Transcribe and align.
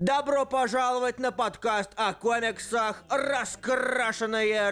Добро 0.00 0.44
пожаловать 0.44 1.20
на 1.20 1.30
подкаст 1.30 1.92
о 1.94 2.14
комиксах 2.14 3.04
«Раскрашенные 3.08 4.70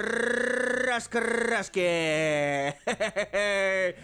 раскраски». 0.89 2.75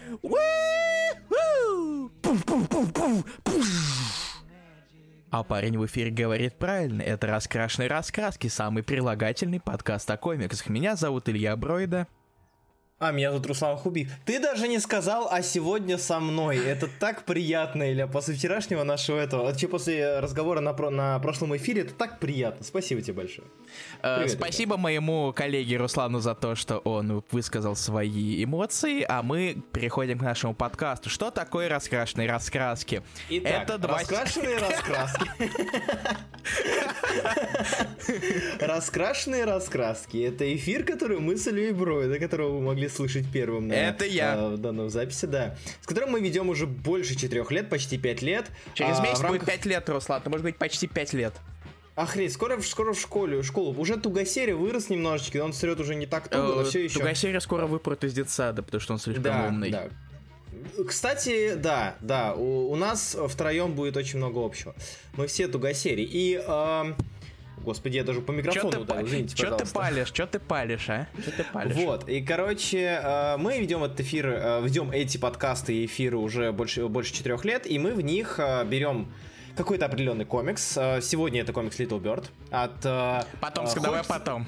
А 5.31 5.43
парень 5.43 5.77
в 5.77 5.85
эфире 5.85 6.09
говорит 6.09 6.57
правильно. 6.57 7.03
Это 7.03 7.27
«Раскрашенные 7.27 7.89
раскраски», 7.89 8.47
самый 8.47 8.81
прилагательный 8.81 9.59
подкаст 9.59 10.09
о 10.09 10.17
комиксах. 10.17 10.69
Меня 10.69 10.95
зовут 10.95 11.29
Илья 11.29 11.55
Бройда. 11.55 12.07
А, 13.01 13.13
меня 13.13 13.31
тут 13.31 13.45
Руслан 13.45 13.77
Хубиев. 13.77 14.11
Ты 14.25 14.41
даже 14.41 14.67
не 14.67 14.77
сказал, 14.77 15.29
а 15.31 15.41
сегодня 15.41 15.97
со 15.97 16.19
мной. 16.19 16.57
Это 16.57 16.89
так 16.99 17.23
приятно, 17.23 17.89
Илья, 17.89 18.07
после 18.07 18.35
вчерашнего 18.35 18.83
нашего 18.83 19.17
этого, 19.17 19.43
вообще 19.43 19.69
после 19.69 20.19
разговора 20.19 20.59
на, 20.59 20.73
про, 20.73 20.89
на 20.89 21.17
прошлом 21.19 21.55
эфире, 21.55 21.83
это 21.83 21.93
так 21.93 22.19
приятно. 22.19 22.65
Спасибо 22.65 23.01
тебе 23.01 23.13
большое. 23.13 23.47
Э, 24.01 24.17
Привет, 24.17 24.31
Спасибо 24.31 24.73
ребята. 24.73 24.81
моему 24.81 25.33
коллеге 25.33 25.77
Руслану 25.77 26.19
за 26.19 26.35
то, 26.35 26.55
что 26.55 26.79
он 26.79 27.23
высказал 27.31 27.77
свои 27.77 28.43
эмоции, 28.43 29.05
а 29.07 29.23
мы 29.23 29.63
переходим 29.71 30.19
к 30.19 30.21
нашему 30.21 30.53
подкасту. 30.53 31.09
Что 31.09 31.31
такое 31.31 31.69
раскрашенные 31.69 32.29
раскраски? 32.29 33.01
Итак, 33.29 33.63
это 33.63 33.77
два... 33.77 33.99
раскрашенные 33.99 34.57
раскраски. 34.57 35.29
Раскрашенные 38.59 39.45
раскраски. 39.45 40.17
Это 40.17 40.53
эфир, 40.53 40.83
который 40.83 41.19
мы 41.19 41.37
с 41.37 41.47
Ильей 41.47 41.71
Брой, 41.71 42.09
до 42.09 42.19
которого 42.19 42.57
вы 42.57 42.61
могли 42.61 42.88
слышать 42.89 43.25
первым 43.31 43.67
на, 43.67 43.73
Это 43.73 44.05
я. 44.05 44.33
А, 44.33 44.49
в 44.51 44.57
данном 44.57 44.89
записи, 44.89 45.25
да. 45.25 45.55
С 45.81 45.87
которым 45.87 46.11
мы 46.11 46.21
ведем 46.21 46.49
уже 46.49 46.67
больше 46.67 47.15
четырех 47.15 47.51
лет, 47.51 47.69
почти 47.69 47.97
пять 47.97 48.21
лет. 48.21 48.45
Через 48.73 48.99
а, 48.99 49.03
месяц 49.03 49.21
рамках... 49.21 49.41
будет 49.41 49.45
пять 49.45 49.65
лет, 49.65 49.87
Руслан, 49.89 50.21
это 50.21 50.29
может 50.29 50.43
быть 50.43 50.57
почти 50.57 50.87
пять 50.87 51.13
лет. 51.13 51.33
Охренеть, 51.95 52.33
скоро, 52.33 52.61
скоро 52.61 52.93
в 52.93 52.99
школе, 52.99 53.43
школу. 53.43 53.73
Уже 53.77 53.97
Тугосерия 53.97 54.55
вырос 54.55 54.89
немножечко, 54.89 55.43
он 55.43 55.51
срет 55.53 55.79
уже 55.79 55.95
не 55.95 56.05
так 56.05 56.29
туго, 56.29 56.55
но 56.55 56.63
все 56.63 56.83
еще... 56.83 56.99
Тугосерия 56.99 57.39
скоро 57.41 57.67
выпрут 57.67 58.03
из 58.03 58.13
детсада, 58.13 58.63
потому 58.63 58.79
что 58.79 58.93
он 58.93 58.99
слишком 58.99 59.23
да, 59.23 59.47
умный. 59.47 59.71
Да. 59.71 59.89
Кстати, 60.87 61.55
да, 61.55 61.95
да, 61.99 62.33
у, 62.35 62.71
у 62.71 62.75
нас 62.75 63.17
втроем 63.27 63.73
будет 63.73 63.97
очень 63.97 64.17
много 64.17 64.43
общего. 64.45 64.73
Мы 65.17 65.27
все 65.27 65.47
Тугосерии. 65.47 66.07
И... 66.09 66.41
Э, 66.45 66.93
Господи, 67.63 67.97
я 67.97 68.03
даже 68.03 68.21
по 68.21 68.31
микрофону 68.31 68.71
чё 68.71 68.79
ударил, 68.81 69.07
извините, 69.07 69.35
Чё 69.35 69.55
ты 69.55 69.65
палишь, 69.65 70.11
чё 70.11 70.27
ты 70.27 70.39
палишь, 70.39 70.89
а? 70.89 71.07
Чё 71.23 71.31
ты 71.31 71.43
палишь? 71.43 71.75
Вот, 71.75 72.09
и, 72.09 72.21
короче, 72.21 72.99
э, 73.03 73.37
мы 73.37 73.59
ведем 73.59 73.83
этот 73.83 73.99
эфир, 74.01 74.27
э, 74.27 74.61
ведем 74.63 74.91
эти 74.91 75.17
подкасты 75.17 75.73
и 75.73 75.85
эфиры 75.85 76.17
уже 76.17 76.51
больше, 76.51 76.87
больше 76.87 77.13
четырех 77.13 77.45
лет, 77.45 77.69
и 77.69 77.77
мы 77.79 77.93
в 77.93 78.01
них 78.01 78.35
э, 78.39 78.65
берем 78.65 79.11
какой-то 79.55 79.85
определенный 79.85 80.25
комикс. 80.25 80.71
Сегодня 81.01 81.41
это 81.41 81.51
комикс 81.51 81.79
Little 81.79 81.99
Bird 81.99 82.25
от... 82.49 83.27
Потом, 83.41 83.67
давай 83.81 84.03
потом. 84.05 84.47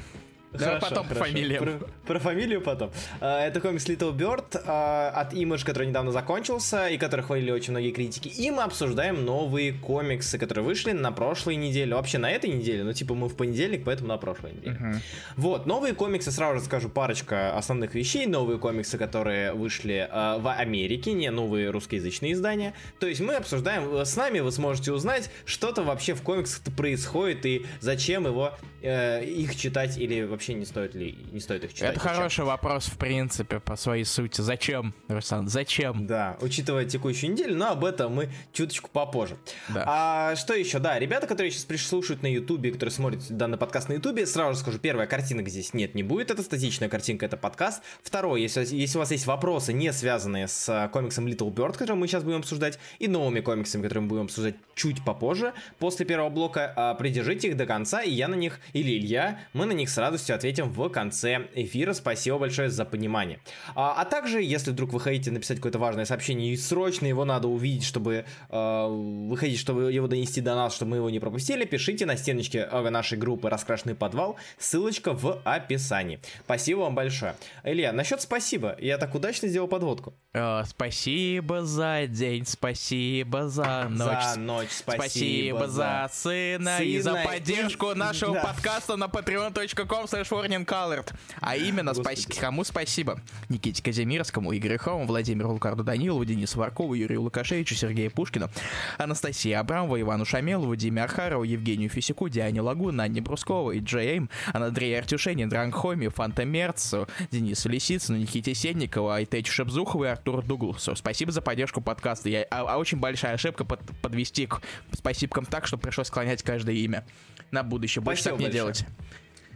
Давай 0.52 0.76
хорошо, 0.76 0.90
потом 0.90 1.08
хорошо. 1.08 1.26
фамилию. 1.26 1.60
Про, 1.60 1.80
про 2.08 2.20
фамилию 2.20 2.62
потом. 2.62 2.92
Uh, 3.20 3.40
это 3.40 3.62
комикс 3.62 3.88
Little 3.88 4.16
Bird 4.16 4.52
uh, 4.52 5.10
от 5.10 5.34
Image, 5.34 5.66
который 5.66 5.88
недавно 5.88 6.12
закончился 6.12 6.88
и 6.88 6.98
который 6.98 7.22
хвалили 7.22 7.52
очень 7.52 7.72
многие 7.72 7.92
критики. 7.92 8.28
И 8.28 8.52
мы 8.52 8.64
обсуждаем 8.64 9.24
новые 9.24 9.74
комиксы, 9.74 10.38
которые 10.38 10.66
вышли 10.66 10.92
на 10.92 11.12
прошлой 11.12 11.56
неделе. 11.56 11.96
Вообще 11.96 12.18
на 12.18 12.30
этой 12.30 12.50
неделе, 12.50 12.84
ну 12.84 12.94
типа 12.94 13.14
мы 13.14 13.30
в 13.30 13.36
понедельник, 13.36 13.84
поэтому 13.86 14.10
на 14.10 14.18
прошлой 14.18 14.54
неделе. 14.54 14.78
Uh-huh. 14.78 14.96
Вот, 15.38 15.66
новые 15.66 15.94
комиксы, 15.94 16.32
сразу 16.32 16.60
же 16.60 16.66
скажу 16.66 16.90
парочка 16.90 17.56
основных 17.58 17.96
вещей. 17.96 18.26
Новые 18.26 18.60
комиксы, 18.60 18.98
которые 18.98 19.54
вышли 19.54 20.10
uh, 20.12 20.42
в 20.42 20.52
Америке, 20.52 21.14
не 21.14 21.32
новые 21.32 21.70
русскоязычные 21.70 22.34
издания. 22.34 22.74
То 23.00 23.08
есть 23.08 23.22
мы 23.22 23.36
обсуждаем, 23.36 24.06
с 24.06 24.16
нами 24.18 24.40
вы 24.40 24.52
сможете 24.52 24.92
узнать, 24.92 25.30
что-то 25.46 25.84
вообще 25.84 26.14
в 26.14 26.22
комиксах 26.22 26.62
происходит 26.76 27.46
и 27.46 27.66
зачем 27.80 28.26
его 28.26 28.52
э, 28.82 29.24
их 29.24 29.56
читать 29.56 29.98
или 29.98 30.24
вообще 30.24 30.41
не 30.50 30.66
стоит 30.66 30.96
ли 30.96 31.18
не 31.32 31.40
стоит 31.40 31.64
их 31.64 31.74
читать. 31.74 31.92
Это 31.92 32.00
хороший 32.00 32.46
вопрос 32.46 32.86
в 32.86 32.98
принципе 32.98 33.60
по 33.60 33.76
своей 33.76 34.04
сути. 34.04 34.42
Зачем, 34.42 34.94
Руслан? 35.08 35.48
Зачем? 35.48 36.08
Да, 36.08 36.38
учитывая 36.42 36.86
текущую 36.86 37.32
неделю, 37.32 37.56
но 37.56 37.72
об 37.72 37.86
этом 37.86 38.14
мы 38.14 38.30
чуточку 38.54 38.90
попозже. 38.92 39.38
Да. 39.70 39.84
А 39.88 40.36
что 40.36 40.54
еще? 40.54 40.80
Да, 40.80 41.00
ребята, 41.00 41.28
которые 41.28 41.52
сейчас 41.52 41.88
слушают 41.88 42.24
на 42.24 42.28
Ютубе, 42.28 42.72
которые 42.72 42.92
смотрят 42.92 43.22
данный 43.30 43.58
подкаст 43.58 43.90
на 43.90 43.94
Ютубе, 43.94 44.26
сразу 44.26 44.60
скажу, 44.60 44.80
первая 44.80 45.08
картинка 45.08 45.50
здесь 45.50 45.74
нет, 45.74 45.96
не 45.96 46.04
будет, 46.04 46.32
это 46.32 46.44
статичная 46.44 46.90
картинка, 46.90 47.26
это 47.26 47.38
подкаст. 47.38 47.82
Второе, 48.04 48.40
если, 48.42 48.66
если 48.76 48.98
у 48.98 49.00
вас 49.00 49.12
есть 49.12 49.26
вопросы, 49.26 49.74
не 49.74 49.92
связанные 49.94 50.48
с 50.48 50.68
а, 50.70 50.88
комиксом 50.88 51.28
Little 51.28 51.54
Bird, 51.54 51.78
который 51.78 51.98
мы 51.98 52.08
сейчас 52.08 52.24
будем 52.24 52.40
обсуждать, 52.40 52.80
и 53.00 53.08
новыми 53.08 53.42
комиксами, 53.42 53.84
которые 53.84 54.04
мы 54.04 54.10
будем 54.10 54.24
обсуждать 54.24 54.56
чуть 54.76 55.04
попозже, 55.04 55.54
после 55.80 56.06
первого 56.06 56.30
блока, 56.30 56.74
а, 56.76 56.96
придержите 56.96 57.50
их 57.50 57.58
до 57.58 57.66
конца, 57.66 58.02
и 58.02 58.12
я 58.12 58.28
на 58.28 58.36
них 58.36 58.60
или 58.74 58.98
Илья, 58.98 59.40
мы 59.54 59.66
на 59.66 59.74
них 59.74 59.90
с 59.90 59.98
радостью 59.98 60.31
ответим 60.34 60.70
в 60.70 60.90
конце 60.90 61.48
эфира. 61.56 61.94
Спасибо 61.94 62.38
большое 62.38 62.70
за 62.70 62.86
понимание. 62.86 63.40
А, 63.76 63.94
а 64.02 64.06
также, 64.06 64.42
если 64.42 64.72
вдруг 64.72 64.94
вы 64.94 65.00
хотите 65.00 65.32
написать 65.32 65.58
какое-то 65.58 65.80
важное 65.80 66.06
сообщение 66.06 66.54
и 66.54 66.58
срочно 66.58 67.06
его 67.06 67.26
надо 67.26 67.48
увидеть, 67.48 67.84
чтобы 67.84 68.26
э, 68.50 68.88
вы 68.88 69.38
хотите, 69.38 69.60
чтобы 69.60 69.92
его 69.92 70.08
донести 70.08 70.42
до 70.42 70.56
нас, 70.56 70.76
чтобы 70.76 70.92
мы 70.92 70.98
его 70.98 71.10
не 71.10 71.20
пропустили, 71.20 71.66
пишите 71.66 72.06
на 72.06 72.18
стеночке 72.18 72.68
нашей 72.68 73.18
группы 73.18 73.50
«Раскрашенный 73.50 73.96
подвал». 73.96 74.38
Ссылочка 74.58 75.14
в 75.14 75.42
описании. 75.44 76.20
Спасибо 76.44 76.80
вам 76.80 76.96
большое. 76.96 77.36
Илья, 77.64 77.92
насчет 77.94 78.22
спасибо. 78.22 78.76
Я 78.80 78.98
так 78.98 79.14
удачно 79.16 79.48
сделал 79.48 79.68
подводку. 79.68 80.14
Э, 80.34 80.64
спасибо 80.66 81.64
за 81.64 82.08
день, 82.08 82.46
спасибо 82.46 83.48
за 83.48 83.88
ночь. 83.90 84.24
За 84.34 84.40
ночь, 84.40 84.72
спасибо. 84.72 85.02
Спасибо 85.02 85.68
за 85.68 86.10
сына, 86.12 86.78
сына 86.78 86.84
и 86.84 87.00
за 87.00 87.16
поддержку 87.16 87.92
и... 87.92 87.96
нашего 87.96 88.36
да. 88.36 88.42
подкаста 88.42 88.96
на 88.96 89.06
patreon.com 89.06 90.08
slash 90.24 90.66
colored. 90.66 91.14
А 91.40 91.56
именно, 91.56 91.94
спаси... 91.94 92.28
кому 92.40 92.64
спасибо? 92.64 93.20
Никите 93.50 93.82
Казимирскому, 93.84 94.56
Игорю 94.56 94.80
Хому, 94.80 95.06
Владимиру 95.06 95.52
Лукарду 95.52 95.84
Данилову, 95.84 96.24
Денису 96.26 96.60
Варкову, 96.60 96.94
Юрию 96.94 97.22
Лукашевичу, 97.22 97.76
Сергею 97.76 98.12
Пушкину, 98.12 98.50
Анастасии 98.98 99.52
Абрамову, 99.52 100.00
Ивану 100.00 100.26
Шамелову, 100.26 100.76
Диме 100.76 101.04
Архарову, 101.04 101.44
Евгению 101.44 101.90
Фисику, 101.90 102.30
Диане 102.30 102.62
Лагу, 102.62 102.92
Нанне 102.92 103.22
Брусковой, 103.22 103.80
Джей 103.80 104.12
Эйм, 104.12 104.30
Андрею 104.54 105.00
Артюшене, 105.00 105.48
Дранг 105.48 105.76
Хоми, 105.76 106.08
Фанта 106.08 106.46
Мерцу, 106.46 107.08
Денису 107.32 107.70
Лисицыну, 107.70 108.18
Никите 108.18 108.54
Сенникову, 108.54 109.10
Айтечу 109.10 109.52
Шепзухову 109.52 110.06
и 110.06 110.08
Артуру 110.08 110.42
Дугласу. 110.42 110.96
Спасибо 110.96 111.32
за 111.32 111.42
поддержку 111.42 111.82
подкаста. 111.82 112.30
Я, 112.30 112.46
а, 112.52 112.62
а 112.62 112.78
очень 112.78 113.00
большая 113.00 113.34
ошибка 113.34 113.66
под, 113.66 113.80
подвести 114.02 114.48
к 114.48 114.62
спасибкам 114.94 115.46
так, 115.46 115.68
что 115.68 115.78
пришлось 115.78 116.08
склонять 116.08 116.44
каждое 116.44 116.76
имя. 116.76 117.06
На 117.52 117.64
будущее. 117.64 118.02
Больше 118.02 118.22
Спасибо 118.22 118.38
так 118.38 118.40
не 118.40 118.58
большое. 118.58 118.74
делать. 118.74 118.86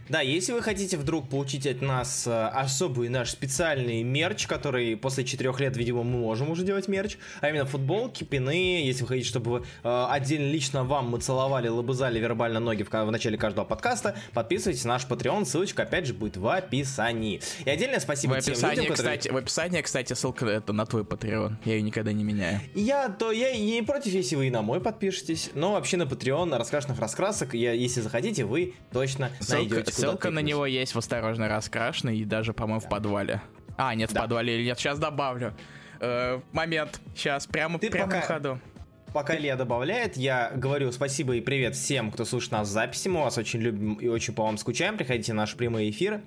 Да, 0.08 0.20
если 0.20 0.52
вы 0.52 0.62
хотите 0.62 0.96
вдруг 0.96 1.28
получить 1.28 1.66
от 1.66 1.82
нас 1.82 2.26
э, 2.26 2.46
особый 2.48 3.08
наш 3.08 3.30
специальный 3.30 4.02
мерч, 4.02 4.46
который 4.46 4.96
после 4.96 5.24
четырех 5.24 5.58
лет, 5.58 5.76
видимо, 5.76 6.04
мы 6.04 6.18
можем 6.18 6.50
уже 6.50 6.64
делать 6.64 6.86
мерч, 6.86 7.18
а 7.40 7.48
именно 7.48 7.66
футболки, 7.66 8.22
пины, 8.22 8.84
если 8.84 9.02
вы 9.02 9.08
хотите, 9.08 9.28
чтобы 9.28 9.64
э, 9.82 10.06
отдельно 10.10 10.50
лично 10.50 10.84
вам 10.84 11.10
мы 11.10 11.20
целовали, 11.20 11.68
лобызали 11.68 12.20
вербально 12.20 12.60
ноги 12.60 12.84
в, 12.84 12.90
в 12.90 13.10
начале 13.10 13.36
каждого 13.36 13.64
подкаста, 13.64 14.16
подписывайтесь 14.32 14.84
на 14.84 14.94
наш 14.94 15.06
Patreon, 15.06 15.44
ссылочка 15.44 15.82
опять 15.82 16.06
же 16.06 16.14
будет 16.14 16.36
в 16.36 16.46
описании. 16.48 17.40
И 17.64 17.70
отдельное 17.70 18.00
спасибо 18.00 18.34
в 18.34 18.36
описании, 18.36 18.56
тем 18.56 18.70
людям, 18.70 18.96
которые... 18.96 19.18
кстати, 19.18 19.32
В 19.32 19.36
описании, 19.36 19.82
кстати, 19.82 20.12
ссылка 20.12 20.46
это 20.46 20.72
на 20.72 20.86
твой 20.86 21.02
Patreon, 21.02 21.54
я 21.64 21.74
ее 21.74 21.82
никогда 21.82 22.12
не 22.12 22.22
меняю. 22.22 22.60
Я, 22.74 23.08
то 23.08 23.32
я 23.32 23.56
не 23.56 23.82
против, 23.82 24.12
если 24.12 24.36
вы 24.36 24.46
и 24.46 24.50
на 24.50 24.62
мой 24.62 24.80
подпишетесь, 24.80 25.50
но 25.54 25.72
вообще 25.72 25.96
на 25.96 26.04
Patreon, 26.04 26.44
на 26.44 26.58
раскрашенных 26.58 27.00
раскрасок, 27.00 27.54
я, 27.54 27.72
если 27.72 28.00
захотите, 28.00 28.44
вы 28.44 28.74
точно 28.92 29.30
ссылка, 29.40 29.74
найдете 29.74 29.95
Ссылка 29.96 30.30
на 30.30 30.40
него 30.40 30.66
есть 30.66 30.94
в 30.94 30.98
«Осторожно, 30.98 31.48
раскрашенный» 31.48 32.18
и 32.18 32.24
даже, 32.24 32.52
по-моему, 32.52 32.80
в 32.80 32.88
подвале. 32.88 33.40
А, 33.76 33.94
нет, 33.94 34.12
да. 34.12 34.20
в 34.20 34.22
подвале 34.24 34.56
или 34.56 34.64
нет, 34.64 34.78
сейчас 34.78 34.98
добавлю. 34.98 35.54
Э, 36.00 36.40
момент, 36.52 37.00
сейчас, 37.14 37.46
прямо, 37.46 37.78
Ты 37.78 37.90
прямо 37.90 38.06
пока... 38.06 38.20
на 38.20 38.26
ходу 38.26 38.60
пока 39.16 39.34
Илья 39.34 39.56
добавляет, 39.56 40.18
я 40.18 40.52
говорю 40.54 40.92
спасибо 40.92 41.36
и 41.36 41.40
привет 41.40 41.74
всем, 41.74 42.10
кто 42.12 42.26
слушает 42.26 42.52
нас 42.52 42.68
в 42.68 42.70
записи. 42.70 43.08
Мы 43.08 43.22
вас 43.22 43.38
очень 43.38 43.60
любим 43.60 43.94
и 43.94 44.08
очень 44.08 44.34
по 44.34 44.42
вам 44.42 44.58
скучаем. 44.58 44.98
Приходите 44.98 45.32
на 45.32 45.40
наши 45.40 45.56
прямые 45.56 45.88
эфиры. 45.88 46.20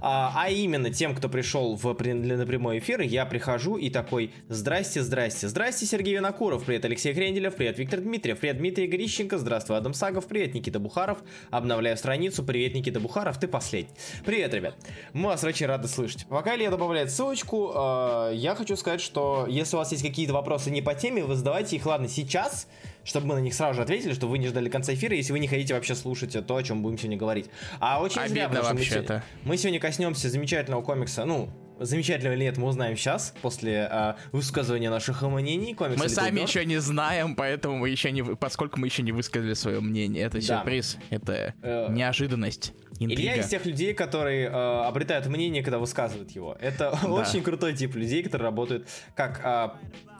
А, 0.00 0.32
а 0.34 0.50
именно 0.50 0.90
тем, 0.90 1.14
кто 1.14 1.28
пришел 1.28 1.76
в, 1.76 1.84
на 1.84 2.44
прямой 2.44 2.80
эфир, 2.80 3.00
я 3.02 3.26
прихожу 3.26 3.76
и 3.76 3.90
такой 3.90 4.32
«Здрасте, 4.48 5.02
здрасте, 5.02 5.46
здрасте, 5.46 5.86
Сергей 5.86 6.14
Винокуров, 6.14 6.64
привет, 6.64 6.84
Алексей 6.84 7.14
Хренделев, 7.14 7.54
привет, 7.54 7.78
Виктор 7.78 8.00
Дмитриев, 8.00 8.40
привет, 8.40 8.58
Дмитрий 8.58 8.88
Грищенко, 8.88 9.38
здравствуй, 9.38 9.76
Адам 9.76 9.94
Сагов, 9.94 10.26
привет, 10.26 10.52
Никита 10.54 10.80
Бухаров, 10.80 11.18
обновляю 11.52 11.96
страницу, 11.96 12.42
привет, 12.42 12.74
Никита 12.74 12.98
Бухаров, 12.98 13.38
ты 13.38 13.46
последний. 13.46 13.94
Привет, 14.26 14.52
ребят, 14.52 14.74
мы 15.12 15.28
вас 15.28 15.44
очень 15.44 15.66
рады 15.66 15.86
слышать. 15.86 16.26
Пока 16.28 16.56
Илья 16.56 16.72
добавляет 16.72 17.12
ссылочку, 17.12 17.70
э, 17.72 18.32
я 18.34 18.56
хочу 18.56 18.74
сказать, 18.74 19.00
что 19.00 19.46
если 19.48 19.76
у 19.76 19.78
вас 19.78 19.92
есть 19.92 20.02
какие-то 20.02 20.32
вопросы 20.32 20.72
не 20.72 20.82
по 20.82 20.96
теме, 20.96 21.22
вы 21.22 21.36
задавайте 21.36 21.76
их, 21.76 21.86
ладно, 21.86 22.08
сейчас, 22.08 22.31
сейчас, 22.32 22.66
чтобы 23.04 23.26
мы 23.26 23.34
на 23.34 23.40
них 23.40 23.52
сразу 23.52 23.74
же 23.74 23.82
ответили, 23.82 24.14
что 24.14 24.26
вы 24.26 24.38
не 24.38 24.48
ждали 24.48 24.70
конца 24.70 24.94
эфира, 24.94 25.14
если 25.14 25.32
вы 25.32 25.38
не 25.38 25.48
хотите 25.48 25.74
вообще 25.74 25.94
слушать 25.94 26.34
то, 26.46 26.56
о 26.56 26.62
чем 26.62 26.82
будем 26.82 26.96
сегодня 26.96 27.18
говорить. 27.18 27.50
А 27.78 28.00
очень 28.00 28.20
Обидно 28.20 28.48
зря, 28.48 28.62
вообще-то. 28.62 29.22
Мы, 29.42 29.50
мы 29.50 29.56
сегодня 29.58 29.80
коснемся 29.80 30.30
замечательного 30.30 30.82
комикса, 30.82 31.26
ну, 31.26 31.50
замечательно 31.78 32.32
или 32.32 32.44
нет, 32.44 32.56
мы 32.56 32.68
узнаем 32.68 32.96
сейчас, 32.96 33.34
после 33.42 33.88
э, 33.90 34.14
высказывания 34.32 34.88
наших 34.88 35.22
мнений. 35.22 35.74
Комикс 35.74 36.00
мы 36.00 36.08
сами 36.08 36.40
Bird. 36.40 36.48
еще 36.48 36.64
не 36.64 36.78
знаем, 36.78 37.34
поэтому 37.34 37.76
мы 37.76 37.90
еще 37.90 38.10
не, 38.12 38.22
поскольку 38.22 38.80
мы 38.80 38.86
еще 38.86 39.02
не 39.02 39.12
высказали 39.12 39.54
свое 39.54 39.80
мнение. 39.80 40.24
Это 40.24 40.36
да. 40.36 40.58
сюрприз, 40.58 40.96
это 41.10 41.54
э, 41.62 41.86
неожиданность. 41.90 42.72
Интрига. 43.00 43.20
Илья 43.20 43.36
из 43.36 43.48
тех 43.48 43.66
людей, 43.66 43.94
которые 43.94 44.48
э, 44.48 44.50
обретают 44.86 45.26
мнение, 45.26 45.62
когда 45.62 45.78
высказывают 45.78 46.30
его. 46.30 46.56
Это 46.60 46.96
да. 47.02 47.08
очень 47.08 47.42
крутой 47.42 47.74
тип 47.74 47.94
людей, 47.96 48.22
которые 48.22 48.46
работают 48.46 48.88
как 49.16 49.40
э, 49.44 49.70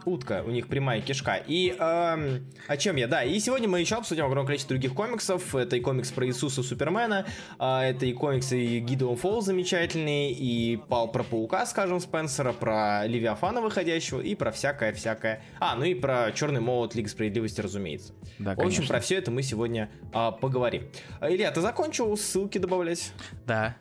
утка, 0.06 0.42
у 0.46 0.50
них 0.50 0.68
прямая 0.68 1.00
кишка. 1.00 1.36
И 1.46 1.74
эм, 1.78 2.46
о 2.66 2.76
чем 2.76 2.96
я? 2.96 3.06
Да, 3.06 3.24
и 3.24 3.38
сегодня 3.38 3.68
мы 3.68 3.80
еще 3.80 3.96
обсудим 3.96 4.24
огромное 4.24 4.46
количество 4.46 4.74
других 4.74 4.94
комиксов. 4.94 5.54
Это 5.54 5.76
и 5.76 5.80
комикс 5.80 6.10
про 6.10 6.26
Иисуса 6.26 6.62
Супермена, 6.62 7.26
э, 7.58 7.64
это 7.64 8.06
и 8.06 8.12
комиксы 8.12 8.78
Гидеон 8.78 9.16
Фолл 9.16 9.42
замечательный, 9.42 10.32
и 10.32 10.76
пал 10.76 11.10
про 11.10 11.22
Паука, 11.22 11.66
скажем, 11.66 12.00
Спенсера, 12.00 12.52
про 12.52 13.06
Левиафана 13.06 13.60
выходящего, 13.60 14.20
и 14.20 14.34
про 14.34 14.50
всякое-всякое. 14.50 15.42
А, 15.60 15.76
ну 15.76 15.84
и 15.84 15.94
про 15.94 16.32
Черный 16.32 16.60
молот 16.60 16.94
Лига 16.94 17.08
Справедливости, 17.08 17.60
разумеется. 17.60 18.14
Да, 18.38 18.54
В 18.54 18.60
общем, 18.60 18.86
про 18.86 19.00
все 19.00 19.16
это 19.16 19.30
мы 19.30 19.42
сегодня 19.42 19.90
э, 20.12 20.30
поговорим. 20.40 20.88
Илья, 21.20 21.50
ты 21.50 21.60
закончил 21.60 22.16
ссылки 22.16 22.58
добавлять? 22.58 23.12
Да. 23.46 23.76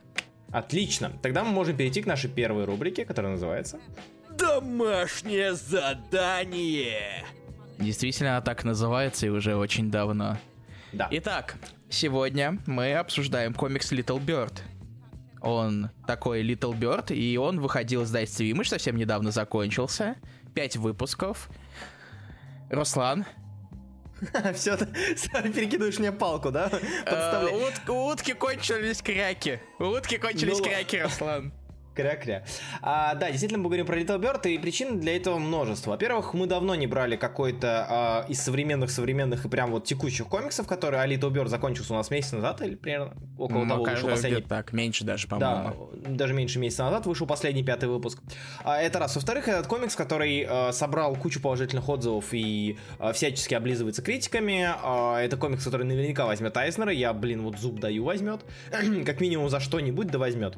Отлично. 0.50 1.12
Тогда 1.22 1.44
мы 1.44 1.50
можем 1.50 1.76
перейти 1.76 2.02
к 2.02 2.06
нашей 2.06 2.28
первой 2.28 2.64
рубрике, 2.64 3.06
которая 3.06 3.32
называется 3.32 3.80
Домашнее 4.36 5.54
задание. 5.54 7.24
Действительно, 7.78 8.40
так 8.42 8.64
называется 8.64 9.26
и 9.26 9.28
уже 9.28 9.56
очень 9.56 9.90
давно. 9.90 10.38
Да. 10.92 11.08
Итак, 11.10 11.56
сегодня 11.88 12.58
мы 12.66 12.94
обсуждаем 12.94 13.54
комикс 13.54 13.92
Little 13.92 14.24
Bird. 14.24 14.60
Он 15.40 15.90
такой 16.06 16.42
Little 16.42 16.78
Bird, 16.78 17.14
и 17.14 17.36
он 17.36 17.60
выходил 17.60 18.02
из 18.02 18.08
издательства 18.08 18.44
Image, 18.44 18.68
совсем 18.68 18.96
недавно 18.96 19.30
закончился. 19.30 20.16
Пять 20.54 20.76
выпусков. 20.76 21.48
Руслан, 22.70 23.26
все, 24.54 24.76
ты 24.76 24.86
перекидываешь 25.52 25.98
мне 25.98 26.12
палку, 26.12 26.50
да? 26.50 26.70
Э, 27.06 27.48
утки 27.88 28.32
кончились 28.34 29.02
кряки. 29.02 29.60
Утки 29.78 30.16
кончились 30.18 30.58
ну 30.58 30.64
кряки, 30.64 31.02
Руслан. 31.02 31.52
Кря-кря. 31.94 32.44
А, 32.80 33.14
да, 33.14 33.28
действительно, 33.28 33.60
мы 33.62 33.68
говорим 33.68 33.86
про 33.86 33.98
Little 33.98 34.20
Bird, 34.20 34.48
и 34.48 34.58
причин 34.58 35.00
для 35.00 35.16
этого 35.16 35.38
множество. 35.38 35.90
Во-первых, 35.90 36.34
мы 36.34 36.46
давно 36.46 36.74
не 36.74 36.86
брали 36.86 37.16
какой-то 37.16 37.86
а, 37.88 38.26
из 38.28 38.40
современных-современных 38.42 39.44
и 39.44 39.48
прям 39.48 39.70
вот 39.70 39.84
текущих 39.84 40.26
комиксов, 40.28 40.66
которые 40.66 41.02
а 41.02 41.06
Little 41.06 41.30
Bird 41.30 41.48
закончился 41.48 41.92
у 41.92 41.96
нас 41.96 42.10
месяц 42.10 42.32
назад, 42.32 42.62
или 42.62 42.74
примерно 42.74 43.14
около 43.38 43.64
ну, 43.64 43.68
того 43.68 43.84
вышел 43.84 44.08
последний... 44.08 44.42
Так, 44.42 44.72
меньше 44.72 45.04
даже, 45.04 45.28
по-моему. 45.28 45.90
Да, 45.94 46.10
даже 46.10 46.34
меньше 46.34 46.58
месяца 46.58 46.84
назад 46.84 47.06
вышел 47.06 47.26
последний 47.26 47.62
пятый 47.62 47.88
выпуск. 47.88 48.20
А, 48.64 48.80
это 48.80 48.98
раз. 48.98 49.14
Во-вторых, 49.14 49.48
этот 49.48 49.66
комикс, 49.66 49.94
который 49.96 50.46
а, 50.48 50.72
собрал 50.72 51.16
кучу 51.16 51.40
положительных 51.40 51.88
отзывов 51.88 52.26
и 52.32 52.78
а, 52.98 53.12
всячески 53.12 53.54
облизывается 53.54 54.02
критиками. 54.02 54.66
А, 54.82 55.20
это 55.20 55.36
комикс, 55.36 55.64
который 55.64 55.84
наверняка 55.84 56.26
возьмет 56.26 56.56
Айзнера. 56.56 56.92
Я, 56.92 57.12
блин, 57.12 57.42
вот 57.42 57.58
зуб 57.58 57.80
даю 57.80 58.04
возьмет. 58.04 58.40
как 59.06 59.20
минимум 59.20 59.48
за 59.48 59.60
что-нибудь 59.60 60.08
да 60.08 60.18
возьмет. 60.18 60.56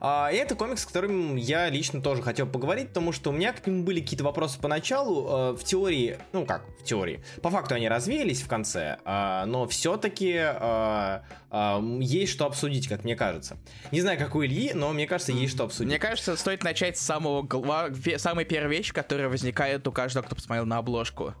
А, 0.00 0.30
и 0.32 0.36
это 0.36 0.54
комикс, 0.54 0.82
с 0.82 0.86
которым 0.86 1.36
я 1.36 1.68
лично 1.68 2.00
тоже 2.00 2.22
хотел 2.22 2.46
поговорить, 2.46 2.88
потому 2.88 3.12
что 3.12 3.30
у 3.30 3.32
меня 3.32 3.52
к 3.52 3.66
нему 3.66 3.84
были 3.84 4.00
какие-то 4.00 4.24
вопросы 4.24 4.60
поначалу. 4.60 5.26
А, 5.28 5.56
в 5.56 5.64
теории, 5.64 6.18
ну 6.32 6.46
как, 6.46 6.64
в 6.80 6.84
теории. 6.84 7.22
По 7.42 7.50
факту 7.50 7.74
они 7.74 7.88
развеялись 7.88 8.42
в 8.42 8.48
конце, 8.48 8.98
а, 9.04 9.46
но 9.46 9.66
все-таки 9.66 10.28
есть 12.00 12.32
что 12.32 12.44
обсудить, 12.46 12.88
как 12.88 13.04
мне 13.04 13.16
кажется. 13.16 13.56
Не 13.90 14.02
знаю, 14.02 14.18
как 14.18 14.34
у 14.34 14.44
Ильи, 14.44 14.72
но 14.74 14.92
мне 14.92 15.06
кажется, 15.06 15.32
есть 15.32 15.54
что 15.54 15.64
обсудить. 15.64 15.88
Мне 15.88 15.98
кажется, 15.98 16.36
стоит 16.36 16.62
начать 16.62 16.98
с 16.98 17.00
самого 17.00 17.48
самой 18.18 18.44
первой 18.44 18.76
вещи, 18.76 18.92
которая 18.92 19.28
возникает 19.28 19.86
у 19.88 19.92
каждого, 19.92 20.24
кто 20.24 20.36
посмотрел 20.36 20.66
на 20.66 20.78
обложку. 20.78 21.34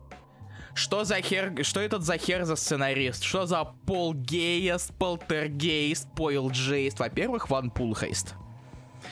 Что 0.74 1.04
за 1.04 1.20
хер, 1.20 1.52
что 1.62 1.80
этот 1.80 2.04
за 2.04 2.16
хер 2.18 2.44
за 2.44 2.56
сценарист? 2.56 3.22
Что 3.22 3.46
за 3.46 3.64
Пол 3.64 4.14
Гейст, 4.14 4.94
Полтергейст, 4.96 6.08
Пойл 6.14 6.50
Джейст? 6.50 7.00
Во-первых, 7.00 7.50
Ван 7.50 7.70
Пулхейст. 7.70 8.34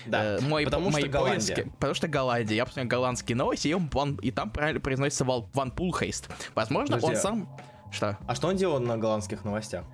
Да, 0.06 0.36
э, 0.36 0.40
мой, 0.40 0.64
потому 0.64 0.90
мои 0.90 1.02
что 1.02 1.10
Голландия. 1.10 1.66
Потому 1.74 1.94
что 1.94 2.08
Голландия. 2.08 2.56
Я 2.56 2.64
посмотрел 2.64 2.88
голландские 2.88 3.36
новости, 3.36 3.68
и, 3.68 3.74
он, 3.74 3.90
он, 3.94 4.16
и 4.16 4.30
там 4.30 4.50
правильно 4.50 4.80
произносится 4.80 5.24
Ван, 5.24 5.46
Ван 5.52 5.70
Пулхейст. 5.70 6.28
Возможно, 6.54 6.96
Подожди, 6.96 7.16
он 7.16 7.22
сам... 7.22 7.56
Что? 7.92 8.18
А 8.26 8.34
что 8.34 8.48
он 8.48 8.56
делал 8.56 8.80
на 8.80 8.96
голландских 8.98 9.44
новостях? 9.44 9.84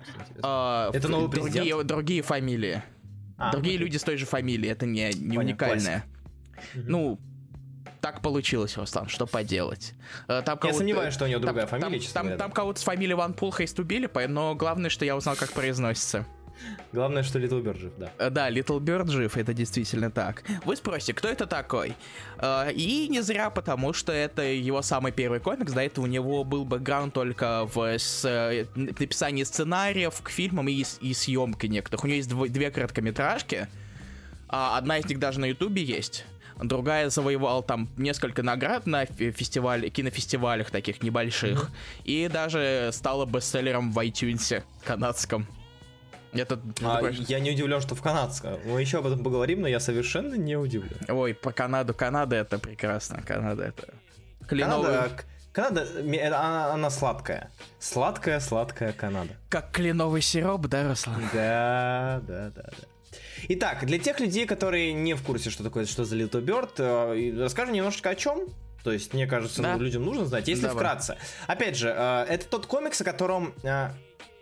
А, 0.41 0.89
это 0.93 1.07
новый 1.07 1.29
президент? 1.29 1.53
Другие, 1.53 1.83
другие 1.83 2.21
фамилии. 2.21 2.83
А, 3.37 3.51
другие 3.51 3.77
люди 3.77 3.97
с 3.97 4.03
той 4.03 4.17
же 4.17 4.25
фамилией, 4.25 4.71
это 4.71 4.85
не, 4.85 5.11
не 5.13 5.37
уникальное. 5.37 6.03
Ну, 6.73 7.19
так 8.03 8.21
получилось, 8.21 8.75
Руслан, 8.77 9.07
что 9.07 9.25
поделать. 9.25 9.93
Э, 10.27 10.41
там 10.43 10.59
я 10.63 10.73
сомневаюсь, 10.73 11.13
что 11.13 11.23
у 11.23 11.27
него 11.27 11.39
другая 11.39 11.65
там, 11.65 11.79
фамилия, 11.79 12.07
Там, 12.13 12.27
там, 12.27 12.37
там 12.37 12.51
кого-то 12.51 12.79
с 12.79 12.83
фамилией 12.83 13.15
Ван 13.15 13.33
Пулхейст 13.33 13.79
убили, 13.79 14.09
но 14.27 14.55
главное, 14.55 14.89
что 14.89 15.05
я 15.05 15.15
узнал, 15.15 15.35
как 15.35 15.51
произносится. 15.53 16.25
Главное, 16.91 17.23
что 17.23 17.39
Little 17.39 17.63
Bird 17.63 17.79
жив, 17.79 17.93
да. 17.97 18.11
Э, 18.17 18.29
да, 18.29 18.49
Little 18.49 18.79
Bird 18.79 19.09
жив, 19.09 19.37
это 19.37 19.53
действительно 19.53 20.11
так. 20.11 20.43
Вы 20.65 20.75
спросите, 20.75 21.13
кто 21.13 21.27
это 21.27 21.47
такой? 21.47 21.95
Э, 22.37 22.71
и 22.71 23.07
не 23.09 23.21
зря, 23.21 23.49
потому 23.49 23.93
что 23.93 24.11
это 24.11 24.43
его 24.43 24.81
самый 24.81 25.11
первый 25.11 25.39
комикс, 25.39 25.73
до 25.73 25.81
этого 25.81 26.05
у 26.05 26.07
него 26.07 26.43
был 26.43 26.65
бэкграунд 26.65 27.13
только 27.13 27.65
в 27.65 27.97
с, 27.97 28.25
э, 28.25 28.65
написании 28.75 29.43
сценариев 29.43 30.21
к 30.21 30.29
фильмам 30.29 30.67
и, 30.67 30.83
и 31.01 31.13
съемке 31.13 31.67
некоторых. 31.67 32.03
У 32.03 32.07
него 32.07 32.17
есть 32.17 32.29
дв- 32.29 32.49
две 32.49 32.71
короткометражки, 32.71 33.67
а 34.47 34.77
одна 34.77 34.99
из 34.99 35.05
них 35.05 35.19
даже 35.19 35.39
на 35.39 35.45
ютубе 35.45 35.83
есть. 35.83 36.25
Другая 36.61 37.09
завоевала 37.09 37.63
там 37.63 37.89
несколько 37.97 38.43
наград 38.43 38.85
на 38.85 39.05
фестивале, 39.05 39.89
кинофестивалях 39.89 40.69
таких 40.69 41.01
небольших. 41.01 41.63
Mm-hmm. 41.63 42.03
И 42.05 42.27
даже 42.31 42.91
стала 42.93 43.25
бестселлером 43.25 43.91
в 43.91 43.97
iTunes 43.97 44.63
канадском. 44.83 45.47
Это, 46.33 46.59
а, 46.81 47.01
я 47.09 47.39
не 47.39 47.51
удивлен, 47.51 47.81
что 47.81 47.95
в 47.95 48.01
канадском. 48.01 48.59
Мы 48.65 48.81
еще 48.81 48.99
об 48.99 49.07
этом 49.07 49.23
поговорим, 49.23 49.61
но 49.61 49.67
я 49.67 49.79
совершенно 49.79 50.35
не 50.35 50.55
удивлен. 50.55 50.97
Ой, 51.07 51.33
по 51.33 51.51
Канаду. 51.51 51.93
Канада 51.93 52.35
это 52.35 52.59
прекрасно. 52.59 53.21
Канада 53.21 53.63
это 53.63 53.93
кленовый... 54.47 54.91
Канада, 55.51 55.85
Канада 56.01 56.37
она, 56.37 56.73
она 56.73 56.89
сладкая. 56.89 57.51
Сладкая, 57.79 58.39
сладкая 58.39 58.93
Канада. 58.93 59.35
Как 59.49 59.71
кленовый 59.71 60.21
сироп, 60.21 60.67
да, 60.67 60.89
Руслан? 60.89 61.21
Да, 61.31 62.21
да, 62.27 62.51
да, 62.55 62.63
да. 62.63 62.87
Итак, 63.47 63.85
для 63.85 63.99
тех 63.99 64.19
людей, 64.19 64.45
которые 64.45 64.93
не 64.93 65.13
в 65.13 65.21
курсе, 65.21 65.49
что 65.49 65.63
такое, 65.63 65.85
что 65.85 66.05
за 66.05 66.15
Little 66.15 66.43
Bird, 66.43 66.73
э, 66.77 67.43
расскажу 67.43 67.71
немножечко 67.71 68.09
о 68.09 68.15
чем. 68.15 68.47
То 68.83 68.91
есть, 68.91 69.13
мне 69.13 69.27
кажется, 69.27 69.61
да. 69.61 69.77
людям 69.77 70.03
нужно 70.03 70.25
знать, 70.25 70.47
если 70.47 70.63
Давай. 70.63 70.75
вкратце. 70.75 71.17
Опять 71.47 71.77
же, 71.77 71.93
э, 71.95 72.25
это 72.27 72.47
тот 72.47 72.65
комикс, 72.65 72.99
о 73.01 73.03
котором 73.03 73.53
э, 73.63 73.89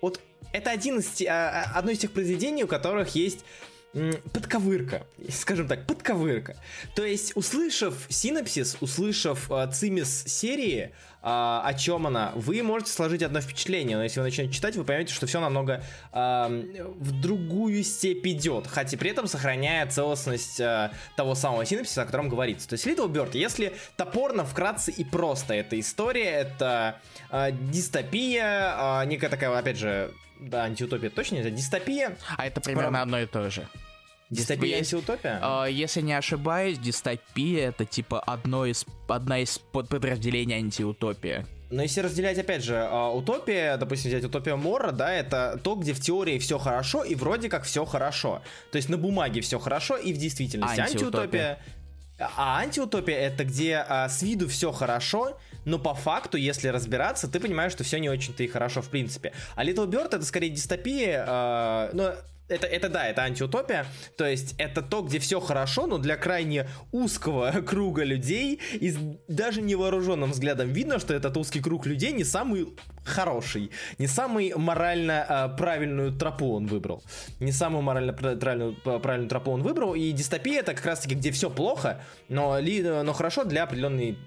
вот 0.01 0.19
это 0.51 0.71
один 0.71 0.99
из, 0.99 1.21
а, 1.27 1.65
а, 1.73 1.79
одно 1.79 1.91
из 1.91 1.99
тех 1.99 2.11
произведений, 2.11 2.63
у 2.63 2.67
которых 2.67 3.15
есть 3.15 3.45
подковырка, 4.33 5.05
скажем 5.29 5.67
так, 5.67 5.85
подковырка. 5.85 6.55
То 6.95 7.03
есть, 7.03 7.35
услышав 7.35 7.95
синапсис, 8.09 8.77
услышав 8.79 9.51
э, 9.51 9.69
цимис 9.73 10.23
серии, 10.27 10.83
э, 10.83 10.89
о 11.21 11.73
чем 11.77 12.07
она, 12.07 12.31
вы 12.35 12.63
можете 12.63 12.91
сложить 12.91 13.21
одно 13.21 13.41
впечатление, 13.41 13.97
но 13.97 14.03
если 14.03 14.21
вы 14.21 14.27
начнете 14.27 14.53
читать, 14.53 14.77
вы 14.77 14.85
поймете, 14.85 15.13
что 15.13 15.27
все 15.27 15.41
намного 15.41 15.83
э, 16.13 16.83
в 16.99 17.19
другую 17.19 17.83
степь 17.83 18.25
идет, 18.27 18.65
хотя 18.67 18.97
при 18.97 19.11
этом 19.11 19.27
сохраняя 19.27 19.85
целостность 19.87 20.61
э, 20.61 20.91
того 21.17 21.35
самого 21.35 21.65
синапсиса, 21.65 22.03
о 22.03 22.05
котором 22.05 22.29
говорится. 22.29 22.69
То 22.69 22.73
есть, 22.73 22.87
Little 22.87 23.09
Bird, 23.09 23.31
если 23.33 23.73
топорно, 23.97 24.45
вкратце 24.45 24.91
и 24.91 25.03
просто 25.03 25.53
эта 25.53 25.77
история, 25.77 26.29
это 26.29 27.01
э, 27.29 27.51
дистопия, 27.51 29.01
э, 29.01 29.05
некая 29.07 29.27
такая, 29.27 29.57
опять 29.57 29.77
же, 29.77 30.13
да, 30.41 30.63
антиутопия 30.63 31.09
точно 31.09 31.37
это 31.37 31.51
дистопия. 31.51 32.17
А 32.35 32.45
это 32.45 32.59
примерно 32.61 32.91
Про... 32.91 33.01
одно 33.03 33.19
и 33.19 33.25
то 33.27 33.49
же. 33.49 33.67
Дистопия 34.31 34.77
и 34.77 34.79
антиутопия? 34.79 35.39
Э, 35.41 35.71
если 35.71 36.01
не 36.01 36.13
ошибаюсь, 36.13 36.79
дистопия 36.79 37.67
это 37.67 37.85
типа 37.85 38.19
одно 38.19 38.65
из, 38.65 38.85
одна 39.07 39.39
из 39.39 39.59
подразделений 39.59 40.55
антиутопия. 40.55 41.45
Но 41.69 41.81
если 41.81 42.01
разделять, 42.01 42.37
опять 42.37 42.63
же, 42.63 42.75
а, 42.77 43.09
утопия, 43.09 43.77
допустим, 43.77 44.09
взять 44.09 44.25
утопия 44.25 44.55
Мора, 44.55 44.91
да, 44.91 45.13
это 45.13 45.59
то, 45.63 45.75
где 45.75 45.93
в 45.93 46.01
теории 46.01 46.37
все 46.37 46.57
хорошо 46.57 47.03
и 47.03 47.15
вроде 47.15 47.47
как 47.49 47.63
все 47.63 47.85
хорошо. 47.85 48.41
То 48.71 48.75
есть 48.75 48.89
на 48.89 48.97
бумаге 48.97 49.39
все 49.39 49.57
хорошо 49.57 49.95
и 49.95 50.11
в 50.11 50.17
действительности. 50.17 50.81
Антиутопия, 50.81 51.59
а 52.37 52.59
антиутопия 52.59 53.17
это 53.17 53.43
где 53.43 53.77
а, 53.77 54.09
с 54.09 54.21
виду 54.21 54.47
все 54.47 54.71
хорошо, 54.71 55.37
но 55.65 55.79
по 55.79 55.93
факту, 55.93 56.37
если 56.37 56.67
разбираться, 56.67 57.27
ты 57.27 57.39
понимаешь, 57.39 57.71
что 57.71 57.83
все 57.83 57.99
не 57.99 58.09
очень-то 58.09 58.43
и 58.43 58.47
хорошо 58.47 58.81
в 58.81 58.89
принципе. 58.89 59.33
А 59.55 59.63
Little 59.63 59.87
Bird 59.87 60.15
это 60.15 60.25
скорее 60.25 60.49
дистопия, 60.49 61.25
э, 61.27 61.89
но 61.93 62.13
это, 62.51 62.67
это 62.67 62.89
да, 62.89 63.07
это 63.07 63.23
антиутопия. 63.23 63.85
То 64.17 64.25
есть 64.25 64.55
это 64.57 64.81
то, 64.81 65.01
где 65.01 65.19
все 65.19 65.39
хорошо, 65.39 65.87
но 65.87 65.97
для 65.97 66.17
крайне 66.17 66.67
узкого 66.91 67.51
круга 67.65 68.03
людей, 68.03 68.59
и 68.73 68.93
даже 69.27 69.61
невооруженным 69.61 70.31
взглядом 70.31 70.69
видно, 70.69 70.99
что 70.99 71.13
этот 71.13 71.37
узкий 71.37 71.61
круг 71.61 71.85
людей 71.85 72.11
не 72.11 72.23
самый 72.23 72.67
хороший, 73.03 73.71
не 73.97 74.07
самый 74.07 74.53
морально 74.55 75.25
э, 75.27 75.57
правильную 75.57 76.11
тропу 76.11 76.55
он 76.55 76.67
выбрал. 76.67 77.03
Не 77.39 77.51
самую 77.51 77.81
морально 77.81 78.13
правильную, 78.13 78.75
правильную 78.75 79.29
тропу 79.29 79.51
он 79.51 79.63
выбрал. 79.63 79.95
И 79.95 80.11
дистопия 80.11 80.59
это 80.59 80.73
как 80.73 80.85
раз 80.85 80.99
таки, 80.99 81.15
где 81.15 81.31
все 81.31 81.49
плохо, 81.49 82.01
но, 82.29 82.59
ли, 82.59 82.81
но 82.81 83.13
хорошо 83.13 83.43
для 83.43 83.63
определенной 83.63 84.17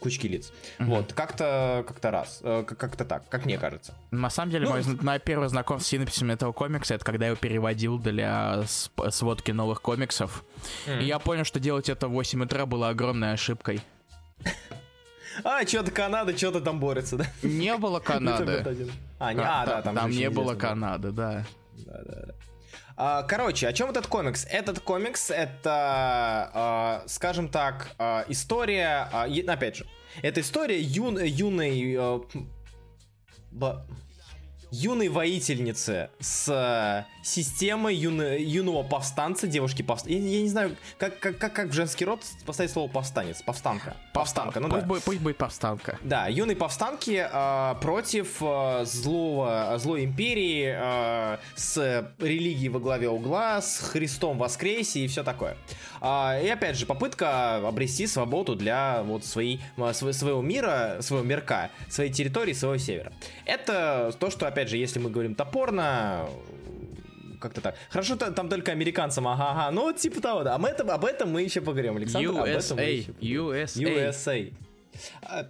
кучки 0.00 0.26
лиц. 0.26 0.52
Mm-hmm. 0.78 0.84
Вот, 0.86 1.12
как-то 1.12 1.84
как-то 1.86 2.10
раз. 2.10 2.40
Э, 2.42 2.64
как-то 2.64 3.04
так, 3.04 3.28
как 3.28 3.46
мне 3.46 3.58
кажется. 3.58 3.94
На 4.10 4.30
самом 4.30 4.50
деле, 4.50 4.66
ну, 4.66 4.72
мой, 4.72 4.82
мое 5.00 5.18
первое 5.18 5.48
знакомство 5.48 5.86
с 5.86 5.90
синопсисом 5.90 6.30
этого 6.30 6.52
комикса, 6.52 6.94
это 6.94 7.04
когда 7.04 7.26
я 7.26 7.30
его 7.30 7.40
переводил 7.40 7.98
для 7.98 8.64
сводки 8.66 9.50
новых 9.52 9.80
комиксов. 9.82 10.44
Mm-hmm. 10.86 11.02
И 11.02 11.04
я 11.06 11.18
понял, 11.18 11.44
что 11.44 11.60
делать 11.60 11.88
это 11.88 12.08
в 12.08 12.12
8 12.12 12.42
утра 12.42 12.66
было 12.66 12.88
огромной 12.88 13.32
ошибкой. 13.32 13.80
А, 15.42 15.66
что-то 15.66 15.90
Канада, 15.90 16.36
что-то 16.36 16.60
там 16.60 16.78
борется, 16.78 17.16
да? 17.16 17.26
Не 17.42 17.76
было 17.76 18.00
Канады. 18.04 18.64
А, 19.18 19.32
не, 19.32 19.42
а, 19.42 19.66
да, 19.66 19.82
там, 19.82 19.94
там 19.94 20.10
не 20.10 20.30
было 20.30 20.54
Канады, 20.54 21.10
да. 21.10 21.44
Да, 21.86 22.02
да, 22.04 22.26
да. 22.26 22.34
А, 22.96 23.22
короче, 23.24 23.66
о 23.66 23.72
чем 23.72 23.90
этот 23.90 24.06
комикс? 24.06 24.46
Этот 24.48 24.78
комикс 24.80 25.30
это, 25.30 26.50
а, 26.54 27.02
скажем 27.06 27.48
так, 27.48 27.92
а, 27.98 28.24
история, 28.28 29.08
опять 29.48 29.76
же, 29.76 29.86
это 30.22 30.40
история 30.40 30.80
юн, 30.80 31.18
юной 31.18 31.98
юной 34.70 35.08
воительницы 35.08 36.10
с 36.20 37.06
системой 37.24 37.96
юно, 37.96 38.36
юного 38.36 38.82
повстанца, 38.82 39.46
девушки 39.46 39.82
повстанца. 39.82 40.16
Я, 40.16 40.18
я 40.24 40.42
не 40.42 40.48
знаю, 40.48 40.76
как, 40.98 41.18
как, 41.18 41.38
как, 41.38 41.52
как 41.54 41.68
в 41.68 41.72
женский 41.72 42.04
род 42.04 42.20
поставить 42.44 42.70
слово 42.70 42.88
повстанец, 42.88 43.42
повстанка. 43.42 43.96
Повстанка, 44.12 44.60
ну 44.60 44.68
пусть 44.68 44.82
да. 44.82 44.86
Будет, 44.86 45.04
пусть 45.04 45.20
будет 45.20 45.38
повстанка. 45.38 45.98
Да, 46.02 46.28
юной 46.28 46.54
повстанки 46.54 47.26
э, 47.30 47.74
против 47.80 48.36
э, 48.42 48.84
злого, 48.84 49.74
злой 49.78 50.04
империи 50.04 50.74
э, 50.76 51.38
с 51.56 52.12
религией 52.18 52.68
во 52.68 52.78
главе 52.78 53.08
угла, 53.08 53.62
с 53.62 53.78
Христом 53.78 54.36
воскресе 54.36 55.00
и 55.00 55.08
все 55.08 55.24
такое. 55.24 55.56
Э, 56.02 56.44
и 56.44 56.48
опять 56.48 56.76
же, 56.76 56.84
попытка 56.84 57.56
обрести 57.66 58.06
свободу 58.06 58.54
для 58.54 59.02
вот 59.02 59.24
своей, 59.24 59.60
своего 59.92 60.42
мира, 60.42 60.98
своего 61.00 61.24
мирка, 61.24 61.70
своей 61.88 62.12
территории, 62.12 62.52
своего 62.52 62.76
севера. 62.76 63.12
Это 63.46 64.14
то, 64.20 64.28
что, 64.28 64.46
опять 64.46 64.68
же, 64.68 64.76
если 64.76 64.98
мы 64.98 65.08
говорим 65.08 65.34
топорно, 65.34 66.28
как-то 67.44 67.60
так. 67.60 67.76
Хорошо, 67.90 68.16
там 68.16 68.48
только 68.48 68.72
американцам, 68.72 69.28
ага, 69.28 69.50
ага. 69.50 69.70
Ну, 69.70 69.92
типа 69.92 70.20
того, 70.20 70.42
да. 70.42 70.54
Об 70.54 70.64
этом, 70.64 70.90
об 70.90 71.04
этом 71.04 71.30
мы 71.30 71.42
еще 71.42 71.60
поговорим, 71.60 71.96
Александр. 71.96 72.30
USA. 72.30 72.40
Об 72.40 72.46
этом 72.46 72.78
еще 72.78 73.12
USA. 73.20 73.82
USA. 73.82 74.54
А, 75.22 75.46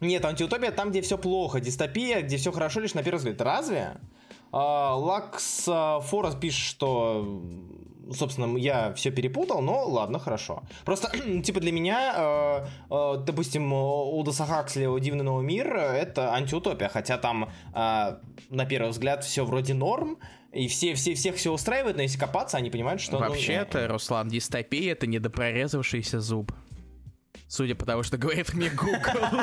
нет, 0.00 0.24
антиутопия 0.24 0.70
там, 0.70 0.90
где 0.90 1.00
все 1.00 1.16
плохо. 1.16 1.60
Дистопия, 1.60 2.20
где 2.20 2.36
все 2.36 2.52
хорошо 2.52 2.80
лишь 2.80 2.94
на 2.94 3.02
первый 3.02 3.18
взгляд. 3.18 3.40
Разве? 3.40 3.96
А, 4.52 4.94
Лакс 4.94 5.64
а, 5.66 6.00
Форест 6.00 6.38
пишет, 6.40 6.66
что 6.66 7.42
собственно, 8.12 8.56
я 8.56 8.92
все 8.94 9.10
перепутал, 9.10 9.62
но 9.62 9.84
ладно, 9.86 10.18
хорошо. 10.18 10.62
Просто, 10.84 11.10
типа, 11.42 11.60
для 11.60 11.72
меня, 11.72 12.14
э, 12.16 12.66
э, 12.90 13.14
допустим, 13.24 13.72
Удаса 13.72 14.46
Хаксли 14.46 14.88
«Дивный 15.00 15.24
новый 15.24 15.44
мир»— 15.44 15.76
это 15.76 16.34
антиутопия, 16.34 16.88
хотя 16.88 17.18
там, 17.18 17.50
э, 17.74 18.16
на 18.50 18.66
первый 18.66 18.90
взгляд, 18.90 19.24
все 19.24 19.44
вроде 19.44 19.74
норм, 19.74 20.18
и 20.52 20.66
все, 20.68 20.94
все, 20.94 21.14
всех 21.14 21.36
все 21.36 21.52
устраивает, 21.52 21.96
но 21.96 22.02
если 22.02 22.18
копаться, 22.18 22.56
они 22.56 22.70
понимают, 22.70 23.00
что... 23.00 23.18
Вообще-то, 23.18 23.82
ну, 23.82 23.88
Руслан, 23.88 24.28
дистопия— 24.28 24.92
это 24.92 25.06
недопрорезавшийся 25.06 26.20
зуб. 26.20 26.52
Судя 27.46 27.74
по 27.74 27.86
тому, 27.86 28.02
что 28.02 28.16
говорит 28.16 28.54
мне 28.54 28.70
Google. 28.70 28.98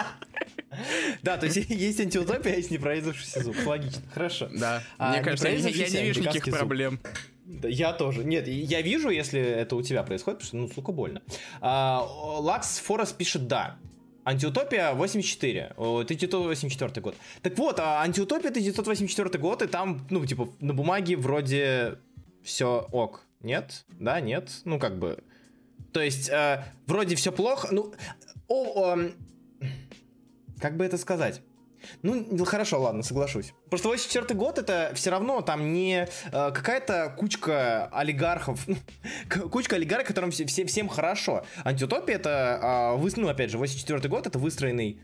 Да, 1.24 1.38
то 1.38 1.48
есть 1.48 1.58
есть 1.70 2.00
антиутопия, 2.00 2.54
а 2.54 2.56
есть 2.58 2.70
непрорезавшийся 2.70 3.42
зуб. 3.42 3.56
Логично, 3.66 4.02
хорошо. 4.14 4.48
Да, 4.54 4.84
а 5.00 5.12
мне 5.12 5.24
кажется, 5.24 5.48
я 5.48 5.58
не 5.58 6.04
вижу 6.04 6.22
никаких 6.22 6.54
проблем. 6.54 7.00
Да, 7.46 7.68
я 7.68 7.94
тоже. 7.94 8.24
Нет, 8.24 8.48
я 8.48 8.82
вижу, 8.82 9.10
если 9.10 9.40
это 9.40 9.76
у 9.76 9.82
тебя 9.82 10.04
происходит, 10.04 10.40
потому 10.40 10.48
что, 10.48 10.58
ну, 10.58 10.68
сука, 10.68 10.92
больно. 10.92 11.24
А, 11.62 12.02
Лакс 12.40 12.78
Форест 12.80 13.16
пишет 13.18 13.48
«да». 13.48 13.78
Антиутопия 14.28 14.94
84, 14.94 15.72
1984 15.78 17.02
год. 17.02 17.16
Так 17.42 17.58
вот, 17.58 17.80
а 17.80 18.02
антиутопия 18.02 18.50
1984 18.50 19.40
год, 19.40 19.62
и 19.62 19.68
там, 19.68 20.06
ну, 20.10 20.26
типа, 20.26 20.50
на 20.60 20.74
бумаге 20.74 21.16
вроде 21.16 22.00
все 22.44 22.86
ок. 22.92 23.22
Нет? 23.40 23.86
Да, 23.88 24.20
нет? 24.20 24.52
Ну, 24.66 24.80
как 24.80 25.00
бы... 25.00 25.24
То 25.94 26.02
есть, 26.02 26.28
э, 26.28 26.66
вроде 26.88 27.16
все 27.16 27.32
плохо, 27.32 27.70
ну... 27.72 27.94
О, 28.50 28.96
о, 28.96 28.98
как 30.60 30.76
бы 30.76 30.84
это 30.84 30.98
сказать? 30.98 31.42
Ну, 32.02 32.46
хорошо, 32.46 32.82
ладно, 32.82 33.04
соглашусь. 33.04 33.54
Просто 33.70 33.90
84 33.90 34.38
год 34.38 34.58
это 34.58 34.92
все 34.96 35.10
равно 35.10 35.42
там 35.42 35.74
не 35.74 36.08
э, 36.32 36.52
какая-то 36.52 37.14
кучка 37.18 37.88
олигархов, 37.92 38.66
кучка 39.52 39.76
олигархов, 39.76 40.08
которым 40.08 40.32
все, 40.32 40.46
все, 40.46 40.66
всем 40.66 40.88
хорошо. 40.88 41.46
Антиутопия 41.64 42.16
это, 42.16 42.96
э, 42.96 42.98
вы, 42.98 43.12
ну, 43.16 43.28
опять 43.28 43.52
же, 43.52 43.58
84 43.58 44.08
год 44.10 44.28
это 44.28 44.40
выстроенный 44.40 45.00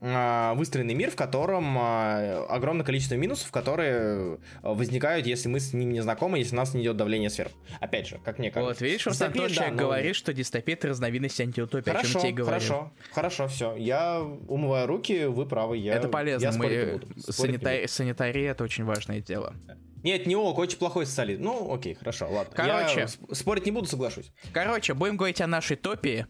выстроенный 0.00 0.94
мир, 0.94 1.10
в 1.10 1.16
котором 1.16 1.76
а, 1.78 2.46
огромное 2.48 2.84
количество 2.84 3.14
минусов, 3.14 3.50
которые 3.50 4.38
а, 4.62 4.74
возникают, 4.74 5.26
если 5.26 5.48
мы 5.48 5.58
с 5.58 5.72
ним 5.72 5.90
не 5.90 6.00
знакомы, 6.00 6.38
если 6.38 6.54
у 6.54 6.58
нас 6.58 6.74
не 6.74 6.82
идет 6.82 6.96
давление 6.96 7.30
сверху. 7.30 7.54
Опять 7.80 8.08
же, 8.08 8.20
как 8.24 8.38
мне 8.38 8.50
кажется. 8.50 8.74
Вот, 8.74 8.80
видишь, 8.80 9.06
Руслан 9.06 9.32
тоже 9.32 9.54
да, 9.56 9.70
но... 9.70 9.76
говорит, 9.76 10.14
что 10.14 10.34
дистопия— 10.34 10.74
это 10.74 10.88
разновидность 10.88 11.40
антиутопии, 11.40 11.90
хорошо, 11.90 12.08
о 12.08 12.12
чем 12.12 12.20
тебе 12.20 12.32
говорю. 12.32 12.52
Хорошо, 12.52 12.92
хорошо, 13.12 13.48
все. 13.48 13.74
Я 13.76 14.20
умываю 14.20 14.86
руки, 14.86 15.24
вы 15.24 15.46
правы. 15.46 15.78
Я, 15.78 15.94
это 15.94 16.08
полезно. 16.08 16.44
Я 16.44 16.52
мы... 16.52 17.00
Санита... 17.16 17.88
Санитария— 17.88 18.50
это 18.52 18.64
очень 18.64 18.84
важное 18.84 19.20
дело. 19.20 19.54
Нет, 20.02 20.26
не 20.26 20.36
ок, 20.36 20.58
очень 20.58 20.78
плохой 20.78 21.06
социализм. 21.06 21.42
Ну, 21.42 21.72
окей, 21.74 21.94
хорошо, 21.94 22.28
ладно. 22.30 22.52
Короче, 22.54 23.00
я 23.00 23.34
спорить 23.34 23.64
не 23.64 23.72
буду, 23.72 23.86
соглашусь. 23.86 24.30
Короче, 24.52 24.94
будем 24.94 25.16
говорить 25.16 25.40
о 25.40 25.46
нашей 25.46 25.76
топии. 25.76 26.26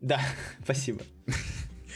Да, 0.00 0.20
спасибо. 0.64 1.00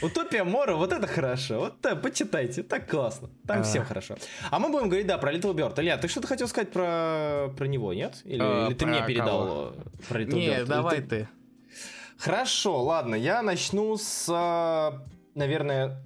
Утопия 0.01 0.43
Мора, 0.43 0.75
вот 0.75 0.93
это 0.93 1.07
хорошо. 1.07 1.59
Вот 1.59 1.81
так, 1.81 2.01
почитайте, 2.01 2.63
так 2.63 2.89
классно. 2.89 3.29
Там 3.47 3.59
а. 3.59 3.63
всем 3.63 3.83
хорошо. 3.83 4.15
А 4.51 4.59
мы 4.59 4.69
будем 4.69 4.89
говорить, 4.89 5.07
да, 5.07 5.17
про 5.17 5.33
Little 5.33 5.53
Bird. 5.53 5.79
Илья, 5.79 5.97
ты 5.97 6.07
что-то 6.07 6.27
хотел 6.27 6.47
сказать 6.47 6.71
про, 6.71 7.49
про 7.57 7.65
него, 7.65 7.93
нет? 7.93 8.21
Или, 8.23 8.41
а, 8.41 8.67
или 8.67 8.75
ты 8.75 8.85
мне 8.85 9.03
передал 9.05 9.39
кого? 9.39 9.73
про 10.07 10.21
Little 10.21 10.35
не, 10.35 10.47
Bird? 10.49 10.65
давай 10.65 11.01
ты... 11.01 11.07
ты. 11.07 11.29
Хорошо, 12.17 12.83
ладно, 12.83 13.13
я 13.13 13.43
начну 13.43 13.95
с, 13.95 14.27
наверное, 15.35 16.03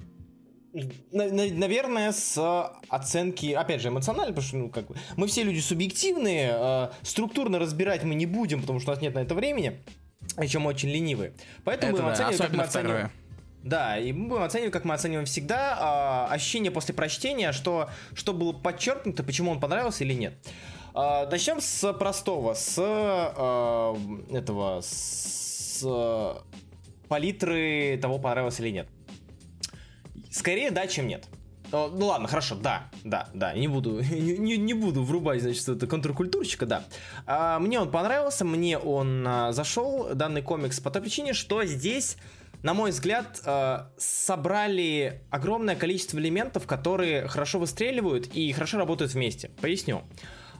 наверное, 0.73 2.11
с 2.11 2.37
оценки, 2.89 3.53
опять 3.53 3.81
же, 3.81 3.87
эмоционально, 3.87 4.33
потому 4.33 4.47
что, 4.47 4.57
ну, 4.57 4.69
как 4.69 4.87
бы, 4.87 4.95
мы 5.15 5.27
все 5.27 5.43
люди 5.43 5.59
субъективные, 5.59 6.91
структурно 7.03 7.59
разбирать 7.59 8.03
мы 8.03 8.15
не 8.15 8.25
будем, 8.25 8.59
потому 8.59 8.81
что 8.81 8.91
у 8.91 8.93
нас 8.93 9.01
нет 9.01 9.15
на 9.15 9.19
это 9.19 9.35
времени, 9.35 9.79
причем 10.35 10.65
очень 10.65 10.89
ленивые. 10.89 11.33
Поэтому 11.63 11.93
это 11.93 12.03
мы 12.03 12.09
да, 12.09 12.27
оцениваем, 12.27 12.37
как 12.37 12.57
мы 12.57 12.63
оцениваем. 12.63 13.11
Да, 13.63 13.97
и 13.97 14.11
мы 14.11 14.27
будем 14.27 14.43
оценивать, 14.43 14.73
как 14.73 14.85
мы 14.85 14.93
оцениваем 14.95 15.25
всегда, 15.25 16.27
э, 16.29 16.33
ощущение 16.33 16.71
после 16.71 16.95
прочтения, 16.95 17.51
что, 17.51 17.89
что 18.13 18.33
было 18.33 18.53
подчеркнуто, 18.53 19.23
почему 19.23 19.51
он 19.51 19.59
понравился 19.59 20.03
или 20.03 20.13
нет. 20.13 20.33
Э, 20.95 21.27
начнем 21.29 21.61
с 21.61 21.93
простого, 21.93 22.55
с 22.55 22.75
э, 22.77 24.35
этого, 24.35 24.81
с 24.81 25.85
палитры 27.07 27.99
того, 28.01 28.17
понравился 28.17 28.63
или 28.63 28.71
нет. 28.71 28.87
Скорее 30.31 30.71
да, 30.71 30.87
чем 30.87 31.07
нет. 31.07 31.25
Ну 31.71 32.05
ладно, 32.07 32.27
хорошо, 32.27 32.55
да, 32.55 32.89
да, 33.05 33.29
да, 33.33 33.53
не 33.53 33.67
буду, 33.67 34.01
не, 34.11 34.57
не 34.57 34.73
буду 34.73 35.03
врубать, 35.03 35.41
значит, 35.41 35.69
это 35.69 35.87
контркультурщика, 35.87 36.65
да. 36.65 36.83
А, 37.25 37.59
мне 37.59 37.79
он 37.79 37.89
понравился, 37.91 38.43
мне 38.43 38.77
он 38.77 39.25
а, 39.25 39.51
зашел, 39.53 40.09
данный 40.13 40.41
комикс, 40.41 40.79
по 40.81 40.91
той 40.91 41.01
причине, 41.01 41.33
что 41.33 41.63
здесь 41.63 42.17
на 42.63 42.73
мой 42.73 42.91
взгляд, 42.91 43.41
э, 43.43 43.79
собрали 43.97 45.23
огромное 45.29 45.75
количество 45.75 46.19
элементов, 46.19 46.67
которые 46.67 47.27
хорошо 47.27 47.59
выстреливают 47.59 48.27
и 48.27 48.51
хорошо 48.51 48.77
работают 48.77 49.13
вместе. 49.13 49.49
Поясню. 49.61 50.03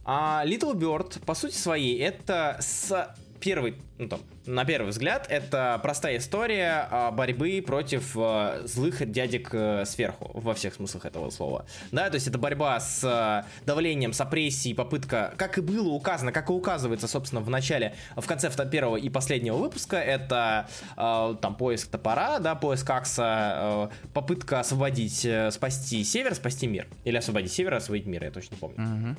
А 0.03 0.43
Little 0.46 0.74
Bird, 0.74 1.24
по 1.25 1.36
сути 1.36 1.55
своей, 1.55 2.00
это 2.00 2.58
с 2.60 3.15
первый, 3.41 3.75
ну, 3.98 4.07
там, 4.07 4.21
на 4.45 4.63
первый 4.65 4.89
взгляд, 4.89 5.25
это 5.29 5.79
простая 5.81 6.17
история 6.17 6.88
а, 6.89 7.12
борьбы 7.12 7.62
против 7.65 8.15
а, 8.15 8.62
злых 8.65 9.10
дядек 9.12 9.50
а, 9.53 9.83
сверху, 9.86 10.31
во 10.33 10.53
всех 10.53 10.75
смыслах 10.75 11.05
этого 11.05 11.29
слова. 11.31 11.65
Да, 11.91 12.10
то 12.10 12.15
есть 12.15 12.27
это 12.27 12.38
борьба 12.38 12.79
с 12.79 13.03
а, 13.03 13.45
давлением, 13.65 14.13
с 14.13 14.21
опрессией, 14.21 14.75
попытка, 14.75 15.33
как 15.38 15.57
и 15.57 15.62
было 15.62 15.89
указано, 15.89 16.31
как 16.31 16.50
и 16.50 16.53
указывается, 16.53 17.07
собственно, 17.07 17.41
в 17.41 17.50
начале, 17.50 17.95
в 18.15 18.25
конце 18.25 18.50
первого 18.71 18.98
и 18.98 19.10
последнего 19.10 19.57
выпуска, 19.57 19.98
это 19.98 20.67
там 20.95 21.55
поиск 21.57 21.89
топора, 21.89 22.39
да, 22.39 22.53
поиск 22.53 22.89
Акса, 22.89 23.89
попытка 24.13 24.60
освободить, 24.60 25.27
спасти 25.51 26.03
север, 26.03 26.36
спасти 26.36 26.67
мир. 26.67 26.88
Или 27.05 27.17
освободить 27.17 27.51
север, 27.51 27.74
освободить 27.74 28.05
мир, 28.05 28.24
я 28.24 28.31
точно 28.31 28.57
помню. 28.57 28.77
Mm-hmm. 28.77 29.15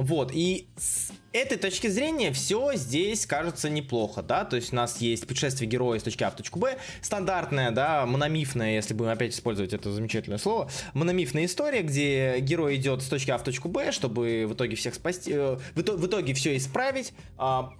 Вот, 0.00 0.32
и 0.32 0.66
с 0.78 1.12
этой 1.34 1.58
точки 1.58 1.88
зрения 1.88 2.32
все 2.32 2.72
здесь 2.74 3.26
кажется 3.26 3.68
неплохо, 3.68 4.22
да, 4.22 4.46
то 4.46 4.56
есть 4.56 4.72
у 4.72 4.76
нас 4.76 4.98
есть 5.02 5.26
путешествие 5.26 5.68
героя 5.68 5.98
с 5.98 6.02
точки 6.02 6.24
А 6.24 6.30
в 6.30 6.36
точку 6.36 6.58
Б, 6.58 6.78
стандартная, 7.02 7.70
да, 7.70 8.06
мономифная, 8.06 8.76
если 8.76 8.94
будем 8.94 9.10
опять 9.10 9.34
использовать 9.34 9.74
это 9.74 9.92
замечательное 9.92 10.38
слово, 10.38 10.70
мономифная 10.94 11.44
история, 11.44 11.82
где 11.82 12.40
герой 12.40 12.76
идет 12.76 13.02
с 13.02 13.08
точки 13.08 13.30
А 13.30 13.36
в 13.36 13.44
точку 13.44 13.68
Б, 13.68 13.92
чтобы 13.92 14.46
в 14.48 14.54
итоге 14.54 14.74
всех 14.74 14.94
спасти, 14.94 15.32
э, 15.34 15.58
в 15.74 16.06
итоге, 16.06 16.32
все 16.32 16.56
исправить, 16.56 17.12
а, 17.36 17.74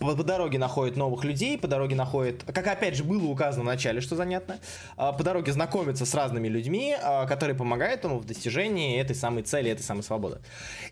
по, 0.00 0.16
по 0.16 0.24
дороге 0.24 0.58
находит 0.58 0.96
новых 0.96 1.24
людей, 1.24 1.58
по 1.58 1.68
дороге 1.68 1.94
находит, 1.94 2.42
как 2.44 2.66
опять 2.66 2.96
же 2.96 3.04
было 3.04 3.24
указано 3.26 3.62
в 3.62 3.66
начале, 3.66 4.00
что 4.00 4.16
занятно, 4.16 4.58
а, 4.96 5.12
по 5.12 5.22
дороге 5.22 5.52
знакомится 5.52 6.06
с 6.06 6.14
разными 6.14 6.48
людьми, 6.48 6.96
а, 7.00 7.26
которые 7.26 7.54
помогают 7.54 8.02
ему 8.04 8.18
в 8.18 8.24
достижении 8.24 8.98
этой 8.98 9.14
самой 9.14 9.42
цели, 9.42 9.70
этой 9.70 9.82
самой 9.82 10.02
свободы. 10.02 10.38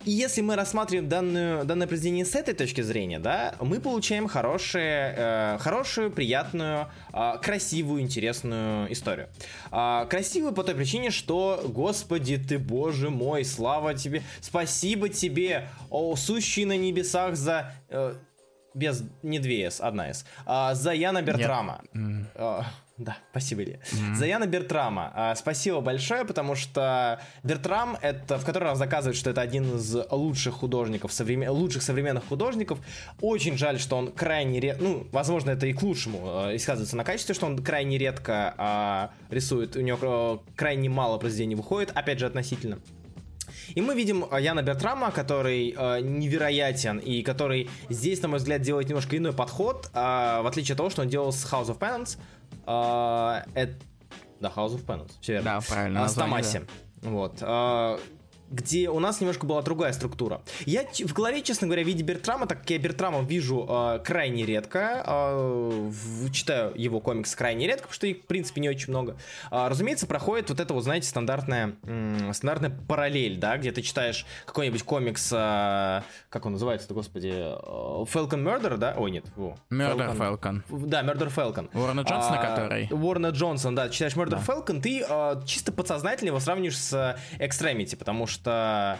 И 0.04 0.10
если 0.10 0.42
мы 0.42 0.54
рассматриваем 0.54 1.08
данную, 1.08 1.64
данное 1.64 1.86
произведение 1.86 2.26
с 2.26 2.34
этой 2.34 2.54
точки 2.54 2.82
зрения, 2.82 3.18
да, 3.18 3.54
мы 3.60 3.80
получаем 3.80 4.28
хорошие, 4.28 5.14
э, 5.16 5.58
хорошую, 5.58 6.10
приятную, 6.10 6.88
э, 7.12 7.34
красивую, 7.42 8.02
интересную 8.02 8.92
историю. 8.92 9.28
Красивую 9.70 10.52
по 10.52 10.62
той 10.62 10.74
причине, 10.74 11.10
что, 11.10 11.62
господи 11.64 12.36
ты, 12.36 12.58
боже 12.58 13.10
мой, 13.10 13.44
слава 13.44 13.94
тебе, 13.94 14.22
спасибо 14.40 15.08
тебе, 15.08 15.68
о, 15.90 16.14
сущий 16.16 16.64
на 16.64 16.76
небесах 16.76 17.36
за... 17.36 17.72
Э, 17.88 18.14
без, 18.78 19.04
не 19.22 19.38
2С, 19.38 19.80
одна 19.80 20.08
С. 20.08 20.24
А, 20.46 20.74
за 20.74 20.92
Яна 20.92 21.22
Бертрама. 21.22 21.80
Mm. 21.94 22.24
А, 22.36 22.64
да, 22.96 23.16
спасибо, 23.30 23.62
Илья. 23.62 23.76
Mm-hmm. 23.76 24.14
За 24.14 24.26
Яна 24.26 24.46
Бертрама. 24.46 25.12
А, 25.14 25.34
спасибо 25.34 25.80
большое, 25.80 26.24
потому 26.24 26.54
что 26.56 27.20
Бертрам, 27.44 27.96
это 28.02 28.38
в 28.38 28.44
который 28.44 28.64
раз 28.64 28.78
доказывает, 28.78 29.16
что 29.16 29.30
это 29.30 29.40
один 29.40 29.76
из 29.76 29.96
лучших 30.10 30.54
художников, 30.54 31.12
современ... 31.12 31.50
лучших 31.50 31.82
современных 31.82 32.26
художников. 32.26 32.78
Очень 33.20 33.56
жаль, 33.56 33.78
что 33.78 33.96
он 33.96 34.12
крайне 34.12 34.60
редко, 34.60 34.82
ну, 34.82 35.06
возможно, 35.12 35.50
это 35.50 35.66
и 35.66 35.72
к 35.72 35.82
лучшему 35.82 36.48
э, 36.48 36.54
и 36.54 36.58
сказывается 36.58 36.96
на 36.96 37.04
качестве, 37.04 37.34
что 37.34 37.46
он 37.46 37.58
крайне 37.62 37.98
редко 37.98 38.54
а, 38.58 39.10
рисует, 39.30 39.76
у 39.76 39.80
него 39.80 40.42
э, 40.46 40.50
крайне 40.56 40.88
мало 40.88 41.18
произведений 41.18 41.54
выходит, 41.54 41.92
опять 41.94 42.18
же, 42.18 42.26
относительно. 42.26 42.78
И 43.74 43.80
мы 43.80 43.94
видим 43.94 44.24
э, 44.30 44.40
Яна 44.40 44.62
Бертрама, 44.62 45.10
который 45.10 45.74
э, 45.76 46.00
невероятен 46.00 46.98
и 46.98 47.22
который 47.22 47.68
здесь, 47.88 48.22
на 48.22 48.28
мой 48.28 48.38
взгляд, 48.38 48.62
делает 48.62 48.88
немножко 48.88 49.16
иной 49.16 49.32
подход, 49.32 49.90
э, 49.92 49.98
в 49.98 50.46
отличие 50.46 50.74
от 50.74 50.78
того, 50.78 50.90
что 50.90 51.02
он 51.02 51.08
делал 51.08 51.32
с 51.32 51.44
House 51.52 51.66
of 51.66 51.78
Penance. 51.78 52.18
Э, 52.66 53.44
это... 53.54 53.74
Да, 54.40 54.52
House 54.54 54.76
of 54.76 54.84
Penance, 54.84 55.12
все 55.20 55.34
верно. 55.34 55.60
Да, 55.60 55.60
правильно. 55.68 56.08
С 56.08 56.14
Томаси. 56.14 56.60
Да. 57.02 57.10
Вот. 57.10 57.42
Э, 58.50 58.54
где 58.58 58.88
у 58.88 58.98
нас 58.98 59.20
немножко 59.20 59.46
была 59.46 59.62
другая 59.62 59.92
структура. 59.92 60.40
Я 60.64 60.84
в 60.84 61.12
голове, 61.12 61.42
честно 61.42 61.66
говоря, 61.66 61.82
в 61.82 61.86
виде 61.86 62.02
Бертрама, 62.02 62.46
так 62.46 62.60
как 62.60 62.70
я 62.70 62.78
Бертрама 62.78 63.22
вижу 63.22 63.66
э, 63.68 64.00
крайне 64.04 64.44
редко, 64.44 65.04
э, 65.06 65.90
читаю 66.32 66.72
его 66.74 67.00
комиксы 67.00 67.36
крайне 67.36 67.66
редко, 67.66 67.82
потому 67.82 67.94
что 67.94 68.06
их, 68.06 68.18
в 68.18 68.26
принципе, 68.26 68.60
не 68.60 68.68
очень 68.68 68.90
много. 68.90 69.16
Э, 69.50 69.68
разумеется, 69.68 70.06
проходит 70.06 70.50
вот 70.50 70.60
это, 70.60 70.74
вот, 70.74 70.82
знаете, 70.82 71.08
стандартная, 71.08 71.74
м- 71.84 72.32
стандартная 72.32 72.70
параллель, 72.88 73.38
да, 73.38 73.56
где 73.58 73.72
ты 73.72 73.82
читаешь 73.82 74.26
какой-нибудь 74.46 74.82
комикс, 74.82 75.30
э, 75.32 76.02
как 76.30 76.46
он 76.46 76.52
называется-то, 76.52 76.94
господи, 76.94 77.32
э, 77.34 78.04
Falcon 78.12 78.42
Murder, 78.42 78.76
да? 78.76 78.94
Ой, 78.96 79.10
нет. 79.10 79.24
Во, 79.36 79.56
Murder 79.70 80.16
Falcon. 80.16 80.62
Falcon. 80.68 80.86
Да, 80.86 81.02
Murder 81.02 81.32
Falcon. 81.34 81.68
Уоррена 81.74 82.00
Джонсона, 82.00 82.40
а, 82.40 82.46
который? 82.46 82.88
Уоррена 82.90 83.28
Джонсон, 83.28 83.74
да, 83.74 83.88
читаешь 83.88 84.14
Murder 84.14 84.30
да. 84.30 84.42
Falcon, 84.46 84.80
ты 84.80 85.04
э, 85.08 85.42
чисто 85.46 85.72
подсознательно 85.72 86.28
его 86.28 86.40
сравниваешь 86.40 86.78
с 86.78 87.18
Extremity, 87.38 87.96
потому 87.96 88.26
что 88.26 88.37
что, 88.38 88.98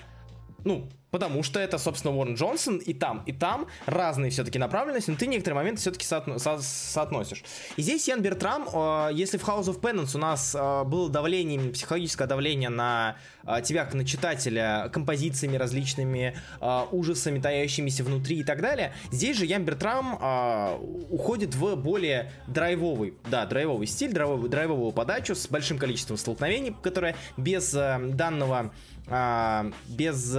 ну, 0.65 0.89
Потому 1.11 1.43
что 1.43 1.59
это, 1.59 1.79
собственно, 1.79 2.15
Уоррен 2.15 2.35
Джонсон 2.35 2.77
и 2.79 2.93
там, 2.93 3.23
и 3.25 3.33
там 3.33 3.67
разные 3.87 4.31
все-таки 4.31 4.59
направленности, 4.59 5.11
но 5.11 5.17
ты 5.17 5.27
некоторые 5.27 5.57
моменты 5.57 5.81
все-таки 5.81 6.05
соотно- 6.05 6.39
со- 6.39 6.61
соотносишь. 6.61 7.45
И 7.77 7.83
здесь 7.83 8.07
Ян 8.09 8.21
Бертрам, 8.21 8.69
э, 8.71 9.11
если 9.15 9.39
в 9.39 9.49
House 9.49 9.65
of 9.65 9.81
Penance 9.81 10.17
у 10.17 10.19
нас 10.19 10.55
э, 10.55 10.85
было 10.85 11.09
давление, 11.09 11.71
психологическое 11.71 12.27
давление 12.27 12.69
на 12.69 13.17
э, 13.47 13.63
тебя, 13.63 13.85
как 13.85 13.95
на 13.95 14.05
читателя, 14.05 14.91
композициями 14.93 15.57
различными, 15.57 16.37
э, 16.61 16.83
ужасами, 16.91 17.41
таящимися 17.41 18.05
внутри 18.05 18.41
и 18.41 18.45
так 18.45 18.61
далее, 18.61 18.93
здесь 19.11 19.39
же 19.39 19.47
Ян 19.47 19.65
Бертрам 19.65 20.19
э, 20.21 20.77
уходит 21.09 21.55
в 21.55 21.75
более 21.77 22.33
драйвовый, 22.49 23.15
да, 23.31 23.47
драйвовый 23.47 23.87
стиль, 23.87 24.13
драйвовую, 24.13 24.51
драйвовую 24.51 24.93
подачу 24.93 25.35
с 25.35 25.49
большим 25.49 25.79
количеством 25.79 26.19
столкновений, 26.19 26.77
которые 26.83 27.17
без 27.39 27.75
э, 27.75 27.99
данного, 27.99 28.75
э, 29.11 29.73
без 29.89 30.37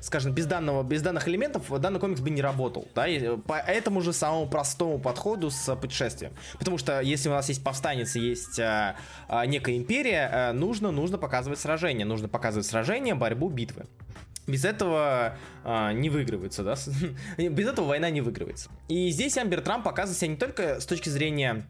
скажем, 0.00 0.32
без, 0.32 0.46
данного, 0.46 0.82
без 0.82 1.02
данных 1.02 1.28
элементов 1.28 1.70
данный 1.80 2.00
комикс 2.00 2.20
бы 2.20 2.30
не 2.30 2.42
работал, 2.42 2.88
да, 2.94 3.06
и 3.06 3.36
по 3.36 3.54
этому 3.54 4.00
же 4.00 4.12
самому 4.12 4.46
простому 4.46 4.98
подходу 4.98 5.50
с 5.50 5.74
путешествием. 5.76 6.32
Потому 6.58 6.78
что 6.78 7.00
если 7.00 7.28
у 7.28 7.32
нас 7.32 7.48
есть 7.48 7.64
повстанец 7.64 8.16
и 8.16 8.20
есть 8.20 8.58
а, 8.60 8.96
а, 9.28 9.46
некая 9.46 9.76
империя, 9.76 10.30
а, 10.30 10.52
нужно, 10.52 10.90
нужно 10.90 11.18
показывать 11.18 11.58
сражения, 11.58 12.04
нужно 12.04 12.28
показывать 12.28 12.66
сражения, 12.66 13.14
борьбу, 13.14 13.48
битвы. 13.48 13.86
Без 14.46 14.64
этого 14.64 15.38
а, 15.64 15.92
не 15.92 16.10
выигрывается, 16.10 16.62
да? 16.62 16.76
Без 17.38 17.66
этого 17.66 17.86
война 17.86 18.10
не 18.10 18.20
выигрывается. 18.20 18.70
И 18.88 19.08
здесь 19.10 19.38
Амбер 19.38 19.62
Трамп 19.62 19.84
показывает 19.84 20.18
себя 20.18 20.30
не 20.30 20.36
только 20.36 20.80
с 20.80 20.86
точки 20.86 21.08
зрения 21.08 21.66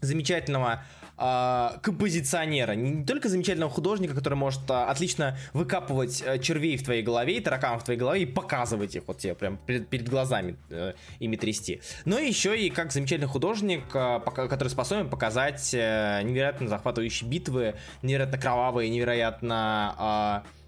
замечательного 0.00 0.82
э, 1.18 1.68
композиционера, 1.82 2.72
не 2.72 3.04
только 3.04 3.28
замечательного 3.28 3.70
художника, 3.70 4.14
который 4.14 4.34
может 4.34 4.68
э, 4.70 4.74
отлично 4.74 5.36
выкапывать 5.52 6.22
э, 6.24 6.38
червей 6.38 6.76
в 6.76 6.84
твоей 6.84 7.02
голове 7.02 7.36
и 7.36 7.40
тараканов 7.40 7.82
в 7.82 7.84
твоей 7.84 7.98
голове 7.98 8.22
и 8.22 8.26
показывать 8.26 8.96
их 8.96 9.04
вот 9.06 9.18
тебе 9.18 9.34
прям 9.34 9.58
перед, 9.66 9.88
перед 9.88 10.08
глазами 10.08 10.56
э, 10.70 10.94
ими 11.18 11.36
трясти, 11.36 11.80
но 12.04 12.18
еще 12.18 12.58
и 12.58 12.70
как 12.70 12.92
замечательный 12.92 13.28
художник, 13.28 13.84
э, 13.94 14.20
который 14.24 14.68
способен 14.68 15.08
показать 15.08 15.72
э, 15.74 16.22
невероятно 16.22 16.68
захватывающие 16.68 17.28
битвы, 17.28 17.74
невероятно 18.02 18.38
кровавые, 18.38 18.90
невероятно 18.90 20.42
э, 20.44 20.65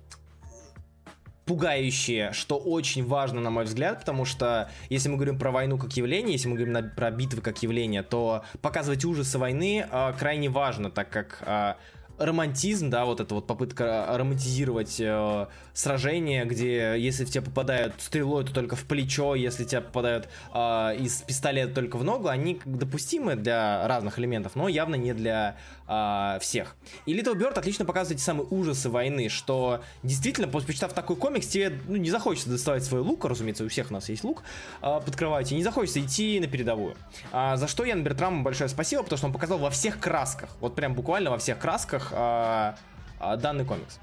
пугающие, 1.48 2.32
что 2.34 2.58
очень 2.58 3.06
важно, 3.06 3.40
на 3.40 3.48
мой 3.48 3.64
взгляд, 3.64 4.00
потому 4.00 4.26
что 4.26 4.70
если 4.90 5.08
мы 5.08 5.16
говорим 5.16 5.38
про 5.38 5.50
войну 5.50 5.78
как 5.78 5.96
явление, 5.96 6.32
если 6.32 6.46
мы 6.46 6.56
говорим 6.56 6.74
на, 6.74 6.82
про 6.82 7.10
битвы 7.10 7.40
как 7.40 7.62
явление, 7.62 8.02
то 8.02 8.44
показывать 8.60 9.06
ужасы 9.06 9.38
войны 9.38 9.86
э, 9.90 10.12
крайне 10.18 10.50
важно, 10.50 10.90
так 10.90 11.08
как 11.08 11.38
э, 11.40 11.74
романтизм, 12.18 12.90
да, 12.90 13.04
вот 13.04 13.20
эта 13.20 13.34
вот 13.34 13.46
попытка 13.46 14.06
романтизировать 14.10 14.96
э, 15.00 15.46
сражение, 15.72 16.44
где 16.44 16.96
если 16.98 17.24
в 17.24 17.30
тебя 17.30 17.42
попадают 17.42 17.94
стрелой, 17.98 18.44
то 18.44 18.52
только 18.52 18.76
в 18.76 18.84
плечо, 18.84 19.34
если 19.34 19.64
тебя 19.64 19.80
попадают 19.80 20.28
э, 20.52 20.96
из 20.98 21.22
пистолета 21.22 21.74
только 21.74 21.96
в 21.96 22.04
ногу, 22.04 22.28
они 22.28 22.60
допустимы 22.64 23.36
для 23.36 23.86
разных 23.86 24.18
элементов, 24.18 24.56
но 24.56 24.68
явно 24.68 24.96
не 24.96 25.14
для 25.14 25.56
э, 25.86 26.38
всех. 26.40 26.76
И 27.06 27.16
Little 27.16 27.34
Bird 27.34 27.54
отлично 27.58 27.84
показывает 27.84 28.18
эти 28.18 28.24
самые 28.24 28.46
ужасы 28.48 28.90
войны, 28.90 29.28
что 29.28 29.82
действительно, 30.02 30.48
почитав 30.48 30.92
такой 30.92 31.16
комикс, 31.16 31.46
тебе 31.46 31.78
ну, 31.86 31.96
не 31.96 32.10
захочется 32.10 32.50
доставать 32.50 32.84
свой 32.84 33.00
лук, 33.00 33.24
разумеется, 33.24 33.64
у 33.64 33.68
всех 33.68 33.90
у 33.90 33.94
нас 33.94 34.08
есть 34.08 34.24
лук 34.24 34.42
э, 34.82 35.00
под 35.04 35.14
кроватью, 35.14 35.56
не 35.56 35.62
захочется 35.64 36.00
идти 36.00 36.40
на 36.40 36.48
передовую. 36.48 36.96
А, 37.30 37.56
за 37.56 37.68
что 37.68 37.84
Ян 37.84 38.02
Бертраму 38.02 38.42
большое 38.42 38.68
спасибо, 38.68 39.04
потому 39.04 39.18
что 39.18 39.26
он 39.28 39.32
показал 39.32 39.58
во 39.58 39.70
всех 39.70 40.00
красках, 40.00 40.50
вот 40.60 40.74
прям 40.74 40.94
буквально 40.94 41.30
во 41.30 41.38
всех 41.38 41.58
красках 41.58 42.07
э, 42.12 42.74
э, 43.20 43.36
данный 43.36 43.64
комикс. 43.64 43.98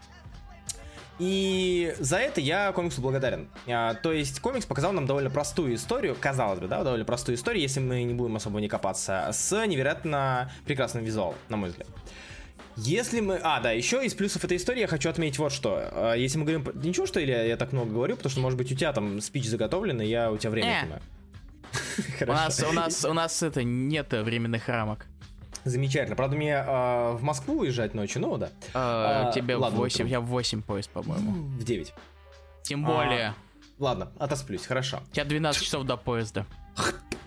И 1.17 1.95
за 1.97 2.17
это 2.17 2.41
я 2.41 2.71
комиксу 2.73 3.01
благодарен. 3.01 3.47
А, 3.67 3.93
то 3.93 4.11
есть 4.11 4.41
комикс 4.41 4.65
показал 4.65 4.91
нам 4.91 5.05
довольно 5.05 5.29
простую 5.29 5.75
историю, 5.75 6.15
казалось 6.19 6.59
бы, 6.59 6.67
да, 6.67 6.83
довольно 6.83 7.05
простую 7.05 7.37
историю, 7.37 7.61
если 7.61 7.79
мы 7.79 8.03
не 8.03 8.13
будем 8.13 8.35
особо 8.35 8.59
не 8.59 8.67
копаться, 8.67 9.29
с 9.31 9.65
невероятно 9.65 10.51
прекрасным 10.65 11.05
визуалом, 11.05 11.35
на 11.47 11.57
мой 11.57 11.69
взгляд. 11.69 11.87
Если 12.77 13.21
мы... 13.21 13.39
А, 13.41 13.61
да, 13.61 13.71
еще 13.71 14.05
из 14.05 14.13
плюсов 14.13 14.43
этой 14.43 14.57
истории 14.57 14.81
я 14.81 14.87
хочу 14.87 15.09
отметить 15.09 15.39
вот 15.39 15.53
что. 15.53 15.89
А, 15.91 16.13
если 16.15 16.37
мы 16.37 16.45
говорим... 16.45 16.69
Ничего, 16.83 17.05
что 17.05 17.21
или 17.21 17.31
я 17.31 17.55
так 17.55 17.71
много 17.71 17.91
говорю, 17.91 18.17
потому 18.17 18.31
что, 18.31 18.41
может 18.41 18.57
быть, 18.57 18.69
у 18.71 18.75
тебя 18.75 18.91
там 18.91 19.21
спич 19.21 19.45
заготовлен, 19.45 20.01
и 20.01 20.05
я 20.05 20.29
у 20.29 20.37
тебя 20.37 20.49
время 20.49 20.81
понимаю. 20.81 21.01
У 22.21 22.25
нас, 22.31 22.63
у 22.63 22.71
нас, 22.71 23.05
у 23.05 23.13
нас 23.13 23.43
это 23.43 23.63
нет 23.63 24.11
временных 24.11 24.69
рамок. 24.69 25.07
Замечательно. 25.65 26.15
Правда, 26.15 26.36
мне 26.36 26.51
э, 26.51 27.12
в 27.13 27.23
Москву 27.23 27.60
уезжать 27.60 27.95
ночью, 27.95 28.21
ну 28.21 28.38
да. 28.38 28.49
А, 28.75 29.30
а, 29.30 29.32
тебе 29.34 29.56
ладно, 29.56 29.78
в 29.78 29.80
8, 29.80 29.95
утром. 29.95 30.08
я 30.08 30.21
в 30.21 30.25
8 30.25 30.62
поезд, 30.62 30.91
по-моему. 30.91 31.32
В 31.58 31.63
9. 31.63 31.93
Тем 32.62 32.84
более. 32.84 33.30
А, 33.30 33.36
ладно, 33.80 34.12
отосплюсь, 34.19 34.65
хорошо. 34.65 35.01
У 35.12 35.13
тебя 35.15 35.25
12 35.25 35.63
часов 35.63 35.84
до 35.84 35.97
поезда. 35.97 36.45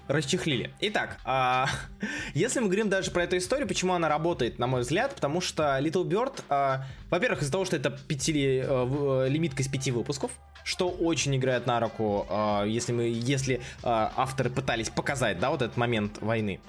Расчехлили. 0.06 0.72
Итак, 0.80 1.18
а, 1.24 1.66
если 2.34 2.60
мы 2.60 2.66
говорим 2.66 2.88
даже 2.88 3.10
про 3.10 3.24
эту 3.24 3.36
историю, 3.36 3.66
почему 3.66 3.92
она 3.92 4.08
работает, 4.08 4.58
на 4.58 4.68
мой 4.68 4.82
взгляд, 4.82 5.14
потому 5.14 5.40
что 5.40 5.76
Little 5.80 6.04
Bird, 6.04 6.42
а, 6.48 6.86
во-первых, 7.10 7.42
из-за 7.42 7.52
того, 7.52 7.64
что 7.64 7.76
это 7.76 7.90
пяти, 7.90 8.62
а, 8.64 9.26
лимитка 9.26 9.62
из 9.62 9.68
пяти 9.68 9.90
выпусков, 9.90 10.30
что 10.64 10.90
очень 10.90 11.34
играет 11.34 11.66
на 11.66 11.80
руку, 11.80 12.26
а, 12.30 12.64
если 12.64 12.92
мы, 12.92 13.02
если 13.04 13.60
а, 13.82 14.12
авторы 14.16 14.48
пытались 14.50 14.90
показать, 14.90 15.40
да, 15.40 15.50
вот 15.50 15.62
этот 15.62 15.76
момент 15.76 16.18
войны. 16.20 16.60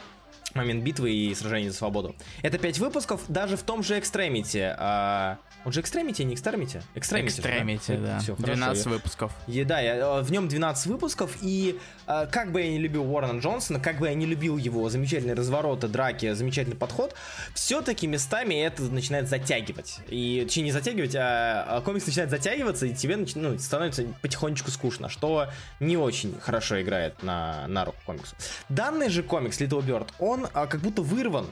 Момент 0.56 0.84
битвы 0.84 1.12
и 1.12 1.36
сражения 1.36 1.72
за 1.72 1.78
свободу. 1.78 2.16
Это 2.42 2.58
5 2.58 2.80
выпусков, 2.80 3.22
даже 3.28 3.58
в 3.58 3.64
том 3.64 3.84
же 3.84 3.98
Extremity. 3.98 4.76
А... 4.78 5.38
Он 5.66 5.74
же 5.74 5.82
Extremity, 5.82 6.22
а 6.22 6.24
не 6.24 6.36
Extremity? 6.36 6.82
Extremity, 6.96 7.28
Extremity 7.28 8.02
да. 8.02 8.14
да. 8.14 8.20
Все, 8.20 8.36
12 8.36 8.64
хорошо. 8.64 8.90
выпусков. 8.90 9.34
И, 9.48 9.64
да, 9.64 9.80
я, 9.82 9.96
э, 9.96 10.22
в 10.22 10.32
нем 10.32 10.48
12 10.48 10.86
выпусков, 10.88 11.38
и 11.42 11.78
а, 12.08 12.28
как 12.28 12.52
бы 12.52 12.62
я 12.62 12.70
не 12.70 12.80
любил 12.80 13.04
Уоррена 13.04 13.40
Джонсона, 13.40 13.80
как 13.80 14.00
бы 14.00 14.08
я 14.08 14.14
не 14.14 14.26
любил 14.26 14.58
его 14.58 14.90
замечательные 14.90 15.36
развороты, 15.36 15.88
драки, 15.88 16.34
замечательный 16.34 16.78
подход, 16.78 17.14
все-таки 17.54 18.08
местами 18.08 18.56
это 18.56 18.84
начинает 18.84 19.28
затягивать. 19.28 20.00
И, 20.08 20.44
точнее, 20.46 20.64
не 20.64 20.72
затягивать, 20.72 21.16
а, 21.16 21.66
а 21.68 21.82
комикс 21.82 22.08
начинает 22.08 22.30
затягиваться, 22.30 22.86
и 22.86 22.94
тебе 22.94 23.18
ну, 23.36 23.60
становится 23.60 24.06
потихонечку 24.22 24.72
скучно, 24.72 25.10
что 25.10 25.50
не 25.80 25.98
очень 25.98 26.40
хорошо 26.40 26.82
играет 26.82 27.22
на, 27.22 27.68
на 27.68 27.84
руку 27.84 27.98
комиксу. 28.06 28.36
Данный 28.70 29.10
же 29.10 29.24
комикс 29.24 29.60
Little 29.60 29.86
Bird, 29.86 30.08
он 30.20 30.39
а, 30.54 30.68
как 30.68 30.82
будто 30.82 31.02
вырван 31.02 31.48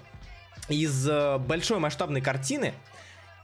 из 0.69 1.07
а, 1.09 1.37
большой 1.37 1.79
масштабной 1.79 2.21
картины, 2.21 2.73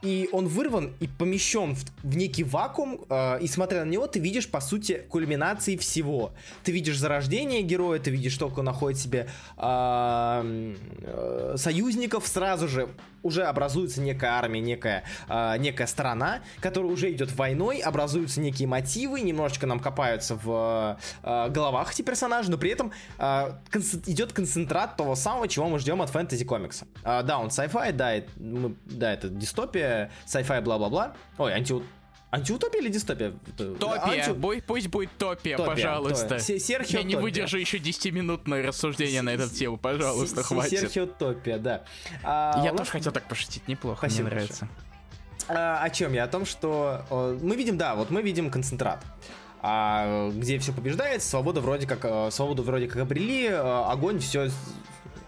и 0.04 0.28
он 0.32 0.46
вырван 0.48 0.92
и 1.00 1.08
помещен 1.08 1.74
в, 1.74 1.84
в 2.02 2.16
некий 2.16 2.44
вакуум, 2.44 3.00
э, 3.08 3.38
и 3.40 3.46
смотря 3.46 3.84
на 3.86 3.88
него, 3.88 4.06
ты 4.06 4.20
видишь, 4.20 4.48
по 4.48 4.60
сути, 4.60 5.02
кульминации 5.08 5.78
всего. 5.78 6.34
Ты 6.62 6.72
видишь 6.72 6.98
зарождение 6.98 7.62
героя, 7.62 7.98
ты 7.98 8.10
видишь, 8.10 8.34
что 8.34 8.52
он 8.54 8.64
находит 8.66 9.00
себе 9.00 9.28
э, 9.56 10.74
э, 11.00 11.54
союзников 11.56 12.26
сразу 12.28 12.68
же 12.68 12.90
уже 13.24 13.44
образуется 13.44 14.00
некая 14.00 14.32
армия, 14.32 14.60
некая, 14.60 15.02
э, 15.28 15.56
некая 15.58 15.86
страна, 15.86 16.40
которая 16.60 16.92
уже 16.92 17.10
идет 17.12 17.32
войной, 17.32 17.78
образуются 17.80 18.40
некие 18.40 18.68
мотивы, 18.68 19.20
немножечко 19.22 19.66
нам 19.66 19.80
копаются 19.80 20.36
в 20.36 20.98
э, 21.22 21.48
головах 21.50 21.92
эти 21.92 22.02
персонажи, 22.02 22.50
но 22.50 22.58
при 22.58 22.70
этом 22.70 22.92
э, 23.18 23.52
конц- 23.70 24.02
идет 24.06 24.32
концентрат 24.32 24.96
того 24.96 25.16
самого, 25.16 25.48
чего 25.48 25.68
мы 25.68 25.78
ждем 25.78 26.02
от 26.02 26.10
фэнтези 26.10 26.44
комикса. 26.44 26.86
Э, 27.02 27.22
да, 27.24 27.38
он 27.38 27.48
sci-fi, 27.48 27.92
да, 27.92 28.12
это, 28.12 28.30
да, 28.36 29.12
это 29.12 29.28
дистопия, 29.28 30.10
sci-fi, 30.26 30.60
бла-бла-бла. 30.60 31.14
Ой, 31.38 31.52
анти 31.54 31.74
Антиутопия 32.34 32.80
или 32.80 32.88
дистопия? 32.88 33.32
Топия. 33.56 34.26
Анти... 34.26 34.60
Пусть 34.66 34.88
будет 34.88 35.10
топия, 35.18 35.56
топия 35.56 35.70
пожалуйста. 35.70 36.40
Топия. 36.40 36.58
Серхио 36.58 36.98
Я 36.98 37.04
не 37.04 37.14
выдержу 37.14 37.58
еще 37.58 37.78
10-минутное 37.78 38.66
рассуждение 38.66 39.22
на 39.22 39.30
эту 39.30 39.48
тему, 39.48 39.76
пожалуйста, 39.76 40.42
хватит. 40.42 40.80
Серхио 40.80 41.06
Топия, 41.06 41.58
да. 41.58 41.84
А, 42.24 42.60
Я 42.64 42.72
тоже 42.72 42.90
хотел 42.90 43.12
так 43.12 43.28
пошутить, 43.28 43.68
неплохо, 43.68 43.98
Спасибо 43.98 44.24
мне 44.24 44.34
нравится. 44.34 44.68
А, 45.46 45.78
о 45.78 45.90
чем 45.90 46.12
я? 46.12 46.24
О 46.24 46.28
том, 46.28 46.44
что 46.44 47.04
о, 47.08 47.38
мы 47.40 47.54
видим, 47.54 47.78
да, 47.78 47.94
вот 47.94 48.10
мы 48.10 48.20
видим 48.20 48.50
концентрат. 48.50 49.04
А, 49.62 50.30
где 50.30 50.58
все 50.58 50.72
побеждает, 50.72 51.22
свобода 51.22 51.60
вроде 51.60 51.86
как, 51.86 52.04
э, 52.04 52.30
свободу 52.32 52.64
вроде 52.64 52.88
как 52.88 53.02
обрели, 53.02 53.46
э, 53.46 53.56
огонь 53.56 54.18
все 54.18 54.50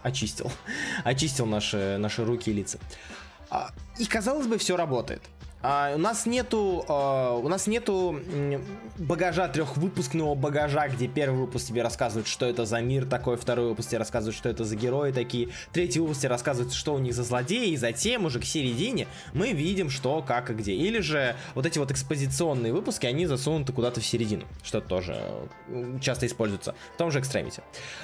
очистил. 0.03 0.51
очистил 1.05 1.45
наши, 1.45 1.97
наши 1.97 2.25
руки 2.25 2.51
и 2.51 2.53
лица. 2.53 2.79
А, 3.49 3.71
и 3.97 4.05
казалось 4.05 4.47
бы, 4.47 4.57
все 4.57 4.75
работает. 4.75 5.21
А, 5.61 5.93
у 5.95 5.97
нас 5.97 6.25
нету, 6.27 6.85
а, 6.87 7.33
у 7.35 7.47
нас 7.47 7.65
нету 7.65 8.19
багажа 8.99 9.47
трехвыпускного 9.47 10.35
багажа, 10.35 10.87
где 10.87 11.07
первый 11.07 11.39
выпуск 11.41 11.67
тебе 11.67 11.81
рассказывает, 11.81 12.27
что 12.27 12.45
это 12.45 12.65
за 12.65 12.79
мир 12.79 13.05
такой, 13.05 13.37
второй 13.37 13.69
выпуск 13.69 13.89
тебе 13.89 13.99
рассказывает, 13.99 14.37
что 14.37 14.49
это 14.49 14.63
за 14.63 14.75
герои 14.75 15.11
такие, 15.11 15.49
третий 15.73 15.99
выпуск 15.99 16.21
тебе 16.21 16.29
рассказывает, 16.29 16.73
что 16.73 16.93
у 16.93 16.99
них 16.99 17.15
за 17.15 17.23
злодеи, 17.23 17.69
и 17.69 17.77
затем 17.77 18.25
уже 18.25 18.39
к 18.39 18.45
середине 18.45 19.07
мы 19.33 19.51
видим, 19.51 19.89
что, 19.89 20.21
как 20.21 20.51
и 20.51 20.53
где. 20.53 20.73
Или 20.73 20.99
же 20.99 21.35
вот 21.55 21.65
эти 21.65 21.79
вот 21.79 21.91
экспозиционные 21.91 22.71
выпуски, 22.71 23.07
они 23.07 23.25
засунуты 23.25 23.73
куда-то 23.73 23.99
в 23.99 24.05
середину, 24.05 24.45
что 24.63 24.79
тоже 24.79 25.19
часто 26.01 26.27
используется 26.27 26.75
в 26.93 26.97
том 26.97 27.09
же 27.09 27.19
Extremity. 27.19 27.61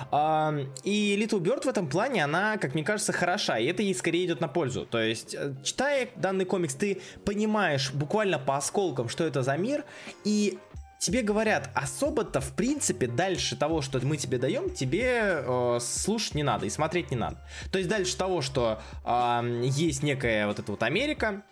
А, 0.10 0.56
и 0.84 1.16
Little 1.22 1.40
Bird 1.40 1.66
в 1.66 1.68
этом 1.68 1.88
плане, 1.88 2.24
она, 2.24 2.58
как 2.58 2.74
мне 2.74 2.84
кажется, 2.84 3.14
хороша, 3.14 3.60
и 3.60 3.66
это 3.66 3.84
ей 3.84 3.94
скорее 3.94 4.26
идет 4.26 4.42
на 4.42 4.48
пользу. 4.48 4.86
То 4.86 5.00
есть, 5.00 5.36
э, 5.36 5.54
читая 5.64 6.10
данный 6.16 6.46
комикс, 6.46 6.74
ты 6.74 7.02
понимаешь, 7.24 7.43
понимаешь 7.44 7.92
буквально 7.92 8.40
по 8.40 8.56
осколкам, 8.56 9.10
что 9.10 9.26
это 9.26 9.44
за 9.44 9.58
мир, 9.58 9.84
и 10.24 10.58
тебе 10.98 11.22
говорят, 11.22 11.70
особо-то, 11.74 12.40
в 12.40 12.54
принципе, 12.54 13.08
дальше 13.08 13.58
того, 13.58 13.82
что 13.82 14.00
мы 14.06 14.16
тебе 14.16 14.38
даем, 14.38 14.70
тебе 14.70 15.44
э, 15.46 15.80
слушать 15.82 16.36
не 16.36 16.44
надо 16.44 16.66
и 16.66 16.70
смотреть 16.70 17.12
не 17.12 17.18
надо. 17.18 17.38
То 17.70 17.80
есть 17.80 17.90
дальше 17.90 18.16
того, 18.16 18.42
что 18.42 18.82
э, 19.04 19.62
есть 19.66 20.04
некая 20.04 20.48
вот 20.48 20.60
эта 20.60 20.72
вот 20.72 20.84
Америка, 20.84 21.44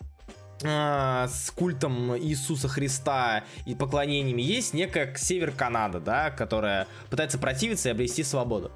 э, 0.64 1.28
с 1.30 1.52
культом 1.52 2.18
Иисуса 2.18 2.70
Христа 2.70 3.44
и 3.66 3.76
поклонениями, 3.76 4.42
есть 4.42 4.74
некая 4.74 5.14
север 5.18 5.52
Канада, 5.52 6.00
да, 6.00 6.32
которая 6.32 6.88
пытается 7.10 7.38
противиться 7.38 7.90
и 7.90 7.92
обрести 7.92 8.24
свободу. 8.24 8.72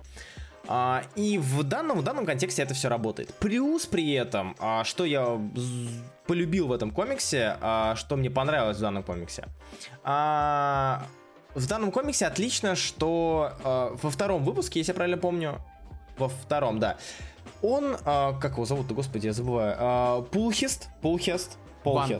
А, 0.67 1.03
и 1.15 1.37
в 1.37 1.63
данном, 1.63 1.99
в 1.99 2.03
данном 2.03 2.25
контексте 2.25 2.63
это 2.63 2.73
все 2.73 2.89
работает. 2.89 3.33
Плюс 3.35 3.85
при 3.85 4.11
этом, 4.13 4.55
а, 4.59 4.83
что 4.83 5.05
я 5.05 5.39
полюбил 6.27 6.67
в 6.67 6.71
этом 6.71 6.91
комиксе, 6.91 7.57
а, 7.61 7.95
что 7.95 8.15
мне 8.15 8.29
понравилось 8.29 8.77
в 8.77 8.81
данном 8.81 9.03
комиксе. 9.03 9.45
А, 10.03 11.05
в 11.53 11.67
данном 11.67 11.91
комиксе 11.91 12.25
отлично, 12.25 12.75
что 12.75 13.53
а, 13.63 13.95
во 14.01 14.09
втором 14.09 14.43
выпуске, 14.43 14.79
если 14.79 14.91
я 14.91 14.95
правильно 14.95 15.17
помню, 15.17 15.61
во 16.17 16.29
втором, 16.29 16.79
да, 16.79 16.97
он, 17.61 17.97
а, 18.05 18.33
как 18.33 18.53
его 18.53 18.65
зовут, 18.65 18.91
господи, 18.91 19.27
я 19.27 19.33
забываю, 19.33 19.75
а, 19.77 20.21
Пулхист, 20.23 20.89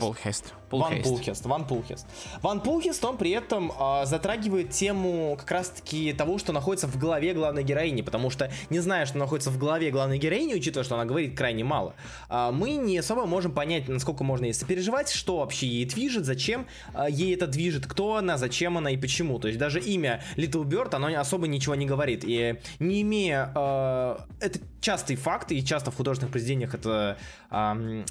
Пулхест. 0.00 0.54
Ван 0.70 1.02
Пулхест. 1.02 1.46
Ван 1.46 1.64
Пулхест. 1.66 2.06
Ван 2.42 2.60
Пулхест, 2.60 3.04
он 3.04 3.16
при 3.16 3.30
этом 3.30 3.72
э, 3.78 4.06
затрагивает 4.06 4.70
тему 4.70 5.36
как 5.38 5.50
раз-таки 5.50 6.12
того, 6.12 6.38
что 6.38 6.52
находится 6.52 6.86
в 6.86 6.96
голове 6.98 7.34
главной 7.34 7.62
героини, 7.62 8.02
потому 8.02 8.30
что, 8.30 8.50
не 8.70 8.80
зная, 8.80 9.06
что 9.06 9.18
находится 9.18 9.50
в 9.50 9.58
голове 9.58 9.90
главной 9.90 10.18
героини, 10.18 10.54
учитывая, 10.54 10.84
что 10.84 10.94
она 10.96 11.04
говорит 11.04 11.36
крайне 11.36 11.64
мало, 11.64 11.94
э, 12.28 12.50
мы 12.52 12.72
не 12.72 12.98
особо 12.98 13.26
можем 13.26 13.52
понять, 13.52 13.88
насколько 13.88 14.24
можно 14.24 14.46
ей 14.46 14.54
сопереживать, 14.54 15.10
что 15.10 15.38
вообще 15.38 15.66
ей 15.66 15.84
движет, 15.84 16.24
зачем 16.24 16.66
э, 16.94 17.06
ей 17.08 17.34
это 17.34 17.46
движет, 17.46 17.86
кто 17.86 18.16
она, 18.16 18.38
зачем 18.38 18.78
она 18.78 18.90
и 18.90 18.96
почему. 18.96 19.38
То 19.38 19.48
есть 19.48 19.58
даже 19.58 19.80
имя 19.80 20.22
Little 20.36 20.64
Bird, 20.64 20.94
оно 20.94 21.08
особо 21.18 21.46
ничего 21.46 21.74
не 21.74 21.86
говорит. 21.86 22.24
И 22.24 22.56
не 22.78 23.02
имея... 23.02 23.52
Э, 23.54 24.16
это 24.40 24.58
частый 24.80 25.16
факт, 25.16 25.50
и 25.52 25.64
часто 25.64 25.90
в 25.90 25.96
художественных 25.96 26.32
произведениях 26.32 26.74
это 26.74 27.18
э, 27.50 28.04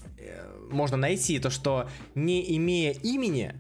можно 0.70 0.98
найти, 0.98 1.40
то, 1.40 1.50
что 1.50 1.88
не 2.16 2.45
имея 2.56 2.94
имени, 2.94 3.56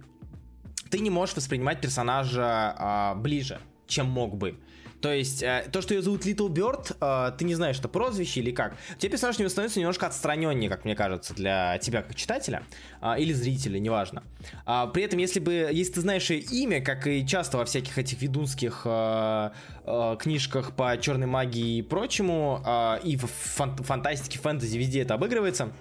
ты 0.89 0.99
не 0.99 1.09
можешь 1.09 1.35
воспринимать 1.35 1.81
персонажа 1.81 2.75
а, 2.77 3.15
ближе, 3.15 3.59
чем 3.87 4.07
мог 4.07 4.37
бы. 4.37 4.57
То 5.05 5.13
есть, 5.13 5.43
э, 5.43 5.67
то, 5.71 5.81
что 5.83 5.93
ее 5.93 6.01
зовут 6.01 6.25
Little 6.25 6.49
Bird, 6.49 6.95
э, 6.99 7.37
ты 7.37 7.45
не 7.45 7.53
знаешь, 7.53 7.75
что 7.75 7.87
прозвище 7.87 8.39
или 8.39 8.49
как. 8.49 8.75
Тебе 8.97 9.11
персонаж 9.11 9.37
не 9.37 9.47
становится 9.49 9.79
немножко 9.79 10.07
отстраненнее, 10.07 10.67
как 10.67 10.83
мне 10.83 10.95
кажется, 10.95 11.35
для 11.35 11.77
тебя 11.77 12.01
как 12.01 12.15
читателя 12.15 12.63
э, 13.03 13.19
или 13.19 13.31
зрителя, 13.31 13.77
неважно. 13.77 14.23
А, 14.65 14.87
при 14.87 15.03
этом, 15.03 15.19
если 15.19 15.39
бы, 15.39 15.69
если 15.71 15.93
ты 15.93 16.01
знаешь 16.01 16.27
ее 16.31 16.39
имя, 16.39 16.81
как 16.81 17.05
и 17.05 17.23
часто 17.27 17.57
во 17.57 17.65
всяких 17.65 17.99
этих 17.99 18.19
ведунских 18.21 18.81
э, 18.85 19.51
э, 19.85 20.17
книжках 20.19 20.75
по 20.75 20.97
черной 20.97 21.27
магии 21.27 21.77
и 21.77 21.81
прочему, 21.83 22.63
э, 22.65 22.99
и 23.03 23.15
в 23.15 23.25
фан- 23.25 23.77
фантастике, 23.83 24.39
фэнтези 24.39 24.75
везде 24.75 25.01
это 25.01 25.13
обыгрывается, 25.13 25.71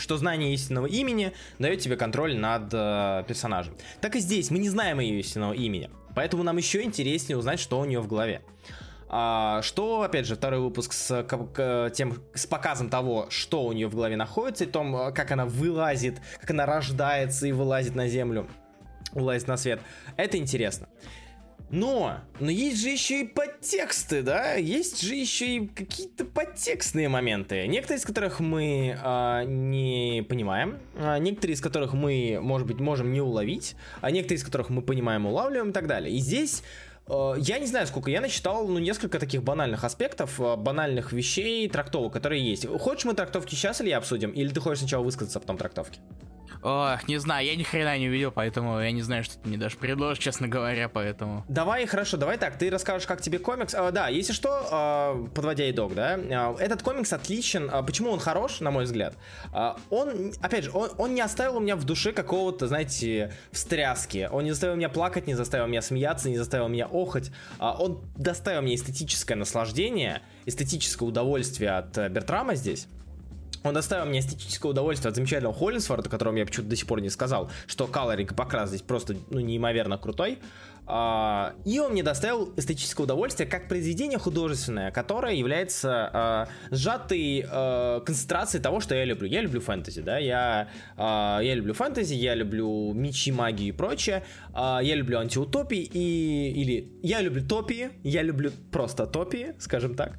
что 0.00 0.16
знание 0.16 0.54
истинного 0.54 0.86
имени 0.86 1.32
дает 1.58 1.80
тебе 1.80 1.96
контроль 1.96 2.36
над 2.36 2.70
э, 2.72 3.24
персонажем. 3.26 3.74
Так 4.00 4.16
и 4.16 4.20
здесь 4.20 4.50
мы 4.50 4.58
не 4.58 4.68
знаем 4.68 5.00
ее 5.00 5.20
истинного 5.20 5.52
имени, 5.52 5.90
поэтому 6.14 6.42
нам 6.42 6.56
еще 6.56 6.82
интереснее 6.82 7.36
узнать, 7.36 7.60
что 7.60 7.80
у 7.80 7.84
нее 7.84 8.00
в 8.00 8.08
голове. 8.08 8.42
А, 9.10 9.62
что, 9.62 10.02
опять 10.02 10.26
же, 10.26 10.36
второй 10.36 10.60
выпуск 10.60 10.92
с, 10.92 11.22
к, 11.22 11.90
тем, 11.94 12.22
с 12.34 12.46
показом 12.46 12.90
того, 12.90 13.26
что 13.30 13.64
у 13.64 13.72
нее 13.72 13.88
в 13.88 13.94
голове 13.94 14.16
находится, 14.16 14.64
и 14.64 14.66
том, 14.66 14.94
э, 14.94 15.12
как 15.12 15.30
она 15.30 15.46
вылазит, 15.46 16.20
как 16.40 16.50
она 16.50 16.66
рождается 16.66 17.46
и 17.46 17.52
вылазит 17.52 17.94
на 17.94 18.08
землю, 18.08 18.46
вылазит 19.12 19.48
на 19.48 19.56
свет. 19.56 19.80
Это 20.16 20.36
интересно. 20.36 20.88
Но, 21.70 22.20
но 22.40 22.50
есть 22.50 22.80
же 22.80 22.88
еще 22.88 23.20
и 23.20 23.24
подтексты, 23.24 24.22
да? 24.22 24.54
Есть 24.54 25.02
же 25.02 25.14
еще 25.14 25.56
и 25.56 25.66
какие-то 25.66 26.24
подтекстные 26.24 27.08
моменты, 27.08 27.66
некоторые 27.66 27.98
из 27.98 28.06
которых 28.06 28.40
мы 28.40 28.96
а, 29.02 29.44
не 29.44 30.24
понимаем, 30.26 30.78
а 30.96 31.18
некоторые 31.18 31.54
из 31.54 31.60
которых 31.60 31.92
мы, 31.92 32.38
может 32.40 32.66
быть, 32.66 32.80
можем 32.80 33.12
не 33.12 33.20
уловить, 33.20 33.76
а 34.00 34.10
некоторые 34.10 34.38
из 34.38 34.44
которых 34.44 34.70
мы 34.70 34.80
понимаем, 34.80 35.26
улавливаем 35.26 35.70
и 35.70 35.72
так 35.72 35.86
далее. 35.86 36.14
И 36.14 36.18
здесь 36.20 36.62
а, 37.08 37.34
я 37.34 37.58
не 37.58 37.66
знаю, 37.66 37.86
сколько 37.86 38.10
я 38.10 38.20
насчитал, 38.20 38.66
ну, 38.66 38.78
несколько 38.78 39.18
таких 39.18 39.42
банальных 39.42 39.84
аспектов, 39.84 40.40
а, 40.40 40.56
банальных 40.56 41.12
вещей, 41.12 41.68
трактовок, 41.68 42.12
которые 42.12 42.48
есть. 42.48 42.66
Хочешь 42.66 43.04
мы 43.04 43.14
трактовки 43.14 43.54
сейчас 43.54 43.80
или 43.80 43.90
я 43.90 43.98
обсудим? 43.98 44.30
Или 44.30 44.48
ты 44.48 44.60
хочешь 44.60 44.80
сначала 44.80 45.02
высказаться, 45.02 45.38
а 45.38 45.40
потом 45.40 45.56
трактовки? 45.56 46.00
Ох, 46.62 47.06
не 47.06 47.18
знаю, 47.18 47.46
я 47.46 47.56
ни 47.56 47.62
хрена 47.62 47.96
не 47.98 48.08
увидел, 48.08 48.32
поэтому 48.32 48.80
я 48.80 48.90
не 48.90 49.02
знаю, 49.02 49.24
что 49.24 49.38
ты 49.38 49.48
мне 49.48 49.58
даже 49.58 49.76
предложишь, 49.76 50.18
честно 50.18 50.48
говоря, 50.48 50.88
поэтому... 50.88 51.44
Давай, 51.48 51.86
хорошо, 51.86 52.16
давай 52.16 52.36
так, 52.38 52.58
ты 52.58 52.70
расскажешь, 52.70 53.06
как 53.06 53.20
тебе 53.20 53.38
комикс. 53.38 53.74
А, 53.74 53.90
да, 53.92 54.08
если 54.08 54.32
что, 54.32 54.66
а, 54.70 55.28
подводя 55.34 55.70
итог, 55.70 55.94
да, 55.94 56.18
а, 56.18 56.56
этот 56.58 56.82
комикс 56.82 57.12
отличен. 57.12 57.68
А, 57.72 57.82
почему 57.82 58.10
он 58.10 58.18
хорош, 58.18 58.60
на 58.60 58.70
мой 58.70 58.84
взгляд? 58.84 59.16
Он, 59.90 60.32
опять 60.40 60.64
же, 60.64 60.70
он, 60.72 60.90
он 60.98 61.14
не 61.14 61.20
оставил 61.20 61.56
у 61.56 61.60
меня 61.60 61.76
в 61.76 61.84
душе 61.84 62.12
какого-то, 62.12 62.66
знаете, 62.66 63.32
встряски. 63.52 64.28
Он 64.30 64.44
не 64.44 64.50
заставил 64.50 64.76
меня 64.76 64.88
плакать, 64.88 65.26
не 65.26 65.34
заставил 65.34 65.66
меня 65.66 65.82
смеяться, 65.82 66.28
не 66.28 66.36
заставил 66.36 66.68
меня 66.68 66.86
охать. 66.86 67.30
Он 67.58 68.02
доставил 68.16 68.62
мне 68.62 68.74
эстетическое 68.74 69.36
наслаждение, 69.36 70.22
эстетическое 70.46 71.08
удовольствие 71.08 71.70
от 71.70 71.96
э, 71.98 72.08
Бертрама 72.08 72.54
здесь. 72.54 72.88
Он 73.64 73.74
доставил 73.74 74.06
мне 74.06 74.20
эстетическое 74.20 74.70
удовольствие 74.70 75.10
от 75.10 75.16
замечательного 75.16 75.54
Холлинсфорда, 75.54 76.08
о 76.08 76.10
котором 76.10 76.36
я 76.36 76.46
почему-то 76.46 76.70
до 76.70 76.76
сих 76.76 76.86
пор 76.86 77.00
не 77.00 77.10
сказал, 77.10 77.50
что 77.66 77.86
колоринг 77.86 78.32
и 78.32 78.34
покрас 78.34 78.68
здесь 78.68 78.82
просто 78.82 79.16
ну, 79.30 79.40
неимоверно 79.40 79.98
крутой. 79.98 80.38
А, 80.90 81.52
и 81.66 81.78
он 81.80 81.92
мне 81.92 82.02
доставил 82.02 82.54
эстетическое 82.56 83.04
удовольствие 83.04 83.46
как 83.46 83.68
произведение 83.68 84.18
художественное, 84.18 84.90
которое 84.90 85.34
является 85.34 86.10
а, 86.10 86.48
сжатой 86.70 87.44
а, 87.46 88.00
концентрацией 88.00 88.62
того, 88.62 88.80
что 88.80 88.94
я 88.94 89.04
люблю. 89.04 89.28
Я 89.28 89.42
люблю 89.42 89.60
фэнтези, 89.60 90.00
да, 90.00 90.16
я, 90.16 90.68
я 90.96 91.54
люблю 91.54 91.74
фэнтези, 91.74 92.14
я 92.14 92.34
люблю 92.34 92.94
мечи, 92.94 93.30
магию 93.30 93.68
и 93.68 93.72
прочее, 93.72 94.24
я 94.54 94.94
люблю 94.94 95.18
антиутопии 95.18 95.82
и... 95.82 96.52
или 96.56 96.90
я 97.02 97.20
люблю 97.20 97.46
топии, 97.46 97.90
я 98.02 98.22
люблю 98.22 98.50
просто 98.72 99.06
топии, 99.06 99.54
скажем 99.58 99.94
так. 99.94 100.18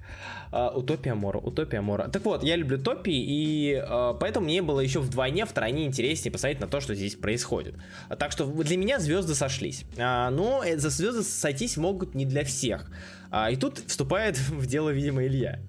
Утопия 0.51 1.13
Мора, 1.13 1.37
Утопия 1.37 1.81
Мора. 1.81 2.07
Так 2.07 2.23
вот, 2.25 2.43
я 2.43 2.55
люблю 2.55 2.77
топии, 2.77 3.23
и 3.27 3.83
поэтому 4.19 4.45
мне 4.45 4.61
было 4.61 4.79
еще 4.79 4.99
вдвойне, 4.99 5.45
втройне 5.45 5.85
интереснее 5.85 6.31
посмотреть 6.31 6.59
на 6.59 6.67
то, 6.67 6.81
что 6.81 6.95
здесь 6.95 7.15
происходит. 7.15 7.75
Так 8.17 8.31
что 8.31 8.45
для 8.45 8.77
меня 8.77 8.99
звезды 8.99 9.35
сошлись. 9.35 9.85
Но 9.97 10.63
за 10.75 10.89
звезды 10.89 11.23
сойтись 11.23 11.77
могут 11.77 12.15
не 12.15 12.25
для 12.25 12.43
всех. 12.43 12.89
А, 13.31 13.51
и 13.51 13.55
тут 13.55 13.79
вступает 13.87 14.37
в 14.49 14.65
дело, 14.65 14.89
видимо, 14.89 15.25
Илья. 15.25 15.59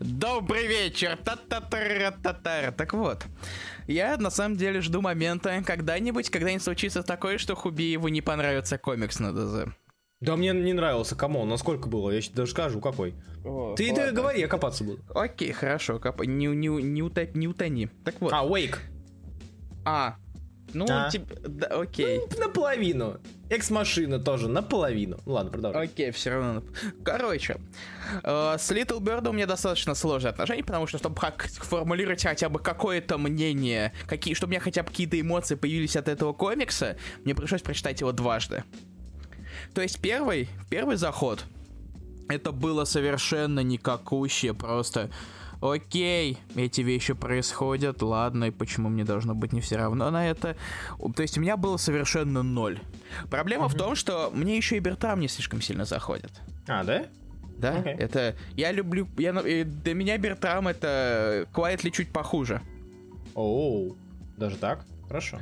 Добрый 0.00 0.66
вечер! 0.66 1.18
та 1.22 1.36
та 1.36 1.60
та 1.60 2.10
та 2.10 2.32
та 2.32 2.72
Так 2.72 2.94
вот, 2.94 3.26
я 3.86 4.16
на 4.16 4.30
самом 4.30 4.56
деле 4.56 4.80
жду 4.80 5.00
момента, 5.00 5.62
когда-нибудь, 5.64 6.30
когда-нибудь 6.30 6.62
случится 6.62 7.02
такое, 7.02 7.38
что 7.38 7.54
Хубиеву 7.54 8.08
не 8.08 8.22
понравится 8.22 8.78
комикс 8.78 9.20
на 9.20 9.32
ДЗ. 9.32 9.70
Да 10.26 10.34
мне 10.34 10.52
не 10.52 10.72
нравился, 10.72 11.14
кому? 11.14 11.44
Насколько 11.44 11.88
было? 11.88 12.10
Я 12.10 12.20
даже 12.34 12.50
скажу, 12.50 12.80
какой. 12.80 13.14
О, 13.44 13.76
ты, 13.76 13.94
ты 13.94 14.10
говори, 14.10 14.40
я 14.40 14.48
копаться 14.48 14.82
буду. 14.82 14.98
Окей, 15.14 15.52
хорошо, 15.52 16.00
коп... 16.00 16.24
не, 16.24 16.46
не, 16.46 16.66
не, 16.66 17.00
утоп... 17.00 17.36
не 17.36 17.46
утони. 17.46 17.88
Так 18.04 18.20
вот. 18.20 18.32
А, 18.32 18.44
Wake. 18.44 18.78
А, 19.84 20.16
ну, 20.74 20.84
а. 20.90 21.08
типа, 21.10 21.32
да, 21.46 21.68
окей. 21.68 22.18
Ну, 22.18 22.40
наполовину. 22.40 23.20
Экс-машина 23.50 24.18
тоже 24.18 24.48
наполовину. 24.48 25.16
Ладно, 25.26 25.52
продолжай. 25.52 25.84
Окей, 25.84 26.10
все 26.10 26.30
равно. 26.30 26.64
Короче, 27.04 27.58
э, 28.24 28.56
с 28.58 28.72
Little 28.72 28.98
Bird 28.98 29.28
у 29.28 29.32
меня 29.32 29.46
достаточно 29.46 29.94
сложные 29.94 30.30
отношения, 30.30 30.64
потому 30.64 30.88
что, 30.88 30.98
чтобы 30.98 31.14
как 31.14 31.46
формулировать 31.46 32.24
хотя 32.24 32.48
бы 32.48 32.58
какое-то 32.58 33.16
мнение, 33.16 33.92
какие, 34.08 34.34
чтобы 34.34 34.50
у 34.50 34.52
меня 34.54 34.60
хотя 34.60 34.82
бы 34.82 34.88
какие-то 34.88 35.20
эмоции 35.20 35.54
появились 35.54 35.94
от 35.94 36.08
этого 36.08 36.32
комикса, 36.32 36.96
мне 37.22 37.36
пришлось 37.36 37.62
прочитать 37.62 38.00
его 38.00 38.10
дважды. 38.10 38.64
То 39.76 39.82
есть 39.82 40.00
первый, 40.00 40.48
первый 40.70 40.96
заход, 40.96 41.44
это 42.30 42.50
было 42.50 42.84
совершенно 42.84 43.60
никакущее, 43.60 44.54
просто 44.54 45.10
окей, 45.60 46.38
эти 46.54 46.80
вещи 46.80 47.12
происходят, 47.12 48.00
ладно, 48.00 48.44
и 48.44 48.50
почему 48.50 48.88
мне 48.88 49.04
должно 49.04 49.34
быть 49.34 49.52
не 49.52 49.60
все 49.60 49.76
равно 49.76 50.10
на 50.10 50.30
это? 50.30 50.56
То 51.14 51.20
есть 51.20 51.36
у 51.36 51.42
меня 51.42 51.58
было 51.58 51.76
совершенно 51.76 52.42
ноль. 52.42 52.80
Проблема 53.30 53.66
mm-hmm. 53.66 53.68
в 53.68 53.74
том, 53.74 53.96
что 53.96 54.30
мне 54.32 54.56
еще 54.56 54.78
и 54.78 54.80
Бертрам 54.80 55.20
не 55.20 55.28
слишком 55.28 55.60
сильно 55.60 55.84
заходит. 55.84 56.32
А, 56.66 56.82
да? 56.82 57.04
Да, 57.58 57.74
okay. 57.74 57.98
это... 57.98 58.34
Я 58.54 58.72
люблю... 58.72 59.06
Я, 59.18 59.34
для 59.34 59.92
меня 59.92 60.16
Бертрам 60.16 60.68
это 60.68 61.46
Quietly 61.52 61.90
чуть 61.90 62.10
похуже. 62.10 62.62
Оу, 63.34 63.94
даже 64.38 64.56
так? 64.56 64.86
Хорошо. 65.06 65.38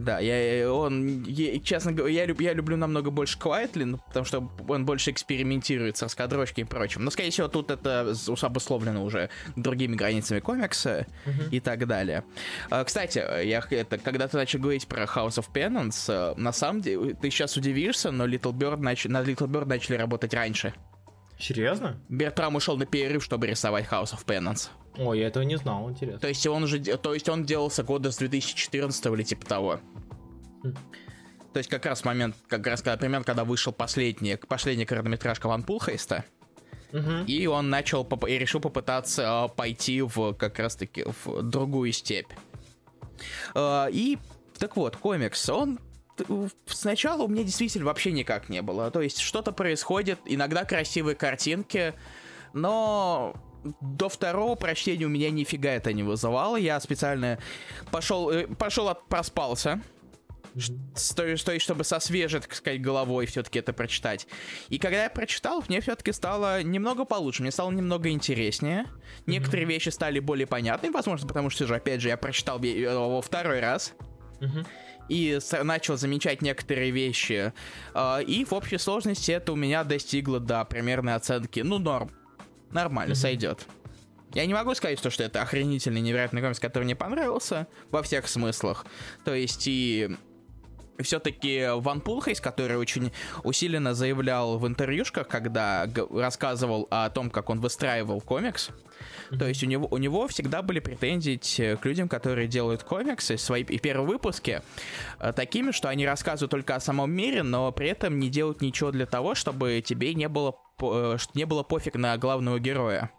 Да, 0.00 0.18
я, 0.18 0.72
он, 0.72 1.24
я, 1.24 1.60
честно 1.60 1.92
говоря, 1.92 2.14
я, 2.14 2.24
люб, 2.24 2.40
я 2.40 2.54
люблю 2.54 2.78
намного 2.78 3.10
больше 3.10 3.38
ну, 3.84 3.98
потому 3.98 4.24
что 4.24 4.50
он 4.66 4.86
больше 4.86 5.10
экспериментирует 5.10 5.98
с 5.98 6.02
раскадровочкой 6.02 6.64
и 6.64 6.66
прочим. 6.66 7.04
Но, 7.04 7.10
скорее 7.10 7.28
всего, 7.28 7.48
тут 7.48 7.70
это 7.70 8.14
обусловлено 8.42 9.04
уже 9.04 9.28
другими 9.56 9.94
границами 9.94 10.40
комикса 10.40 11.06
uh-huh. 11.26 11.50
и 11.50 11.60
так 11.60 11.86
далее. 11.86 12.24
А, 12.70 12.82
кстати, 12.84 13.18
я, 13.44 13.62
это, 13.68 13.98
когда 13.98 14.26
ты 14.26 14.38
начал 14.38 14.58
говорить 14.58 14.86
про 14.86 15.04
House 15.04 15.36
of 15.36 15.48
Penance, 15.52 16.10
э, 16.10 16.34
на 16.40 16.52
самом 16.52 16.80
деле, 16.80 17.12
ты 17.12 17.28
сейчас 17.28 17.58
удивишься, 17.58 18.10
но 18.10 18.26
Little 18.26 18.54
Bird 18.54 18.78
нач... 18.78 19.04
над 19.04 19.28
Little 19.28 19.48
Bird 19.48 19.66
начали 19.66 19.96
работать 19.96 20.32
раньше. 20.32 20.72
Серьезно? 21.40 21.98
Бертрам 22.08 22.54
ушел 22.54 22.76
на 22.76 22.86
перерыв, 22.86 23.24
чтобы 23.24 23.46
рисовать 23.46 23.86
House 23.86 24.14
of 24.14 24.24
Penance. 24.26 24.68
Ой, 24.98 25.20
я 25.20 25.28
этого 25.28 25.42
не 25.42 25.56
знал, 25.56 25.88
интересно. 25.88 26.20
То 26.20 26.28
есть 26.28 26.46
он 26.46 26.64
уже, 26.64 26.78
то 26.78 27.14
есть 27.14 27.28
он 27.28 27.44
делался 27.44 27.82
года 27.82 28.10
с 28.10 28.18
2014 28.18 29.06
или 29.06 29.22
типа 29.22 29.46
того. 29.46 29.80
Хм. 30.62 30.74
То 31.52 31.58
есть 31.58 31.70
как 31.70 31.86
раз 31.86 32.04
момент, 32.04 32.36
как 32.48 32.66
раз 32.66 32.82
когда, 32.82 32.96
примерно, 32.96 33.24
когда 33.24 33.44
вышел 33.44 33.72
последний, 33.72 34.36
последняя 34.36 34.86
короткометражка 34.86 35.48
Ван 35.48 35.62
Пулхейста, 35.62 36.24
угу. 36.92 37.24
и 37.26 37.46
он 37.46 37.70
начал 37.70 38.04
и 38.26 38.38
решил 38.38 38.60
попытаться 38.60 39.46
э, 39.48 39.56
пойти 39.56 40.02
в 40.02 40.34
как 40.34 40.58
раз 40.58 40.76
таки 40.76 41.04
в 41.24 41.42
другую 41.42 41.92
степь. 41.92 42.30
Э, 43.54 43.86
и 43.90 44.18
так 44.58 44.76
вот, 44.76 44.96
комикс, 44.96 45.48
он 45.48 45.80
сначала 46.66 47.22
у 47.22 47.28
меня 47.28 47.44
действительно 47.44 47.86
вообще 47.86 48.12
никак 48.12 48.48
не 48.48 48.62
было. 48.62 48.90
То 48.90 49.00
есть 49.00 49.18
что-то 49.18 49.52
происходит, 49.52 50.18
иногда 50.26 50.64
красивые 50.64 51.14
картинки, 51.14 51.94
но 52.52 53.34
до 53.80 54.08
второго 54.08 54.54
прочтения 54.54 55.06
у 55.06 55.10
меня 55.10 55.30
нифига 55.30 55.70
это 55.70 55.92
не 55.92 56.02
вызывало. 56.02 56.56
Я 56.56 56.80
специально 56.80 57.38
пошел, 57.90 58.30
э, 58.30 58.46
пошел 58.46 58.88
от, 58.88 59.06
проспался. 59.08 59.80
То 61.14 61.26
есть, 61.26 61.62
чтобы 61.62 61.84
со 61.84 62.00
свежей, 62.00 62.40
так 62.40 62.52
сказать, 62.54 62.82
головой 62.82 63.26
все-таки 63.26 63.60
это 63.60 63.72
прочитать. 63.72 64.26
И 64.68 64.78
когда 64.78 65.04
я 65.04 65.10
прочитал, 65.10 65.62
мне 65.68 65.80
все-таки 65.80 66.10
стало 66.10 66.62
немного 66.64 67.04
получше, 67.04 67.42
мне 67.42 67.52
стало 67.52 67.70
немного 67.70 68.10
интереснее. 68.10 68.86
Некоторые 69.26 69.64
mm-hmm. 69.64 69.68
вещи 69.68 69.88
стали 69.90 70.18
более 70.18 70.48
понятны, 70.48 70.90
возможно, 70.90 71.28
потому 71.28 71.50
что 71.50 71.66
же, 71.66 71.76
опять 71.76 72.00
же, 72.00 72.08
я 72.08 72.16
прочитал 72.16 72.60
его 72.60 73.22
второй 73.22 73.60
раз. 73.60 73.94
Mm-hmm 74.40 74.66
и 75.10 75.38
начал 75.62 75.96
замечать 75.96 76.40
некоторые 76.40 76.90
вещи. 76.90 77.52
А, 77.92 78.20
и 78.20 78.44
в 78.44 78.52
общей 78.54 78.78
сложности 78.78 79.32
это 79.32 79.52
у 79.52 79.56
меня 79.56 79.84
достигло 79.84 80.40
до 80.40 80.64
примерной 80.64 81.16
оценки, 81.16 81.60
ну, 81.60 81.78
норм. 81.78 82.10
Нормально, 82.70 83.12
mm-hmm. 83.12 83.16
сойдет. 83.16 83.66
Я 84.32 84.46
не 84.46 84.54
могу 84.54 84.74
сказать, 84.74 84.98
что, 84.98 85.10
что 85.10 85.24
это 85.24 85.42
охренительный, 85.42 86.00
невероятный 86.00 86.40
комикс, 86.40 86.60
который 86.60 86.84
мне 86.84 86.94
понравился 86.94 87.66
во 87.90 88.02
всех 88.02 88.28
смыслах. 88.28 88.86
То 89.24 89.34
есть 89.34 89.64
и 89.66 90.16
все-таки 91.02 91.68
Ван 91.74 92.00
Пулхейс, 92.00 92.40
который 92.40 92.76
очень 92.76 93.12
усиленно 93.44 93.94
заявлял 93.94 94.58
в 94.58 94.66
интервьюшках, 94.66 95.28
когда 95.28 95.88
рассказывал 96.10 96.86
о 96.90 97.08
том, 97.10 97.30
как 97.30 97.50
он 97.50 97.60
выстраивал 97.60 98.20
комикс, 98.20 98.70
mm-hmm. 98.70 99.38
то 99.38 99.46
есть 99.46 99.62
у 99.62 99.66
него, 99.66 99.88
у 99.90 99.96
него 99.98 100.26
всегда 100.28 100.62
были 100.62 100.80
претензии 100.80 101.36
к 101.76 101.84
людям, 101.84 102.08
которые 102.08 102.48
делают 102.48 102.82
комиксы, 102.82 103.36
свои 103.38 103.62
и 103.62 103.78
первые 103.78 104.08
выпуски, 104.08 104.62
э, 105.18 105.32
такими, 105.32 105.70
что 105.70 105.88
они 105.88 106.06
рассказывают 106.06 106.50
только 106.50 106.74
о 106.74 106.80
самом 106.80 107.10
мире, 107.12 107.42
но 107.42 107.70
при 107.72 107.88
этом 107.88 108.18
не 108.18 108.28
делают 108.28 108.60
ничего 108.60 108.90
для 108.90 109.06
того, 109.06 109.34
чтобы 109.34 109.82
тебе 109.84 110.14
не 110.14 110.28
было, 110.28 110.56
э, 110.80 111.16
не 111.34 111.44
было 111.44 111.62
пофиг 111.62 111.94
на 111.94 112.16
главного 112.16 112.58
героя. 112.58 113.10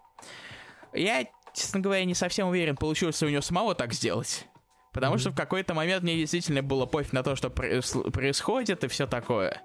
Я, 0.93 1.25
честно 1.53 1.79
говоря, 1.79 2.03
не 2.05 2.15
совсем 2.15 2.47
уверен, 2.47 2.75
получилось 2.75 3.21
ли 3.21 3.27
у 3.27 3.31
него 3.31 3.41
самого 3.41 3.75
так 3.75 3.93
сделать. 3.93 4.47
Потому 4.91 5.15
mm-hmm. 5.15 5.19
что 5.19 5.31
в 5.31 5.35
какой-то 5.35 5.73
момент 5.73 6.03
мне 6.03 6.17
действительно 6.17 6.61
было 6.61 6.85
пофиг 6.85 7.13
на 7.13 7.23
то, 7.23 7.35
что 7.35 7.49
происходит 7.49 8.83
и 8.83 8.87
все 8.87 9.07
такое. 9.07 9.61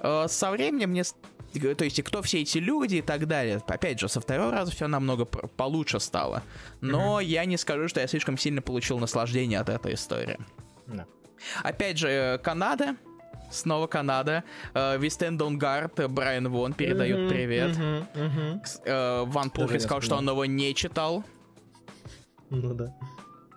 Э, 0.00 0.26
со 0.28 0.50
временем 0.50 0.90
мне... 0.90 1.04
То 1.52 1.84
есть, 1.84 2.00
и 2.00 2.02
кто 2.02 2.20
все 2.20 2.42
эти 2.42 2.58
люди 2.58 2.96
и 2.96 3.02
так 3.02 3.28
далее. 3.28 3.62
Опять 3.68 4.00
же, 4.00 4.08
со 4.08 4.20
второго 4.20 4.50
раза 4.50 4.72
все 4.72 4.88
намного 4.88 5.24
получше 5.24 6.00
стало. 6.00 6.42
Но 6.80 7.20
mm-hmm. 7.20 7.24
я 7.24 7.44
не 7.44 7.56
скажу, 7.56 7.86
что 7.86 8.00
я 8.00 8.08
слишком 8.08 8.36
сильно 8.36 8.60
получил 8.60 8.98
наслаждение 8.98 9.60
от 9.60 9.68
этой 9.68 9.94
истории. 9.94 10.38
No. 10.88 11.04
Опять 11.62 11.98
же, 11.98 12.08
э, 12.08 12.38
Канада. 12.38 12.96
Снова 13.52 13.86
Канада. 13.86 14.42
Stand 14.74 15.38
on 15.38 15.60
Guard. 15.60 16.08
Брайан 16.08 16.48
Вон 16.48 16.72
передает 16.72 17.18
mm-hmm, 17.18 17.28
привет. 17.28 17.76
Mm-hmm, 17.76 18.60
mm-hmm. 18.84 19.26
Ван 19.26 19.50
Пулхин 19.50 19.78
сказал, 19.78 20.00
что 20.00 20.16
он 20.16 20.28
его 20.28 20.44
не 20.44 20.74
читал. 20.74 21.22
Ну 22.50 22.74
да 22.74 22.92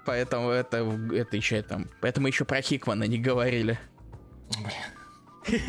поэтому 0.07 0.49
это, 0.49 0.77
это 1.13 1.35
еще 1.35 1.61
там. 1.61 1.89
Поэтому 2.01 2.27
еще 2.27 2.45
про 2.45 2.61
Хикмана 2.61 3.03
не 3.03 3.19
говорили. 3.19 3.77
Блин. 4.57 5.59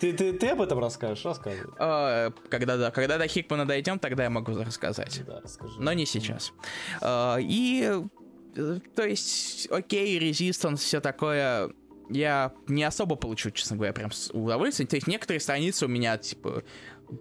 Ты, 0.00 0.12
ты, 0.12 0.32
ты 0.32 0.48
об 0.48 0.60
этом 0.60 0.78
расскажешь? 0.78 1.24
Рассказывай. 1.24 1.72
А, 1.78 2.30
когда, 2.48 2.76
да, 2.76 2.90
когда 2.90 3.18
до 3.18 3.26
Хикмана 3.26 3.66
дойдем, 3.66 3.98
тогда 3.98 4.24
я 4.24 4.30
могу 4.30 4.52
рассказать. 4.62 5.22
Да, 5.26 5.40
расскажи. 5.42 5.80
Но 5.80 5.92
не 5.94 6.06
сейчас. 6.06 6.52
А, 7.00 7.38
и 7.40 8.02
то 8.94 9.04
есть, 9.04 9.68
окей, 9.70 10.18
Resistance, 10.18 10.76
все 10.76 11.00
такое, 11.00 11.72
я 12.10 12.52
не 12.68 12.82
особо 12.82 13.16
получу, 13.16 13.50
честно 13.50 13.76
говоря, 13.76 13.92
прям 13.92 14.10
удовольствие. 14.32 14.86
То 14.86 14.96
есть 14.96 15.06
некоторые 15.06 15.40
страницы 15.40 15.86
у 15.86 15.88
меня, 15.88 16.18
типа, 16.18 16.64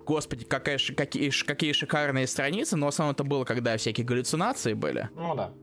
господи, 0.06 0.46
какая, 0.46 0.78
какие, 0.96 1.30
какие 1.30 1.72
шикарные 1.74 2.28
страницы, 2.28 2.76
но 2.76 2.88
в 2.88 2.90
основном 2.90 3.14
это 3.14 3.24
было, 3.24 3.46
когда 3.46 3.78
всякие 3.78 4.06
галлюцинации 4.06 4.74
были. 4.74 5.10
Ну 5.16 5.36
да. 5.36 5.54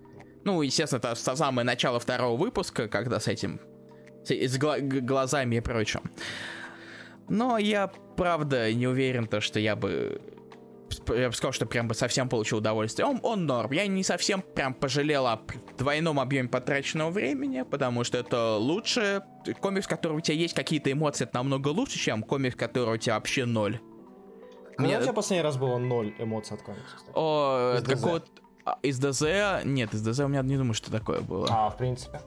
Ну, 0.47 0.63
естественно, 0.63 1.01
это 1.01 1.17
самое 1.17 1.67
начало 1.67 1.99
второго 1.99 2.37
выпуска, 2.41 2.87
когда 2.87 3.19
с 3.19 3.27
этим, 3.27 3.61
с, 4.25 4.31
с 4.31 4.57
гла 4.59 4.79
глазами 4.79 5.57
и 5.57 5.61
прочим. 5.61 6.03
Но 7.29 7.59
я, 7.59 7.89
правда, 8.17 8.73
не 8.73 8.87
уверен, 8.87 9.27
то, 9.27 9.41
что 9.41 9.59
я 9.59 9.75
бы 9.75 10.21
я 11.09 11.29
бы 11.31 11.35
сказал, 11.35 11.53
что 11.53 11.67
прям 11.67 11.89
бы 11.89 11.95
совсем 11.95 12.29
получил 12.29 12.59
удовольствие. 12.59 13.07
Он, 13.07 13.19
он 13.25 13.45
норм. 13.47 13.73
Я 13.73 13.89
не 13.89 14.05
совсем 14.05 14.41
прям 14.41 14.73
пожалел 14.73 15.27
о 15.27 15.41
двойном 15.79 16.21
объеме 16.21 16.49
потраченного 16.49 17.11
времени, 17.11 17.63
потому 17.63 18.05
что 18.05 18.19
это 18.19 18.57
лучше. 18.57 19.25
Комикс, 19.61 19.87
в 19.87 19.89
котором 19.89 20.19
у 20.19 20.21
тебя 20.21 20.37
есть 20.37 20.55
какие-то 20.55 20.93
эмоции, 20.93 21.25
это 21.25 21.35
намного 21.39 21.71
лучше, 21.71 21.99
чем 21.99 22.23
комикс, 22.23 22.55
в 22.55 22.59
котором 22.59 22.93
у 22.93 22.97
тебя 22.99 23.17
вообще 23.17 23.47
ноль. 23.47 23.81
Когда 24.77 24.85
Мне... 24.85 24.99
у 24.99 25.03
тебя 25.03 25.13
последний 25.13 25.43
раз 25.43 25.57
было 25.57 25.79
ноль 25.79 26.15
эмоций 26.19 26.57
от 26.57 26.63
комикса? 26.63 26.97
Кстати? 26.97 27.13
О, 27.17 27.81
вот, 27.97 28.29
а, 28.29 28.46
из 28.83 28.99
ДЗ... 28.99 29.65
Нет, 29.65 29.95
из 29.95 30.03
ДЗ 30.03 30.21
у 30.21 30.29
меня 30.29 30.43
не 30.43 30.57
думаю, 30.57 30.75
что 30.75 30.91
такое 30.91 31.21
было. 31.21 31.47
А, 31.51 31.71
в 31.71 31.77
принципе. 31.77 32.21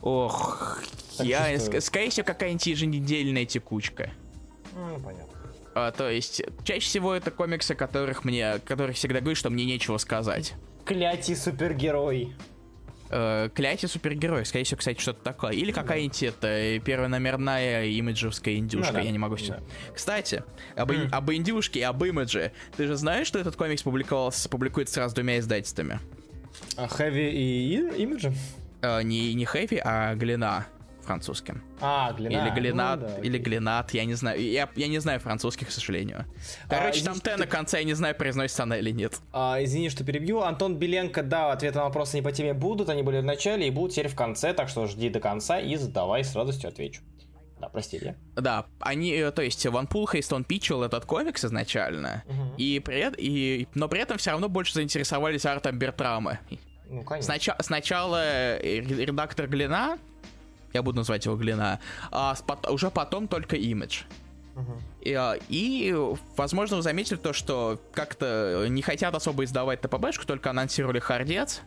Ох, 0.00 0.80
так 1.16 1.26
я... 1.26 1.52
Чувствую. 1.54 1.82
Скорее 1.82 2.10
всего, 2.10 2.26
какая-нибудь 2.26 2.66
еженедельная 2.66 3.44
текучка. 3.44 4.10
Ну, 4.74 4.98
понятно. 5.00 5.38
А, 5.74 5.92
то 5.92 6.08
есть, 6.08 6.42
чаще 6.64 6.80
всего 6.86 7.14
это 7.14 7.30
комиксы, 7.30 7.74
которых 7.74 8.24
мне, 8.24 8.58
которых 8.64 8.96
всегда 8.96 9.20
говорю, 9.20 9.36
что 9.36 9.50
мне 9.50 9.64
нечего 9.64 9.98
сказать. 9.98 10.54
Кляти 10.84 11.34
супергерой. 11.34 12.34
Э, 13.10 13.48
Кляти 13.54 13.86
супергерой, 13.86 14.44
скорее 14.44 14.64
всего, 14.64 14.78
кстати, 14.78 15.00
что-то 15.00 15.22
такое. 15.22 15.52
Или 15.52 15.72
какая-нибудь 15.72 16.22
это 16.22 16.80
первономерная 16.84 17.86
имиджевская 17.86 18.56
индюшка, 18.56 18.92
ну, 18.92 18.98
да. 18.98 19.04
я 19.04 19.10
не 19.10 19.18
могу 19.18 19.36
сейчас. 19.36 19.58
Да. 19.58 19.94
Кстати, 19.94 20.44
об, 20.76 20.90
mm. 20.90 21.10
об 21.10 21.30
индюшке 21.30 21.80
и 21.80 21.82
об 21.82 22.04
имидже. 22.04 22.52
Ты 22.76 22.86
же 22.86 22.96
знаешь, 22.96 23.26
что 23.26 23.38
этот 23.38 23.56
комикс 23.56 23.82
публиковался, 23.82 24.48
публикуется 24.48 24.94
сразу 24.94 25.14
двумя 25.14 25.38
издательствами? 25.38 26.00
А 26.76 26.88
Хэви 26.88 27.30
и 27.30 28.02
Имиджем? 28.02 28.34
Э, 28.82 29.02
не, 29.02 29.34
не 29.34 29.44
Хэви, 29.44 29.80
а 29.82 30.14
Глина 30.14 30.66
французским. 31.08 31.62
А, 31.80 32.12
глина. 32.12 32.42
Или 32.42 32.50
глинат, 32.50 33.00
ну, 33.00 33.08
да, 33.08 33.18
или 33.22 33.38
глинат, 33.38 33.94
я 33.94 34.04
не 34.04 34.14
знаю. 34.14 34.40
Я, 34.40 34.68
я 34.76 34.88
не 34.88 34.98
знаю 34.98 35.20
французский, 35.20 35.64
к 35.64 35.70
сожалению. 35.70 36.26
А, 36.66 36.68
Короче, 36.68 37.00
а, 37.00 37.04
там 37.06 37.20
Т 37.20 37.36
на 37.36 37.46
конце, 37.46 37.78
я 37.78 37.84
не 37.84 37.94
знаю, 37.94 38.14
произносится 38.14 38.64
она 38.64 38.76
или 38.76 38.90
нет. 38.90 39.18
А, 39.32 39.62
извини, 39.62 39.88
что 39.88 40.04
перебью. 40.04 40.42
Антон 40.42 40.76
Беленко, 40.76 41.22
да, 41.22 41.50
ответы 41.52 41.78
на 41.78 41.84
вопросы 41.84 42.16
не 42.16 42.22
по 42.22 42.30
теме 42.30 42.52
будут, 42.52 42.90
они 42.90 43.02
были 43.02 43.20
в 43.20 43.24
начале 43.24 43.66
и 43.66 43.70
будут 43.70 43.92
теперь 43.92 44.08
в 44.08 44.14
конце, 44.14 44.52
так 44.52 44.68
что 44.68 44.86
жди 44.86 45.08
до 45.08 45.20
конца 45.20 45.58
и 45.58 45.76
задавай, 45.76 46.24
с 46.24 46.36
радостью 46.36 46.68
отвечу. 46.68 47.00
Да, 47.58 47.68
прости, 47.68 47.98
я. 48.00 48.14
Да, 48.36 48.66
они, 48.78 49.10
э, 49.12 49.30
то 49.32 49.42
есть, 49.42 49.66
Ван 49.66 49.86
Пулхейст, 49.86 50.32
он 50.32 50.44
питчил 50.44 50.82
этот 50.82 51.06
комикс 51.06 51.44
изначально, 51.44 52.22
угу. 52.26 52.54
и 52.56 52.78
при, 52.78 53.10
и, 53.16 53.66
но 53.74 53.88
при 53.88 54.00
этом 54.00 54.18
все 54.18 54.30
равно 54.30 54.48
больше 54.48 54.74
заинтересовались 54.74 55.44
артом 55.44 55.78
Бертрама. 55.78 56.38
Ну, 56.88 57.02
конечно. 57.02 57.34
Снач, 57.34 57.48
сначала 57.60 58.22
э, 58.22 58.80
редактор 58.80 59.46
Глина 59.46 59.98
я 60.72 60.82
буду 60.82 60.98
называть 60.98 61.24
его 61.24 61.36
Глина, 61.36 61.80
а 62.10 62.36
уже 62.68 62.90
потом 62.90 63.28
только 63.28 63.56
имидж. 63.56 64.02
И, 65.02 65.12
а, 65.14 65.36
и, 65.48 65.94
возможно, 66.36 66.76
вы 66.76 66.82
заметили 66.82 67.16
то, 67.16 67.32
что 67.32 67.80
как-то 67.92 68.66
не 68.68 68.82
хотят 68.82 69.14
особо 69.14 69.44
издавать 69.44 69.80
ТПБшку, 69.80 70.26
только 70.26 70.50
анонсировали 70.50 70.98
Хардец. 70.98 71.62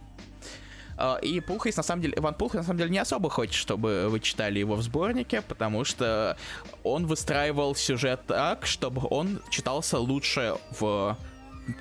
А, 0.98 1.18
и 1.22 1.40
Пулхейс, 1.40 1.78
на 1.78 1.84
самом 1.84 2.02
деле, 2.02 2.16
Иван 2.18 2.36
Пулхейс, 2.36 2.62
на 2.62 2.64
самом 2.64 2.80
деле, 2.80 2.90
не 2.92 3.00
особо 3.00 3.30
хочет, 3.30 3.56
чтобы 3.56 4.08
вы 4.10 4.20
читали 4.20 4.60
его 4.60 4.76
в 4.76 4.82
сборнике, 4.82 5.42
потому 5.42 5.86
что 5.86 6.38
он 6.84 7.08
выстраивал 7.08 7.76
сюжет 7.76 8.22
так, 8.28 8.66
чтобы 8.66 9.08
он 9.10 9.42
читался 9.50 9.98
лучше 9.98 10.58
в 10.80 11.18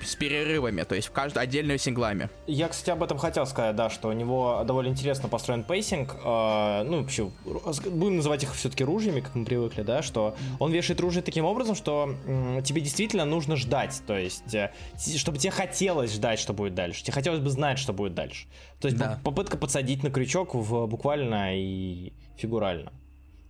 с 0.03 0.15
перерывами, 0.15 0.83
то 0.83 0.95
есть 0.95 1.07
в 1.07 1.11
каждой 1.11 1.43
отдельную 1.43 1.77
синглами. 1.77 2.29
Я, 2.47 2.67
кстати, 2.67 2.89
об 2.89 3.03
этом 3.03 3.17
хотел 3.17 3.45
сказать, 3.45 3.75
да, 3.75 3.89
что 3.89 4.09
у 4.09 4.13
него 4.13 4.63
довольно 4.65 4.89
интересно 4.89 5.29
построен 5.29 5.63
pacing. 5.63 6.15
Э, 6.23 6.83
ну, 6.83 7.01
вообще, 7.01 7.31
будем 7.45 8.17
называть 8.17 8.43
их 8.43 8.53
все-таки 8.53 8.83
ружьями, 8.83 9.21
как 9.21 9.35
мы 9.35 9.45
привыкли, 9.45 9.81
да, 9.83 10.01
что 10.01 10.35
он 10.59 10.71
вешает 10.71 10.99
ружья 10.99 11.21
таким 11.21 11.45
образом, 11.45 11.75
что 11.75 12.15
э, 12.25 12.61
тебе 12.63 12.81
действительно 12.81 13.25
нужно 13.25 13.55
ждать, 13.55 14.01
то 14.05 14.17
есть, 14.17 14.53
э, 14.53 14.71
чтобы 15.17 15.37
тебе 15.37 15.51
хотелось 15.51 16.13
ждать, 16.13 16.39
что 16.39 16.53
будет 16.53 16.75
дальше. 16.75 17.03
Тебе 17.03 17.13
хотелось 17.13 17.39
бы 17.39 17.49
знать, 17.49 17.79
что 17.79 17.93
будет 17.93 18.13
дальше. 18.13 18.47
То 18.79 18.87
есть 18.87 18.97
да. 18.97 19.19
попытка 19.23 19.57
подсадить 19.57 20.03
на 20.03 20.11
крючок 20.11 20.55
в 20.55 20.87
буквально 20.87 21.57
и 21.57 22.13
фигурально 22.37 22.91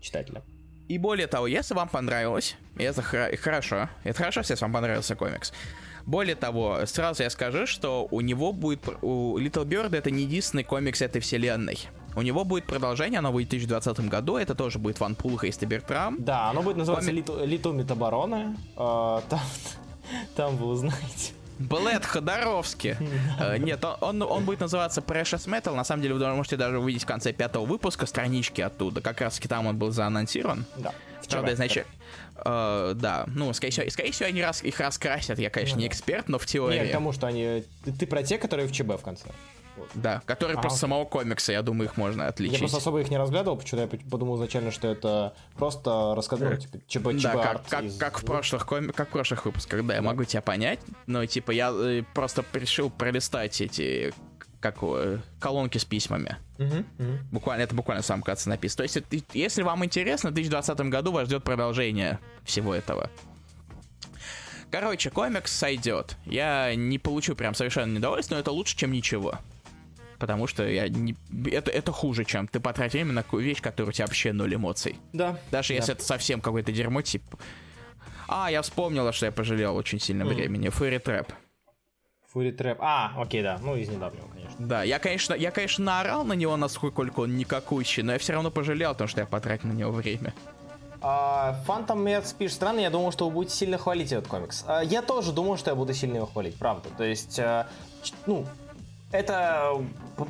читателя. 0.02 0.44
И 0.92 0.98
более 0.98 1.28
того, 1.28 1.48
если 1.48 1.74
вам 1.74 1.88
понравилось, 1.88 2.58
это 2.78 3.02
хорошо, 3.02 3.90
это 4.04 4.18
хорошо, 4.18 4.42
если 4.42 4.56
вам 4.56 4.74
понравился 4.74 5.16
комикс, 5.16 5.54
более 6.06 6.36
того, 6.36 6.80
сразу 6.86 7.24
я 7.24 7.30
скажу, 7.30 7.66
что 7.66 8.08
у 8.12 8.22
него 8.22 8.54
будет... 8.54 8.88
У 9.02 9.38
Little 9.38 9.66
Bird 9.66 9.96
это 9.96 10.12
не 10.12 10.24
единственный 10.24 10.64
комикс 10.64 11.02
этой 11.02 11.22
вселенной. 11.22 11.80
У 12.16 12.22
него 12.22 12.44
будет 12.44 12.66
продолжение, 12.66 13.20
оно 13.20 13.32
выйдет 13.32 13.54
в 13.54 13.68
2020 13.68 14.10
году, 14.10 14.36
это 14.36 14.54
тоже 14.54 14.80
будет 14.80 15.00
Ван 15.00 15.16
Пулха 15.16 15.48
и 15.48 15.52
Стебертрам. 15.52 16.18
Да, 16.20 16.50
оно 16.50 16.62
будет 16.62 16.78
называться 16.78 17.10
Коми... 17.10 17.22
Little, 17.22 17.48
Little 17.48 17.74
Метабороны. 17.74 18.58
Uh, 18.76 19.24
там, 19.30 19.40
там 20.36 20.58
вы 20.58 20.68
узнаете. 20.68 21.34
Блэд 21.60 22.06
Ходоровский. 22.06 22.92
uh, 23.40 23.58
нет, 23.60 23.84
он, 23.86 23.96
он, 24.02 24.22
он 24.24 24.46
будет 24.46 24.60
называться 24.60 25.00
Precious 25.00 25.48
Metal. 25.48 25.74
На 25.74 25.86
самом 25.86 26.02
деле, 26.02 26.16
вы 26.16 26.36
можете 26.36 26.58
даже 26.58 26.80
увидеть 26.80 27.04
в 27.04 27.08
конце 27.08 27.32
пятого 27.32 27.66
выпуска 27.66 28.06
странички 28.06 28.60
оттуда. 28.60 29.00
Как 29.00 29.22
раз 29.22 29.36
таки 29.36 29.48
там 29.48 29.68
он 29.68 29.78
был 29.78 29.92
заанонсирован. 29.92 30.66
Да. 30.78 30.94
Правда, 31.30 31.56
значит, 31.56 31.88
Uh, 32.44 32.94
да, 32.96 33.26
ну, 33.28 33.54
скорее 33.54 33.72
всего, 33.72 33.90
скорее 33.90 34.12
всего, 34.12 34.30
они 34.30 34.42
раз, 34.42 34.64
их 34.64 34.80
раскрасят. 34.80 35.40
Я, 35.40 35.50
конечно, 35.50 35.78
не 35.78 35.88
эксперт, 35.88 36.28
но 36.28 36.40
в 36.40 36.46
теории. 36.46 36.80
Нет, 36.80 36.88
потому 36.88 37.12
что 37.12 37.28
они. 37.28 37.64
Ты, 37.84 37.92
ты 37.92 38.08
про 38.08 38.24
те, 38.24 38.38
которые 38.38 38.68
в 38.68 38.72
ЧБ 38.72 39.00
в 39.00 39.02
конце. 39.02 39.28
Вот. 39.78 39.90
Да, 39.96 40.22
которые 40.26 40.58
а, 40.58 40.62
просто 40.62 40.80
самого 40.80 41.06
комикса, 41.06 41.54
я 41.54 41.62
думаю, 41.62 41.90
их 41.90 41.98
можно 41.98 42.28
отличить. 42.28 42.54
Я 42.54 42.60
просто 42.60 42.78
особо 42.78 43.02
их 43.02 43.10
не 43.10 43.18
разглядывал, 43.18 43.58
почему-то 43.58 43.96
я 43.96 44.02
подумал 44.10 44.36
изначально, 44.36 44.72
что 44.72 44.88
это 44.88 45.34
просто 45.58 46.14
раскадровка, 46.16 46.58
типа 46.58 46.82
ЧБ, 47.18 47.22
Да, 47.24 47.38
как, 47.38 47.68
как, 47.68 47.84
из... 47.84 47.98
как, 47.98 48.20
в 48.20 48.26
прошлых 48.26 48.66
коми... 48.66 48.92
как 48.92 49.10
в 49.10 49.12
прошлых 49.12 49.46
выпусках, 49.46 49.82
да, 49.82 49.88
да, 49.88 49.96
я 49.96 50.02
могу 50.02 50.24
тебя 50.26 50.42
понять, 50.42 50.80
но, 51.08 51.26
типа, 51.26 51.52
я 51.52 51.72
э, 51.74 52.04
просто 52.14 52.44
решил 52.54 52.90
пролистать 52.90 53.62
эти 53.62 54.14
как 54.62 54.78
колонки 55.40 55.78
с 55.78 55.86
письмами. 55.86 56.38
Uh-huh, 56.58 56.86
uh-huh. 56.98 57.18
Буквально, 57.32 57.64
это 57.64 57.76
буквально 57.76 58.04
сам 58.04 58.22
конце 58.22 58.50
написано. 58.50 58.88
То 58.88 59.00
есть, 59.00 59.26
если 59.34 59.64
вам 59.64 59.84
интересно, 59.84 60.30
в 60.30 60.34
2020 60.34 60.80
году 60.82 61.12
вас 61.12 61.28
ждет 61.28 61.44
продолжение 61.44 62.20
всего 62.46 62.74
этого. 62.74 63.10
Короче, 64.70 65.10
комикс 65.10 65.52
сойдет. 65.52 66.16
Я 66.26 66.74
не 66.76 66.98
получу 66.98 67.36
прям 67.36 67.54
совершенно 67.54 67.94
недовольствие, 67.94 68.38
но 68.38 68.42
это 68.42 68.52
лучше, 68.52 68.78
чем 68.78 68.94
ничего. 68.94 69.38
Потому 70.18 70.48
что 70.48 70.66
я 70.66 70.88
не... 70.88 71.16
это, 71.52 71.72
это 71.72 71.92
хуже, 71.92 72.24
чем 72.24 72.48
ты 72.48 72.60
потратил 72.60 73.00
время 73.00 73.14
на 73.14 73.24
такую 73.24 73.44
вещь, 73.44 73.60
которая 73.60 73.90
у 73.90 73.92
тебя 73.92 74.06
вообще 74.06 74.32
ноль 74.32 74.54
эмоций. 74.54 74.98
Да. 75.12 75.38
Даже 75.50 75.70
да. 75.70 75.74
если 75.76 75.96
это 75.96 76.04
совсем 76.04 76.40
какое-то 76.40 76.72
дерьмо, 76.72 77.02
типа... 77.02 77.38
А, 78.28 78.50
я 78.50 78.62
вспомнила, 78.62 79.12
что 79.12 79.26
я 79.26 79.32
пожалел 79.32 79.76
очень 79.76 80.00
сильно 80.00 80.24
mm. 80.24 80.34
времени. 80.34 80.70
Фэри 80.70 81.00
Трэп. 81.00 81.34
Фури 82.32 82.52
Трэп. 82.52 82.78
А, 82.80 83.14
окей, 83.18 83.44
да. 83.44 83.60
Ну, 83.62 83.76
из 83.76 83.90
недавнего, 83.90 84.28
конечно. 84.28 84.56
Да, 84.58 84.84
я, 84.84 85.00
конечно, 85.00 85.34
я, 85.34 85.52
конечно, 85.52 85.84
наорал 85.84 86.24
на 86.24 86.34
него, 86.34 86.56
насколько 86.56 87.22
он 87.22 87.36
никакущий, 87.36 88.04
но 88.04 88.14
я 88.14 88.20
все 88.20 88.34
равно 88.34 88.52
пожалел, 88.52 88.92
потому 88.92 89.10
что 89.10 89.20
я 89.20 89.26
потратил 89.26 89.68
на 89.68 89.74
него 89.74 89.92
время. 89.92 90.34
Фантом 91.02 92.06
Мец 92.06 92.32
пишет, 92.32 92.58
странно, 92.58 92.80
я 92.80 92.90
думал, 92.90 93.12
что 93.12 93.28
вы 93.28 93.34
будете 93.34 93.56
сильно 93.56 93.78
хвалить 93.78 94.12
этот 94.12 94.28
комикс. 94.28 94.64
Uh, 94.68 94.86
я 94.86 95.02
тоже 95.02 95.32
думал, 95.32 95.58
что 95.58 95.72
я 95.72 95.76
буду 95.76 95.94
сильно 95.94 96.18
его 96.18 96.28
хвалить, 96.28 96.56
правда. 96.56 96.90
То 96.96 97.04
есть, 97.04 97.40
uh, 97.40 97.66
ну, 98.28 98.46
это 99.12 99.84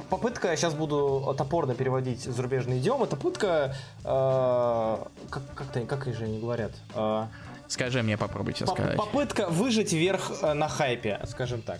попытка, 0.10 0.56
сейчас 0.56 0.74
буду 0.74 1.36
топорно 1.38 1.76
переводить 1.76 2.22
зарубежный 2.22 2.80
идиом, 2.80 3.04
это 3.04 3.16
попытка, 3.16 3.76
э, 4.04 4.98
как, 5.30 5.44
как-то, 5.54 5.82
как 5.82 6.14
же 6.14 6.26
они 6.26 6.40
говорят, 6.40 6.72
э, 6.96 7.26
Скажи 7.72 8.04
мне, 8.04 8.18
попробуйте 8.18 8.66
сказать. 8.66 8.98
Попытка 8.98 9.48
выжить 9.48 9.94
вверх 9.94 10.30
э, 10.42 10.52
на 10.52 10.68
хайпе, 10.68 11.22
скажем 11.26 11.62
так. 11.62 11.80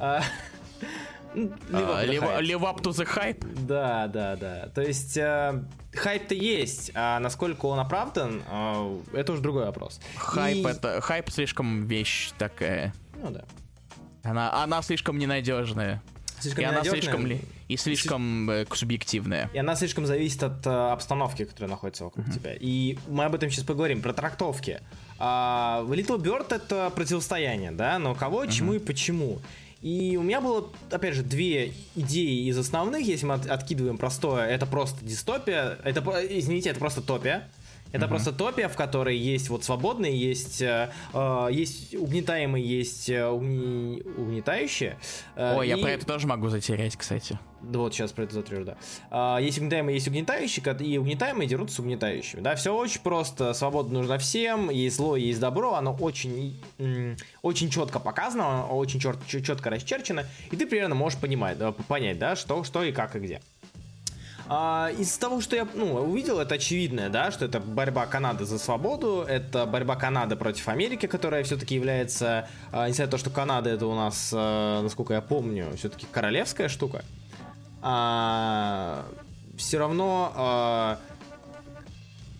А, 0.00 0.22
live 1.36 2.62
up 2.62 2.82
to 2.82 2.90
the 2.90 3.06
hype? 3.06 3.46
Да, 3.64 4.08
да, 4.08 4.34
да. 4.34 4.70
То 4.74 4.82
есть 4.82 5.16
э, 5.16 5.62
хайп-то 5.94 6.34
есть, 6.34 6.90
а 6.96 7.20
насколько 7.20 7.66
он 7.66 7.78
оправдан, 7.78 8.42
э, 8.50 8.98
это 9.12 9.34
уже 9.34 9.40
другой 9.40 9.66
вопрос. 9.66 10.00
Хайп 10.16 10.66
И... 10.66 10.68
это 10.68 11.00
хайп 11.00 11.30
слишком 11.30 11.86
вещь 11.86 12.32
такая. 12.36 12.92
Ну 13.22 13.30
да. 13.30 13.44
Она, 14.24 14.64
она 14.64 14.82
слишком 14.82 15.16
ненадежная. 15.16 16.02
Слишком 16.40 16.62
и 16.62 16.66
она 16.66 16.84
слишком 16.84 17.26
ли 17.26 17.40
и 17.68 17.76
слишком 17.76 18.50
э, 18.50 18.66
субъективная. 18.74 19.48
И 19.54 19.58
она 19.58 19.76
слишком 19.76 20.04
зависит 20.04 20.42
от 20.42 20.66
э, 20.66 20.70
обстановки, 20.70 21.44
которая 21.44 21.70
находится 21.70 22.04
вокруг 22.04 22.26
uh-huh. 22.26 22.34
тебя. 22.34 22.54
И 22.58 22.98
мы 23.08 23.24
об 23.24 23.34
этом 23.34 23.48
сейчас 23.50 23.64
поговорим, 23.64 24.02
про 24.02 24.12
трактовки. 24.12 24.80
А, 25.18 25.84
Little 25.86 26.18
Bird 26.18 26.52
это 26.52 26.90
противостояние, 26.90 27.70
да, 27.70 27.98
но 27.98 28.14
кого, 28.16 28.44
uh-huh. 28.44 28.50
чему 28.50 28.72
и 28.72 28.78
почему. 28.80 29.38
И 29.82 30.16
у 30.18 30.22
меня 30.22 30.40
было, 30.40 30.68
опять 30.90 31.14
же, 31.14 31.22
две 31.22 31.72
идеи 31.94 32.48
из 32.48 32.58
основных, 32.58 33.06
если 33.06 33.26
мы 33.26 33.34
откидываем 33.34 33.96
простое, 33.96 34.46
это 34.46 34.66
просто 34.66 35.04
дистопия, 35.04 35.78
это, 35.84 36.00
извините, 36.28 36.70
это 36.70 36.80
просто 36.80 37.00
топия, 37.00 37.48
это 37.92 38.04
mm-hmm. 38.04 38.08
просто 38.08 38.32
топия, 38.32 38.68
в 38.68 38.76
которой 38.76 39.16
есть 39.16 39.48
вот 39.48 39.64
свободные, 39.64 40.16
есть, 40.16 40.62
э, 40.62 40.90
э 41.12 41.48
есть 41.50 41.94
угнетаемые, 41.94 42.64
есть 42.64 43.10
э, 43.10 43.26
угни... 43.26 44.02
угнетающие. 44.16 44.98
Э, 45.36 45.56
Ой, 45.56 45.66
и... 45.66 45.70
я 45.70 45.76
про 45.76 45.90
это 45.90 46.06
тоже 46.06 46.26
могу 46.26 46.48
затерять, 46.48 46.96
кстати. 46.96 47.38
Да 47.62 47.78
вот 47.78 47.92
сейчас 47.92 48.12
про 48.12 48.24
это 48.24 48.34
затрешь, 48.34 48.64
да. 48.64 48.76
А, 49.10 49.38
есть 49.38 49.58
угнетаемые, 49.58 49.94
есть 49.94 50.08
угнетающие, 50.08 50.64
и 50.80 50.98
угнетаемые 50.98 51.46
дерутся 51.46 51.76
с 51.76 51.78
угнетающими. 51.78 52.40
Да, 52.40 52.54
все 52.56 52.74
очень 52.74 53.00
просто, 53.02 53.52
свобода 53.52 53.92
нужна 53.92 54.18
всем, 54.18 54.70
есть 54.70 54.96
зло, 54.96 55.16
есть 55.16 55.40
добро, 55.40 55.74
оно 55.74 55.94
очень, 55.94 56.58
очень 57.42 57.70
четко 57.70 58.00
показано, 58.00 58.66
очень 58.66 58.98
четко 58.98 59.70
расчерчено, 59.70 60.24
и 60.50 60.56
ты 60.56 60.66
примерно 60.66 60.94
можешь 60.94 61.18
понимать, 61.18 61.58
понять, 61.86 62.18
да, 62.18 62.34
что, 62.34 62.64
что 62.64 62.82
и 62.82 62.92
как 62.92 63.16
и 63.16 63.18
где. 63.18 63.40
А, 64.52 64.90
из 64.98 65.16
того, 65.16 65.40
что 65.40 65.54
я 65.54 65.64
ну, 65.74 65.94
увидел, 65.94 66.40
это 66.40 66.56
очевидное, 66.56 67.08
да, 67.08 67.30
что 67.30 67.44
это 67.44 67.60
борьба 67.60 68.06
Канады 68.06 68.44
за 68.44 68.58
свободу, 68.58 69.24
это 69.28 69.64
борьба 69.64 69.94
Канады 69.94 70.34
против 70.34 70.66
Америки, 70.66 71.06
которая 71.06 71.44
все-таки 71.44 71.76
является, 71.76 72.48
а, 72.72 72.88
несмотря 72.88 73.06
на 73.06 73.10
то, 73.12 73.18
что 73.18 73.30
Канада 73.30 73.70
это 73.70 73.86
у 73.86 73.94
нас, 73.94 74.32
а, 74.34 74.82
насколько 74.82 75.14
я 75.14 75.20
помню, 75.20 75.68
все-таки 75.76 76.04
королевская 76.10 76.68
штука, 76.68 77.04
все 77.80 79.78
равно 79.78 80.32
а, 80.34 80.98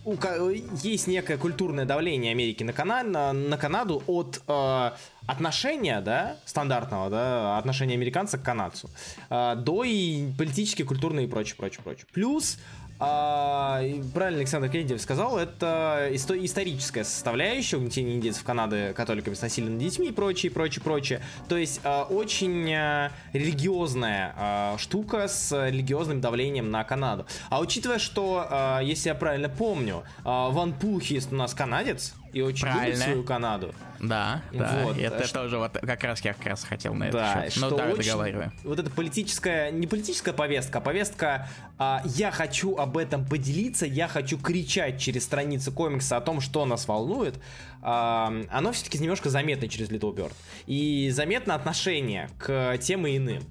у, 0.05 0.15
есть 0.49 1.07
некое 1.07 1.37
культурное 1.37 1.85
давление 1.85 2.31
Америки 2.31 2.63
на, 2.63 2.73
Кана, 2.73 3.03
на, 3.03 3.33
на 3.33 3.57
Канаду 3.57 4.01
от 4.07 4.41
э, 4.47 4.91
отношения, 5.27 6.01
да, 6.01 6.37
стандартного, 6.45 7.09
да, 7.09 7.57
отношения 7.57 7.93
американца 7.93 8.37
к 8.37 8.43
канадцу, 8.43 8.89
э, 9.29 9.55
до 9.57 9.83
и 9.83 10.31
политические, 10.37 10.87
культурные 10.87 11.27
и 11.27 11.29
прочее, 11.29 11.55
прочее, 11.55 11.81
прочее. 11.83 12.05
Плюс 12.11 12.57
а, 13.03 13.81
правильно 14.13 14.39
Александр 14.39 14.69
Кеннедев 14.69 15.01
сказал, 15.01 15.37
это 15.39 16.09
исто- 16.11 16.43
историческая 16.45 17.03
составляющая 17.03 17.77
угнетения 17.77 18.13
индейцев 18.13 18.43
Канады 18.43 18.93
католиками 18.93 19.33
с 19.33 19.41
насилием 19.41 19.73
над 19.73 19.81
детьми 19.81 20.09
и 20.09 20.11
прочее, 20.11 20.51
прочее, 20.51 20.83
прочее. 20.83 21.21
То 21.49 21.57
есть 21.57 21.81
а, 21.83 22.03
очень 22.03 22.71
а, 22.71 23.11
религиозная 23.33 24.35
а, 24.37 24.77
штука 24.77 25.27
с 25.27 25.51
религиозным 25.67 26.21
давлением 26.21 26.69
на 26.69 26.83
Канаду. 26.83 27.25
А 27.49 27.59
учитывая, 27.59 27.97
что, 27.97 28.45
а, 28.47 28.79
если 28.81 29.09
я 29.09 29.15
правильно 29.15 29.49
помню, 29.49 30.03
а, 30.23 30.49
Ван 30.49 30.73
Пухист 30.73 31.33
у 31.33 31.35
нас 31.35 31.55
канадец, 31.55 32.13
и 32.33 32.41
очень 32.41 32.63
Правильно. 32.63 32.85
любит 32.85 33.03
свою 33.03 33.23
Канаду. 33.23 33.73
Да, 33.99 34.41
да. 34.51 34.81
Вот, 34.83 34.97
это 34.97 35.25
что... 35.25 35.43
тоже 35.43 35.57
вот 35.57 35.73
как 35.73 36.03
раз 36.03 36.21
я 36.21 36.33
как 36.33 36.45
раз 36.45 36.63
хотел 36.63 36.93
на 36.93 37.11
да, 37.11 37.43
это 37.43 37.51
счет. 37.53 37.61
Ну 37.61 37.77
да, 37.77 37.95
договариваю. 37.95 38.51
Вот 38.63 38.79
эта 38.79 38.89
политическая, 38.89 39.71
не 39.71 39.85
политическая 39.87 40.33
повестка, 40.33 40.79
а 40.79 40.81
повестка 40.81 41.47
а, 41.77 42.01
«я 42.05 42.31
хочу 42.31 42.75
об 42.77 42.97
этом 42.97 43.25
поделиться, 43.25 43.85
я 43.85 44.07
хочу 44.07 44.37
кричать 44.39 44.99
через 44.99 45.23
страницы 45.23 45.71
комикса 45.71 46.17
о 46.17 46.21
том, 46.21 46.41
что 46.41 46.65
нас 46.65 46.87
волнует», 46.87 47.39
а, 47.81 48.33
оно 48.49 48.71
все-таки 48.71 48.97
немножко 48.97 49.29
заметно 49.29 49.67
через 49.67 49.89
Little 49.89 50.15
Bird. 50.15 50.33
И 50.65 51.11
заметно 51.11 51.55
отношение 51.55 52.29
к 52.39 52.77
тем 52.79 53.05
и 53.05 53.17
иным 53.17 53.43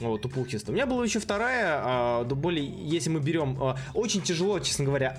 вот, 0.00 0.26
у 0.26 0.28
Пухиста. 0.28 0.72
У 0.72 0.74
меня 0.74 0.86
была 0.86 1.04
еще 1.04 1.20
вторая, 1.20 1.80
а, 1.82 2.24
более, 2.24 2.66
если 2.66 3.10
мы 3.10 3.20
берем, 3.20 3.56
а, 3.60 3.76
очень 3.94 4.22
тяжело, 4.22 4.58
честно 4.58 4.84
говоря, 4.84 5.18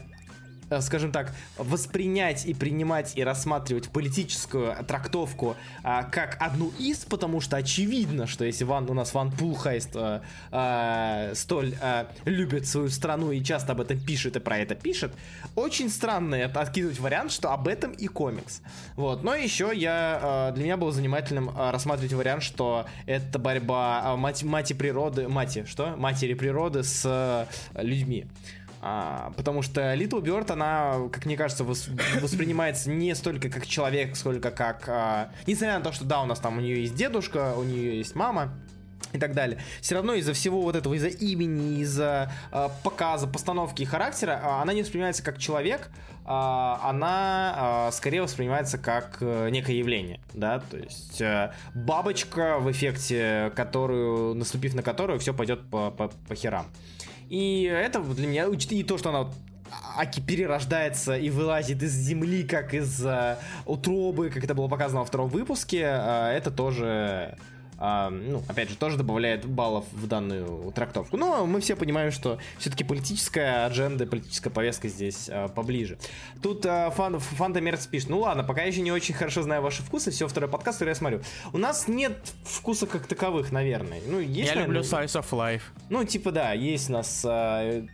скажем 0.82 1.12
так, 1.12 1.34
воспринять 1.58 2.46
и 2.46 2.54
принимать 2.54 3.14
и 3.16 3.24
рассматривать 3.24 3.90
политическую 3.90 4.76
трактовку 4.86 5.56
а, 5.84 6.04
как 6.04 6.38
одну 6.40 6.72
из, 6.80 7.06
потому 7.06 7.42
что 7.42 7.58
очевидно, 7.58 8.28
что 8.28 8.46
если 8.46 8.64
Ван, 8.64 8.90
у 8.90 8.94
нас 8.94 9.14
Ван 9.14 9.32
Пулхайст 9.32 9.96
а, 9.96 10.22
а, 10.52 11.32
столь 11.36 11.76
а, 11.82 12.08
любит 12.26 12.68
свою 12.68 12.90
страну 12.90 13.32
и 13.32 13.44
часто 13.44 13.74
об 13.74 13.82
этом 13.82 14.00
пишет 14.00 14.36
и 14.36 14.40
про 14.40 14.60
это 14.60 14.76
пишет, 14.76 15.14
очень 15.56 15.90
странно 15.90 16.36
это 16.36 16.62
откидывать 16.62 17.00
вариант, 17.00 17.32
что 17.32 17.52
об 17.52 17.68
этом 17.68 17.92
и 17.92 18.08
комикс. 18.08 18.62
Вот. 18.96 19.24
Но 19.24 19.36
еще 19.36 19.72
я, 19.74 20.20
а, 20.22 20.52
для 20.52 20.64
меня 20.64 20.78
было 20.78 20.92
занимательным 20.92 21.52
а, 21.56 21.72
рассматривать 21.72 22.14
вариант, 22.14 22.44
что 22.44 22.86
это 23.06 23.40
борьба 23.40 24.02
а, 24.04 24.16
мать, 24.16 24.44
мати 24.44 24.74
природы, 24.74 25.28
мати, 25.28 25.66
что? 25.66 25.96
Матери 25.98 26.34
природы 26.34 26.84
с 26.84 27.04
а, 27.06 27.48
людьми. 27.76 28.26
А, 28.82 29.32
потому 29.36 29.62
что 29.62 29.94
Little 29.94 30.22
Bird, 30.22 30.52
она, 30.52 31.10
как 31.12 31.26
мне 31.26 31.36
кажется, 31.36 31.64
вос, 31.64 31.88
воспринимается 32.22 32.90
не 32.90 33.16
столько 33.16 33.50
как 33.50 33.66
человек, 33.66 34.16
сколько 34.16 34.52
как... 34.52 34.88
А, 34.88 35.30
несмотря 35.46 35.78
на 35.78 35.84
то, 35.84 35.92
что 35.92 36.06
да, 36.06 36.22
у 36.22 36.26
нас 36.26 36.40
там 36.40 36.58
у 36.58 36.62
нее 36.62 36.82
есть 36.82 36.96
дедушка, 36.96 37.54
у 37.56 37.64
нее 37.64 37.98
есть 37.98 38.16
мама, 38.16 38.54
и 39.14 39.20
так 39.20 39.34
далее. 39.34 39.60
Все 39.82 39.96
равно 39.96 40.14
из-за 40.16 40.34
всего 40.34 40.62
вот 40.62 40.76
этого, 40.76 40.94
из-за 40.94 41.08
имени, 41.08 41.82
из-за 41.82 42.32
э, 42.52 42.68
показа, 42.84 43.28
постановки 43.28 43.82
и 43.82 43.86
характера, 43.86 44.40
э, 44.42 44.62
она 44.62 44.74
не 44.74 44.82
воспринимается 44.82 45.24
как 45.24 45.38
человек, 45.38 45.90
э, 46.26 46.28
она 46.28 47.88
э, 47.88 47.92
скорее 47.94 48.22
воспринимается 48.22 48.78
как 48.78 49.18
э, 49.22 49.50
некое 49.50 49.78
явление, 49.78 50.20
да, 50.34 50.60
то 50.60 50.78
есть 50.78 51.22
э, 51.22 51.52
бабочка 51.74 52.58
в 52.60 52.70
эффекте, 52.72 53.52
которую, 53.56 54.36
наступив 54.36 54.74
на 54.74 54.84
которую, 54.84 55.20
все 55.20 55.34
пойдет 55.34 55.70
по, 55.70 55.90
по, 55.92 56.10
по 56.10 56.36
херам. 56.36 56.68
И 57.30 57.64
это 57.64 58.00
для 58.02 58.28
меня, 58.28 58.46
и 58.48 58.84
то, 58.84 58.98
что 58.98 59.10
она 59.10 59.30
Аки 59.98 60.20
перерождается 60.20 61.18
и 61.18 61.30
вылазит 61.30 61.84
из 61.84 61.92
земли, 61.92 62.44
как 62.44 62.74
из 62.74 63.04
uh, 63.04 63.38
утробы, 63.66 64.30
как 64.30 64.44
это 64.44 64.54
было 64.54 64.68
показано 64.68 65.02
во 65.02 65.06
втором 65.06 65.28
выпуске, 65.30 65.82
uh, 65.82 66.32
это 66.32 66.52
тоже 66.52 67.36
а, 67.78 68.10
ну, 68.10 68.44
опять 68.48 68.70
же, 68.70 68.76
тоже 68.76 68.98
добавляет 68.98 69.46
баллов 69.46 69.86
в 69.92 70.08
данную 70.08 70.72
трактовку. 70.72 71.18
Но 71.18 71.46
мы 71.46 71.62
все 71.62 71.76
понимаем, 71.76 72.12
что 72.12 72.40
все-таки 72.58 72.84
политическая 72.84 73.66
адженда, 73.66 74.08
политическая 74.08 74.50
повестка 74.50 74.88
здесь 74.88 75.30
а, 75.32 75.48
поближе. 75.48 75.98
Тут 76.42 76.66
а, 76.66 76.90
фан, 76.90 77.20
Фанта 77.20 77.62
Мерц 77.62 77.86
пишет, 77.86 78.10
ну 78.10 78.20
ладно, 78.20 78.44
пока 78.44 78.62
я 78.62 78.68
еще 78.68 78.82
не 78.82 78.92
очень 78.92 79.14
хорошо 79.14 79.44
знаю 79.44 79.62
ваши 79.62 79.84
вкусы, 79.84 80.12
все, 80.12 80.28
второй 80.28 80.50
подкаст, 80.50 80.80
который 80.80 80.90
я 80.90 80.96
смотрю. 80.96 81.22
У 81.54 81.58
нас 81.58 81.88
нет 81.88 82.34
вкуса 82.44 82.88
как 82.88 83.06
таковых, 83.06 83.52
наверное. 83.52 84.02
Ну, 84.08 84.20
есть, 84.20 84.50
я 84.50 84.56
наверное, 84.56 84.78
люблю 84.78 84.82
Slice 84.82 85.22
of 85.22 85.30
Life. 85.32 85.62
Ну, 85.90 86.04
типа, 86.04 86.32
да, 86.32 86.54
есть 86.54 86.90
у 86.90 86.94
нас... 86.94 87.24
А, 87.28 87.86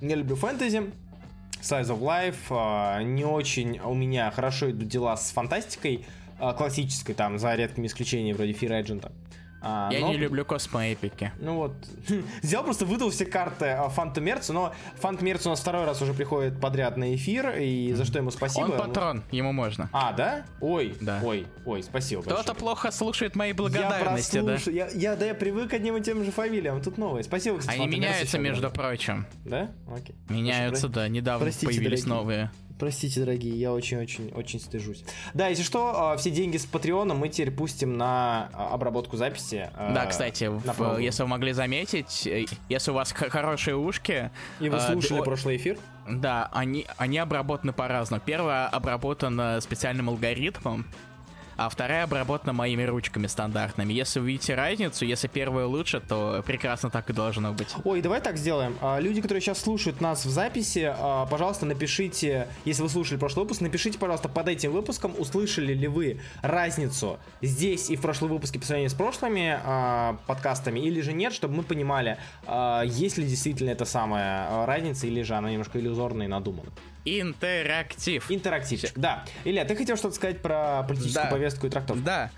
я 0.00 0.16
люблю 0.16 0.36
фэнтези, 0.36 0.92
Size 1.60 1.88
of 1.88 2.00
Life, 2.00 2.36
а, 2.50 3.02
не 3.02 3.24
очень 3.24 3.80
у 3.80 3.94
меня 3.94 4.30
хорошо 4.30 4.70
идут 4.70 4.88
дела 4.88 5.16
с 5.16 5.30
фантастикой, 5.30 6.04
классической, 6.56 7.14
там, 7.14 7.38
за 7.38 7.54
редкими 7.54 7.86
исключениями, 7.86 8.36
вроде 8.36 8.52
Fear 8.52 8.82
Agent. 8.82 9.12
А, 9.66 9.88
я 9.90 10.00
но... 10.00 10.10
не 10.10 10.18
люблю 10.18 10.44
космоэпики. 10.44 11.32
Ну 11.40 11.54
вот. 11.54 11.72
Взял 12.42 12.62
просто 12.62 12.84
выдал 12.84 13.08
все 13.08 13.24
карты 13.24 13.78
Фанту 13.92 14.20
Мерцу, 14.20 14.52
но 14.52 14.74
Фант 14.96 15.22
Мерц 15.22 15.46
у 15.46 15.50
нас 15.50 15.60
второй 15.60 15.86
раз 15.86 16.02
уже 16.02 16.12
приходит 16.12 16.60
подряд 16.60 16.98
на 16.98 17.14
эфир, 17.14 17.56
и 17.58 17.90
за 17.94 18.04
что 18.04 18.18
ему 18.18 18.30
спасибо. 18.30 18.64
Он 18.66 18.72
патрон, 18.72 19.22
ему 19.30 19.52
можно. 19.52 19.88
А, 19.90 20.12
да? 20.12 20.44
Ой, 20.60 20.94
да. 21.00 21.20
ой, 21.24 21.46
ой, 21.64 21.82
спасибо 21.82 22.20
Кто-то 22.22 22.52
плохо 22.52 22.90
слушает 22.90 23.36
мои 23.36 23.54
благодарности, 23.54 24.36
я 24.36 24.42
да? 24.42 24.58
Я, 24.66 24.88
я, 24.88 25.16
да, 25.16 25.24
я 25.24 25.34
привык 25.34 25.70
к 25.70 25.72
одним 25.72 25.96
и 25.96 26.02
тем 26.02 26.22
же 26.24 26.30
фамилиям, 26.30 26.82
тут 26.82 26.98
новые. 26.98 27.24
Спасибо, 27.24 27.56
кстати, 27.56 27.78
Они 27.78 27.86
меняются, 27.86 28.38
между 28.38 28.70
прочим. 28.70 29.24
Да? 29.46 29.70
Окей. 29.90 30.14
Меняются, 30.28 30.88
да, 30.88 31.08
недавно 31.08 31.46
Простите, 31.46 31.68
появились 31.68 32.04
дорогие. 32.04 32.22
новые. 32.22 32.50
Простите, 32.84 33.20
дорогие, 33.20 33.58
я 33.58 33.72
очень-очень-очень 33.72 34.60
стыжусь. 34.60 35.06
Да, 35.32 35.48
если 35.48 35.62
что, 35.62 36.10
а, 36.12 36.16
все 36.18 36.30
деньги 36.30 36.58
с 36.58 36.66
Патреона 36.66 37.14
мы 37.14 37.30
теперь 37.30 37.50
пустим 37.50 37.96
на 37.96 38.50
а, 38.52 38.74
обработку 38.74 39.16
записи. 39.16 39.70
А, 39.74 39.94
да, 39.94 40.04
кстати, 40.04 40.50
в, 40.50 40.98
если 40.98 41.22
вы 41.22 41.30
могли 41.30 41.54
заметить, 41.54 42.26
э, 42.26 42.44
если 42.68 42.90
у 42.90 42.94
вас 42.94 43.12
хорошие 43.12 43.74
ушки... 43.74 44.30
И 44.60 44.68
вы 44.68 44.78
слушали 44.80 45.20
э, 45.20 45.24
прошлый 45.24 45.56
эфир? 45.56 45.78
Да, 46.06 46.50
они, 46.52 46.84
они 46.98 47.16
обработаны 47.16 47.72
по-разному. 47.72 48.20
Первое 48.22 48.66
обработано 48.66 49.62
специальным 49.62 50.10
алгоритмом, 50.10 50.84
а 51.56 51.68
вторая 51.68 52.04
обработана 52.04 52.52
моими 52.52 52.82
ручками 52.82 53.26
стандартными. 53.26 53.92
Если 53.92 54.20
увидите 54.20 54.54
разницу, 54.54 55.04
если 55.04 55.28
первая 55.28 55.66
лучше, 55.66 56.00
то 56.00 56.42
прекрасно 56.46 56.90
так 56.90 57.10
и 57.10 57.12
должно 57.12 57.52
быть. 57.52 57.68
Ой, 57.84 58.00
давай 58.02 58.20
так 58.20 58.36
сделаем. 58.36 58.76
А, 58.80 58.98
люди, 58.98 59.20
которые 59.20 59.40
сейчас 59.40 59.60
слушают 59.60 60.00
нас 60.00 60.24
в 60.24 60.30
записи, 60.30 60.92
а, 60.96 61.26
пожалуйста, 61.26 61.66
напишите, 61.66 62.48
если 62.64 62.82
вы 62.82 62.88
слушали 62.88 63.18
прошлый 63.18 63.44
выпуск, 63.44 63.60
напишите, 63.60 63.98
пожалуйста, 63.98 64.28
под 64.28 64.48
этим 64.48 64.72
выпуском, 64.72 65.14
услышали 65.18 65.74
ли 65.74 65.88
вы 65.88 66.20
разницу 66.42 67.18
здесь 67.42 67.90
и 67.90 67.96
в 67.96 68.00
прошлом 68.00 68.30
выпуске 68.30 68.58
по 68.58 68.66
сравнению 68.66 68.90
с 68.90 68.94
прошлыми 68.94 69.58
а, 69.62 70.16
подкастами, 70.26 70.80
или 70.80 71.00
же 71.00 71.12
нет, 71.12 71.32
чтобы 71.32 71.54
мы 71.54 71.62
понимали, 71.62 72.18
есть 72.84 73.18
ли 73.18 73.26
действительно 73.26 73.70
эта 73.70 73.84
самая 73.84 74.66
разница, 74.66 75.06
или 75.06 75.22
же 75.22 75.34
она 75.34 75.50
немножко 75.50 75.78
иллюзорная 75.78 76.26
и 76.26 76.28
надумана. 76.28 76.70
Интерактив. 77.04 78.30
Интерактивчик, 78.30 78.92
да. 78.96 79.24
Илья, 79.44 79.64
ты 79.64 79.76
хотел 79.76 79.96
что-то 79.96 80.14
сказать 80.14 80.40
про 80.40 80.84
политическую 80.88 81.24
да. 81.24 81.30
повестку 81.30 81.66
и 81.66 81.70
трактовку? 81.70 82.02
Да. 82.02 82.30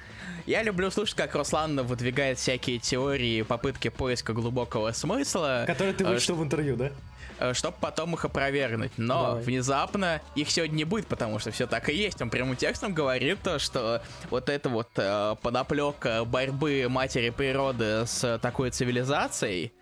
Я 0.46 0.62
люблю 0.62 0.90
слушать, 0.90 1.16
как 1.16 1.34
Руслан 1.34 1.84
выдвигает 1.84 2.38
всякие 2.38 2.78
теории, 2.78 3.42
попытки 3.42 3.88
поиска 3.88 4.32
глубокого 4.32 4.92
смысла. 4.92 5.64
Которые 5.66 5.94
ты 5.94 6.04
э, 6.04 6.08
вычитал 6.08 6.36
в 6.36 6.42
интервью, 6.42 6.76
да? 6.76 6.90
э, 7.38 7.52
чтобы 7.52 7.76
потом 7.80 8.14
их 8.14 8.24
опровергнуть. 8.24 8.92
Но 8.96 9.26
Давай. 9.26 9.42
внезапно 9.42 10.20
их 10.34 10.50
сегодня 10.50 10.76
не 10.76 10.84
будет, 10.84 11.06
потому 11.06 11.38
что 11.38 11.50
все 11.50 11.66
так 11.66 11.88
и 11.88 11.94
есть. 11.94 12.20
Он 12.22 12.30
прямым 12.30 12.56
текстом 12.56 12.94
говорит 12.94 13.40
то, 13.42 13.58
что 13.58 14.02
вот 14.30 14.48
это 14.48 14.68
вот 14.68 14.90
э, 14.96 15.36
подоплека 15.42 16.24
борьбы 16.24 16.86
матери 16.88 17.30
природы 17.30 18.06
с 18.06 18.38
такой 18.40 18.70
цивилизацией. 18.70 19.72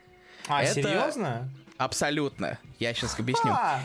А, 0.48 0.62
Это- 0.62 0.74
серьезно? 0.74 1.50
Абсолютно. 1.76 2.58
Я 2.78 2.94
сейчас 2.94 3.18
объясню. 3.18 3.50
А, 3.52 3.80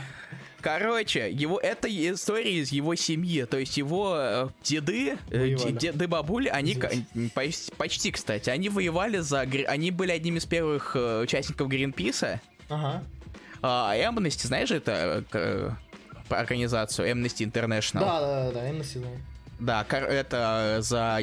Короче, 0.62 1.32
его 1.32 1.58
это 1.60 1.88
история 1.90 2.54
из 2.60 2.72
его 2.72 2.96
семьи, 2.96 3.46
то 3.46 3.58
есть 3.58 3.78
его 3.78 4.14
э, 4.18 4.50
деды, 4.64 5.18
э, 5.32 5.40
Воевали. 5.40 5.72
деды 5.72 6.08
бабули, 6.08 6.50
они 6.50 6.76
ка- 6.76 6.92
почти, 7.78 8.12
кстати, 8.12 8.50
они 8.50 8.68
воевали 8.70 9.20
за, 9.20 9.42
они 9.42 9.92
были 9.92 10.12
одними 10.12 10.38
из 10.40 10.46
первых 10.46 10.96
э, 10.96 11.22
участников 11.22 11.68
Гринписа. 11.70 12.42
Ага. 12.68 13.04
А 13.62 13.94
Amnesty, 13.96 14.48
знаешь 14.48 14.72
это 14.72 15.24
организацию 16.30 17.10
Amnesty 17.10 17.46
International? 17.50 18.00
Да, 18.00 18.20
да, 18.20 18.52
да, 18.52 18.72
да, 18.74 18.84
сезон. 18.84 19.12
Да, 19.60 19.84
кор- 19.84 20.04
это 20.04 20.78
за 20.82 21.22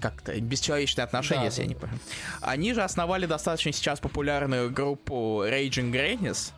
как-то 0.00 0.38
бесчеловечные 0.40 1.04
отношения, 1.04 1.40
Да, 1.42 1.46
если 1.46 1.62
я 1.62 1.68
да, 1.68 1.74
не 1.74 1.80
помню. 1.80 1.98
Они 2.40 2.74
же 2.74 2.82
основали 2.82 3.26
достаточно 3.26 3.72
сейчас 3.72 4.00
популярную 4.00 4.70
группу 4.70 5.42
Raging 5.44 5.90
Grannies. 5.92 6.52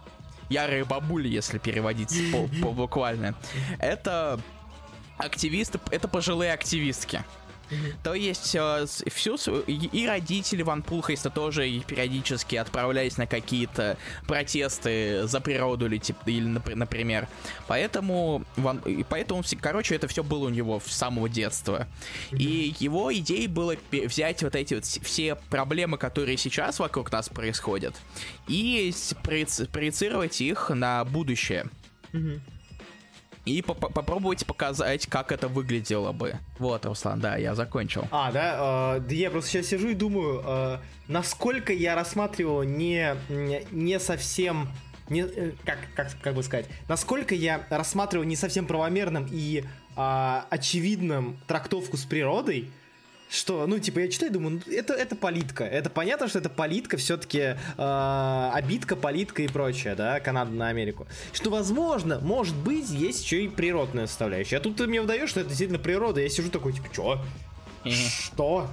Ярые 0.49 0.85
бабули, 0.85 1.29
если 1.29 1.59
переводить 1.59 2.15
по, 2.33 2.49
по 2.63 2.73
буквально. 2.73 3.35
Это 3.79 4.41
активисты, 5.19 5.81
это 5.91 6.09
пожилые 6.09 6.53
активистки. 6.53 7.25
То 8.03 8.15
есть 8.15 8.55
э, 8.55 8.87
всю 9.07 9.37
и 9.67 10.07
родители 10.07 10.63
Ван 10.63 10.83
Пулхейста 10.83 11.31
тоже 11.31 11.69
периодически 11.81 12.57
отправлялись 12.57 13.17
на 13.17 13.27
какие-то 13.27 13.97
протесты 14.27 15.27
за 15.27 15.41
природу 15.41 15.87
или, 15.87 15.99
тип- 15.99 16.17
или 16.27 16.47
напр- 16.49 16.75
например. 16.75 17.29
Поэтому, 17.67 18.45
Ван- 18.57 18.83
поэтому, 19.09 19.43
короче, 19.61 19.95
это 19.97 20.07
все 20.09 20.23
было 20.23 20.47
у 20.47 20.51
него 20.51 20.81
с 20.85 20.93
самого 20.93 21.29
детства. 21.29 21.87
И 22.31 22.75
его 22.79 23.13
идеей 23.15 23.49
было 23.49 23.77
взять 23.91 24.43
вот 24.43 24.55
эти 24.55 24.75
вот 24.75 24.85
все 24.85 25.35
проблемы, 25.35 25.99
которые 25.99 26.37
сейчас 26.37 26.79
вокруг 26.79 27.11
нас 27.13 27.29
происходят, 27.29 27.95
и 28.49 28.93
проеци- 29.23 29.67
проецировать 29.69 30.41
их 30.41 30.71
на 30.71 31.05
будущее. 31.05 31.67
И 33.47 33.63
поп- 33.63 33.93
попробовать 33.95 34.45
показать, 34.45 35.07
как 35.07 35.31
это 35.31 35.47
выглядело 35.47 36.11
бы. 36.11 36.35
Вот, 36.59 36.85
Руслан, 36.85 37.21
да, 37.21 37.37
я 37.37 37.55
закончил. 37.55 38.05
А, 38.11 38.33
да, 38.33 38.97
э, 38.97 39.01
да 39.01 39.15
я 39.15 39.31
просто 39.31 39.51
сейчас 39.51 39.67
сижу 39.67 39.89
и 39.91 39.95
думаю, 39.95 40.43
э, 40.45 40.79
насколько 41.07 41.73
я 41.73 41.95
рассматривал 41.95 42.65
не, 42.65 43.15
не- 43.71 44.01
совсем, 44.01 44.69
не, 45.09 45.21
э, 45.23 45.53
как, 45.65 45.79
как, 45.95 46.09
как 46.21 46.35
бы 46.35 46.43
сказать, 46.43 46.67
насколько 46.89 47.37
я 47.37 47.65
рассматривал 47.71 48.25
не 48.25 48.35
совсем 48.35 48.67
правомерным 48.67 49.29
и 49.31 49.63
а, 49.95 50.45
очевидным 50.51 51.39
трактовку 51.47 51.97
с 51.97 52.05
природой, 52.05 52.71
что, 53.29 53.67
ну, 53.67 53.79
типа, 53.79 54.01
я 54.01 54.09
читаю 54.09 54.33
думаю, 54.33 54.63
ну, 54.67 54.73
это, 54.73 54.95
это 54.95 55.17
политка. 55.17 55.65
Это 55.65 55.91
понятно, 55.91 56.29
что 56.29 56.39
это 56.39 56.49
политка, 56.49 56.97
все-таки 56.97 57.57
обидка, 57.77 58.97
политка 58.97 59.43
и 59.43 59.49
прочее, 59.49 59.95
да, 59.95 60.21
Канада 60.21 60.53
на 60.53 60.69
Америку. 60.69 61.07
Что, 61.33 61.51
возможно, 61.51 62.21
может 62.21 62.57
быть, 62.57 62.89
есть 62.91 63.25
еще 63.25 63.45
и 63.45 63.49
природная 63.49 64.07
составляющая. 64.07 64.59
А 64.59 64.61
тут 64.61 64.77
ты 64.77 64.87
мне 64.87 65.01
выдаешь, 65.01 65.31
что 65.31 65.41
это 65.41 65.49
действительно 65.49 65.79
природа. 65.81 66.21
Я 66.21 66.29
сижу 66.29 66.51
такой, 66.51 66.73
типа, 66.73 66.89
что? 66.93 67.21
Что? 67.85 68.69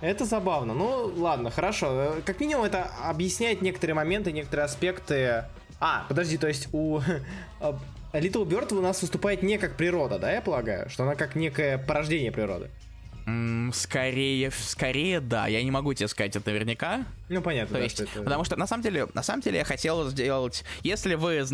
Это 0.00 0.24
забавно. 0.26 0.74
Ну, 0.74 1.12
ладно, 1.16 1.50
хорошо. 1.50 1.86
Э, 1.90 2.20
Как 2.26 2.40
минимум, 2.40 2.64
это 2.64 2.90
объясняет 3.02 3.62
некоторые 3.62 3.94
моменты, 3.94 4.32
некоторые 4.32 4.66
аспекты. 4.66 5.44
А, 5.80 6.04
подожди, 6.08 6.36
то 6.36 6.46
есть 6.46 6.68
у 6.72 6.98
э, 6.98 7.72
Little 8.12 8.44
Bird 8.44 8.74
у 8.74 8.82
нас 8.82 9.00
выступает 9.00 9.42
не 9.42 9.56
как 9.56 9.76
природа, 9.76 10.18
да, 10.18 10.30
я 10.30 10.42
полагаю? 10.42 10.90
Что 10.90 11.04
она 11.04 11.14
как 11.14 11.34
некое 11.36 11.78
порождение 11.78 12.32
природы. 12.32 12.70
Скорее, 13.72 14.50
скорее, 14.50 15.20
да. 15.20 15.46
Я 15.46 15.62
не 15.62 15.70
могу 15.70 15.94
тебе 15.94 16.08
сказать 16.08 16.36
это 16.36 16.50
наверняка. 16.50 17.04
Ну, 17.28 17.40
понятно, 17.40 17.74
То 17.74 17.78
да, 17.78 17.84
есть, 17.84 17.96
что 17.96 18.04
это... 18.04 18.22
потому 18.22 18.44
что 18.44 18.56
на 18.56 18.66
самом 18.66 18.82
деле, 18.82 19.08
на 19.14 19.22
самом 19.22 19.40
деле 19.40 19.58
я 19.58 19.64
хотел 19.64 20.08
сделать, 20.10 20.64
если 20.82 21.14
вы 21.14 21.44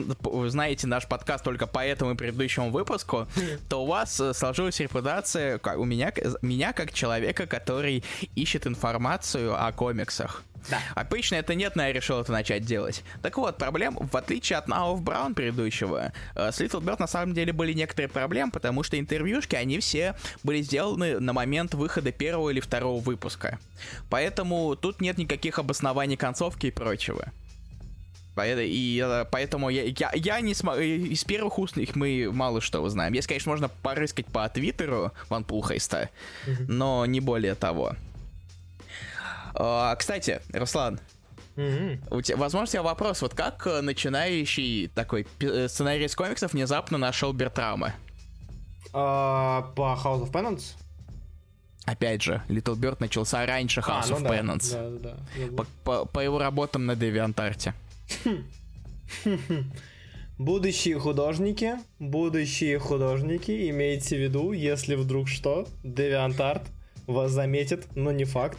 знаете 0.51 0.87
наш 0.87 1.07
подкаст 1.07 1.45
только 1.45 1.67
по 1.67 1.85
этому 1.85 2.13
и 2.13 2.15
предыдущему 2.17 2.71
выпуску, 2.71 3.29
то 3.69 3.85
у 3.85 3.87
вас 3.87 4.19
э, 4.21 4.35
сложилась 4.35 4.81
репутация 4.81 5.59
как- 5.59 5.79
у 5.79 5.85
меня, 5.85 6.13
меня 6.43 6.73
как 6.73 6.93
человека, 6.93 7.47
который 7.47 8.03
ищет 8.35 8.67
информацию 8.67 9.55
о 9.55 9.71
комиксах. 9.73 10.43
Да. 10.69 10.81
Обычно 10.95 11.37
это 11.37 11.55
нет, 11.55 11.77
но 11.77 11.83
я 11.85 11.93
решил 11.93 12.21
это 12.21 12.33
начать 12.33 12.65
делать. 12.65 13.03
Так 13.23 13.37
вот, 13.39 13.57
проблем, 13.57 13.97
в 13.99 14.17
отличие 14.17 14.59
от 14.59 14.69
Now 14.69 14.95
of 14.95 15.03
Brown 15.03 15.35
предыдущего, 15.35 16.13
э, 16.35 16.53
с 16.53 16.61
Little 16.61 16.81
Bird 16.81 16.97
на 16.99 17.07
самом 17.07 17.35
деле 17.35 17.53
были 17.53 17.73
некоторые 17.73 18.09
проблемы, 18.09 18.53
потому 18.53 18.83
что 18.83 18.99
интервьюшки, 18.99 19.57
они 19.57 19.79
все 19.79 20.15
были 20.43 20.63
сделаны 20.63 21.19
на 21.21 21.33
момент 21.33 21.75
выхода 21.75 22.13
первого 22.13 22.51
или 22.51 22.61
второго 22.61 23.01
выпуска. 23.01 23.59
Поэтому 24.11 24.77
тут 24.77 25.01
нет 25.01 25.19
никаких 25.19 25.59
обоснований 25.59 26.17
концовки 26.17 26.67
и 26.67 26.71
прочего. 26.71 27.33
И 28.47 29.05
э, 29.05 29.25
поэтому 29.31 29.69
я, 29.71 29.85
я, 29.85 30.13
я 30.15 30.41
не 30.41 30.55
смогу... 30.55 30.81
Из 30.81 31.25
первых 31.25 31.59
уст 31.59 31.77
их 31.77 31.95
мы 31.97 32.31
мало 32.33 32.61
что 32.61 32.81
узнаем. 32.81 33.13
Если, 33.13 33.29
конечно, 33.29 33.51
можно 33.51 33.69
порыскать 33.69 34.27
по 34.27 34.49
твиттеру 34.49 35.13
Ван 35.29 35.45
Пулхейста, 35.45 36.09
но 36.69 37.05
не 37.07 37.21
более 37.21 37.55
того. 37.55 37.97
А, 39.55 39.95
кстати, 39.97 40.41
Руслан, 40.53 40.99
Мгм. 41.57 42.01
у 42.11 42.23
тебя, 42.23 42.37
возможно, 42.37 42.65
у 42.65 42.71
тебя 42.71 42.83
вопрос, 42.83 43.23
вот 43.23 43.35
как 43.35 43.67
э, 43.67 43.81
начинающий 43.81 44.89
такой 44.89 45.27
э, 45.41 45.69
сценарист 45.69 46.15
комиксов 46.15 46.53
внезапно 46.53 46.97
нашел 46.99 47.33
Бертрама? 47.33 47.95
А, 48.93 49.63
по 49.77 49.99
House 50.03 50.23
of 50.29 50.33
Penance? 50.33 50.75
Опять 51.87 52.23
же, 52.23 52.43
Little 52.49 52.77
Bird 52.77 52.97
начался 53.01 53.45
раньше 53.47 53.81
House 53.81 54.05
А, 54.05 54.07
ну 54.11 54.17
of 54.17 54.23
да, 54.23 54.29
Penance. 54.39 54.73
Да, 54.73 55.11
да, 55.11 55.17
да. 55.47 55.57
По, 55.57 55.67
по- 55.85 56.05
по 56.07 56.21
его 56.21 56.39
работам 56.39 56.87
на 56.87 56.95
Девиантарте. 56.95 57.75
Будущие 60.39 60.99
художники, 60.99 61.75
будущие 61.99 62.79
художники, 62.79 63.69
имейте 63.69 64.17
в 64.17 64.21
виду, 64.21 64.53
если 64.53 64.95
вдруг 64.95 65.29
что, 65.29 65.67
DeviantArt 65.85 66.63
вас 67.07 67.33
заметит, 67.33 67.87
но 67.95 68.11
не 68.11 68.25
факт. 68.25 68.59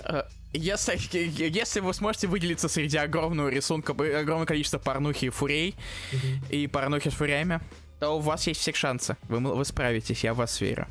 Если, 0.54 0.98
если 1.54 1.80
вы 1.80 1.94
сможете 1.94 2.28
выделиться 2.28 2.68
среди 2.68 2.98
огромного 2.98 3.48
рисунка, 3.48 3.92
огромного 3.94 4.46
количества 4.46 4.80
порнухи 4.80 5.26
и 5.26 5.30
фурей, 5.30 5.76
и 6.50 6.68
порнухи 6.68 7.10
с 7.10 7.14
фурями, 7.14 7.62
то 8.00 8.18
у 8.18 8.20
вас 8.20 8.48
есть 8.48 8.60
все 8.60 8.74
шансы. 8.74 9.16
Вы, 9.30 9.40
вы 9.40 9.64
справитесь, 9.64 10.24
я 10.24 10.34
в 10.34 10.38
вас 10.38 10.60
верю. 10.60 10.88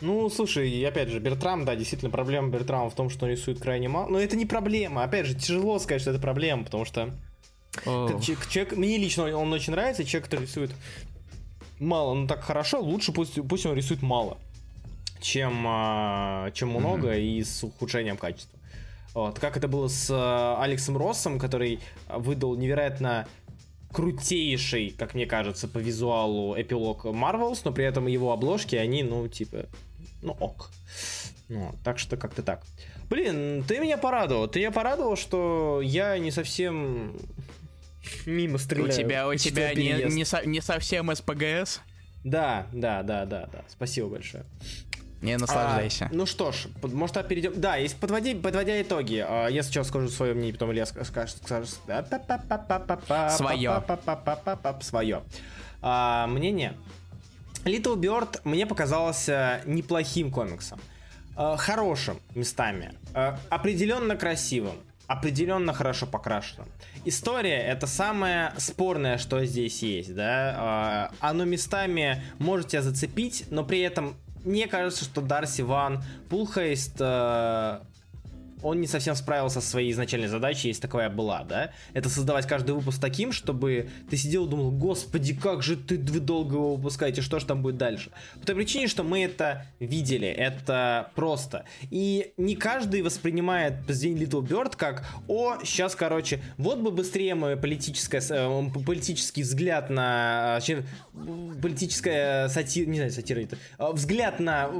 Ну, 0.00 0.30
слушай, 0.30 0.70
и 0.70 0.84
опять 0.84 1.08
же, 1.08 1.18
Бертрам, 1.18 1.64
да, 1.64 1.74
действительно, 1.74 2.10
проблема 2.10 2.48
Бертрама 2.48 2.88
в 2.88 2.94
том, 2.94 3.10
что 3.10 3.26
он 3.26 3.32
рисует 3.32 3.60
крайне 3.60 3.88
мало. 3.88 4.08
Но 4.08 4.20
это 4.20 4.36
не 4.36 4.46
проблема. 4.46 5.02
Опять 5.02 5.26
же, 5.26 5.34
тяжело 5.34 5.78
сказать, 5.80 6.00
что 6.00 6.12
это 6.12 6.20
проблема, 6.20 6.64
потому 6.64 6.84
что 6.84 7.10
че- 8.22 8.36
Человек, 8.48 8.76
мне 8.76 8.96
лично 8.96 9.24
он, 9.36 9.52
очень 9.52 9.72
нравится, 9.72 10.04
человек, 10.04 10.26
который 10.30 10.42
рисует 10.46 10.70
мало, 11.78 12.14
но 12.14 12.26
так 12.26 12.42
хорошо, 12.42 12.80
лучше 12.80 13.12
пусть, 13.12 13.34
пусть 13.48 13.66
он 13.66 13.74
рисует 13.76 14.00
мало, 14.02 14.38
чем, 15.20 15.64
а, 15.66 16.50
чем 16.52 16.70
много 16.70 17.16
и 17.16 17.42
с 17.42 17.62
ухудшением 17.64 18.16
качества. 18.16 18.57
Вот. 19.18 19.40
Как 19.40 19.56
это 19.56 19.66
было 19.66 19.88
с 19.88 20.08
а, 20.12 20.62
Алексом 20.62 20.96
Россом, 20.96 21.40
который 21.40 21.80
выдал 22.08 22.54
невероятно 22.54 23.26
крутейший, 23.92 24.94
как 24.96 25.14
мне 25.14 25.26
кажется, 25.26 25.66
по 25.66 25.78
визуалу 25.78 26.54
эпилог 26.56 27.04
Marvels, 27.04 27.62
но 27.64 27.72
при 27.72 27.84
этом 27.84 28.06
его 28.06 28.32
обложки, 28.32 28.76
они, 28.76 29.02
ну, 29.02 29.26
типа, 29.26 29.66
ну, 30.22 30.36
ок. 30.38 30.70
Ну, 31.48 31.74
так 31.82 31.98
что 31.98 32.16
как-то 32.16 32.44
так. 32.44 32.62
Блин, 33.10 33.64
ты 33.66 33.80
меня 33.80 33.98
порадовал. 33.98 34.46
Ты 34.46 34.60
меня 34.60 34.70
порадовал, 34.70 35.16
что 35.16 35.80
я 35.82 36.16
не 36.18 36.30
совсем 36.30 37.16
мимо 38.24 38.54
у 38.54 38.58
стреляю. 38.58 38.92
тебя, 38.92 39.26
у 39.26 39.34
тебя 39.34 39.74
не, 39.74 40.14
не, 40.14 40.24
со- 40.24 40.46
не 40.46 40.60
совсем 40.60 41.12
СПГС? 41.12 41.80
Да, 42.22 42.68
да, 42.72 43.02
да, 43.02 43.24
да, 43.24 43.48
да. 43.52 43.64
Спасибо 43.68 44.10
большое. 44.10 44.44
Не 45.20 45.36
наслаждайся. 45.36 46.06
А, 46.10 46.14
ну 46.14 46.26
что 46.26 46.52
ж, 46.52 46.66
может 46.82 47.16
а 47.16 47.22
перейдем. 47.24 47.60
Да, 47.60 47.76
если 47.76 47.96
подводи, 47.96 48.34
подводя 48.34 48.80
итоги, 48.80 49.24
а, 49.26 49.48
я 49.48 49.62
сейчас 49.62 49.88
скажу 49.88 50.08
свое 50.08 50.34
мнение, 50.34 50.52
потом 50.52 50.72
Илья 50.72 50.84
ска- 50.84 51.04
скажет, 51.04 51.38
скажет 51.44 51.70
Своё. 53.36 53.82
Свое. 54.80 55.22
А, 55.82 56.26
Мнение. 56.26 56.74
Little 57.64 57.96
Bird 57.96 58.40
мне 58.44 58.66
показался 58.66 59.60
неплохим 59.66 60.30
комиксом. 60.30 60.80
А, 61.36 61.56
Хорошим 61.56 62.20
местами. 62.34 62.94
А, 63.14 63.38
Определенно 63.50 64.16
красивым. 64.16 64.76
Определенно 65.06 65.72
хорошо 65.72 66.06
покрашенным. 66.06 66.68
История 67.04 67.56
это 67.62 67.86
самое 67.86 68.52
спорное, 68.58 69.16
что 69.18 69.42
здесь 69.44 69.82
есть, 69.82 70.14
да. 70.14 70.54
А, 70.58 71.10
Оно 71.20 71.44
местами 71.44 72.22
может 72.38 72.68
тебя 72.68 72.82
зацепить, 72.82 73.46
но 73.50 73.64
при 73.64 73.80
этом 73.80 74.16
мне 74.44 74.66
кажется, 74.66 75.04
что 75.04 75.20
Дарси 75.20 75.62
Ван 75.62 76.02
Пулхейст 76.28 76.96
э, 77.00 77.80
он 78.62 78.80
не 78.80 78.86
совсем 78.86 79.14
справился 79.14 79.60
со 79.60 79.68
своей 79.68 79.92
изначальной 79.92 80.28
задачей, 80.28 80.68
если 80.68 80.82
такая 80.82 81.10
была, 81.10 81.44
да? 81.44 81.70
Это 81.92 82.08
создавать 82.08 82.46
каждый 82.46 82.72
выпуск 82.72 83.00
таким, 83.00 83.32
чтобы 83.32 83.90
ты 84.10 84.16
сидел 84.16 84.46
и 84.46 84.48
думал, 84.48 84.70
господи, 84.70 85.34
как 85.34 85.62
же 85.62 85.76
ты 85.76 85.98
вы 85.98 86.20
долго 86.20 86.56
его 86.56 86.76
выпускаете, 86.76 87.22
что 87.22 87.38
же 87.38 87.46
там 87.46 87.62
будет 87.62 87.76
дальше? 87.76 88.10
По 88.40 88.46
той 88.46 88.56
причине, 88.56 88.88
что 88.88 89.02
мы 89.02 89.22
это 89.22 89.66
видели, 89.80 90.28
это 90.28 91.10
просто. 91.14 91.64
И 91.90 92.32
не 92.36 92.56
каждый 92.56 93.02
воспринимает 93.02 93.86
день 93.86 94.16
Little 94.16 94.46
Bird 94.46 94.76
как, 94.76 95.04
о, 95.26 95.58
сейчас, 95.64 95.94
короче, 95.94 96.40
вот 96.56 96.78
бы 96.78 96.90
быстрее 96.90 97.34
мой 97.34 97.56
политическое, 97.56 98.22
э, 98.28 98.70
политический 98.84 99.42
взгляд 99.42 99.90
на... 99.90 100.60
Э, 100.68 100.82
политическая 101.60 102.48
сатира, 102.48 102.88
не 102.88 102.96
знаю, 102.96 103.12
сатира 103.12 103.40
это, 103.40 103.56
э, 103.78 103.92
взгляд 103.92 104.40
на 104.40 104.70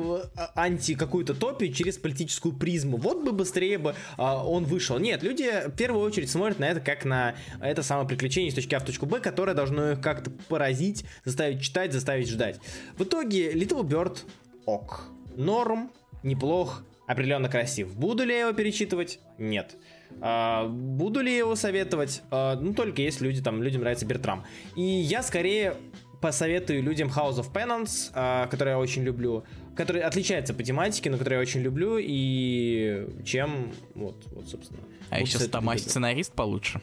анти 0.55 0.95
какую-то 0.95 1.35
топию 1.35 1.73
через 1.73 1.99
политическую 1.99 2.55
призму. 2.55 2.97
Вот 2.97 3.25
бы 3.25 3.33
быстрее 3.33 3.68
бы 3.77 3.95
он 4.17 4.65
вышел. 4.65 4.99
Нет, 4.99 5.23
люди 5.23 5.69
в 5.69 5.77
первую 5.77 6.05
очередь 6.05 6.31
смотрят 6.31 6.59
на 6.59 6.69
это 6.69 6.81
как 6.81 7.05
на 7.05 7.35
это 7.61 7.83
самое 7.83 8.09
приключение 8.09 8.51
с 8.51 8.55
точки 8.55 8.75
А 8.75 8.81
в 8.81 8.85
точку 8.85 9.07
Б, 9.07 9.21
которое 9.21 9.55
должно 9.55 9.93
их 9.93 10.01
как-то 10.01 10.31
поразить, 10.49 11.05
заставить 11.25 11.61
читать, 11.61 11.93
заставить 11.93 12.29
ждать. 12.29 12.61
В 12.97 13.05
итоге 13.05 13.53
Little 13.53 13.83
Bird 13.83 14.19
ок. 14.67 15.05
Норм, 15.37 15.91
неплох, 16.23 16.83
определенно 17.07 17.49
красив. 17.49 17.95
Буду 17.95 18.25
ли 18.25 18.35
я 18.35 18.41
его 18.41 18.53
перечитывать? 18.53 19.21
Нет. 19.39 19.77
А, 20.21 20.67
буду 20.67 21.21
ли 21.21 21.31
я 21.31 21.39
его 21.39 21.55
советовать? 21.55 22.23
А, 22.31 22.57
ну, 22.57 22.75
только 22.75 23.03
если 23.03 23.25
люди, 23.25 23.41
там, 23.41 23.63
людям 23.63 23.83
нравится 23.83 24.05
Бертрам. 24.05 24.45
И 24.77 24.83
я 24.83 25.23
скорее 25.23 25.75
посоветую 26.21 26.83
людям 26.83 27.09
House 27.09 27.37
of 27.37 27.53
Penance, 27.53 28.11
а, 28.15 28.47
который 28.49 28.71
я 28.71 28.79
очень 28.79 29.05
люблю, 29.05 29.45
который 29.79 30.03
отличается 30.03 30.55
по 30.55 30.65
тематике, 30.65 31.09
но 31.09 31.19
который 31.19 31.35
я 31.35 31.41
очень 31.41 31.61
люблю, 31.61 31.99
и 32.01 33.07
чем, 33.25 33.73
вот, 33.95 34.17
вот 34.33 34.49
собственно. 34.49 34.81
А 35.09 35.21
вот 35.21 35.29
еще 35.29 35.39
Томас 35.39 35.83
сценарист 35.83 36.33
получше. 36.33 36.81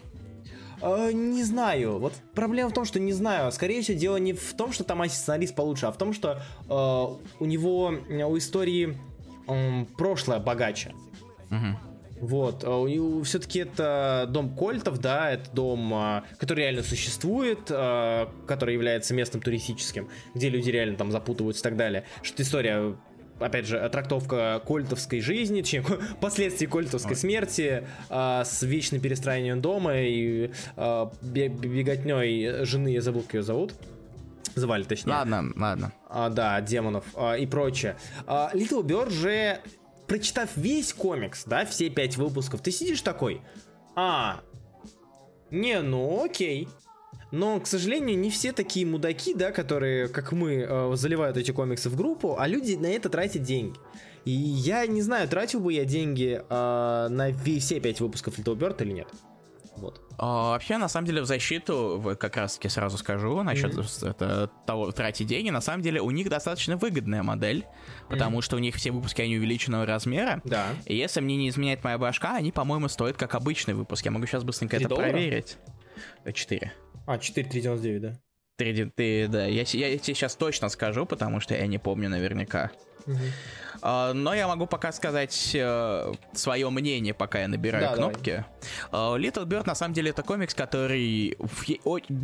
Uh, 0.79 1.11
не 1.11 1.43
знаю. 1.43 1.99
Вот 1.99 2.13
проблема 2.33 2.69
в 2.69 2.73
том, 2.73 2.85
что 2.85 2.99
не 3.01 3.11
знаю. 3.11 3.51
Скорее 3.51 3.81
всего, 3.81 3.97
дело 3.97 4.15
не 4.15 4.31
в 4.31 4.53
том, 4.53 4.71
что 4.71 4.85
Томаси 4.85 5.15
сценарист 5.15 5.55
получше, 5.55 5.87
а 5.87 5.91
в 5.91 5.97
том, 5.97 6.13
что 6.13 6.41
uh, 6.69 7.19
у 7.39 7.45
него 7.45 7.87
у 7.87 8.37
истории 8.37 8.97
um, 9.47 9.85
прошлое 9.97 10.39
богаче. 10.39 10.93
Uh-huh. 11.49 11.75
Вот, 12.19 12.63
uh, 12.63 13.23
все-таки 13.23 13.59
это 13.59 14.25
дом 14.29 14.55
кольтов, 14.55 14.99
да, 14.99 15.31
это 15.31 15.51
дом, 15.51 15.93
uh, 15.93 16.23
который 16.37 16.61
реально 16.61 16.81
существует, 16.81 17.69
uh, 17.69 18.29
который 18.47 18.73
является 18.73 19.13
местом 19.13 19.41
туристическим, 19.41 20.09
где 20.33 20.49
люди 20.49 20.69
реально 20.69 20.95
там 20.95 21.11
запутываются 21.11 21.61
и 21.61 21.63
так 21.63 21.75
далее. 21.75 22.05
Что 22.21 22.41
история 22.41 22.95
опять 23.39 23.67
же, 23.67 23.89
трактовка 23.89 24.61
кольтовской 24.65 25.21
жизни, 25.21 25.61
чем 25.61 25.83
последствий 26.21 26.67
кольтовской 26.67 27.11
Ой. 27.11 27.17
смерти, 27.17 27.87
а, 28.09 28.45
с 28.45 28.63
вечным 28.63 29.01
перестраиванием 29.01 29.61
дома 29.61 29.99
и 29.99 30.51
а, 30.77 31.11
беготней 31.21 32.65
жены, 32.65 32.89
я 32.89 33.01
забыл, 33.01 33.23
как 33.23 33.35
ее 33.35 33.43
зовут. 33.43 33.73
Звали, 34.55 34.83
точнее. 34.83 35.11
Ладно, 35.11 35.51
ладно. 35.57 35.91
А, 36.07 36.29
да, 36.29 36.61
демонов 36.61 37.03
а, 37.15 37.35
и 37.35 37.45
прочее. 37.45 37.97
А, 38.25 38.51
Little 38.53 38.83
Bird 38.83 39.09
же, 39.09 39.59
прочитав 40.07 40.55
весь 40.55 40.93
комикс, 40.93 41.45
да, 41.45 41.65
все 41.65 41.89
пять 41.89 42.17
выпусков, 42.17 42.61
ты 42.61 42.71
сидишь 42.71 43.01
такой, 43.01 43.41
а, 43.95 44.41
не, 45.51 45.81
ну 45.81 46.23
окей, 46.23 46.67
но, 47.31 47.59
к 47.59 47.67
сожалению, 47.67 48.17
не 48.17 48.29
все 48.29 48.51
такие 48.51 48.85
мудаки, 48.85 49.33
да, 49.33 49.51
которые, 49.51 50.07
как 50.07 50.31
мы, 50.31 50.65
э, 50.67 50.95
заливают 50.95 51.37
эти 51.37 51.51
комиксы 51.51 51.89
в 51.89 51.95
группу, 51.95 52.37
а 52.39 52.47
люди 52.47 52.75
на 52.75 52.87
это 52.87 53.09
тратят 53.09 53.43
деньги. 53.43 53.77
И 54.25 54.31
я 54.31 54.87
не 54.87 55.01
знаю, 55.01 55.27
тратил 55.27 55.59
бы 55.59 55.73
я 55.73 55.85
деньги 55.85 56.41
э, 56.47 57.07
на 57.09 57.31
все 57.59 57.79
пять 57.79 57.99
выпусков 57.99 58.39
Little 58.39 58.55
Bird 58.55 58.81
или 58.83 58.93
нет. 58.93 59.07
Вот. 59.77 60.01
А, 60.17 60.51
вообще, 60.51 60.77
на 60.77 60.87
самом 60.87 61.07
деле, 61.07 61.21
в 61.21 61.25
защиту, 61.25 62.15
как 62.19 62.37
раз 62.37 62.55
таки 62.55 62.69
сразу 62.69 62.97
скажу, 62.97 63.43
насчет 63.43 63.73
mm-hmm. 63.73 64.09
это, 64.09 64.49
того, 64.65 64.91
тратить 64.91 65.27
деньги, 65.27 65.49
на 65.49 65.61
самом 65.61 65.81
деле, 65.81 66.01
у 66.01 66.11
них 66.11 66.29
достаточно 66.29 66.77
выгодная 66.77 67.23
модель, 67.23 67.65
потому 68.09 68.39
mm-hmm. 68.39 68.41
что 68.41 68.55
у 68.55 68.59
них 68.59 68.75
все 68.75 68.91
выпуски, 68.91 69.21
они 69.21 69.37
увеличенного 69.37 69.85
размера. 69.85 70.41
Да. 70.45 70.67
И 70.85 70.95
если 70.95 71.21
мне 71.21 71.35
не 71.35 71.49
изменяет 71.49 71.83
моя 71.83 71.97
башка, 71.97 72.35
они, 72.35 72.51
по-моему, 72.51 72.87
стоят 72.87 73.17
как 73.17 73.35
обычный 73.35 73.73
выпуск. 73.73 74.05
Я 74.05 74.11
могу 74.11 74.25
сейчас 74.25 74.43
быстренько 74.43 74.77
это 74.77 74.87
доллара? 74.87 75.11
проверить. 75.11 75.57
4. 76.31 76.71
А, 77.05 77.17
4,399, 77.17 78.01
да. 78.01 78.19
3, 78.57 78.85
ты, 78.95 79.27
да, 79.27 79.45
я, 79.45 79.63
я, 79.67 79.87
я 79.89 79.97
тебе 79.97 80.15
сейчас 80.15 80.35
точно 80.35 80.69
скажу, 80.69 81.05
потому 81.05 81.39
что 81.39 81.53
я 81.55 81.67
не 81.67 81.77
помню 81.77 82.09
наверняка. 82.09 82.71
Угу. 83.05 83.17
А, 83.81 84.13
но 84.13 84.33
я 84.33 84.47
могу 84.47 84.65
пока 84.65 84.91
сказать 84.91 85.51
э, 85.53 86.13
свое 86.33 86.69
мнение, 86.69 87.13
пока 87.13 87.41
я 87.41 87.47
набираю 87.47 87.89
да, 87.89 87.95
кнопки. 87.95 88.45
Давай. 88.91 89.21
Little 89.21 89.45
Bird 89.45 89.67
на 89.67 89.75
самом 89.75 89.93
деле 89.93 90.11
это 90.11 90.23
комикс, 90.23 90.53
который... 90.53 91.37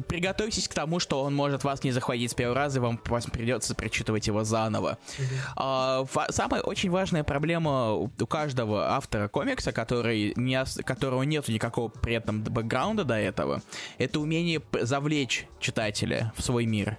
Приготовьтесь 0.08 0.68
к 0.68 0.74
тому, 0.74 0.99
что 0.99 1.22
он 1.24 1.36
может 1.36 1.64
вас 1.64 1.84
не 1.84 1.91
захватить 1.91 2.32
с 2.32 2.34
первого 2.34 2.56
раза, 2.56 2.80
и 2.80 2.82
вам 2.82 2.97
придется 2.97 3.76
прочитывать 3.76 4.28
его 4.28 4.43
заново. 4.43 4.97
Угу. 5.18 6.08
Самая 6.30 6.62
очень 6.62 6.89
важная 6.89 7.24
проблема 7.24 7.93
у 7.93 8.10
каждого 8.28 8.91
автора 8.91 9.28
комикса, 9.28 9.72
который 9.72 10.34
не, 10.36 10.64
которого 10.84 11.24
нет 11.24 11.47
никакого 11.47 11.89
при 11.89 12.16
этом 12.16 12.43
бэкграунда 12.43 13.04
до 13.04 13.16
этого, 13.16 13.62
это 13.97 14.20
умение 14.20 14.62
завлечь 14.82 15.47
читателя 15.60 16.34
в 16.36 16.41
свой 16.41 16.66
мир. 16.66 16.97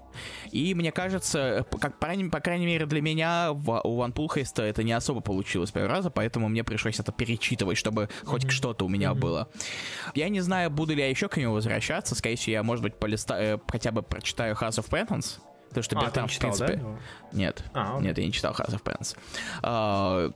И 0.50 0.74
мне 0.74 0.92
кажется, 0.92 1.66
как, 1.80 1.98
по, 1.98 2.40
крайней 2.40 2.66
мере 2.66 2.86
для 2.86 3.00
меня, 3.00 3.52
у 3.52 4.02
One 4.02 4.12
Текста 4.42 4.64
это 4.64 4.82
не 4.82 4.92
особо 4.92 5.20
получилось 5.20 5.70
с 5.70 5.72
первого 5.72 5.94
раза, 5.94 6.10
поэтому 6.10 6.48
мне 6.48 6.64
пришлось 6.64 6.98
это 6.98 7.12
перечитывать, 7.12 7.78
чтобы 7.78 8.02
mm-hmm. 8.02 8.26
хоть 8.26 8.50
что-то 8.50 8.84
у 8.84 8.88
меня 8.88 9.10
mm-hmm. 9.10 9.14
было. 9.14 9.48
Я 10.14 10.28
не 10.28 10.40
знаю, 10.40 10.68
буду 10.68 10.94
ли 10.94 11.00
я 11.00 11.08
еще 11.08 11.28
к 11.28 11.36
нему 11.36 11.54
возвращаться. 11.54 12.16
Скорее 12.16 12.34
всего, 12.34 12.52
я, 12.54 12.62
может 12.64 12.82
быть, 12.82 12.96
полистаю, 12.96 13.58
э, 13.58 13.60
хотя 13.68 13.92
бы 13.92 14.02
прочитаю 14.02 14.56
House 14.56 14.82
of 14.82 14.88
Penance. 14.90 15.38
Потому 15.68 15.84
что 15.84 15.98
а, 15.98 16.02
Бертам, 16.02 16.28
в 16.28 16.38
принципе... 16.38 16.76
Да? 16.76 16.98
Нет, 17.32 17.64
а, 17.72 18.00
нет, 18.00 18.18
я 18.18 18.26
не 18.26 18.32
читал 18.32 18.52
House 18.52 18.74
of 18.74 18.82
Penance. 18.82 19.16
А, 19.62 20.30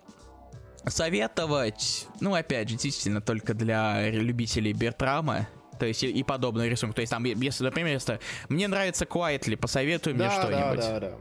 советовать, 0.87 2.07
ну, 2.21 2.35
опять 2.35 2.69
же, 2.69 2.77
действительно, 2.77 3.21
только 3.21 3.55
для 3.55 4.09
любителей 4.09 4.73
Бертрама, 4.73 5.49
то 5.81 5.85
есть 5.85 6.05
и, 6.05 6.11
и 6.11 6.23
подобный 6.23 6.71
рисунок. 6.71 6.95
То 6.95 7.01
есть 7.01 7.11
там, 7.11 7.25
если, 7.25 7.65
например, 7.65 7.95
если 7.95 8.21
мне 8.49 8.69
нравится 8.69 9.05
Quietly, 9.05 9.57
посоветуй 9.57 10.15
да, 10.15 10.25
мне 10.25 10.31
что-нибудь. 10.33 10.81
Да, 10.81 11.01
да, 11.01 11.11
да. 11.11 11.17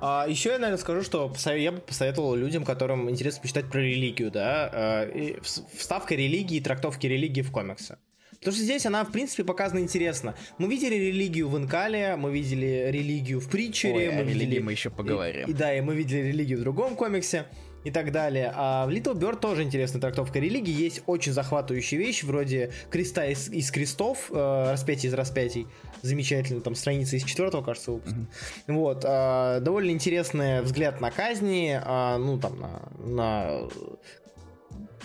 А, 0.00 0.26
еще 0.28 0.50
я, 0.50 0.58
наверное, 0.58 0.78
скажу, 0.78 1.02
что 1.02 1.32
я 1.46 1.72
бы 1.72 1.78
посоветовал 1.80 2.34
людям, 2.34 2.64
которым 2.64 3.08
интересно 3.10 3.42
почитать 3.42 3.70
про 3.70 3.80
религию, 3.80 4.30
да, 4.30 4.70
а, 4.72 5.40
вставка 5.42 6.14
религии, 6.14 6.60
трактовки 6.60 7.06
религии 7.06 7.42
в 7.42 7.50
комиксы. 7.50 7.98
Потому 8.38 8.54
что 8.54 8.64
здесь 8.64 8.86
она, 8.86 9.02
в 9.04 9.12
принципе, 9.12 9.44
показана 9.44 9.80
интересно. 9.80 10.34
Мы 10.58 10.68
видели 10.68 10.94
религию 10.94 11.48
в 11.48 11.56
Инкале, 11.56 12.16
мы 12.16 12.32
видели 12.32 12.90
религию 12.90 13.40
в 13.40 13.48
Притчере. 13.48 13.94
Ой, 13.94 14.08
мы 14.08 14.20
о 14.20 14.22
видели... 14.24 14.44
религии 14.44 14.58
мы 14.60 14.72
еще 14.72 14.90
поговорим. 14.90 15.48
И, 15.48 15.50
и 15.50 15.54
да, 15.54 15.74
и 15.74 15.80
мы 15.80 15.94
видели 15.96 16.28
религию 16.28 16.58
в 16.58 16.60
другом 16.60 16.96
комиксе 16.96 17.46
и 17.86 17.90
так 17.92 18.10
далее. 18.10 18.52
А 18.52 18.84
в 18.84 18.90
Little 18.90 19.14
Bird 19.14 19.38
тоже 19.38 19.62
интересная 19.62 20.00
трактовка 20.00 20.40
религии. 20.40 20.72
Есть 20.72 21.02
очень 21.06 21.32
захватывающие 21.32 22.00
вещи, 22.00 22.24
вроде 22.24 22.72
креста 22.90 23.26
из, 23.26 23.48
из 23.48 23.70
крестов, 23.70 24.28
э, 24.32 24.72
распятие 24.72 25.10
из 25.10 25.14
распятий. 25.14 25.68
Замечательно, 26.02 26.60
там 26.60 26.74
страница 26.74 27.14
из 27.14 27.22
четвертого, 27.22 27.62
кажется, 27.62 27.92
выпуска. 27.92 28.18
Mm-hmm. 28.18 28.74
Вот. 28.74 29.04
Э, 29.04 29.60
довольно 29.60 29.90
интересный 29.90 30.62
взгляд 30.62 31.00
на 31.00 31.12
казни, 31.12 31.80
э, 31.80 32.16
ну, 32.16 32.40
там, 32.40 32.58
на, 32.58 32.82
на 32.98 33.68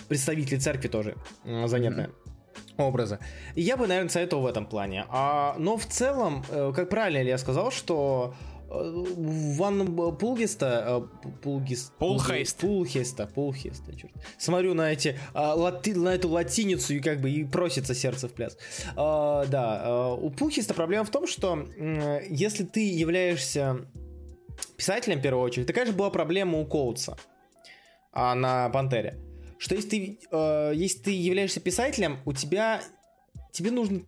представителей 0.08 0.58
церкви 0.58 0.88
тоже 0.88 1.14
э, 1.44 1.68
занятная. 1.68 2.06
Mm-hmm 2.06 2.22
образа. 2.78 3.18
И 3.54 3.62
я 3.62 3.76
бы, 3.76 3.86
наверное, 3.86 4.08
советовал 4.08 4.44
в 4.44 4.46
этом 4.46 4.66
плане. 4.66 5.04
А, 5.08 5.54
но 5.58 5.76
в 5.76 5.86
целом, 5.86 6.44
э, 6.48 6.72
как 6.74 6.88
правильно 6.88 7.22
ли 7.22 7.28
я 7.28 7.38
сказал, 7.38 7.70
что 7.70 8.34
Ван 8.72 10.16
Пулгиста, 10.16 11.08
Пулгист, 11.42 11.92
Пулхейст, 11.98 12.58
Пулхейста, 12.58 13.26
Пулхейста, 13.26 13.94
черт. 13.94 14.12
Смотрю 14.38 14.74
на 14.74 14.92
эти, 14.92 15.18
а, 15.34 15.54
лати, 15.54 15.94
на 15.94 16.14
эту 16.14 16.28
латиницу 16.30 16.94
и 16.94 17.00
как 17.00 17.20
бы 17.20 17.30
и 17.30 17.44
просится 17.44 17.94
сердце 17.94 18.28
в 18.28 18.32
пляс. 18.32 18.56
А, 18.96 19.44
да, 19.46 20.14
у 20.14 20.30
Пулхейста 20.30 20.74
проблема 20.74 21.04
в 21.04 21.10
том, 21.10 21.26
что 21.26 21.68
если 22.28 22.64
ты 22.64 22.88
являешься 22.88 23.86
писателем 24.76 25.18
в 25.18 25.22
первую 25.22 25.44
очередь, 25.44 25.66
такая 25.66 25.86
же 25.86 25.92
была 25.92 26.10
проблема 26.10 26.58
у 26.58 26.64
Коутса 26.64 27.16
а, 28.12 28.34
на 28.34 28.70
Пантере, 28.70 29.18
что 29.58 29.74
если 29.74 29.88
ты, 29.88 30.18
э, 30.30 30.72
если 30.74 30.98
ты 30.98 31.10
являешься 31.12 31.60
писателем, 31.60 32.18
у 32.24 32.32
тебя 32.32 32.82
тебе 33.52 33.70
нужно 33.70 34.02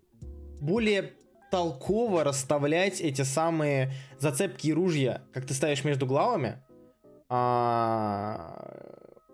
более 0.61 1.13
толково 1.55 2.25
расставлять 2.25 3.01
эти 3.01 3.23
самые 3.23 3.93
зацепки 4.19 4.67
и 4.67 4.73
ружья, 4.73 5.23
как 5.33 5.47
ты 5.47 5.55
ставишь 5.55 5.85
между 5.85 6.05
главами, 6.05 6.61
а, 7.29 8.67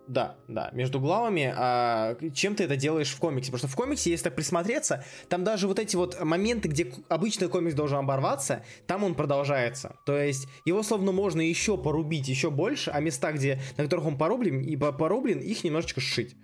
Да, 0.07 0.37
да, 0.47 0.68
между 0.75 1.01
главами, 1.01 1.51
а, 1.57 2.18
чем 2.35 2.57
ты 2.57 2.64
это 2.64 2.77
делаешь 2.77 3.11
в 3.11 3.18
комиксе. 3.18 3.51
Потому 3.51 3.59
что 3.61 3.68
в 3.68 3.75
комиксе, 3.75 4.11
если 4.11 4.25
так 4.25 4.35
присмотреться, 4.35 5.03
там 5.31 5.45
даже 5.45 5.66
вот 5.66 5.79
эти 5.79 5.97
вот 5.97 6.23
моменты, 6.23 6.68
где 6.68 6.93
обычный 7.09 7.49
комикс 7.49 7.75
должен 7.75 7.97
оборваться, 8.01 8.64
там 8.87 9.03
он 9.03 9.14
продолжается. 9.14 9.97
То 10.05 10.18
есть 10.18 10.47
его 10.66 10.83
словно 10.83 11.12
можно 11.12 11.41
еще 11.41 11.79
порубить 11.79 12.29
еще 12.29 12.51
больше, 12.51 12.91
а 12.91 13.01
места, 13.01 13.33
где, 13.33 13.62
на 13.79 13.85
которых 13.85 14.05
он 14.05 14.18
порублен, 14.18 14.61
и 14.61 14.77
порублен, 14.77 15.39
их 15.39 15.64
немножечко 15.64 16.03
сшить. 16.03 16.37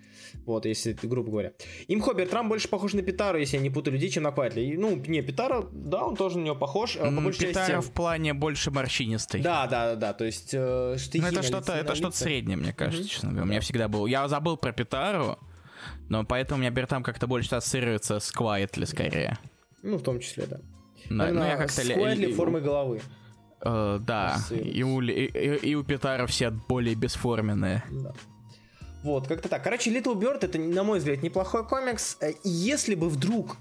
Вот, 0.45 0.65
если, 0.65 0.93
грубо 0.93 1.31
говоря. 1.31 1.53
Имхо 1.87 2.13
Бертрам 2.13 2.49
больше 2.49 2.67
похож 2.67 2.93
на 2.93 3.01
Питару, 3.01 3.37
если 3.37 3.57
я 3.57 3.63
не 3.63 3.69
путаю 3.69 3.93
людей, 3.93 4.09
чем 4.09 4.23
на 4.23 4.31
Квайтли. 4.31 4.75
Ну, 4.77 4.95
не, 4.95 5.21
Питара, 5.21 5.65
да, 5.71 6.05
он 6.05 6.15
тоже 6.15 6.37
на 6.37 6.45
него 6.45 6.55
похож. 6.55 6.97
По 6.97 7.09
большей 7.09 7.47
Питара 7.47 7.67
части... 7.67 7.89
в 7.89 7.93
плане 7.93 8.33
больше 8.33 8.71
морщинистый. 8.71 9.41
Да, 9.41 9.67
да, 9.67 9.95
да, 9.95 10.13
то 10.13 10.25
есть 10.25 10.53
э, 10.53 10.97
Ну, 11.13 11.27
это 11.27 11.43
что-то, 11.43 11.73
это 11.73 11.95
что-то 11.95 12.15
среднее, 12.15 12.57
мне 12.57 12.73
кажется, 12.73 13.03
mm-hmm. 13.03 13.09
честно 13.09 13.29
говоря. 13.29 13.45
У 13.45 13.47
меня 13.47 13.61
всегда 13.61 13.87
был... 13.87 14.05
Я 14.05 14.27
забыл 14.27 14.57
про 14.57 14.71
Питару, 14.71 15.37
но 16.09 16.25
поэтому 16.25 16.59
у 16.59 16.61
меня 16.61 16.71
Бертрам 16.71 17.03
как-то 17.03 17.27
больше 17.27 17.55
ассоциируется 17.55 18.19
с 18.19 18.31
Квайтли 18.31 18.85
скорее. 18.85 19.37
Ну, 19.83 19.97
в 19.97 20.03
том 20.03 20.19
числе, 20.19 20.45
да. 20.47 20.59
Да, 21.09 21.31
ну, 21.31 21.43
я 21.43 21.57
как-то... 21.57 21.81
С 21.81 21.89
Квайтли 21.89 22.33
формы 22.33 22.61
головы. 22.61 23.01
Uh, 23.59 23.97
да, 23.97 24.37
и 24.51 24.83
у, 24.83 25.01
и, 25.01 25.25
и 25.25 25.73
у 25.73 25.83
Питара 25.83 26.27
все 26.27 26.51
более 26.51 26.93
бесформенные. 26.93 27.83
Да. 27.89 28.13
Вот, 29.03 29.27
как-то 29.27 29.49
так. 29.49 29.63
Короче, 29.63 29.91
Little 29.91 30.15
Bird 30.15 30.39
это, 30.41 30.57
на 30.59 30.83
мой 30.83 30.99
взгляд, 30.99 31.21
неплохой 31.23 31.65
комикс. 31.65 32.17
Э, 32.19 32.31
если 32.43 32.95
бы 32.95 33.09
вдруг, 33.09 33.57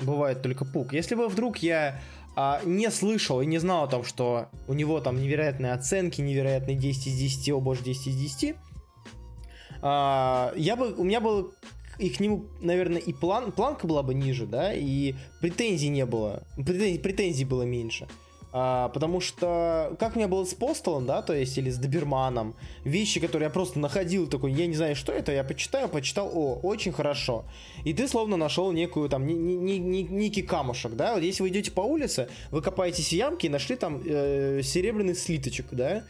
бывает 0.00 0.42
только 0.42 0.64
пук, 0.64 0.92
если 0.92 1.14
бы 1.14 1.28
вдруг 1.28 1.58
я 1.58 2.00
а, 2.36 2.60
не 2.64 2.88
слышал 2.90 3.40
и 3.40 3.46
не 3.46 3.58
знал 3.58 3.84
о 3.84 3.88
том, 3.88 4.04
что 4.04 4.48
у 4.68 4.74
него 4.74 5.00
там 5.00 5.20
невероятные 5.20 5.72
оценки, 5.72 6.20
невероятные 6.20 6.76
10 6.76 7.08
из 7.08 7.18
10, 7.18 7.50
о 7.50 7.60
боже, 7.60 7.82
10 7.82 8.06
из 8.06 8.16
10, 8.16 8.54
а, 9.82 10.52
я 10.54 10.76
бы, 10.76 10.94
у 10.94 11.02
меня 11.02 11.20
был 11.20 11.52
и 11.98 12.10
к 12.10 12.20
нему, 12.20 12.44
наверное, 12.60 13.00
и 13.00 13.12
план, 13.12 13.50
планка 13.50 13.88
была 13.88 14.04
бы 14.04 14.14
ниже, 14.14 14.46
да, 14.46 14.72
и 14.72 15.16
претензий 15.40 15.88
не 15.88 16.06
было, 16.06 16.44
претензий, 16.54 17.00
претензий 17.00 17.44
было 17.44 17.64
меньше. 17.64 18.06
А, 18.50 18.88
потому 18.88 19.20
что, 19.20 19.94
как 19.98 20.16
меня 20.16 20.26
было 20.26 20.44
с 20.44 20.54
Постолом, 20.54 21.04
да, 21.04 21.20
то 21.20 21.34
есть, 21.34 21.58
или 21.58 21.68
с 21.68 21.76
Доберманом, 21.76 22.54
вещи, 22.82 23.20
которые 23.20 23.48
я 23.48 23.50
просто 23.50 23.78
находил, 23.78 24.26
такой, 24.26 24.52
я 24.52 24.66
не 24.66 24.74
знаю, 24.74 24.96
что 24.96 25.12
это, 25.12 25.32
я 25.32 25.44
почитаю, 25.44 25.88
почитал, 25.88 26.30
о, 26.32 26.58
очень 26.62 26.92
хорошо. 26.92 27.44
И 27.84 27.92
ты 27.92 28.08
словно 28.08 28.36
нашел 28.36 28.72
некую, 28.72 29.10
там, 29.10 29.26
не, 29.26 29.34
не, 29.34 29.78
не, 29.78 30.02
некий 30.02 30.42
камушек, 30.42 30.92
да, 30.92 31.14
вот 31.14 31.22
если 31.22 31.42
вы 31.42 31.50
идете 31.50 31.70
по 31.70 31.82
улице, 31.82 32.28
вы 32.50 32.62
копаетесь 32.62 33.08
в 33.08 33.12
ямке 33.12 33.48
и 33.48 33.50
нашли 33.50 33.76
там 33.76 34.00
э, 34.04 34.62
серебряный 34.62 35.14
слиточек, 35.14 35.66
да, 35.72 36.04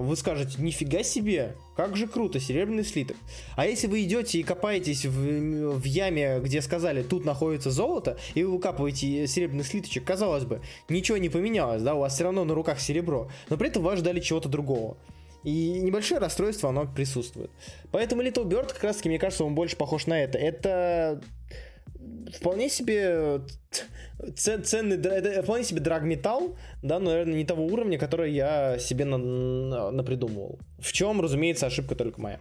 вы 0.00 0.16
скажете, 0.16 0.60
нифига 0.60 1.02
себе, 1.02 1.56
как 1.76 1.96
же 1.96 2.06
круто, 2.06 2.40
серебряный 2.40 2.84
слиток. 2.84 3.16
А 3.56 3.66
если 3.66 3.86
вы 3.86 4.02
идете 4.02 4.38
и 4.38 4.42
копаетесь 4.42 5.04
в, 5.06 5.78
в 5.78 5.84
яме, 5.84 6.40
где 6.40 6.60
сказали, 6.62 7.02
тут 7.02 7.24
находится 7.24 7.70
золото, 7.70 8.18
и 8.34 8.42
вы 8.42 8.52
выкапываете 8.52 9.26
серебряный 9.26 9.64
слиточек, 9.64 10.04
казалось 10.04 10.44
бы, 10.44 10.60
ничего 10.88 11.18
не 11.18 11.28
поменялось, 11.28 11.82
да, 11.82 11.94
у 11.94 12.00
вас 12.00 12.14
все 12.14 12.24
равно 12.24 12.44
на 12.44 12.54
руках 12.54 12.80
серебро, 12.80 13.30
но 13.48 13.56
при 13.56 13.68
этом 13.68 13.82
вас 13.82 13.98
ждали 13.98 14.20
чего-то 14.20 14.48
другого. 14.48 14.96
И 15.44 15.80
небольшое 15.80 16.20
расстройство, 16.20 16.70
оно 16.70 16.86
присутствует. 16.86 17.50
Поэтому 17.90 18.22
Little 18.22 18.44
Bird, 18.44 18.72
как 18.72 18.84
раз 18.84 18.96
таки, 18.96 19.08
мне 19.08 19.18
кажется, 19.18 19.44
он 19.44 19.54
больше 19.54 19.76
похож 19.76 20.06
на 20.06 20.20
это. 20.20 20.36
Это 20.36 21.22
вполне 22.36 22.68
себе 22.68 23.40
ценный, 24.36 24.96
это 24.96 25.42
вполне 25.42 25.64
себе 25.64 25.80
драг-металл, 25.80 26.56
да, 26.82 26.98
но, 26.98 27.10
наверное, 27.10 27.34
не 27.34 27.44
того 27.44 27.66
уровня, 27.66 27.98
который 27.98 28.32
я 28.32 28.78
себе 28.78 29.04
на, 29.04 29.18
на, 29.18 29.90
напридумывал. 29.90 30.58
В 30.78 30.92
чем, 30.92 31.20
разумеется, 31.20 31.66
ошибка 31.66 31.94
только 31.94 32.20
моя. 32.20 32.40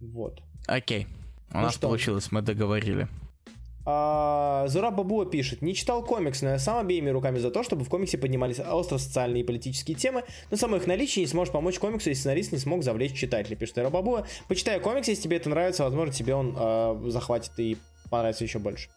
Вот. 0.00 0.40
Окей. 0.66 1.06
У 1.52 1.56
ну 1.56 1.62
нас 1.62 1.74
что? 1.74 1.88
получилось, 1.88 2.30
мы 2.32 2.42
договорили. 2.42 3.08
А, 3.86 4.66
Зура 4.68 4.90
Бабуа 4.90 5.24
пишет, 5.24 5.62
не 5.62 5.74
читал 5.74 6.04
комикс, 6.04 6.42
но 6.42 6.50
я 6.50 6.58
сам 6.58 6.78
обеими 6.78 7.10
руками 7.10 7.38
за 7.38 7.50
то, 7.50 7.62
чтобы 7.62 7.84
в 7.84 7.88
комиксе 7.88 8.18
поднимались 8.18 8.60
остро-социальные 8.60 9.42
и 9.42 9.44
политические 9.44 9.96
темы, 9.96 10.24
но 10.50 10.56
само 10.56 10.76
их 10.76 10.86
наличие 10.86 11.24
не 11.24 11.28
сможет 11.28 11.52
помочь 11.52 11.78
комиксу, 11.78 12.10
если 12.10 12.20
сценарист 12.20 12.52
не 12.52 12.58
смог 12.58 12.84
завлечь 12.84 13.14
читателя, 13.14 13.56
пишет 13.56 13.76
Зура 13.76 13.90
Бабуа. 13.90 14.26
Почитай 14.48 14.78
комикс, 14.80 15.08
если 15.08 15.22
тебе 15.22 15.38
это 15.38 15.48
нравится, 15.48 15.84
возможно, 15.84 16.12
тебе 16.12 16.34
он 16.34 16.54
э, 16.58 17.02
захватит 17.08 17.52
и 17.58 17.78
понравится 18.10 18.44
еще 18.44 18.58
больше. 18.58 18.88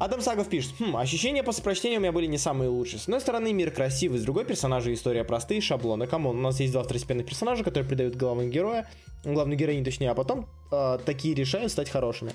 Адам 0.00 0.22
Сагов 0.22 0.48
пишет, 0.48 0.72
хм, 0.78 0.96
ощущения 0.96 1.42
после 1.42 1.62
прочтения 1.62 1.98
у 1.98 2.00
меня 2.00 2.10
были 2.10 2.24
не 2.24 2.38
самые 2.38 2.70
лучшие. 2.70 2.98
С 2.98 3.02
одной 3.02 3.20
стороны, 3.20 3.52
мир 3.52 3.70
красивый, 3.70 4.18
с 4.18 4.22
другой 4.22 4.46
персонажи 4.46 4.94
история 4.94 5.24
простые, 5.24 5.60
шаблоны. 5.60 6.06
Come 6.06 6.24
on, 6.24 6.38
у 6.38 6.40
нас 6.40 6.58
есть 6.58 6.72
два 6.72 6.82
второстепенных 6.82 7.26
персонажа, 7.26 7.64
которые 7.64 7.86
придают 7.86 8.16
главного 8.16 8.48
героя, 8.48 8.88
главную 9.24 9.58
героиню 9.58 9.84
точнее, 9.84 10.10
а 10.10 10.14
потом 10.14 10.48
э, 10.72 10.98
такие 11.04 11.34
решают 11.34 11.70
стать 11.70 11.90
хорошими. 11.90 12.32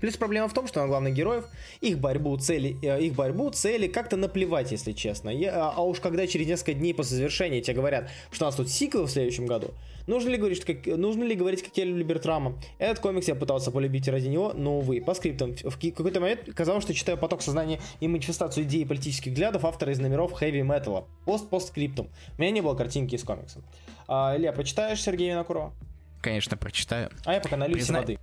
Плюс 0.00 0.16
проблема 0.16 0.48
в 0.48 0.54
том, 0.54 0.66
что 0.66 0.80
на 0.80 0.88
главных 0.88 1.12
героев 1.12 1.44
их 1.82 1.98
борьбу, 1.98 2.36
цели, 2.38 2.78
э, 2.82 3.02
их 3.02 3.14
борьбу, 3.14 3.50
цели 3.50 3.88
как-то 3.88 4.16
наплевать, 4.16 4.72
если 4.72 4.92
честно. 4.92 5.28
Я, 5.28 5.70
а 5.70 5.82
уж 5.82 6.00
когда 6.00 6.26
через 6.26 6.46
несколько 6.46 6.72
дней 6.72 6.94
после 6.94 7.18
завершения 7.18 7.60
тебе 7.60 7.76
говорят, 7.76 8.10
что 8.30 8.44
у 8.44 8.48
нас 8.48 8.54
тут 8.54 8.70
сиквел 8.70 9.04
в 9.04 9.10
следующем 9.10 9.44
году, 9.44 9.74
нужно 10.06 10.30
ли 10.30 10.36
говорить, 10.36 10.64
как, 10.64 10.86
нужно 10.86 11.24
ли 11.24 11.34
говорить, 11.34 11.62
как 11.62 11.76
я 11.76 11.84
люблю 11.84 12.04
Бертрама? 12.04 12.58
Этот 12.78 13.00
комикс 13.00 13.28
я 13.28 13.34
пытался 13.34 13.70
полюбить 13.70 14.08
ради 14.08 14.26
него, 14.26 14.52
но, 14.54 14.78
увы, 14.78 15.00
по 15.00 15.14
скриптам. 15.14 15.54
В 15.56 15.78
какой-то 15.78 16.20
момент 16.20 16.40
казалось, 16.54 16.84
что 16.84 16.94
читаю 16.94 17.18
поток 17.18 17.42
сознания 17.42 17.80
и 18.00 18.08
манифестацию 18.08 18.64
идей 18.64 18.82
и 18.82 18.84
политических 18.84 19.32
взглядов 19.32 19.64
автора 19.64 19.92
из 19.92 19.98
номеров 19.98 20.32
хэви 20.32 20.62
металла. 20.62 21.06
Пост-постскриптум. 21.24 22.08
У 22.38 22.40
меня 22.40 22.50
не 22.50 22.60
было 22.60 22.74
картинки 22.74 23.14
из 23.14 23.24
комикса. 23.24 23.62
А, 24.08 24.34
Илья, 24.36 24.52
почитаешь 24.52 25.02
Сергея 25.02 25.32
Винокурова? 25.32 25.72
Конечно, 26.20 26.56
прочитаю. 26.56 27.10
А 27.24 27.34
я 27.34 27.40
пока 27.40 27.56
налью 27.56 27.74
Призна... 27.74 28.00
воды. 28.00 28.18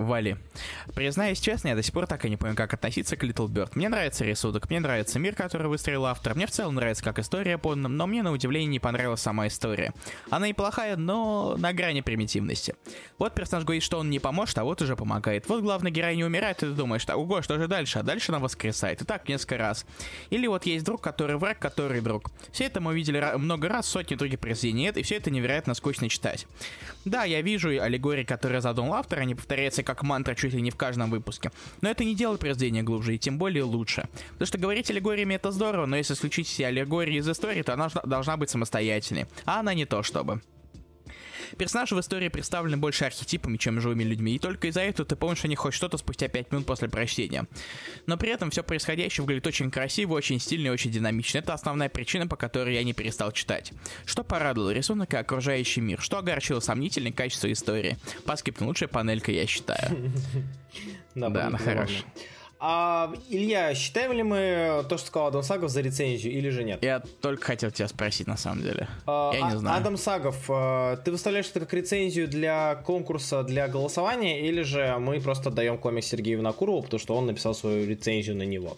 Вали. 0.00 0.38
Признаюсь 0.94 1.40
честно, 1.40 1.68
я 1.68 1.74
до 1.74 1.82
сих 1.82 1.92
пор 1.92 2.06
так 2.06 2.24
и 2.24 2.30
не 2.30 2.36
понял, 2.36 2.54
как 2.54 2.72
относиться 2.72 3.16
к 3.16 3.22
Little 3.22 3.48
Bird. 3.48 3.72
Мне 3.74 3.90
нравится 3.90 4.24
рисунок, 4.24 4.70
мне 4.70 4.80
нравится 4.80 5.18
мир, 5.18 5.34
который 5.34 5.68
выстроил 5.68 6.06
автор, 6.06 6.34
мне 6.34 6.46
в 6.46 6.50
целом 6.50 6.76
нравится 6.76 7.04
как 7.04 7.18
история 7.18 7.58
подана, 7.58 7.88
но 7.88 8.06
мне 8.06 8.22
на 8.22 8.32
удивление 8.32 8.68
не 8.68 8.80
понравилась 8.80 9.20
сама 9.20 9.46
история. 9.46 9.92
Она 10.30 10.48
неплохая, 10.48 10.96
но 10.96 11.54
на 11.58 11.74
грани 11.74 12.00
примитивности. 12.00 12.74
Вот 13.18 13.34
персонаж 13.34 13.64
говорит, 13.64 13.82
что 13.82 13.98
он 13.98 14.08
не 14.08 14.18
поможет, 14.18 14.56
а 14.56 14.64
вот 14.64 14.80
уже 14.80 14.96
помогает. 14.96 15.46
Вот 15.48 15.62
главный 15.62 15.90
герой 15.90 16.16
не 16.16 16.24
умирает, 16.24 16.62
и 16.62 16.66
ты 16.66 16.72
думаешь, 16.72 17.04
так, 17.04 17.18
ого, 17.18 17.42
что 17.42 17.58
же 17.58 17.68
дальше? 17.68 17.98
А 17.98 18.02
дальше 18.02 18.32
она 18.32 18.38
воскресает. 18.38 19.02
И 19.02 19.04
так 19.04 19.28
несколько 19.28 19.58
раз. 19.58 19.84
Или 20.30 20.46
вот 20.46 20.64
есть 20.64 20.84
друг, 20.84 21.02
который 21.02 21.36
враг, 21.36 21.58
который 21.58 22.00
друг. 22.00 22.30
Все 22.52 22.64
это 22.64 22.80
мы 22.80 22.94
видели 22.94 23.22
много 23.36 23.68
раз, 23.68 23.86
сотни 23.86 24.14
других 24.14 24.40
произведений 24.40 24.84
нет, 24.84 24.96
и 24.96 25.02
все 25.02 25.16
это 25.16 25.30
невероятно 25.30 25.74
скучно 25.74 26.08
читать. 26.08 26.46
Да, 27.04 27.24
я 27.24 27.42
вижу 27.42 27.68
аллегории, 27.68 28.24
которые 28.24 28.62
задумал 28.62 28.94
автор, 28.94 29.20
они 29.20 29.34
повторяются 29.34 29.82
как 29.94 30.04
мантра 30.04 30.34
чуть 30.34 30.54
ли 30.54 30.62
не 30.62 30.70
в 30.70 30.76
каждом 30.76 31.10
выпуске. 31.10 31.50
Но 31.80 31.90
это 31.90 32.04
не 32.04 32.14
делает 32.14 32.40
произведение 32.40 32.82
глубже 32.82 33.14
и 33.14 33.18
тем 33.18 33.38
более 33.38 33.64
лучше. 33.64 34.08
Потому 34.32 34.46
что 34.46 34.58
говорить 34.58 34.90
аллегориями 34.90 35.34
это 35.34 35.50
здорово, 35.50 35.86
но 35.86 35.96
если 35.96 36.14
исключить 36.14 36.46
все 36.46 36.66
аллегории 36.66 37.16
из 37.16 37.28
истории, 37.28 37.62
то 37.62 37.74
она 37.74 37.88
должна 38.04 38.36
быть 38.36 38.50
самостоятельной. 38.50 39.26
А 39.44 39.60
она 39.60 39.74
не 39.74 39.86
то 39.86 40.02
чтобы. 40.02 40.40
Персонажи 41.56 41.94
в 41.94 42.00
истории 42.00 42.28
представлены 42.28 42.76
больше 42.76 43.04
архетипами, 43.04 43.56
чем 43.56 43.80
живыми 43.80 44.04
людьми, 44.04 44.34
и 44.34 44.38
только 44.38 44.68
из-за 44.68 44.80
этого 44.80 45.06
ты 45.06 45.16
помнишь 45.16 45.44
о 45.44 45.48
них 45.48 45.58
хоть 45.58 45.74
что-то 45.74 45.96
спустя 45.98 46.28
5 46.28 46.52
минут 46.52 46.66
после 46.66 46.88
прочтения. 46.88 47.46
Но 48.06 48.16
при 48.16 48.30
этом 48.30 48.50
все 48.50 48.62
происходящее 48.62 49.24
выглядит 49.24 49.46
очень 49.46 49.70
красиво, 49.70 50.14
очень 50.14 50.40
стильно 50.40 50.68
и 50.68 50.70
очень 50.70 50.90
динамично. 50.90 51.38
Это 51.38 51.54
основная 51.54 51.88
причина, 51.88 52.26
по 52.26 52.36
которой 52.36 52.74
я 52.74 52.84
не 52.84 52.92
перестал 52.92 53.32
читать. 53.32 53.72
Что 54.04 54.22
порадовало, 54.24 54.70
рисунок 54.70 55.12
и 55.14 55.16
окружающий 55.16 55.80
мир. 55.80 56.00
Что 56.00 56.18
огорчило 56.18 56.60
сомнительное 56.60 57.12
качество 57.12 57.50
истории. 57.50 57.96
По 58.24 58.36
скрипту 58.36 58.64
лучшая 58.64 58.88
панелька, 58.88 59.32
я 59.32 59.46
считаю. 59.46 60.12
Да, 61.16 61.46
она 61.46 61.58
хорошая. 61.58 62.04
А, 62.62 63.10
Илья, 63.30 63.74
считаем 63.74 64.12
ли 64.12 64.22
мы 64.22 64.84
то, 64.86 64.98
что 64.98 65.06
сказал 65.06 65.28
Адам 65.28 65.42
Сагов 65.42 65.70
за 65.70 65.80
рецензию 65.80 66.34
или 66.34 66.50
же 66.50 66.62
нет? 66.62 66.84
Я 66.84 67.00
только 67.22 67.42
хотел 67.42 67.70
тебя 67.70 67.88
спросить, 67.88 68.26
на 68.26 68.36
самом 68.36 68.62
деле. 68.62 68.86
А, 69.06 69.30
Я 69.32 69.40
не 69.40 69.54
а, 69.54 69.56
знаю. 69.56 69.76
Адам 69.78 69.96
Сагов, 69.96 70.36
а, 70.50 70.96
ты 70.98 71.10
выставляешь 71.10 71.48
это 71.48 71.60
как 71.60 71.72
рецензию 71.72 72.28
для 72.28 72.74
конкурса, 72.74 73.44
для 73.44 73.66
голосования, 73.66 74.46
или 74.46 74.60
же 74.60 74.98
мы 74.98 75.20
просто 75.20 75.50
даем 75.50 75.78
комикс 75.78 76.08
Сергею 76.08 76.38
Винокурову, 76.38 76.82
потому 76.82 77.00
что 77.00 77.16
он 77.16 77.26
написал 77.26 77.54
свою 77.54 77.88
рецензию 77.88 78.36
на 78.36 78.42
него? 78.42 78.76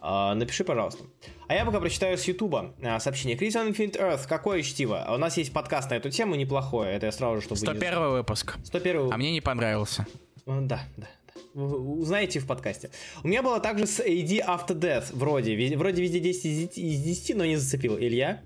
А, 0.00 0.34
напиши, 0.34 0.64
пожалуйста. 0.64 1.04
А 1.46 1.54
я 1.54 1.64
пока 1.64 1.78
прочитаю 1.78 2.18
с 2.18 2.24
Ютуба 2.24 2.74
сообщение. 2.98 3.36
Крис 3.36 3.54
Infinite 3.54 3.96
Earth, 3.96 4.26
какое 4.28 4.62
чтиво? 4.62 5.06
У 5.08 5.18
нас 5.18 5.36
есть 5.36 5.52
подкаст 5.52 5.88
на 5.90 5.94
эту 5.94 6.10
тему, 6.10 6.34
неплохое. 6.34 6.92
Это 6.92 7.06
я 7.06 7.12
сразу 7.12 7.36
же, 7.36 7.42
чтобы... 7.42 7.58
101 7.58 8.10
выпуск. 8.10 8.56
101 8.64 9.12
А 9.12 9.16
мне 9.16 9.30
не 9.30 9.40
понравился. 9.40 10.04
Да, 10.46 10.80
да 10.96 11.06
узнаете 11.54 12.40
в 12.40 12.46
подкасте. 12.46 12.90
У 13.22 13.28
меня 13.28 13.42
было 13.42 13.60
также 13.60 13.86
с 13.86 14.00
AD 14.00 14.44
After 14.46 14.78
Death, 14.78 15.06
вроде. 15.12 15.76
Вроде 15.76 16.02
везде 16.02 16.20
10 16.20 16.78
из 16.78 17.00
10, 17.00 17.36
но 17.36 17.44
не 17.44 17.56
зацепил. 17.56 17.96
Илья? 17.98 18.42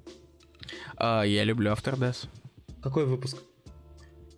Uh, 0.96 1.26
я 1.26 1.44
люблю 1.44 1.72
After 1.72 1.96
Death. 1.98 2.26
Какой 2.82 3.06
выпуск? 3.06 3.38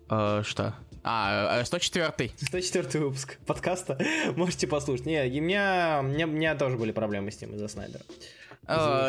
Uh, 0.07 0.43
что? 0.43 0.75
А, 1.03 1.63
104 1.63 2.13
э, 2.19 2.29
104 2.37 3.03
выпуск 3.03 3.37
подкаста. 3.45 3.97
Можете 4.35 4.67
послушать. 4.67 5.05
Не, 5.05 5.23
у 5.23 5.41
меня, 5.41 5.99
у, 6.01 6.07
меня, 6.07 6.27
у 6.27 6.29
меня 6.29 6.55
тоже 6.55 6.77
были 6.77 6.91
проблемы 6.91 7.31
с 7.31 7.37
тем 7.37 7.55
из-за 7.55 7.67
Снайдера. 7.67 8.03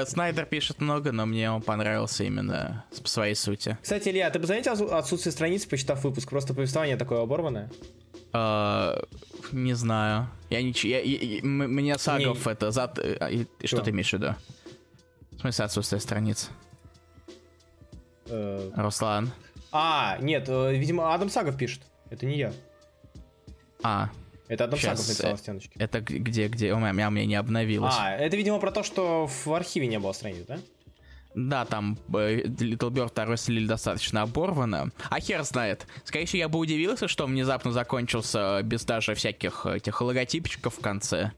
Снайдер 0.06 0.46
пишет 0.46 0.80
много, 0.80 1.12
но 1.12 1.26
мне 1.26 1.50
он 1.50 1.60
понравился 1.60 2.24
именно 2.24 2.86
по 3.02 3.08
своей 3.08 3.34
сути. 3.34 3.76
Кстати, 3.82 4.08
Илья, 4.08 4.30
ты 4.30 4.38
бы 4.38 4.46
заметил 4.46 4.72
отсу- 4.72 4.90
отсутствие 4.90 5.32
страниц, 5.32 5.66
почитав 5.66 6.02
выпуск? 6.02 6.30
Просто 6.30 6.54
повествование 6.54 6.96
такое 6.96 7.20
оборванное. 7.20 7.70
Э, 8.32 9.02
Не 9.52 9.74
знаю. 9.74 10.28
Я 10.50 10.62
ничего. 10.62 10.92
я- 10.92 11.00
я- 11.02 11.42
Мне 11.44 11.98
Сагов 11.98 12.46
это 12.46 12.70
зад. 12.70 12.98
а, 12.98 13.28
Что 13.64 13.82
ты 13.82 13.90
имеешь 13.90 14.10
в 14.10 14.12
виду? 14.14 14.34
В 15.32 15.40
смысле 15.40 15.64
отсутствие 15.64 16.00
страниц? 16.00 16.48
Э, 18.26 18.70
Руслан. 18.76 19.30
А, 19.72 20.16
нет, 20.20 20.48
э, 20.48 20.74
видимо, 20.76 21.12
Адам 21.14 21.28
Сагов 21.28 21.56
пишет. 21.56 21.82
Это 22.10 22.24
не 22.26 22.36
я. 22.38 22.52
А, 23.82 24.10
Это 24.48 24.64
Адам 24.64 24.78
Щас, 24.78 25.00
Сагов 25.00 25.08
написал 25.08 25.36
в 25.36 25.38
стеночке. 25.40 25.72
это 25.78 26.00
где, 26.00 26.48
где? 26.48 26.72
У 26.72 26.78
меня, 26.78 27.08
у 27.08 27.10
меня 27.10 27.26
не 27.26 27.34
обновилось. 27.34 27.94
А, 27.98 28.14
это, 28.14 28.36
видимо, 28.36 28.58
про 28.60 28.70
то, 28.70 28.82
что 28.82 29.26
в 29.26 29.48
архиве 29.52 29.86
не 29.86 29.98
было 29.98 30.12
страниц, 30.12 30.44
да? 30.46 30.58
Да, 31.34 31.64
там 31.64 31.98
э, 32.14 32.42
Little 32.44 32.90
Bird 32.90 33.08
второй 33.08 33.38
слили 33.38 33.66
достаточно 33.66 34.22
оборвано. 34.22 34.90
А 35.08 35.18
хер 35.20 35.42
знает. 35.44 35.86
Скорее 36.04 36.26
всего, 36.26 36.38
я 36.40 36.48
бы 36.48 36.58
удивился, 36.58 37.08
что 37.08 37.24
он 37.24 37.30
внезапно 37.32 37.72
закончился 37.72 38.60
без 38.62 38.84
даже 38.84 39.14
всяких 39.14 39.64
этих 39.66 40.00
логотипчиков 40.00 40.74
в 40.76 40.80
конце. 40.80 41.32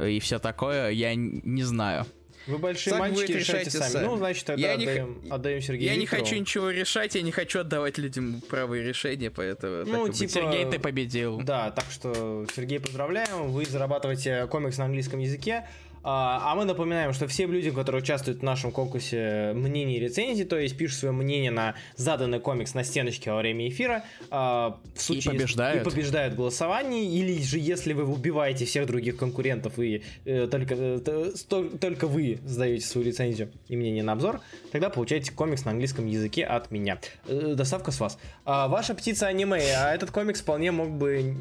И 0.00 0.18
все 0.20 0.38
такое, 0.38 0.90
я 0.90 1.14
не 1.14 1.62
знаю. 1.62 2.06
Вы 2.46 2.58
большие 2.58 2.90
Сами 2.90 3.00
мальчики, 3.00 3.20
будете 3.20 3.38
решайте 3.38 3.70
решайте 3.70 3.78
сами. 3.78 3.90
сами. 3.92 4.04
Ну, 4.04 4.16
значит, 4.18 4.44
тогда 4.44 4.66
Я 4.68 4.76
не 4.76 4.84
х- 4.84 4.90
отдаем, 4.92 5.22
отдаем 5.32 5.62
Сергею 5.62 5.90
я 5.90 5.96
не 5.96 6.02
Викторову. 6.02 6.26
хочу 6.26 6.40
ничего 6.40 6.70
решать, 6.70 7.14
я 7.14 7.22
не 7.22 7.30
хочу 7.32 7.60
отдавать 7.60 7.96
людям 7.96 8.42
правые 8.50 8.82
решения, 8.84 9.30
поэтому... 9.30 9.84
Ну, 9.86 10.06
быть. 10.08 10.18
типа, 10.18 10.30
Сергей, 10.32 10.66
ты 10.70 10.78
победил. 10.78 11.40
Да, 11.40 11.70
так 11.70 11.86
что, 11.90 12.44
Сергей, 12.54 12.80
поздравляем, 12.80 13.50
вы 13.50 13.64
зарабатываете 13.64 14.46
комикс 14.48 14.76
на 14.76 14.84
английском 14.84 15.20
языке. 15.20 15.66
А 16.06 16.52
а 16.52 16.54
мы 16.54 16.64
напоминаем, 16.66 17.12
что 17.14 17.26
всем 17.26 17.50
людям, 17.50 17.74
которые 17.74 18.02
участвуют 18.02 18.40
в 18.40 18.42
нашем 18.42 18.70
конкурсе 18.72 19.52
мнений 19.54 19.96
и 19.96 20.00
рецензий, 20.00 20.44
то 20.44 20.58
есть 20.58 20.76
пишут 20.76 20.98
свое 20.98 21.12
мнение 21.14 21.50
на 21.50 21.74
заданный 21.96 22.40
комикс 22.40 22.74
на 22.74 22.84
стеночке 22.84 23.30
во 23.32 23.38
время 23.38 23.66
эфира, 23.68 24.04
а, 24.30 24.78
в 24.94 25.00
случае, 25.00 25.32
побеждают. 25.32 25.80
и 25.80 25.90
побеждают 25.90 26.34
в 26.34 26.36
голосовании, 26.36 27.18
или 27.18 27.40
же 27.42 27.58
если 27.58 27.94
вы 27.94 28.04
убиваете 28.04 28.66
всех 28.66 28.86
других 28.86 29.16
конкурентов 29.16 29.78
и 29.78 30.02
э, 30.26 30.46
только, 30.50 30.74
э, 30.74 30.98
т- 30.98 31.36
сто- 31.36 31.70
только 31.78 32.06
вы 32.06 32.38
сдаете 32.44 32.86
свою 32.86 33.06
рецензию 33.06 33.50
и 33.68 33.76
мнение 33.76 34.02
на 34.02 34.12
обзор, 34.12 34.40
тогда 34.72 34.90
получаете 34.90 35.32
комикс 35.32 35.64
на 35.64 35.70
английском 35.70 36.06
языке 36.06 36.44
от 36.44 36.70
меня. 36.70 36.98
Э, 37.26 37.54
Доставка 37.56 37.90
с 37.92 38.00
вас. 38.00 38.18
А, 38.44 38.68
ваша 38.68 38.94
птица 38.94 39.26
аниме, 39.26 39.62
а 39.74 39.94
этот 39.94 40.10
комикс 40.10 40.42
вполне 40.42 40.70
мог 40.70 40.90
бы 40.90 41.34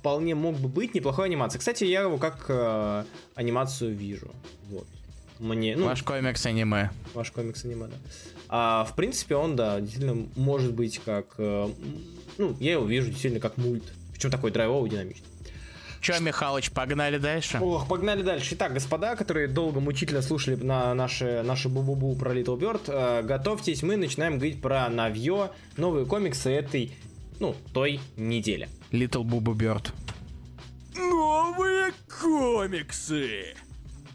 вполне 0.00 0.34
мог 0.34 0.56
бы 0.56 0.68
быть 0.68 0.94
неплохой 0.94 1.26
анимацией. 1.26 1.58
Кстати, 1.60 1.84
я 1.84 2.00
его 2.00 2.16
как 2.18 2.46
э, 2.48 3.04
анимацию 3.34 3.94
вижу. 4.00 4.30
Вот. 4.70 4.86
Мне, 5.38 5.76
ну, 5.76 5.86
Ваш 5.86 6.02
комикс 6.02 6.44
аниме. 6.46 6.90
ваш 7.14 7.30
комикс 7.30 7.64
аниме, 7.64 7.86
да. 7.86 7.96
А, 8.48 8.84
в 8.84 8.94
принципе, 8.94 9.36
он, 9.36 9.56
да, 9.56 9.80
действительно 9.80 10.26
может 10.36 10.74
быть 10.74 10.98
как... 11.04 11.34
э, 11.38 11.68
ну, 12.36 12.56
я 12.60 12.72
его 12.72 12.84
вижу 12.84 13.08
действительно 13.08 13.40
как 13.40 13.56
мульт. 13.56 13.84
Причем 14.12 14.30
такой 14.30 14.50
драйвовый, 14.50 14.90
динамичный. 14.90 15.26
Че, 16.02 16.18
Михалыч, 16.20 16.70
погнали 16.70 17.18
дальше? 17.18 17.58
Ох, 17.60 17.86
погнали 17.88 18.22
дальше. 18.22 18.54
Итак, 18.54 18.72
господа, 18.74 19.16
которые 19.16 19.48
долго 19.48 19.80
мучительно 19.80 20.22
слушали 20.22 20.56
на 20.56 20.94
наши, 20.94 21.42
наши 21.42 21.68
бу-бу-бу 21.68 22.18
про 22.18 22.34
Little 22.34 22.58
Bird, 22.58 22.82
э, 22.88 23.22
готовьтесь, 23.22 23.82
мы 23.82 23.96
начинаем 23.96 24.34
говорить 24.34 24.60
про 24.60 24.88
Навье, 24.88 25.50
новые 25.76 26.04
комиксы 26.06 26.50
этой, 26.50 26.92
ну, 27.38 27.54
той 27.72 28.00
недели. 28.16 28.68
Little 28.92 29.24
Boo 29.24 29.42
Bird. 29.54 29.90
Новые 30.96 31.92
комиксы. 32.20 33.54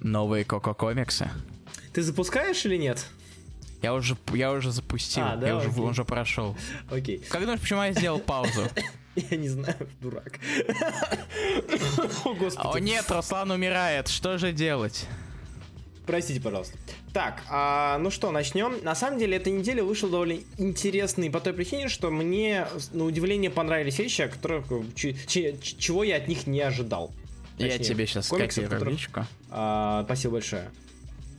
Новые 0.06 0.46
Коко 0.46 0.76
комиксы. 0.76 1.30
Ты 1.92 2.04
запускаешь 2.04 2.64
или 2.66 2.78
нет? 2.78 3.04
Я 3.82 3.94
уже, 3.96 4.16
я 4.34 4.52
уже 4.52 4.72
запустил, 4.72 5.24
А, 5.26 5.36
да, 5.36 5.48
я 5.48 5.58
уже, 5.58 5.70
он 5.70 5.90
уже 5.90 6.06
прошел. 6.06 6.56
Окей. 6.92 7.18
Как 7.30 7.42
думаешь, 7.42 7.60
почему 7.60 7.82
я 7.82 7.92
сделал 7.92 8.20
паузу? 8.20 8.62
Я 9.16 9.38
не 9.38 9.48
знаю, 9.48 9.76
дурак. 10.02 10.40
О, 12.26 12.30
О 12.30 12.34
господи. 12.34 12.84
нет, 12.84 13.06
Руслан 13.10 13.50
умирает, 13.50 14.10
что 14.10 14.38
же 14.38 14.52
делать? 14.52 15.08
Простите, 16.06 16.40
пожалуйста. 16.42 16.78
Так, 17.14 17.42
а, 17.50 17.98
ну 17.98 18.12
что, 18.12 18.30
начнем. 18.32 18.84
На 18.84 18.94
самом 18.94 19.18
деле, 19.18 19.38
эта 19.38 19.50
неделя 19.50 19.84
вышла 19.84 20.10
довольно 20.10 20.38
интересной 20.58 21.32
по 21.32 21.40
той 21.40 21.54
причине, 21.54 21.88
что 21.88 22.12
мне, 22.12 22.68
на 22.92 23.06
удивление, 23.06 23.50
понравились 23.50 23.98
вещи, 24.00 24.22
о 24.24 24.28
которых, 24.28 24.66
ч- 24.96 25.16
ч- 25.28 25.56
чего 25.58 26.04
я 26.04 26.18
от 26.18 26.28
них 26.28 26.46
не 26.46 26.60
ожидал. 26.62 27.12
Я 27.58 27.70
Точнее, 27.70 27.86
тебе 27.86 28.08
сейчас 28.08 28.28
комиксов, 28.28 28.52
скопирую 28.66 28.80
которых- 28.80 28.94
личку. 28.94 29.26
А, 29.50 30.04
спасибо 30.06 30.34
большое. 30.34 30.70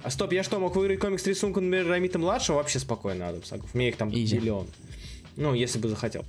А 0.03 0.11
стоп, 0.11 0.33
я 0.33 0.43
что, 0.43 0.59
мог 0.59 0.77
выиграть 0.77 1.01
комикс 1.01 1.23
с 1.23 1.27
рисунком, 1.27 1.65
например, 1.65 1.89
Рамита 1.89 2.19
младшего? 2.19 2.57
Вообще 2.57 2.79
спокойно, 2.79 3.29
Адам 3.29 3.45
Сагов. 3.45 3.75
Меня 3.75 3.89
их 3.89 3.97
там 3.97 4.11
Изи. 4.15 4.37
миллион. 4.37 4.69
Ну, 5.37 5.53
если 5.55 5.79
бы 5.79 5.89
захотел. 5.89 6.25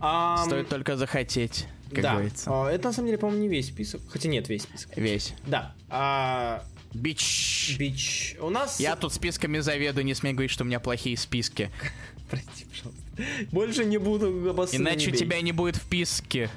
Ам, 0.00 0.46
Стоит 0.46 0.68
только 0.68 0.96
захотеть, 0.96 1.66
как 1.90 2.02
да. 2.02 2.12
говорится. 2.14 2.50
А, 2.50 2.70
это 2.70 2.88
на 2.88 2.92
самом 2.92 3.08
деле, 3.08 3.18
по-моему, 3.18 3.42
не 3.42 3.48
весь 3.48 3.68
список. 3.68 4.00
Хотя 4.08 4.28
нет, 4.28 4.48
весь 4.48 4.62
список. 4.62 4.96
Весь. 4.96 5.34
Да. 5.46 5.74
А, 5.88 6.64
Бич. 6.94 7.76
Бич. 7.78 8.36
У 8.40 8.48
нас... 8.50 8.80
Я 8.80 8.96
тут 8.96 9.12
списками 9.12 9.58
заведую, 9.58 10.04
не 10.04 10.14
смей 10.14 10.32
говорить, 10.32 10.50
что 10.50 10.64
у 10.64 10.66
меня 10.66 10.80
плохие 10.80 11.16
списки. 11.16 11.70
Прости, 12.30 12.66
пожалуйста. 12.66 13.02
Больше 13.50 13.84
не 13.84 13.98
буду 13.98 14.50
обоссанным, 14.50 14.88
Иначе 14.88 15.10
тебя 15.10 15.40
не 15.40 15.52
будет 15.52 15.76
в 15.76 15.82
списке. 15.82 16.50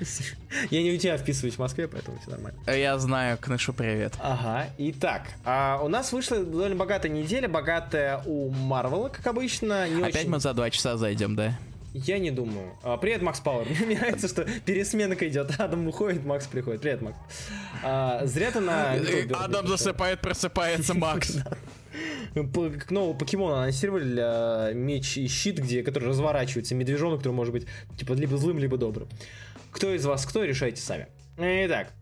Я 0.70 0.82
не 0.82 0.92
у 0.92 0.98
тебя 0.98 1.16
вписываюсь 1.16 1.54
в 1.54 1.58
Москве, 1.58 1.88
поэтому 1.88 2.18
все 2.20 2.30
нормально. 2.30 2.58
Я 2.66 2.98
знаю, 2.98 3.38
Кнышу 3.38 3.72
привет. 3.72 4.14
Ага, 4.20 4.70
итак, 4.78 5.22
а, 5.44 5.80
у 5.82 5.88
нас 5.88 6.12
вышла 6.12 6.38
довольно 6.38 6.76
богатая 6.76 7.08
неделя, 7.08 7.48
богатая 7.48 8.22
у 8.26 8.50
Марвела, 8.50 9.08
как 9.08 9.26
обычно. 9.26 9.88
Не 9.88 10.02
Опять 10.02 10.22
очень... 10.22 10.30
мы 10.30 10.40
за 10.40 10.54
два 10.54 10.70
часа 10.70 10.96
зайдем, 10.96 11.36
да? 11.36 11.58
Я 11.94 12.18
не 12.18 12.30
думаю. 12.30 12.76
А, 12.82 12.96
привет, 12.96 13.22
Макс 13.22 13.40
Пауэр. 13.40 13.66
Мне 13.86 13.98
нравится, 13.98 14.28
что 14.28 14.44
пересменка 14.64 15.28
идет. 15.28 15.58
Адам 15.58 15.88
уходит, 15.88 16.24
Макс 16.24 16.46
приходит. 16.46 16.82
Привет, 16.82 17.02
Макс. 17.02 17.16
А, 17.82 18.24
зря 18.26 18.50
ты 18.50 18.60
на... 18.60 18.96
Bird 18.96 19.32
Адам 19.34 19.66
засыпает, 19.66 20.20
просыпается 20.20 20.94
Макс. 20.94 21.38
Как 22.34 22.90
нового 22.90 23.14
покемона 23.14 23.62
анонсировали 23.62 24.04
для 24.04 24.70
меч 24.74 25.16
и 25.16 25.26
щит, 25.26 25.58
где, 25.58 25.82
который 25.82 26.08
разворачивается, 26.10 26.74
медвежонок, 26.74 27.18
который 27.20 27.32
может 27.32 27.52
быть 27.52 27.66
типа 27.96 28.12
либо 28.12 28.36
злым, 28.36 28.58
либо 28.58 28.76
добрым. 28.76 29.08
Кто 29.78 29.94
из 29.94 30.04
вас 30.04 30.26
кто, 30.26 30.42
решайте 30.42 30.82
сами. 30.82 31.06
Итак, 31.36 31.92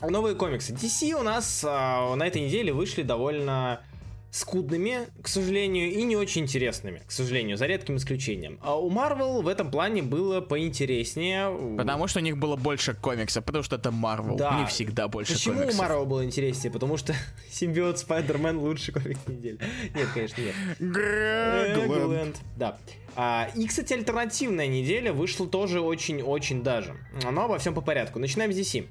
новые 0.00 0.34
комиксы. 0.34 0.72
DC 0.72 1.12
у 1.12 1.22
нас 1.22 1.62
а, 1.62 2.16
на 2.16 2.26
этой 2.26 2.40
неделе 2.40 2.72
вышли 2.72 3.02
довольно 3.02 3.82
скудными, 4.30 5.00
к 5.22 5.28
сожалению, 5.28 5.92
и 5.92 6.02
не 6.04 6.16
очень 6.16 6.44
интересными, 6.44 7.02
к 7.06 7.12
сожалению, 7.12 7.58
за 7.58 7.66
редким 7.66 7.98
исключением. 7.98 8.58
А 8.62 8.80
у 8.80 8.90
Marvel 8.90 9.42
в 9.42 9.48
этом 9.48 9.70
плане 9.70 10.02
было 10.02 10.40
поинтереснее. 10.40 11.76
Потому 11.76 12.08
что 12.08 12.20
у 12.20 12.22
них 12.22 12.38
было 12.38 12.56
больше 12.56 12.94
комиксов, 12.94 13.44
потому 13.44 13.62
что 13.62 13.76
это 13.76 13.90
Марвел. 13.90 14.36
Да. 14.36 14.60
Не 14.60 14.66
всегда 14.66 15.06
больше 15.06 15.34
Почему 15.34 15.56
комиксов. 15.56 15.78
у 15.78 15.82
Марвел 15.82 16.06
было 16.06 16.24
интереснее? 16.24 16.72
Потому 16.72 16.96
что 16.96 17.14
симбиот 17.50 17.98
Спайдермен 17.98 18.56
лучший 18.56 18.94
комикс 18.94 19.20
недели. 19.26 19.58
Нет, 19.94 20.08
конечно, 20.14 20.40
нет. 20.40 20.54
Эгленд. 20.80 22.36
Да. 22.56 22.78
А, 23.16 23.48
и, 23.54 23.66
кстати, 23.66 23.92
альтернативная 23.92 24.66
неделя 24.66 25.12
вышла 25.12 25.46
тоже 25.46 25.80
очень-очень 25.80 26.62
даже. 26.62 26.96
Но 27.30 27.44
обо 27.44 27.58
всем 27.58 27.74
по 27.74 27.80
порядку. 27.80 28.18
Начинаем 28.18 28.52
с 28.52 28.56
DC. 28.56 28.86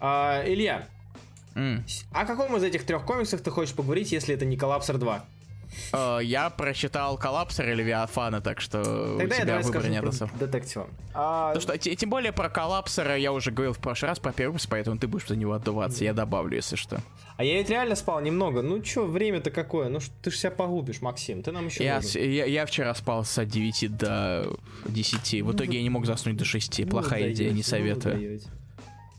А, 0.00 0.42
Илья, 0.46 0.86
М. 1.54 1.84
о 2.12 2.24
каком 2.26 2.56
из 2.56 2.62
этих 2.62 2.84
трех 2.84 3.04
комиксов 3.04 3.40
ты 3.40 3.50
хочешь 3.50 3.74
поговорить, 3.74 4.12
если 4.12 4.34
это 4.34 4.44
не 4.44 4.56
Коллапсер 4.56 4.98
2? 4.98 5.24
Э, 5.92 6.18
Я 6.22 6.50
прочитал 6.50 7.16
Коллапсер 7.18 7.68
и 7.70 7.74
Левиафана, 7.74 8.40
так 8.40 8.60
что 8.60 8.80
у 9.16 9.18
Тогда 9.18 9.34
я 9.36 9.42
тебя 9.42 9.58
выбора 9.60 9.86
нет 9.88 10.04
особо. 10.04 10.30
детектива. 10.38 10.88
А, 11.14 11.48
Потому 11.54 11.62
что, 11.62 11.78
те- 11.78 11.94
тем 11.96 12.10
более 12.10 12.32
про 12.32 12.48
Коллапсера 12.48 13.16
я 13.16 13.32
уже 13.32 13.50
говорил 13.50 13.72
в 13.72 13.78
прошлый 13.78 14.08
раз 14.10 14.18
про 14.18 14.32
первый 14.32 14.52
выпуск, 14.52 14.68
поэтому 14.70 14.98
ты 14.98 15.06
будешь 15.06 15.28
за 15.28 15.36
него 15.36 15.52
отдуваться, 15.52 16.04
я 16.04 16.12
добавлю, 16.14 16.56
если 16.56 16.76
что. 16.76 17.00
а 17.36 17.44
я 17.44 17.54
ведь 17.58 17.70
реально 17.70 17.94
спал 17.96 18.20
немного. 18.20 18.62
Ну 18.62 18.80
чё, 18.80 19.06
время-то 19.06 19.50
какое? 19.50 19.88
Ну 19.88 19.98
ты 20.22 20.30
ж 20.30 20.36
себя 20.36 20.50
погубишь, 20.50 21.00
Максим. 21.02 21.42
Ты 21.42 21.50
нам 21.52 21.66
еще 21.66 21.82
Я, 21.84 22.00
я, 22.14 22.44
я 22.44 22.66
вчера 22.66 22.94
спал 22.94 23.24
с 23.24 23.44
9 23.44 23.96
до 23.96 24.46
10, 24.86 25.42
в 25.42 25.52
итоге 25.52 25.78
я 25.78 25.82
не 25.82 25.90
мог 25.90 26.06
заснуть 26.06 26.36
до 26.36 26.44
6, 26.44 26.80
Ну, 26.84 26.86
плохая 26.86 27.32
идея, 27.32 27.50
не 27.50 27.56
ну, 27.56 27.62
советую. 27.62 28.40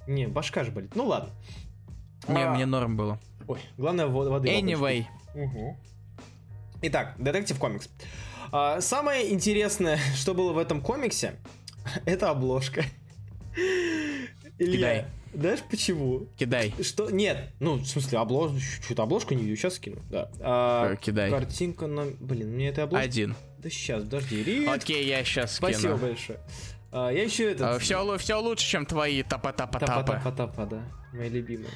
Не, 0.08 0.28
башка 0.28 0.64
же 0.64 0.72
болит. 0.72 0.92
Ну 0.96 1.06
ладно. 1.06 1.30
Не, 2.28 2.44
А, 2.44 2.54
мне 2.54 2.66
норм 2.66 2.96
было. 2.98 3.20
Ой, 3.48 3.60
главное 3.78 4.08
во- 4.08 4.30
воды. 4.30 4.50
Anyway, 4.50 5.06
Мгм. 5.36 5.76
Итак, 6.86 7.16
детектив 7.18 7.58
комикс. 7.58 7.90
А, 8.52 8.82
самое 8.82 9.32
интересное, 9.34 9.98
что 10.16 10.34
было 10.34 10.52
в 10.52 10.58
этом 10.58 10.82
комиксе, 10.82 11.36
это 12.06 12.30
обложка. 12.30 12.84
Илья, 14.60 14.78
Кидай. 14.78 15.06
знаешь 15.34 15.60
почему? 15.70 16.28
кидай. 16.38 16.74
Что? 16.82 17.10
Нет, 17.10 17.52
ну, 17.62 17.76
в 17.76 17.86
смысле, 17.86 18.20
обложку, 18.20 18.60
что-то 18.60 19.04
обложку 19.04 19.34
не 19.34 19.44
видел, 19.44 19.56
сейчас 19.56 19.76
скину, 19.76 20.02
да. 20.10 20.30
А, 20.42 20.92
Э, 20.92 20.98
кидай. 20.98 21.32
Картинка 21.32 21.88
на... 21.88 22.06
Блин, 22.20 22.50
мне 22.50 22.68
эта 22.68 22.84
обложка... 22.84 23.06
Один. 23.06 23.36
Да 23.60 23.70
сейчас, 23.70 24.04
подожди, 24.04 24.44
Рит. 24.44 24.68
Окей, 24.68 25.08
я 25.08 25.24
сейчас 25.24 25.56
Спасибо 25.56 25.96
большое. 25.96 26.40
А, 26.92 27.10
я 27.12 27.24
еще 27.24 27.50
это... 27.50 27.80
все, 27.80 28.18
все 28.18 28.42
лучше, 28.42 28.66
чем 28.68 28.86
твои 28.86 29.24
тапа-тапа-тапы. 29.24 29.86
Тапа-тапа-тапа, 29.86 30.66
да, 30.66 30.84
мои 31.14 31.30
любимые. 31.30 31.72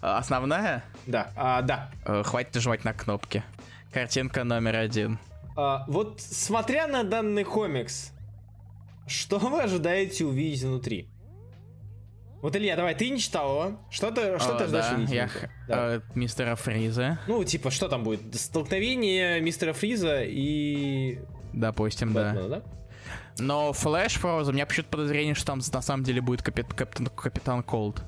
Основная? 0.00 0.84
Да, 1.06 1.32
а, 1.36 1.62
да. 1.62 1.90
Хватит 2.24 2.54
нажимать 2.54 2.84
на 2.84 2.92
кнопки. 2.92 3.42
Картинка 3.92 4.44
номер 4.44 4.76
один. 4.76 5.18
А, 5.56 5.84
вот 5.88 6.20
смотря 6.20 6.86
на 6.86 7.02
данный 7.02 7.44
комикс, 7.44 8.12
что 9.06 9.38
вы 9.38 9.62
ожидаете 9.62 10.24
увидеть 10.24 10.62
внутри? 10.62 11.08
Вот, 12.40 12.54
Илья, 12.54 12.76
давай, 12.76 12.94
ты 12.94 13.10
не 13.10 13.18
читал 13.18 13.50
его. 13.66 13.78
Что 13.90 14.12
ты, 14.12 14.38
что 14.38 14.54
О, 14.54 14.58
ты 14.58 14.64
ожидаешь 14.64 14.86
да, 14.90 14.94
увидеть? 14.94 15.14
я 15.14 15.28
Да. 15.66 15.96
э, 15.96 16.00
мистера 16.14 16.54
Фриза, 16.54 17.18
Ну, 17.26 17.42
типа, 17.42 17.72
что 17.72 17.88
там 17.88 18.04
будет? 18.04 18.32
Столкновение 18.36 19.40
мистера 19.40 19.72
Фриза 19.72 20.22
и... 20.22 21.18
допустим, 21.52 22.12
да. 22.12 22.32
Бэтмена, 22.32 22.48
да? 22.48 22.62
Но 23.38 23.72
Флэш 23.72 24.14
Фроуза, 24.14 24.50
у 24.50 24.54
меня 24.54 24.66
почему-то 24.66 24.90
подозрение, 24.90 25.34
что 25.34 25.46
там 25.46 25.60
на 25.72 25.82
самом 25.82 26.04
деле 26.04 26.20
будет 26.20 26.42
капит- 26.42 26.72
капитан, 26.74 27.06
капитан 27.06 27.62
Колд. 27.62 28.02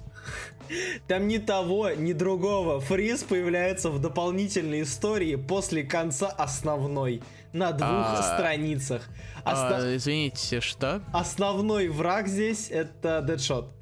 Там 1.08 1.26
ни 1.26 1.38
того, 1.38 1.90
ни 1.90 2.12
другого. 2.12 2.80
Фриз 2.80 3.24
появляется 3.24 3.90
в 3.90 4.00
дополнительной 4.00 4.82
истории 4.82 5.34
после 5.36 5.82
конца 5.82 6.28
основной. 6.28 7.22
На 7.52 7.72
двух 7.72 7.88
А, 7.90 8.34
страницах. 8.36 9.02
Оста- 9.44 9.78
А, 9.78 9.96
извините, 9.96 10.60
что? 10.60 11.02
Основной 11.12 11.88
враг 11.88 12.28
здесь 12.28 12.68
это 12.70 13.22
Дэдшот. 13.22 13.72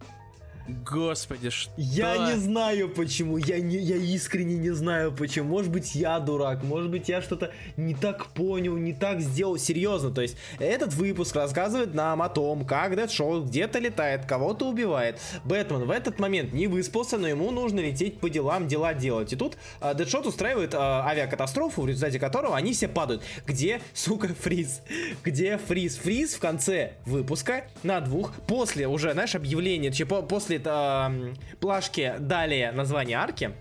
Господи, 0.68 1.48
что? 1.48 1.72
Я 1.78 2.30
не 2.30 2.38
знаю 2.38 2.90
почему, 2.90 3.38
я, 3.38 3.58
не, 3.58 3.78
я 3.78 3.96
искренне 3.96 4.56
не 4.56 4.70
знаю 4.70 5.12
почему. 5.12 5.48
Может 5.48 5.72
быть 5.72 5.94
я 5.94 6.18
дурак, 6.20 6.62
может 6.62 6.90
быть 6.90 7.08
я 7.08 7.22
что-то 7.22 7.52
не 7.76 7.94
так 7.94 8.26
понял, 8.26 8.76
не 8.76 8.92
так 8.92 9.20
сделал. 9.20 9.56
Серьезно, 9.56 10.10
то 10.10 10.20
есть 10.20 10.36
этот 10.58 10.92
выпуск 10.92 11.34
рассказывает 11.36 11.94
нам 11.94 12.20
о 12.20 12.28
том, 12.28 12.66
как 12.66 12.96
Дэдшот 12.96 13.46
где-то 13.46 13.78
летает, 13.78 14.26
кого-то 14.26 14.68
убивает. 14.68 15.18
Бэтмен 15.44 15.84
в 15.84 15.90
этот 15.90 16.18
момент 16.18 16.52
не 16.52 16.66
выспался, 16.66 17.16
но 17.16 17.26
ему 17.26 17.50
нужно 17.50 17.80
лететь 17.80 18.20
по 18.20 18.28
делам, 18.28 18.68
дела 18.68 18.92
делать. 18.92 19.32
И 19.32 19.36
тут 19.36 19.56
а, 19.80 19.94
Дэдшот 19.94 20.26
устраивает 20.26 20.74
а, 20.74 21.06
авиакатастрофу, 21.06 21.82
в 21.82 21.88
результате 21.88 22.18
которого 22.18 22.56
они 22.56 22.74
все 22.74 22.88
падают. 22.88 23.22
Где, 23.46 23.80
сука, 23.94 24.28
Фриз? 24.28 24.82
Где 25.24 25.56
Фриз? 25.56 25.96
Фриз 25.96 26.34
в 26.34 26.40
конце 26.40 26.92
выпуска 27.06 27.64
на 27.82 28.00
двух, 28.00 28.34
после 28.46 28.86
уже, 28.86 29.12
знаешь, 29.12 29.34
объявления, 29.34 29.90
по- 30.04 30.22
после 30.22 30.57
а, 30.66 31.06
м, 31.06 31.36
плашки 31.60 32.14
далее 32.18 32.72
название 32.72 33.18
арки, 33.18 33.52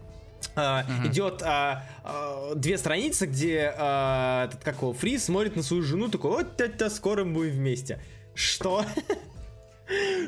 а, 0.55 0.85
идет 1.05 1.41
а, 1.43 1.83
а, 2.03 2.53
две 2.55 2.77
страницы, 2.77 3.25
где 3.25 3.73
а, 3.77 4.45
этот, 4.45 4.63
как 4.63 4.77
его, 4.77 4.93
Фриз 4.93 5.25
смотрит 5.25 5.55
на 5.55 5.63
свою 5.63 5.83
жену, 5.83 6.09
такой, 6.09 6.31
вот 6.31 6.61
это 6.61 6.89
скоро 6.89 7.23
мы 7.23 7.33
будем 7.33 7.53
вместе. 7.53 7.99
Что? 8.33 8.83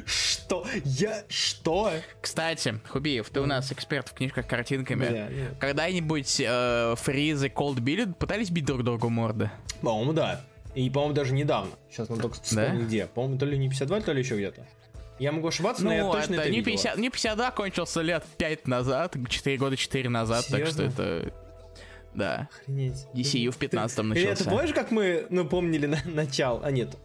Что? 0.05 0.65
Я... 0.84 1.24
Что? 1.28 1.91
Кстати, 2.22 2.80
Хубиев, 2.88 3.30
ты 3.30 3.41
у 3.41 3.45
нас 3.45 3.72
эксперт 3.72 4.07
в 4.07 4.13
книжках 4.13 4.47
картинками. 4.47 5.05
Да, 5.05 5.28
да. 5.28 5.55
Когда-нибудь 5.59 6.41
э, 6.43 6.95
Фриз 6.97 7.43
и 7.43 7.49
Колд 7.49 7.80
Билли 7.80 8.05
пытались 8.05 8.49
бить 8.49 8.65
друг 8.65 8.84
другу 8.84 9.09
морды? 9.09 9.51
По-моему, 9.82 10.13
да. 10.13 10.41
И, 10.76 10.89
по-моему, 10.89 11.13
даже 11.13 11.34
недавно. 11.34 11.72
Сейчас 11.91 12.09
нам 12.09 12.20
только 12.20 12.41
вспомню, 12.41 12.86
где. 12.86 13.05
По-моему, 13.07 13.38
то 13.38 13.45
ли 13.45 13.57
не 13.57 13.70
52, 13.70 14.01
то 14.01 14.13
ли 14.13 14.22
еще 14.22 14.36
где-то. 14.38 14.65
Я 15.20 15.32
могу 15.34 15.49
ошибаться, 15.49 15.84
но 15.84 15.93
я 15.93 16.03
ну, 16.03 16.11
точно 16.11 16.36
это, 16.36 16.43
это 16.43 16.51
не, 16.51 16.57
видела. 16.57 16.76
50, 16.76 16.97
не 16.97 17.09
52 17.09 17.51
кончился 17.51 18.01
лет 18.01 18.24
5 18.38 18.67
назад, 18.67 19.15
4 19.28 19.57
года 19.57 19.76
4 19.76 20.09
назад, 20.09 20.45
так 20.49 20.65
что 20.65 20.76
Серьезно? 20.78 21.03
это... 21.03 21.34
Да. 22.15 22.47
Охренеть. 22.61 23.05
DCU 23.13 23.51
в 23.51 23.59
15-м 23.59 24.13
Илья, 24.13 24.24
ты 24.24 24.30
начался. 24.30 24.49
помнишь, 24.49 24.74
как 24.74 24.91
мы 24.91 25.28
напомнили 25.30 25.86
на 25.86 25.99
начало? 26.05 26.61
А, 26.63 26.72
нет. 26.72 26.95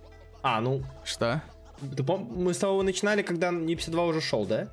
А, 0.42 0.60
ну, 0.60 0.82
Что? 1.04 1.42
ты 1.80 2.02
пом- 2.02 2.32
мы 2.34 2.54
с 2.54 2.58
того 2.58 2.82
начинали, 2.82 3.22
когда 3.22 3.50
не 3.50 3.74
52 3.74 4.04
уже 4.04 4.20
шел, 4.20 4.46
да? 4.46 4.68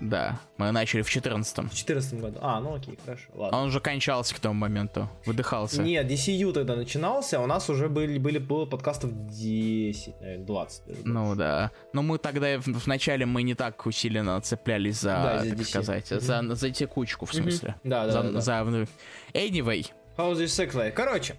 Да, 0.00 0.40
мы 0.56 0.70
начали 0.72 1.02
в 1.02 1.08
14-м. 1.08 1.68
В 1.68 1.74
14 1.74 2.20
году. 2.20 2.38
А, 2.42 2.60
ну 2.60 2.74
окей, 2.74 2.98
хорошо, 3.04 3.24
ладно. 3.34 3.58
Он 3.58 3.68
уже 3.68 3.80
кончался 3.80 4.34
к 4.34 4.38
тому 4.40 4.54
моменту, 4.54 5.08
выдыхался. 5.24 5.82
Нет, 5.82 6.10
DCU 6.10 6.52
тогда 6.52 6.76
начинался, 6.76 7.38
а 7.38 7.42
у 7.42 7.46
нас 7.46 7.70
уже 7.70 7.88
были, 7.88 8.18
были 8.18 8.38
было 8.38 8.66
подкастов 8.66 9.10
10, 9.28 10.20
наверное, 10.20 10.46
20 10.46 10.86
даже. 10.86 11.00
Ну 11.04 11.34
да. 11.36 11.70
Но 11.92 12.02
мы 12.02 12.18
тогда 12.18 12.58
в, 12.58 12.64
в 12.64 12.86
начале 12.86 13.24
мы 13.26 13.42
не 13.42 13.54
так 13.54 13.86
усиленно 13.86 14.40
цеплялись 14.40 15.00
за, 15.00 15.10
Да, 15.10 15.38
за 15.44 15.50
так 15.50 15.58
DC. 15.60 15.64
сказать, 15.64 16.06
за, 16.08 16.54
за 16.54 16.70
текучку, 16.70 17.26
в 17.26 17.34
смысле. 17.34 17.76
Да, 17.84 18.06
да, 18.06 18.12
за, 18.12 18.22
да, 18.22 18.30
да. 18.32 18.40
за- 18.40 18.64
ну, 18.64 18.84
Anyway, 19.32 19.86
How 20.16 20.32
this 20.34 20.46
segue? 20.46 20.90
Короче, 20.92 21.34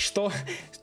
что 0.00 0.32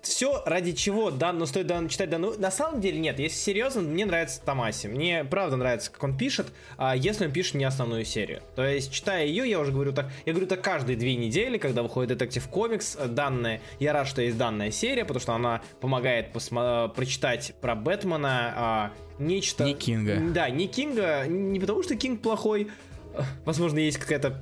все 0.01 0.41
ради 0.45 0.72
чего 0.72 1.11
данную 1.11 1.47
стоит 1.47 1.68
дан, 1.68 1.89
читать 1.89 2.09
данную. 2.09 2.39
На 2.39 2.51
самом 2.51 2.82
деле 2.82 2.99
нет, 2.99 3.20
если 3.20 3.38
серьезно, 3.38 3.82
мне 3.82 4.05
нравится 4.05 4.41
Томаси. 4.41 4.88
Мне 4.88 5.24
правда 5.24 5.57
нравится, 5.57 5.91
как 5.91 6.03
он 6.03 6.18
пишет, 6.18 6.47
а 6.78 6.95
если 6.95 7.26
он 7.26 7.32
пишет 7.32 7.55
не 7.55 7.65
основную 7.65 8.05
серию. 8.05 8.41
То 8.55 8.65
есть, 8.65 8.91
читая 8.91 9.26
ее, 9.26 9.49
я 9.49 9.59
уже 9.59 9.72
говорю 9.72 9.91
так, 9.91 10.09
я 10.26 10.34
говорю 10.34 10.47
так 10.47 10.61
каждые 10.61 10.97
две 10.97 11.15
недели, 11.15 11.57
когда 11.57 11.84
выходит 11.84 12.18
детектив 12.18 12.47
комикс, 12.47 12.95
э, 12.97 13.07
данная, 13.07 13.61
я 13.80 13.93
рад, 13.93 14.07
что 14.07 14.22
есть 14.22 14.38
данная 14.38 14.72
серия, 14.72 15.03
потому 15.03 15.20
что 15.20 15.34
она 15.34 15.61
помогает 15.82 16.34
посма- 16.34 16.89
прочитать 16.89 17.53
про 17.61 17.76
Бэтмена, 17.76 18.53
а, 18.55 18.93
нечто... 19.20 19.63
Не 19.63 19.74
Кинга. 19.74 20.20
Да, 20.34 20.49
не 20.49 20.68
Кинга, 20.68 21.26
не 21.28 21.59
потому 21.59 21.84
что 21.84 21.95
Кинг 21.95 22.22
плохой, 22.22 22.70
э, 23.13 23.22
возможно, 23.45 23.80
есть 23.80 23.97
какая-то, 23.97 24.41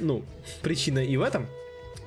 ну, 0.00 0.24
причина 0.62 1.00
и 1.00 1.16
в 1.16 1.22
этом, 1.22 1.46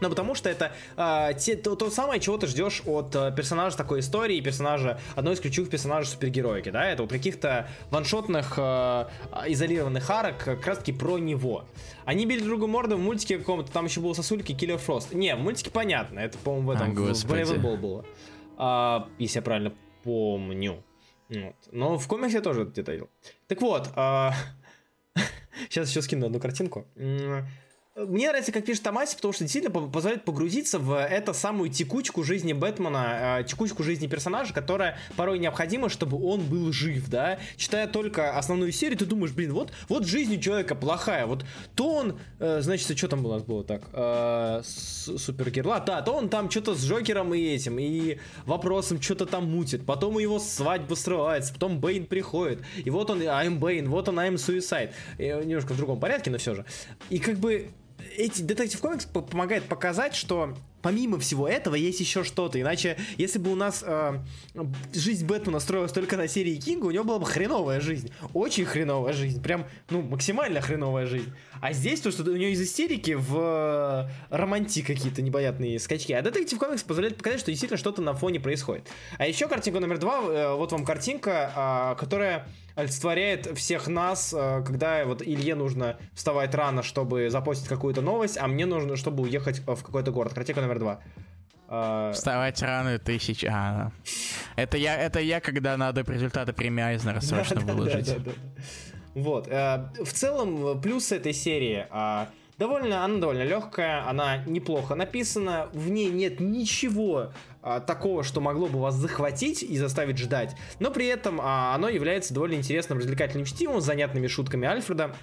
но 0.02 0.10
потому 0.10 0.36
что 0.36 0.50
это 0.50 0.72
а, 0.98 1.34
те- 1.34 1.56
то, 1.56 1.76
то 1.76 1.90
самое, 1.90 2.20
чего 2.20 2.38
ты 2.38 2.48
ждешь 2.48 2.82
от 2.86 3.16
а, 3.16 3.32
персонажа 3.32 3.78
такой 3.78 4.00
истории, 4.02 4.40
персонажа, 4.42 5.00
одной 5.16 5.34
из 5.36 5.40
ключевых 5.40 5.70
персонажей 5.70 6.12
супергероики, 6.12 6.70
да, 6.70 6.86
это 6.90 7.04
вот 7.04 7.12
каких-то 7.12 7.68
ваншотных 7.92 8.56
а, 8.58 9.10
а, 9.32 9.50
изолированных 9.52 10.10
арок, 10.10 10.38
как 10.44 10.66
раз 10.66 10.78
таки 10.80 10.92
про 10.94 11.18
него. 11.18 11.66
Они 12.06 12.26
били 12.26 12.44
другу 12.44 12.68
морду 12.68 12.98
в 12.98 13.00
мультике 13.00 13.38
каком-то, 13.40 13.72
там 13.72 13.86
еще 13.86 14.00
был 14.02 14.14
сосульки 14.16 14.54
Киллер 14.54 14.78
Фрост. 14.78 15.14
Не, 15.14 15.36
в 15.36 15.40
мультике 15.40 15.72
понятно, 15.72 16.20
это, 16.20 16.38
по-моему, 16.38 16.68
в 16.68 16.72
этом, 16.72 16.88
А, 16.92 17.14
в- 17.14 17.18
Bold 17.62 17.78
было. 17.78 18.06
А, 18.58 19.08
если 19.18 19.40
я 19.40 19.42
правильно 19.42 19.74
помню. 20.04 20.84
Вот. 21.30 21.56
Но 21.72 21.98
в 21.98 22.08
комиксе 22.08 22.40
тоже 22.42 22.66
где-то 22.66 22.92
видел. 22.92 23.10
Так 23.48 23.62
вот, 23.62 23.90
а, 23.96 24.34
сейчас 25.70 25.90
еще 25.90 26.02
скину 26.02 26.28
одну 26.28 26.40
картинку. 26.40 26.86
Мне 27.96 28.28
нравится, 28.28 28.52
как 28.52 28.66
пишет 28.66 28.84
Томаси, 28.84 29.16
потому 29.16 29.32
что 29.32 29.46
действительно 29.46 29.74
по- 29.74 29.88
позволяет 29.88 30.26
погрузиться 30.26 30.80
в 30.80 31.02
эту 31.02 31.34
самую 31.34 31.70
текучку 31.70 32.26
жизни 32.26 32.52
Бэтмена, 32.52 33.40
э, 33.40 33.44
текучку 33.46 33.84
жизни 33.84 34.08
персонажа, 34.08 34.54
которая 34.54 34.98
порой 35.16 35.40
необходима, 35.40 35.88
чтобы 35.88 36.22
он 36.22 36.42
был 36.42 36.74
жив, 36.74 37.08
да. 37.08 37.40
Читая 37.56 37.88
только 37.88 38.38
основную 38.38 38.74
серию, 38.74 38.98
ты 38.98 39.06
думаешь, 39.06 39.32
блин, 39.32 39.54
вот, 39.54 39.72
вот 39.88 40.06
жизнь 40.06 40.36
у 40.36 40.42
человека 40.42 40.76
плохая, 40.76 41.26
вот 41.26 41.46
то 41.76 41.90
он, 41.90 42.20
э, 42.40 42.60
значит, 42.60 42.98
что 42.98 43.08
там 43.08 43.26
у 43.26 43.30
нас 43.30 43.44
было 43.44 43.64
так, 43.64 43.84
э, 43.94 44.62
Супергерла, 44.66 45.80
да, 45.80 46.02
то 46.02 46.12
он 46.12 46.28
там 46.28 46.52
что-то 46.52 46.76
с 46.76 46.84
Джокером 46.84 47.34
и 47.34 47.40
этим, 47.40 47.80
и 47.80 48.18
вопросом 48.46 49.02
что-то 49.02 49.26
там 49.26 49.50
мутит, 49.50 49.86
потом 49.86 50.18
у 50.18 50.20
его 50.20 50.40
свадьба 50.40 50.96
срывается, 50.96 51.54
потом 51.54 51.80
Бэйн 51.80 52.08
приходит, 52.08 52.60
и 52.76 52.90
вот 52.90 53.10
он, 53.10 53.22
I'm 53.22 53.58
Bane, 53.58 53.90
вот 53.90 54.10
он, 54.10 54.20
I'm 54.20 54.34
Suicide, 54.34 54.92
И 55.18 55.28
немножко 55.46 55.72
в 55.72 55.78
другом 55.78 55.98
порядке, 55.98 56.30
но 56.30 56.40
все 56.40 56.56
же. 56.56 56.66
И 57.10 57.20
как 57.20 57.38
бы 57.38 57.70
эти 58.18 58.42
Detective 58.42 58.80
Comics 58.80 59.06
по- 59.06 59.22
помогает 59.22 59.64
показать, 59.66 60.16
что 60.16 60.56
помимо 60.82 61.18
всего 61.20 61.48
этого 61.48 61.74
есть 61.76 62.00
еще 62.00 62.24
что-то. 62.24 62.62
Иначе, 62.62 62.96
если 63.18 63.40
бы 63.40 63.52
у 63.52 63.56
нас 63.56 63.84
э, 63.86 64.20
жизнь 64.94 65.26
Бэтмена 65.26 65.60
строилась 65.60 65.92
только 65.92 66.16
на 66.16 66.28
серии 66.28 66.56
Кинга, 66.58 66.86
у 66.86 66.92
него 66.92 67.04
была 67.04 67.20
бы 67.20 67.26
хреновая 67.26 67.80
жизнь. 67.82 68.12
Очень 68.34 68.66
хреновая 68.66 69.14
жизнь. 69.14 69.42
Прям, 69.42 69.66
ну, 69.90 70.02
максимально 70.04 70.62
хреновая 70.62 71.08
жизнь. 71.08 71.34
А 71.60 71.74
здесь 71.74 72.02
то, 72.02 72.12
что 72.12 72.24
у 72.24 72.36
него 72.36 72.52
из 72.52 72.62
истерики 72.62 73.16
в 73.16 73.36
э, 73.36 74.10
романти 74.30 74.84
какие-то 74.84 75.22
непонятные 75.24 75.80
скачки. 75.80 76.14
А 76.14 76.22
Detective 76.22 76.60
Comics 76.60 76.84
позволяет 76.84 77.18
показать, 77.18 77.40
что 77.40 77.52
действительно 77.52 77.78
что-то 77.80 78.04
на 78.04 78.14
фоне 78.14 78.40
происходит. 78.40 78.88
А 79.18 79.26
еще 79.28 79.48
картинка 79.48 79.80
номер 79.80 79.98
два. 79.98 80.22
э, 80.22 80.54
вот 80.56 80.72
вам 80.72 80.86
картинка, 80.86 81.52
а, 81.56 81.96
которая 81.96 82.48
олицетворяет 82.76 83.58
всех 83.58 83.88
нас, 83.88 84.34
э, 84.38 84.64
когда 84.66 85.06
вот 85.06 85.22
Илье 85.22 85.56
нужно 85.56 85.98
вставать 86.14 86.54
рано, 86.54 86.84
чтобы 86.84 87.30
запостить 87.30 87.68
какую-то 87.68 88.02
новость, 88.02 88.38
а 88.38 88.48
мне 88.48 88.66
нужно, 88.66 88.96
чтобы 88.96 89.24
уехать 89.24 89.62
э, 89.66 89.76
в 89.76 89.84
какой-то 89.84 90.12
город. 90.12 90.34
Картинка 90.34 90.62
номер 90.62 90.80
два. 90.80 91.00
А, 91.68 92.12
вставать 92.12 92.62
рано 92.62 93.00
тысяч... 93.00 93.44
А, 93.46 93.92
это 94.56 94.78
я, 94.78 94.96
это 94.98 95.20
я, 95.20 95.40
когда 95.40 95.76
надо 95.78 96.02
результаты 96.02 96.54
премии 96.54 96.84
Айзнера 96.84 97.22
срочно 97.22 97.56
Да, 97.62 97.66
да, 97.66 97.74
выложить. 97.74 98.06
да, 98.08 98.16
да, 98.20 98.32
да. 98.32 98.62
Вот. 99.16 99.48
э, 99.48 100.04
В 100.04 100.12
целом, 100.12 100.68
э, 100.68 100.82
плюс 100.82 101.12
этой 101.12 101.34
серии 101.34 101.88
а, 101.90 102.30
довольно, 102.58 103.04
она 103.04 103.18
довольно 103.18 103.44
легкая, 103.44 104.08
она 104.08 104.38
неплохо 104.46 104.96
написана, 104.96 105.70
в 105.74 105.90
ней 105.90 106.10
нет 106.10 106.40
ничего 106.40 107.32
а, 107.68 107.80
такого, 107.80 108.24
что 108.24 108.42
могло 108.42 108.68
бы 108.68 108.80
вас 108.80 108.94
захватить 108.94 109.64
и 109.64 109.76
заставить 109.80 110.20
ждать, 110.20 110.56
но 110.78 110.92
при 110.92 111.08
этом 111.08 111.42
а, 111.42 111.74
оно 111.74 111.90
является 111.90 112.32
довольно 112.32 112.54
интересным, 112.54 113.00
развлекательным 113.00 113.44
чтивом, 113.44 113.82
с 113.82 113.86
занятными 113.86 114.28
шутками 114.28 114.68
Альфреда, 114.68 115.16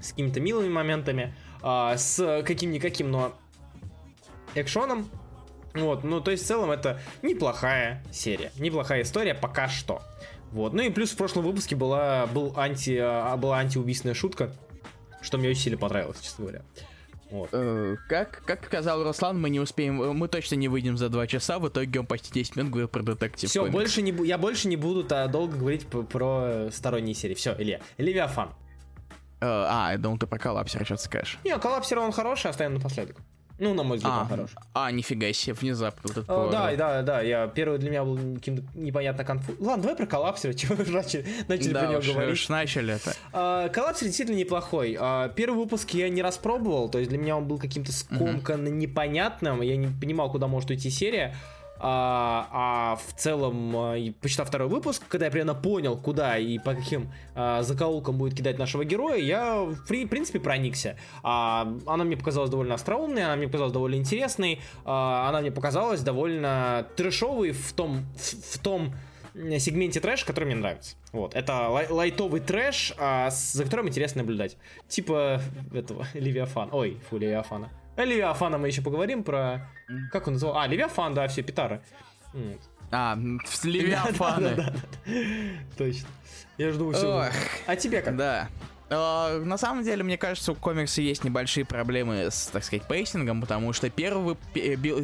с 0.00 0.10
какими-то 0.10 0.38
милыми 0.38 0.68
моментами, 0.68 1.34
а, 1.60 1.96
с 1.96 2.44
каким-никаким, 2.46 3.10
но 3.10 3.32
экшоном, 4.54 5.08
Вот, 5.74 6.04
ну, 6.04 6.20
то 6.20 6.30
есть 6.30 6.44
в 6.44 6.46
целом 6.46 6.70
это 6.70 7.00
неплохая 7.20 8.04
серия, 8.12 8.52
неплохая 8.58 9.02
история 9.02 9.34
пока 9.34 9.68
что. 9.68 10.02
Вот, 10.52 10.74
ну 10.74 10.82
и 10.82 10.90
плюс 10.90 11.10
в 11.10 11.16
прошлом 11.16 11.42
выпуске 11.42 11.74
была, 11.74 12.26
был 12.28 12.52
анти, 12.56 12.96
а, 12.96 13.36
была 13.36 13.58
антиубийственная 13.58 14.14
шутка, 14.14 14.52
что 15.20 15.36
мне 15.36 15.48
очень 15.48 15.62
сильно 15.62 15.78
понравилось, 15.78 16.20
честно 16.20 16.44
говоря. 16.44 16.62
Вот. 17.32 17.48
Э, 17.52 17.96
как, 18.10 18.42
как 18.44 18.66
сказал 18.66 19.02
Руслан, 19.02 19.40
мы 19.40 19.48
не 19.48 19.58
успеем, 19.58 19.96
мы 19.96 20.28
точно 20.28 20.56
не 20.56 20.68
выйдем 20.68 20.98
за 20.98 21.08
два 21.08 21.26
часа, 21.26 21.58
в 21.58 21.66
итоге 21.66 22.00
он 22.00 22.06
почти 22.06 22.30
10 22.30 22.56
минут 22.56 22.70
говорил 22.70 22.88
про 22.88 23.02
детектив 23.02 23.48
Все, 23.48 23.70
больше 23.70 24.02
не, 24.02 24.12
я 24.26 24.36
больше 24.36 24.68
не 24.68 24.76
буду 24.76 25.02
долго 25.02 25.56
говорить 25.56 25.86
про, 25.86 26.02
про 26.02 26.68
сторонние 26.70 27.14
серии. 27.14 27.34
Все, 27.34 27.56
Илья, 27.58 27.80
Левиафан. 27.96 28.50
Э, 29.40 29.46
а, 29.66 29.92
я 29.92 29.98
думал, 29.98 30.18
ты 30.18 30.26
про 30.26 30.38
коллапсер 30.38 30.84
что-то 30.84 31.02
скажешь. 31.02 31.38
Не, 31.42 31.58
коллапсер 31.58 31.98
он 32.00 32.12
хороший, 32.12 32.50
оставим 32.50 32.74
напоследок. 32.74 33.16
Ну, 33.58 33.74
на 33.74 33.82
мой 33.82 33.98
взгляд, 33.98 34.14
а, 34.14 34.20
он 34.22 34.28
хорош. 34.28 34.50
А, 34.74 34.90
нифига 34.90 35.32
себе, 35.32 35.54
внезапно. 35.54 36.10
Вот 36.14 36.24
О, 36.28 36.50
да, 36.50 36.74
да, 36.74 37.02
да, 37.02 37.20
я 37.20 37.46
первый 37.46 37.78
для 37.78 37.90
меня 37.90 38.04
был 38.04 38.36
каким-то 38.36 38.62
непонятно 38.74 39.24
конфуз. 39.24 39.54
Ладно, 39.60 39.82
давай 39.82 39.96
про 39.96 40.06
коллапсера, 40.06 40.52
чего 40.54 40.74
вы 40.74 40.86
начали, 40.86 41.24
начали 41.48 41.72
да, 41.72 41.80
про 41.80 41.88
него 41.88 41.98
уж, 42.00 42.08
говорить. 42.12 42.32
Уж 42.32 42.48
начали 42.48 42.94
это. 42.94 43.14
А, 43.32 43.68
коллапсер 43.68 44.06
действительно 44.06 44.36
неплохой. 44.36 44.96
А, 44.98 45.28
первый 45.28 45.58
выпуск 45.58 45.90
я 45.90 46.08
не 46.08 46.22
распробовал, 46.22 46.88
то 46.88 46.98
есть 46.98 47.10
для 47.10 47.18
меня 47.18 47.36
он 47.36 47.46
был 47.46 47.58
каким-то 47.58 47.92
скомканным, 47.92 48.72
uh-huh. 48.72 48.76
непонятным, 48.76 49.62
я 49.62 49.76
не 49.76 49.88
понимал, 49.88 50.30
куда 50.30 50.46
может 50.48 50.70
уйти 50.70 50.90
серия. 50.90 51.34
А, 51.84 52.48
а 52.52 52.96
в 52.96 53.12
целом, 53.14 53.76
а, 53.76 53.96
почитав 54.20 54.46
второй 54.46 54.68
выпуск, 54.68 55.02
когда 55.08 55.26
я 55.26 55.32
примерно 55.32 55.56
понял, 55.56 55.96
куда 55.96 56.38
и 56.38 56.58
по 56.60 56.74
каким 56.74 57.12
а, 57.34 57.62
закоулкам 57.62 58.18
будет 58.18 58.36
кидать 58.36 58.56
нашего 58.56 58.84
героя, 58.84 59.16
я 59.16 59.56
в, 59.56 59.84
принципе 59.84 60.38
проникся. 60.38 60.96
А, 61.24 61.76
она 61.86 62.04
мне 62.04 62.16
показалась 62.16 62.50
довольно 62.50 62.74
остроумной, 62.74 63.24
она 63.24 63.34
мне 63.34 63.46
показалась 63.46 63.72
довольно 63.72 63.96
интересной, 63.96 64.60
а, 64.84 65.28
она 65.28 65.40
мне 65.40 65.50
показалась 65.50 66.02
довольно 66.02 66.86
трэшовой 66.96 67.50
в 67.50 67.72
том, 67.72 68.06
в, 68.16 68.54
в 68.54 68.58
том 68.58 68.94
сегменте 69.34 69.98
трэш, 69.98 70.24
который 70.24 70.44
мне 70.44 70.54
нравится. 70.54 70.94
Вот, 71.12 71.34
это 71.34 71.68
лай- 71.68 71.88
лайтовый 71.90 72.40
трэш, 72.40 72.94
а, 72.96 73.30
за 73.30 73.64
которым 73.64 73.88
интересно 73.88 74.22
наблюдать. 74.22 74.56
Типа 74.86 75.40
этого 75.74 76.06
Левиафан. 76.14 76.68
Ой, 76.72 77.00
фу, 77.08 77.18
Левиафана. 77.18 77.70
О 77.96 78.04
Левиафана 78.04 78.58
мы 78.58 78.68
еще 78.68 78.82
поговорим 78.82 79.22
про... 79.22 79.68
Как 80.10 80.26
он 80.26 80.34
называл? 80.34 80.58
А, 80.58 80.66
Левиафан, 80.66 81.14
да, 81.14 81.28
все, 81.28 81.42
Питара. 81.42 81.82
А, 82.90 83.18
Левиафаны. 83.62 84.72
Точно. 85.78 86.08
Я 86.58 86.72
жду 86.72 86.92
все. 86.92 87.30
А 87.66 87.76
тебе 87.76 88.02
как? 88.02 88.16
Да. 88.16 88.48
Uh, 88.90 89.42
на 89.44 89.56
самом 89.56 89.84
деле, 89.84 90.04
мне 90.04 90.18
кажется, 90.18 90.52
у 90.52 90.54
комикса 90.54 91.00
есть 91.00 91.24
небольшие 91.24 91.64
проблемы 91.64 92.30
с, 92.30 92.48
так 92.48 92.62
сказать, 92.62 92.86
pacing 92.86 93.22
ом, 93.22 93.40
потому 93.40 93.72
что 93.72 93.88
первый, 93.88 94.36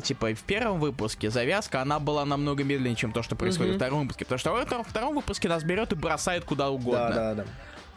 типа, 0.02 0.34
в 0.34 0.42
первом 0.42 0.78
выпуске 0.78 1.30
завязка, 1.30 1.80
она 1.80 1.98
была 1.98 2.26
намного 2.26 2.64
медленнее, 2.64 2.96
чем 2.96 3.12
то, 3.12 3.22
что 3.22 3.34
происходит 3.34 3.70
mm-hmm. 3.70 3.78
во 3.78 3.78
втором 3.78 4.00
выпуске. 4.02 4.24
Потому 4.26 4.38
что 4.38 4.76
во 4.76 4.84
втором 4.84 5.14
выпуске 5.14 5.48
нас 5.48 5.64
берет 5.64 5.92
и 5.92 5.96
бросает 5.96 6.44
куда 6.44 6.68
угодно. 6.68 7.08
Да, 7.08 7.34
да, 7.34 7.44
да 7.44 7.44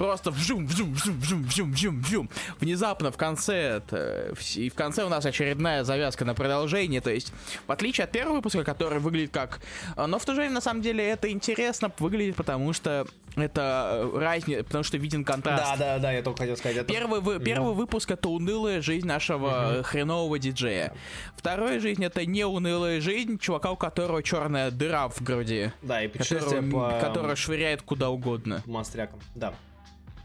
просто 0.01 0.31
вжум, 0.31 0.65
вжум, 0.65 0.93
вжум, 0.93 1.19
вжум, 1.19 1.43
вжум, 1.43 1.71
вжум, 1.73 2.01
вжум. 2.01 2.29
Внезапно 2.59 3.11
в 3.11 3.17
конце, 3.17 3.77
это, 3.77 4.33
и 4.55 4.69
в 4.69 4.73
конце 4.73 5.03
у 5.03 5.09
нас 5.09 5.23
очередная 5.27 5.83
завязка 5.83 6.25
на 6.25 6.33
продолжение, 6.33 7.01
то 7.01 7.11
есть, 7.11 7.31
в 7.67 7.71
отличие 7.71 8.05
от 8.05 8.11
первого 8.11 8.37
выпуска, 8.37 8.63
который 8.63 8.99
выглядит 8.99 9.31
как... 9.31 9.59
Но 9.95 10.17
в 10.17 10.25
то 10.25 10.33
же 10.33 10.39
время, 10.41 10.55
на 10.55 10.61
самом 10.61 10.81
деле, 10.81 11.07
это 11.07 11.29
интересно 11.29 11.91
выглядит, 11.99 12.35
потому 12.35 12.73
что 12.73 13.05
это 13.35 14.09
разница, 14.15 14.63
потому 14.63 14.83
что 14.83 14.97
виден 14.97 15.23
контраст. 15.23 15.63
Да, 15.63 15.77
да, 15.77 15.99
да, 15.99 16.11
я 16.11 16.23
только 16.23 16.39
хотел 16.39 16.57
сказать. 16.57 16.77
Это... 16.77 16.91
Первый, 16.91 17.21
вы, 17.21 17.39
первый 17.39 17.75
выпуск 17.75 18.09
это 18.09 18.27
унылая 18.27 18.81
жизнь 18.81 19.05
нашего 19.05 19.75
угу. 19.77 19.83
хренового 19.83 20.39
диджея. 20.39 20.93
Вторая 21.37 21.79
жизнь 21.79 22.03
это 22.03 22.25
не 22.25 22.43
унылая 22.43 22.99
жизнь 23.01 23.37
чувака, 23.37 23.69
у 23.69 23.75
которого 23.77 24.23
черная 24.23 24.71
дыра 24.71 25.09
в 25.09 25.21
груди. 25.21 25.71
Да, 25.83 26.03
и 26.03 26.07
которого, 26.07 26.71
по... 26.71 26.99
которая 26.99 27.35
швыряет 27.35 27.83
куда 27.83 28.09
угодно. 28.09 28.63
Монстряком, 28.65 29.19
да. 29.35 29.53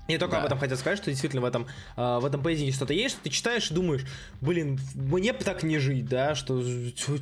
Я 0.08 0.18
только 0.18 0.36
да. 0.36 0.40
об 0.40 0.46
этом 0.46 0.58
хотел 0.58 0.76
сказать, 0.76 0.98
что 0.98 1.10
действительно 1.10 1.42
в 1.42 1.44
этом, 1.44 1.66
э, 1.96 2.18
в 2.20 2.24
этом 2.24 2.42
поэзии 2.42 2.70
что-то 2.70 2.92
есть, 2.92 3.16
что 3.16 3.24
ты 3.24 3.30
читаешь 3.30 3.70
и 3.70 3.74
думаешь, 3.74 4.02
блин, 4.40 4.78
мне 4.94 5.32
бы 5.32 5.40
так 5.40 5.62
не 5.62 5.78
жить, 5.78 6.06
да, 6.06 6.34
что 6.34 6.62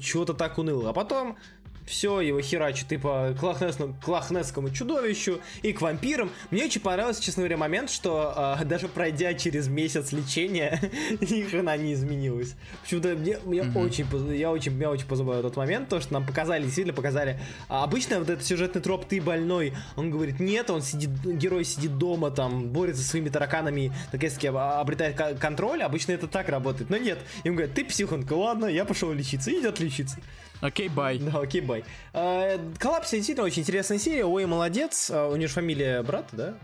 что-то 0.00 0.34
так 0.34 0.58
уныло. 0.58 0.90
А 0.90 0.92
потом 0.92 1.38
все, 1.86 2.20
его 2.20 2.40
херачит 2.40 2.92
и 2.92 2.96
по 2.96 3.34
клахнесскому, 3.38 3.94
клахнесскому 4.02 4.70
чудовищу, 4.70 5.40
и 5.62 5.72
к 5.72 5.80
вампирам. 5.80 6.30
Мне 6.50 6.64
очень 6.64 6.80
понравился, 6.80 7.22
честно 7.22 7.42
говоря, 7.42 7.56
момент, 7.56 7.90
что 7.90 8.56
э, 8.60 8.64
даже 8.64 8.88
пройдя 8.88 9.34
через 9.34 9.68
месяц 9.68 10.12
лечения, 10.12 10.80
ни 11.20 11.42
хрена 11.42 11.76
не 11.76 11.94
изменилось. 11.94 12.54
Почему-то 12.82 13.14
мне, 13.14 13.38
мне 13.44 13.60
mm-hmm. 13.60 13.84
очень, 13.84 14.36
я 14.36 14.50
очень, 14.50 14.72
меня 14.72 14.90
очень 14.90 15.06
позабавил 15.06 15.40
этот 15.40 15.56
момент, 15.56 15.88
то, 15.88 16.00
что 16.00 16.12
нам 16.14 16.26
показали, 16.26 16.64
действительно 16.64 16.94
показали. 16.94 17.38
А 17.68 17.84
обычно 17.84 18.18
вот 18.18 18.30
этот 18.30 18.44
сюжетный 18.44 18.80
троп 18.80 19.04
«ты 19.06 19.20
больной», 19.20 19.74
он 19.96 20.10
говорит, 20.10 20.40
нет, 20.40 20.70
он 20.70 20.82
сидит, 20.82 21.10
герой 21.24 21.64
сидит 21.64 21.98
дома, 21.98 22.30
там, 22.30 22.68
борется 22.68 23.02
со 23.02 23.10
своими 23.10 23.28
тараканами, 23.28 23.92
наконец-таки 24.12 24.48
обретает 24.48 25.38
контроль, 25.38 25.82
обычно 25.82 26.12
это 26.12 26.28
так 26.28 26.48
работает, 26.48 26.90
но 26.90 26.96
нет. 26.96 27.18
Им 27.44 27.56
говорят, 27.56 27.74
ты 27.74 27.84
психонка, 27.84 28.32
ладно, 28.34 28.66
я 28.66 28.84
пошел 28.84 29.12
лечиться, 29.12 29.50
идет 29.50 29.80
лечиться. 29.80 30.16
Окей, 30.60 30.88
бай. 30.88 31.18
Да, 31.18 31.40
окей, 31.40 31.60
бай. 31.60 31.84
Коллапс 32.12 33.10
действительно 33.10 33.44
очень 33.44 33.62
интересная 33.62 33.98
серия. 33.98 34.24
Ой, 34.24 34.46
молодец. 34.46 35.10
А, 35.12 35.28
у 35.28 35.36
него 35.36 35.48
же 35.48 35.54
фамилия 35.54 36.02
брат, 36.02 36.28
да? 36.32 36.54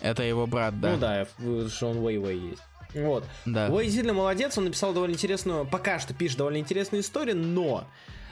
Это 0.00 0.22
его 0.22 0.46
брат, 0.46 0.78
да. 0.80 0.92
Ну 0.92 0.98
да, 0.98 1.26
что 1.68 1.90
он 1.90 1.98
Уэй 1.98 2.18
Уэй 2.18 2.38
есть. 2.50 2.62
Вот. 2.94 3.24
Да. 3.44 3.68
Уэй 3.70 3.86
действительно 3.86 4.14
молодец, 4.14 4.56
он 4.58 4.64
написал 4.64 4.92
довольно 4.92 5.14
интересную, 5.14 5.66
пока 5.66 5.98
что 5.98 6.14
пишет 6.14 6.38
довольно 6.38 6.58
интересную 6.58 7.02
историю, 7.02 7.36
но 7.36 7.88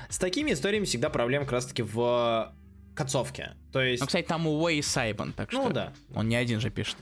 с 0.08 0.18
такими 0.18 0.52
историями 0.52 0.84
всегда 0.84 1.10
проблема 1.10 1.44
как 1.44 1.52
раз 1.54 1.66
таки 1.66 1.82
в 1.82 2.52
концовке. 2.94 3.54
То 3.72 3.80
есть... 3.80 4.00
Ну, 4.00 4.06
кстати, 4.06 4.26
там 4.26 4.46
Уэй 4.46 4.82
Сайбан, 4.82 5.32
так 5.32 5.50
ну 5.52 5.60
что... 5.60 5.68
Ну 5.68 5.74
да. 5.74 5.92
Он 6.14 6.28
не 6.28 6.36
один 6.36 6.60
же 6.60 6.70
пишет. 6.70 6.96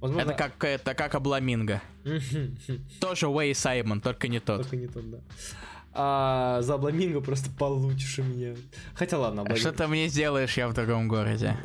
Возможно... 0.00 0.30
Это 0.30 0.38
как 0.38 0.62
это 0.62 0.94
как 0.94 1.14
Обламинго. 1.14 1.80
Тоже 3.00 3.28
Уэй 3.28 3.54
Саймон, 3.54 4.00
только 4.00 4.28
не 4.28 4.40
тот. 4.40 4.62
Только 4.62 4.76
не 4.76 4.86
тот, 4.86 5.10
да 5.10 5.18
а 5.96 6.62
за 6.62 6.74
Обламинго 6.74 7.20
просто 7.20 7.50
получишь 7.50 8.18
у 8.18 8.22
меня. 8.22 8.54
Хотя 8.94 9.18
ладно, 9.18 9.42
Обламинго. 9.42 9.60
Что 9.60 9.72
ты 9.72 9.86
мне 9.88 10.08
сделаешь, 10.08 10.56
я 10.56 10.68
в 10.68 10.74
другом 10.74 11.08
городе? 11.08 11.56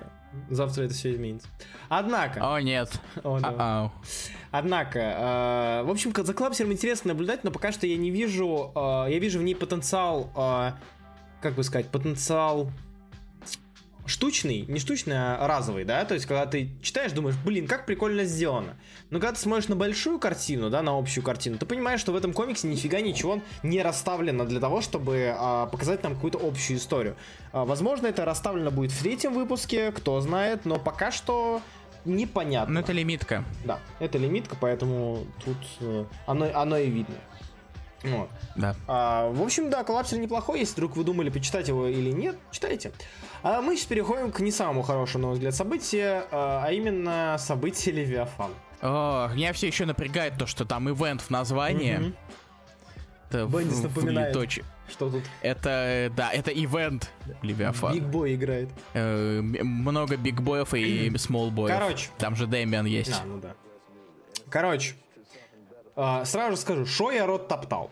Завтра 0.49 0.83
это 0.83 0.93
все 0.93 1.13
изменится. 1.13 1.47
Однако... 1.89 2.53
О, 2.53 2.59
нет. 2.61 2.89
О, 3.23 3.39
да. 3.39 3.91
Однако, 4.51 4.99
э, 4.99 5.83
в 5.83 5.89
общем, 5.89 6.13
за 6.15 6.33
Клапсером 6.33 6.71
интересно 6.71 7.09
наблюдать, 7.09 7.43
но 7.43 7.51
пока 7.51 7.71
что 7.71 7.85
я 7.85 7.97
не 7.97 8.11
вижу... 8.11 8.71
Э, 8.75 9.11
я 9.11 9.19
вижу 9.19 9.39
в 9.39 9.43
ней 9.43 9.55
потенциал... 9.55 10.31
Э, 10.35 10.71
как 11.41 11.55
бы 11.55 11.63
сказать, 11.63 11.87
потенциал 11.87 12.69
штучный, 14.05 14.65
не 14.67 14.79
штучный, 14.79 15.15
а 15.17 15.47
разовый, 15.47 15.83
да, 15.85 16.03
то 16.05 16.13
есть 16.13 16.25
когда 16.25 16.45
ты 16.45 16.69
читаешь, 16.81 17.11
думаешь, 17.11 17.35
блин, 17.45 17.67
как 17.67 17.85
прикольно 17.85 18.25
сделано. 18.25 18.75
Но 19.09 19.19
когда 19.19 19.33
ты 19.33 19.39
смотришь 19.39 19.67
на 19.67 19.75
большую 19.75 20.19
картину, 20.19 20.69
да, 20.69 20.81
на 20.81 20.97
общую 20.97 21.23
картину, 21.23 21.57
ты 21.57 21.65
понимаешь, 21.65 21.99
что 21.99 22.11
в 22.11 22.15
этом 22.15 22.33
комиксе 22.33 22.67
нифига 22.67 23.01
ничего 23.01 23.41
не 23.63 23.81
расставлено 23.81 24.45
для 24.45 24.59
того, 24.59 24.81
чтобы 24.81 25.35
а, 25.37 25.67
показать 25.67 26.03
нам 26.03 26.15
какую-то 26.15 26.39
общую 26.41 26.77
историю. 26.77 27.15
А, 27.51 27.65
возможно, 27.65 28.07
это 28.07 28.25
расставлено 28.25 28.71
будет 28.71 28.91
в 28.91 28.99
третьем 29.01 29.33
выпуске, 29.33 29.91
кто 29.91 30.19
знает, 30.21 30.65
но 30.65 30.79
пока 30.79 31.11
что 31.11 31.61
непонятно. 32.05 32.75
Ну, 32.75 32.79
это 32.79 32.91
лимитка. 32.91 33.43
Да, 33.65 33.79
это 33.99 34.17
лимитка, 34.17 34.55
поэтому 34.59 35.25
тут 35.43 35.57
э, 35.79 36.05
оно, 36.25 36.49
оно 36.53 36.77
и 36.77 36.89
видно. 36.89 37.15
Вот. 38.03 38.29
Да. 38.55 38.75
А, 38.87 39.29
в 39.29 39.41
общем, 39.41 39.69
да, 39.69 39.83
коллапсер 39.83 40.17
неплохой. 40.19 40.59
Если 40.59 40.73
вдруг 40.73 40.95
вы 40.95 41.03
думали, 41.03 41.29
почитать 41.29 41.67
его 41.67 41.87
или 41.87 42.11
нет, 42.11 42.35
читайте. 42.51 42.91
А 43.43 43.61
мы 43.61 43.75
сейчас 43.75 43.87
переходим 43.87 44.31
к 44.31 44.39
не 44.39 44.51
самому 44.51 44.83
хорошему, 44.83 45.21
на 45.23 45.27
мой 45.29 45.33
взгляд, 45.35 45.55
событию, 45.55 46.25
а, 46.31 46.63
а 46.65 46.71
именно 46.71 47.35
событие 47.39 47.95
Левиафан. 47.95 48.51
О, 48.81 49.29
меня 49.33 49.53
все 49.53 49.67
еще 49.67 49.85
напрягает 49.85 50.37
то, 50.37 50.45
что 50.45 50.65
там 50.65 50.89
ивент 50.89 51.21
в 51.21 51.29
названии. 51.29 51.97
Mm-hmm. 51.97 52.15
Это 53.29 53.45
Бендис 53.45 53.77
в, 53.77 53.83
напоминает, 53.83 54.35
в 54.35 54.91
что 54.91 55.09
тут. 55.09 55.23
Это, 55.41 56.11
да, 56.15 56.31
это 56.31 56.51
event 56.51 57.09
Левиафан. 57.41 57.93
Big 57.93 58.03
Boy 58.03 58.35
играет. 58.35 58.69
Э, 58.93 59.41
много 59.41 60.17
Big 60.17 60.41
Boy 60.41 60.61
ев 60.61 60.73
и 60.73 61.11
Small 61.17 61.49
Boy 61.49 61.63
ев. 61.63 61.77
Короче. 61.77 62.09
Там 62.17 62.35
же 62.35 62.45
Дэмиан 62.45 62.85
есть. 62.85 63.13
А, 63.13 63.25
ну 63.25 63.39
да. 63.39 63.53
Короче, 64.49 64.95
а, 65.95 66.25
сразу 66.25 66.51
же 66.51 66.57
скажу, 66.57 66.85
что 66.85 67.11
я 67.11 67.25
рот 67.25 67.47
топтал. 67.47 67.91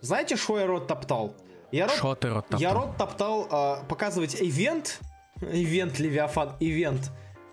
Знаете, 0.00 0.36
что 0.36 0.58
я 0.58 0.66
рот 0.66 0.86
топтал? 0.86 1.34
Я 1.72 1.86
рот, 1.86 1.96
шо 1.96 2.14
ты 2.14 2.28
рот 2.28 2.48
топтал? 2.48 2.60
Я 2.60 2.74
рот 2.74 2.96
топтал 2.96 3.48
а, 3.50 3.84
показывать 3.84 4.36
event, 4.40 5.00
event 5.40 5.98
Левиафан, 5.98 6.56
event, 6.60 7.10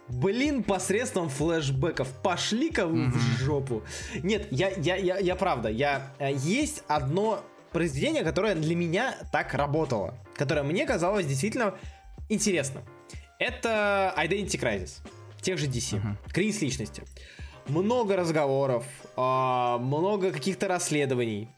Блин, 0.10 0.64
посредством 0.64 1.28
флешбеков. 1.28 2.10
Пошли-ка 2.24 2.88
вы 2.88 3.08
mm-hmm. 3.08 3.12
в 3.12 3.40
жопу. 3.40 3.84
Нет, 4.24 4.48
я, 4.52 4.70
я, 4.70 4.96
я, 4.96 5.18
я 5.18 5.36
правда, 5.36 5.68
я... 5.68 6.14
Э, 6.18 6.32
есть 6.34 6.84
одно 6.88 7.44
произведение, 7.74 8.24
которое 8.24 8.56
для 8.56 8.74
меня 8.74 9.18
так 9.34 9.54
работало. 9.54 10.16
Которое 10.36 10.64
мне 10.64 10.86
казалось 10.86 11.26
действительно 11.26 11.76
интересным. 12.30 12.84
Это 13.38 14.14
Identity 14.18 14.58
Crisis. 14.58 15.02
Тех 15.42 15.58
же 15.58 15.68
DC. 15.68 16.02
Uh-huh. 16.02 16.16
Кризис 16.32 16.62
личности 16.62 17.04
много 17.70 18.16
разговоров, 18.16 18.86
а, 19.16 19.78
много 19.78 20.32
каких-то 20.32 20.68
расследований. 20.68 21.50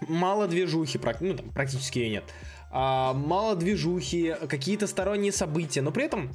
Мало 0.00 0.46
движухи, 0.46 1.00
ну 1.20 1.34
там 1.34 1.50
практически 1.50 1.98
ее 1.98 2.10
нет. 2.10 2.24
А, 2.70 3.12
мало 3.12 3.56
движухи, 3.56 4.34
какие-то 4.48 4.86
сторонние 4.86 5.32
события, 5.32 5.82
но 5.82 5.92
при 5.92 6.04
этом 6.04 6.30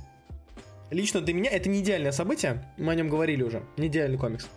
лично 0.89 1.21
для 1.21 1.33
меня 1.33 1.51
это 1.51 1.69
не 1.69 1.81
идеальное 1.81 2.11
событие, 2.11 2.65
мы 2.77 2.93
о 2.93 2.95
нем 2.95 3.09
говорили 3.09 3.43
уже, 3.43 3.63
не 3.77 3.87
идеальный 3.87 4.17
комикс. 4.17 4.47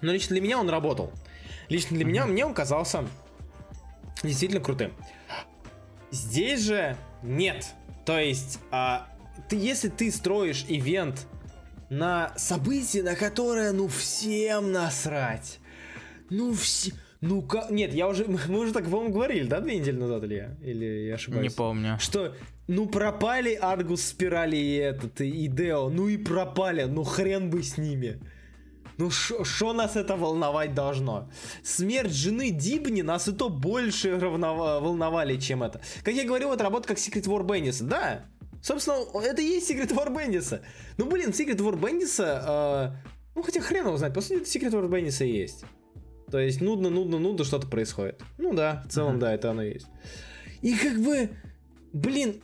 Но 0.00 0.12
лично 0.12 0.34
для 0.34 0.42
меня 0.42 0.58
он 0.58 0.68
работал. 0.68 1.12
Лично 1.68 1.96
для 1.96 2.04
mm-hmm. 2.04 2.08
меня 2.08 2.26
мне 2.26 2.46
он 2.46 2.54
казался 2.54 3.06
действительно 4.22 4.60
крутым. 4.60 4.92
Здесь 6.10 6.60
же 6.60 6.96
нет. 7.22 7.66
То 8.04 8.18
есть, 8.18 8.60
а, 8.70 9.08
ты, 9.48 9.56
если 9.56 9.88
ты 9.88 10.10
строишь 10.10 10.64
ивент 10.68 11.26
на 11.88 12.32
событие, 12.36 13.02
на 13.02 13.14
которое, 13.14 13.72
ну, 13.72 13.88
всем 13.88 14.72
насрать. 14.72 15.58
Ну, 16.30 16.54
все... 16.54 16.92
Ну 17.20 17.42
как? 17.42 17.70
Нет, 17.70 17.94
я 17.94 18.08
уже. 18.08 18.24
Мы 18.48 18.60
уже 18.60 18.72
так, 18.72 18.84
по-моему, 18.84 19.12
говорили, 19.12 19.46
да, 19.46 19.60
две 19.60 19.78
недели 19.78 19.96
назад, 19.96 20.24
или 20.24 20.34
я? 20.34 20.56
Или 20.62 21.06
я 21.06 21.14
ошибаюсь? 21.14 21.50
Не 21.50 21.56
помню. 21.56 21.98
Что, 21.98 22.34
ну 22.68 22.86
пропали 22.86 23.54
Аргус 23.54 24.02
Спирали 24.02 24.56
и 24.56 24.76
этот, 24.76 25.20
и 25.20 25.46
Део, 25.46 25.88
ну 25.88 26.08
и 26.08 26.16
пропали, 26.16 26.84
ну 26.84 27.04
хрен 27.04 27.50
бы 27.50 27.62
с 27.62 27.78
ними. 27.78 28.20
Ну 28.98 29.10
что 29.10 29.72
нас 29.74 29.94
это 29.94 30.16
волновать 30.16 30.74
должно? 30.74 31.30
Смерть 31.62 32.12
жены 32.12 32.50
Дибни 32.50 33.02
нас 33.02 33.28
и 33.28 33.32
то 33.32 33.50
больше 33.50 34.16
волновали, 34.16 35.36
чем 35.36 35.62
это. 35.62 35.82
Как 36.02 36.14
я 36.14 36.24
говорил, 36.24 36.52
это 36.52 36.64
работа 36.64 36.88
как 36.88 36.96
Secret 36.96 37.24
War 37.24 37.44
Бенниса. 37.44 37.84
Да, 37.84 38.24
собственно, 38.62 39.04
это 39.22 39.42
и 39.42 39.44
есть 39.44 39.70
Secret 39.70 39.92
War 39.92 40.14
Бенниса. 40.16 40.62
Ну 40.96 41.10
блин, 41.10 41.30
Secret 41.30 41.58
War 41.58 41.78
Бенниса, 41.78 42.94
э, 43.04 43.10
ну 43.34 43.42
хотя 43.42 43.60
хрен 43.60 43.86
его 43.86 43.98
знает, 43.98 44.14
по 44.14 44.22
сути, 44.22 44.44
Secret 44.44 44.72
War 44.72 44.88
Бенниса 44.88 45.24
есть. 45.24 45.64
То 46.30 46.38
есть 46.38 46.60
нудно, 46.60 46.90
нудно, 46.90 47.18
нудно 47.18 47.44
что-то 47.44 47.66
происходит. 47.66 48.22
Ну 48.38 48.52
да, 48.52 48.82
в 48.86 48.92
целом, 48.92 49.16
uh-huh. 49.16 49.20
да, 49.20 49.34
это 49.34 49.50
оно 49.50 49.62
есть. 49.62 49.86
И 50.62 50.74
как 50.74 51.00
бы, 51.00 51.30
блин, 51.92 52.42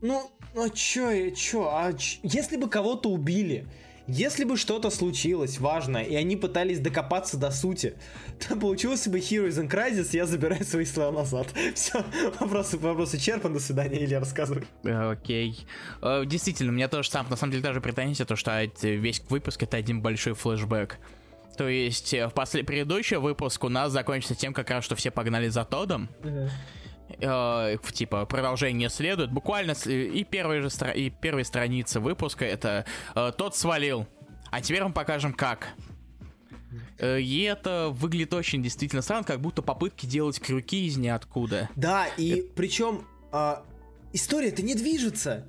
ну, 0.00 0.30
ну 0.54 0.64
а 0.64 0.70
чё, 0.70 1.30
чё, 1.30 1.68
а 1.70 1.92
чё? 1.92 2.18
если 2.22 2.56
бы 2.56 2.68
кого-то 2.68 3.08
убили, 3.10 3.66
если 4.12 4.42
бы 4.42 4.56
что-то 4.56 4.90
случилось 4.90 5.60
важное, 5.60 6.02
и 6.02 6.16
они 6.16 6.36
пытались 6.36 6.80
докопаться 6.80 7.36
до 7.36 7.52
сути, 7.52 7.94
то 8.40 8.56
получился 8.56 9.08
бы 9.08 9.18
Heroes 9.18 9.62
in 9.62 9.70
Crisis, 9.70 10.08
я 10.12 10.26
забираю 10.26 10.64
свои 10.64 10.84
слова 10.84 11.12
назад. 11.12 11.46
Все, 11.74 12.04
вопросы, 12.40 12.76
вопросы 12.78 13.18
исчерпан, 13.18 13.52
до 13.52 13.60
свидания, 13.60 14.04
Илья, 14.04 14.18
рассказывай. 14.18 14.64
Э, 14.82 15.12
окей. 15.12 15.64
Okay. 16.02 16.22
Э, 16.22 16.26
действительно, 16.26 16.72
у 16.72 16.74
меня 16.74 16.88
тоже 16.88 17.08
сам, 17.08 17.28
на 17.30 17.36
самом 17.36 17.52
деле, 17.52 17.62
даже 17.62 17.80
претензия, 17.80 18.26
то, 18.26 18.34
что 18.34 18.68
весь 18.82 19.22
выпуск 19.28 19.62
это 19.62 19.76
один 19.76 20.02
большой 20.02 20.34
флешбэк. 20.34 20.98
То 21.60 21.68
есть 21.68 22.14
э, 22.14 22.26
в 22.26 22.32
после 22.32 22.64
предыдущий 22.64 23.18
выпуск 23.18 23.62
у 23.64 23.68
нас 23.68 23.92
закончится 23.92 24.34
тем, 24.34 24.54
как 24.54 24.70
раз, 24.70 24.82
что 24.82 24.96
все 24.96 25.10
погнали 25.10 25.48
за 25.48 25.66
Тодом. 25.66 26.08
Uh-huh. 26.22 26.48
Э, 27.20 27.76
типа 27.92 28.24
продолжение 28.24 28.88
следует. 28.88 29.30
Буквально 29.30 29.72
и 29.84 30.24
первые 30.24 30.62
же 30.62 30.68
стра- 30.68 30.94
и 30.94 31.10
первые 31.10 31.44
страницы 31.44 32.00
выпуска 32.00 32.46
это 32.46 32.86
э, 33.14 33.32
тот 33.36 33.56
свалил. 33.56 34.06
А 34.50 34.62
теперь 34.62 34.82
мы 34.84 34.94
покажем 34.94 35.34
как. 35.34 35.74
Э, 36.96 37.20
и 37.20 37.42
это 37.42 37.90
выглядит 37.90 38.32
очень 38.32 38.62
действительно 38.62 39.02
странно, 39.02 39.24
как 39.24 39.42
будто 39.42 39.60
попытки 39.60 40.06
делать 40.06 40.40
крюки 40.40 40.86
из 40.86 40.96
ниоткуда. 40.96 41.68
Да, 41.76 42.06
и 42.16 42.38
это... 42.38 42.48
причем 42.56 43.06
э, 43.34 43.56
история-то 44.14 44.62
не 44.62 44.76
движется. 44.76 45.46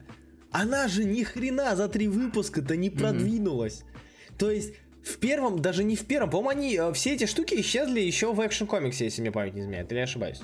Она 0.51 0.89
же 0.89 1.05
ни 1.05 1.23
хрена 1.23 1.73
за 1.77 1.87
три 1.87 2.09
выпуска-то 2.09 2.75
не 2.75 2.89
продвинулась. 2.89 3.85
Mm-hmm. 3.85 4.37
То 4.37 4.51
есть 4.51 4.73
в 5.03 5.17
первом, 5.17 5.59
даже 5.59 5.83
не 5.83 5.95
в 5.95 6.05
первом, 6.05 6.29
по-моему, 6.29 6.49
они 6.49 6.75
э, 6.75 6.93
все 6.93 7.13
эти 7.15 7.25
штуки 7.25 7.59
исчезли 7.59 7.99
еще 7.99 8.33
в 8.33 8.45
экшен 8.45 8.67
комиксе, 8.67 9.05
если 9.05 9.21
мне 9.21 9.31
память 9.31 9.53
не 9.55 9.61
изменяет, 9.61 9.91
или 9.91 9.99
я 9.99 10.03
ошибаюсь? 10.03 10.41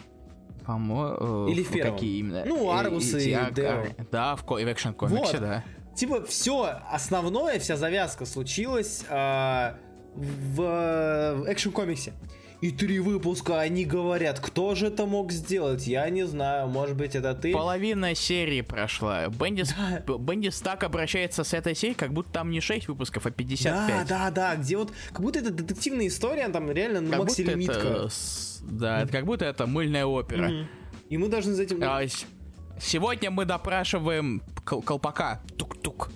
По-моему, 0.65 1.47
э, 1.47 1.51
или 1.51 1.63
в 1.63 1.71
первом. 1.71 1.93
Какие 1.93 2.19
именно? 2.19 2.43
Ну, 2.45 2.71
Аргусы 2.71 3.19
и, 3.21 3.29
и, 3.29 3.33
и 3.33 3.53
Део. 3.53 3.83
Да, 4.11 4.35
в, 4.35 4.43
в 4.45 4.71
экшен 4.71 4.93
комиксе, 4.93 5.33
вот. 5.33 5.41
да. 5.41 5.63
Типа, 5.95 6.25
все 6.25 6.79
основное, 6.91 7.59
вся 7.59 7.77
завязка 7.77 8.25
случилась 8.25 9.03
э, 9.09 9.73
в 10.15 10.61
э, 10.61 11.51
экшен 11.53 11.71
комиксе. 11.71 12.13
И 12.59 12.71
три 12.71 12.99
выпуска 12.99 13.59
они 13.59 13.85
говорят, 13.85 14.39
кто 14.39 14.73
же 14.73 14.87
это 14.87 15.05
мог 15.05 15.31
сделать? 15.31 15.85
Я 15.85 16.09
не 16.09 16.25
знаю, 16.25 16.67
может 16.67 16.95
быть 16.97 17.15
это 17.15 17.35
ты? 17.35 17.53
Половина 17.53 18.15
серии 18.15 18.61
прошла. 18.61 19.27
Бендис. 19.27 19.75
Бендис 20.07 20.59
так 20.61 20.83
обращается 20.83 21.43
с 21.43 21.53
этой 21.53 21.75
серией, 21.75 21.95
как 21.95 22.13
будто 22.13 22.31
там 22.31 22.49
не 22.49 22.59
6 22.59 22.87
выпусков, 22.87 23.27
а 23.27 23.31
55. 23.31 23.87
Да, 23.87 24.05
да, 24.05 24.31
да, 24.31 24.55
где 24.55 24.77
вот, 24.77 24.91
как 25.11 25.21
будто 25.21 25.37
это 25.37 25.51
детективная 25.51 26.07
история, 26.07 26.47
там 26.49 26.71
реально 26.71 27.01
ну, 27.01 27.17
Макси 27.17 27.43
Это, 27.43 28.09
да, 28.63 29.01
это 29.03 29.11
как 29.11 29.25
будто 29.25 29.45
это 29.45 29.67
мыльная 29.67 30.05
опера. 30.05 30.49
Mm-hmm. 30.49 30.65
И 31.09 31.17
мы 31.17 31.27
должны 31.29 31.53
за 31.53 31.63
этим... 31.63 31.79
А, 31.83 32.01
сегодня 32.79 33.29
мы 33.29 33.45
допрашиваем 33.45 34.41
кол- 34.65 34.81
колпака. 34.81 35.43
Тук-тук. 35.57 36.09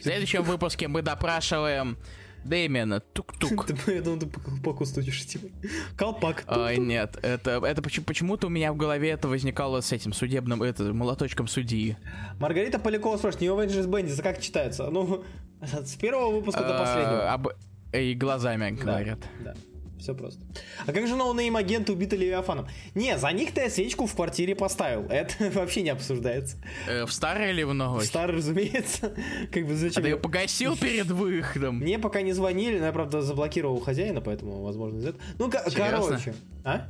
В 0.00 0.02
следующем 0.02 0.42
выпуске 0.42 0.88
мы 0.88 1.02
допрашиваем 1.02 1.96
Дэмиана, 2.44 3.00
тук-тук. 3.00 3.68
Я 3.86 4.02
думал, 4.02 4.20
ты 4.20 4.26
по 4.26 4.40
колпаку 4.40 4.84
стучишь, 4.86 5.26
типа. 5.26 5.48
Колпак. 5.96 6.44
Ой, 6.48 6.78
нет, 6.78 7.18
это, 7.22 7.60
это 7.64 7.82
почему-то 7.82 8.46
у 8.46 8.50
меня 8.50 8.72
в 8.72 8.76
голове 8.76 9.10
это 9.10 9.28
возникало 9.28 9.80
с 9.80 9.92
этим 9.92 10.12
судебным, 10.12 10.62
это, 10.62 10.92
молоточком 10.92 11.48
судьи. 11.48 11.96
Маргарита 12.40 12.78
Полякова 12.78 13.16
спрашивает, 13.16 13.42
New 13.42 13.54
Avengers 13.56 13.88
Bandits, 13.88 14.22
как 14.22 14.40
читается? 14.40 14.88
Ну, 14.90 15.24
с 15.62 15.94
первого 15.96 16.36
выпуска 16.36 16.60
до 16.60 16.76
а, 16.76 17.38
последнего. 17.38 17.56
И 17.92 18.14
глазами 18.14 18.70
говорят. 18.70 19.20
Да 19.42 19.54
все 19.98 20.14
просто. 20.14 20.40
А 20.86 20.92
как 20.92 21.06
же 21.06 21.16
ноунейм 21.16 21.56
агенты 21.56 21.92
убиты 21.92 22.16
Левиафаном? 22.16 22.68
Не, 22.94 23.18
за 23.18 23.32
них-то 23.32 23.60
я 23.60 23.70
свечку 23.70 24.06
в 24.06 24.14
квартире 24.14 24.54
поставил. 24.54 25.02
Это 25.10 25.50
вообще 25.50 25.82
не 25.82 25.90
обсуждается. 25.90 26.56
Э, 26.86 27.04
в 27.04 27.12
старой 27.12 27.50
или 27.50 27.62
в 27.62 27.74
новой? 27.74 28.04
В 28.04 28.06
старой, 28.06 28.36
разумеется. 28.36 29.14
Как 29.52 29.66
бы 29.66 29.74
зачем? 29.74 30.00
А 30.00 30.02
ты 30.02 30.08
ее 30.08 30.16
погасил 30.16 30.76
перед 30.76 31.06
выходом? 31.06 31.76
Мне 31.76 31.98
пока 31.98 32.22
не 32.22 32.32
звонили, 32.32 32.78
но 32.78 32.86
я, 32.86 32.92
правда, 32.92 33.22
заблокировал 33.22 33.80
хозяина, 33.80 34.20
поэтому, 34.20 34.62
возможно, 34.62 34.98
из-за 34.98 35.14
Ну, 35.38 35.50
короче. 35.50 36.34
А? 36.64 36.88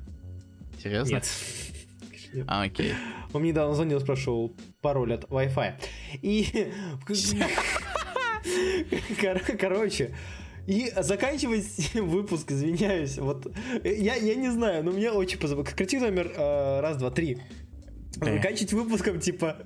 Серьезно? 0.82 1.14
Нет. 1.14 1.28
А, 2.46 2.62
окей. 2.62 2.94
Он 3.32 3.40
мне 3.40 3.50
недавно 3.50 3.74
звонил, 3.74 4.00
спрашивал 4.00 4.54
пароль 4.80 5.14
от 5.14 5.24
Wi-Fi. 5.24 5.74
И... 6.22 6.72
Короче, 9.58 10.14
и 10.68 10.92
заканчивать 11.00 11.94
выпуск, 11.94 12.52
извиняюсь, 12.52 13.16
вот, 13.16 13.50
я, 13.82 14.16
я 14.16 14.34
не 14.34 14.50
знаю, 14.50 14.84
но 14.84 14.92
мне 14.92 15.10
очень 15.10 15.38
позабавило. 15.38 15.74
Картина 15.74 16.10
номер 16.10 16.30
э, 16.36 16.80
раз, 16.80 16.98
два, 16.98 17.10
три. 17.10 17.38
Заканчивать 18.20 18.74
выпуском, 18.74 19.18
типа, 19.18 19.56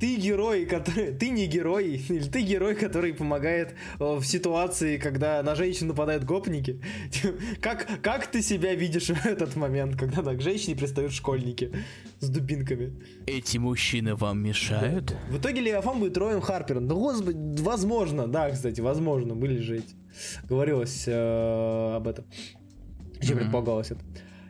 ты 0.00 0.16
герой, 0.16 0.64
который... 0.64 1.12
Ты 1.12 1.28
не 1.28 1.46
герой, 1.46 1.96
или 2.08 2.24
ты 2.24 2.40
герой, 2.40 2.74
который 2.74 3.12
помогает 3.12 3.74
э, 3.98 4.16
в 4.16 4.24
ситуации, 4.24 4.96
когда 4.96 5.42
на 5.42 5.54
женщину 5.54 5.88
нападают 5.88 6.24
гопники. 6.24 6.80
Как, 7.60 7.86
как 8.02 8.26
ты 8.26 8.42
себя 8.42 8.74
видишь 8.74 9.08
в 9.08 9.26
этот 9.26 9.56
момент, 9.56 9.96
когда 9.96 10.22
да, 10.22 10.34
к 10.34 10.40
женщине 10.40 10.76
пристают 10.76 11.12
школьники 11.12 11.72
с 12.20 12.28
дубинками? 12.28 12.94
Эти 13.26 13.58
мужчины 13.58 14.14
вам 14.14 14.42
мешают? 14.42 15.06
Да. 15.06 15.34
В 15.34 15.38
итоге 15.38 15.60
Леофан 15.60 15.98
будет 15.98 16.16
Роем 16.16 16.40
Харпером. 16.40 16.88
Да, 16.88 16.94
господи, 16.94 17.62
возможно, 17.62 18.26
да, 18.26 18.50
кстати, 18.50 18.80
возможно, 18.80 19.34
были 19.34 19.58
же 19.58 19.78
эти. 19.78 19.94
Говорилось 20.48 21.04
э, 21.06 21.96
об 21.96 22.08
этом. 22.08 22.24
Чем 23.20 23.36
mm-hmm. 23.36 23.40
предполагалось 23.40 23.90
это. 23.90 24.00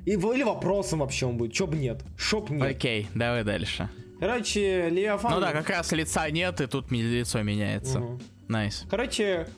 И, 0.04 0.12
или 0.12 0.42
вопросом 0.42 1.00
вообще 1.00 1.26
он 1.26 1.36
будет, 1.36 1.52
чё 1.52 1.66
бы 1.66 1.76
нет. 1.76 2.02
Шоп 2.16 2.50
нет. 2.50 2.62
Окей, 2.62 3.08
давай 3.14 3.44
дальше. 3.44 3.88
Короче, 4.20 4.88
Левиафан... 4.90 5.32
Ну 5.32 5.40
да, 5.40 5.52
как 5.52 5.68
раз 5.70 5.92
лица 5.92 6.30
нет, 6.30 6.60
и 6.60 6.66
тут 6.66 6.90
лицо 6.90 7.42
меняется. 7.42 7.98
Найс. 8.48 8.82
Угу. 8.82 8.86
Nice. 8.86 8.90
Короче, 8.90 9.48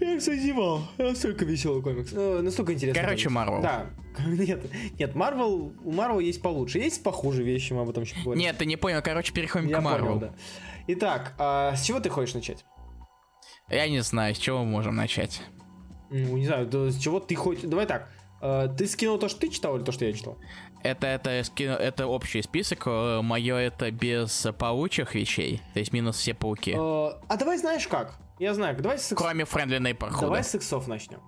я, 0.00 0.18
кстати, 0.18 0.38
зевал. 0.38 0.82
Настолько 0.98 1.44
веселый 1.44 1.82
комикс. 1.82 2.12
Ну, 2.12 2.42
настолько 2.42 2.72
интересный. 2.72 3.00
Короче, 3.00 3.28
Марвел. 3.28 3.62
Да. 3.62 3.86
Нет, 4.26 4.62
нет, 4.96 5.16
Марвел, 5.16 5.72
у 5.82 5.90
Марвел 5.90 6.20
есть 6.20 6.40
получше. 6.40 6.78
Есть 6.78 7.02
похуже 7.02 7.42
вещи, 7.42 7.72
мы 7.72 7.82
об 7.82 7.90
этом 7.90 8.04
еще 8.04 8.14
поговорим. 8.14 8.42
Нет, 8.42 8.56
ты 8.56 8.64
не 8.64 8.76
понял. 8.76 9.02
Короче, 9.02 9.32
переходим 9.32 9.66
я 9.66 9.78
к 9.78 9.82
Марвел. 9.82 10.20
да. 10.20 10.34
Итак, 10.86 11.34
а 11.36 11.74
с 11.74 11.82
чего 11.82 11.98
ты 11.98 12.10
хочешь 12.10 12.32
начать? 12.32 12.64
Я 13.68 13.88
не 13.88 14.00
знаю, 14.04 14.34
с 14.36 14.38
чего 14.38 14.60
мы 14.64 14.70
можем 14.70 14.94
начать. 14.94 15.42
Ну, 16.10 16.36
не 16.36 16.46
знаю, 16.46 16.70
с 16.70 16.98
чего 16.98 17.18
ты 17.18 17.34
хочешь... 17.34 17.64
Давай 17.64 17.86
так. 17.86 18.08
А, 18.40 18.68
ты 18.68 18.86
скинул 18.86 19.18
то, 19.18 19.28
что 19.28 19.40
ты 19.40 19.48
читал, 19.48 19.76
или 19.76 19.82
то, 19.84 19.90
что 19.90 20.04
я 20.04 20.12
читал? 20.12 20.38
Это, 20.84 21.06
это, 21.06 21.30
это 21.30 22.06
общий 22.06 22.42
список. 22.42 22.82
Э, 22.86 23.20
Мое 23.22 23.56
это 23.56 23.90
без 23.90 24.46
паучих 24.58 25.14
вещей. 25.14 25.62
То 25.72 25.80
есть 25.80 25.92
минус 25.92 26.16
все 26.16 26.34
пауки. 26.34 26.74
А, 26.78 27.18
а 27.28 27.36
давай 27.36 27.58
знаешь 27.58 27.88
как? 27.88 28.14
Я 28.38 28.54
знаю, 28.54 28.76
давай 28.76 28.98
с... 28.98 29.14
Кроме 29.14 29.44
Friendly 29.44 29.78
Neighborhood. 29.78 30.20
Давай 30.20 30.44
с 30.44 30.54
иксов 30.54 30.86
начнем. 30.86 31.20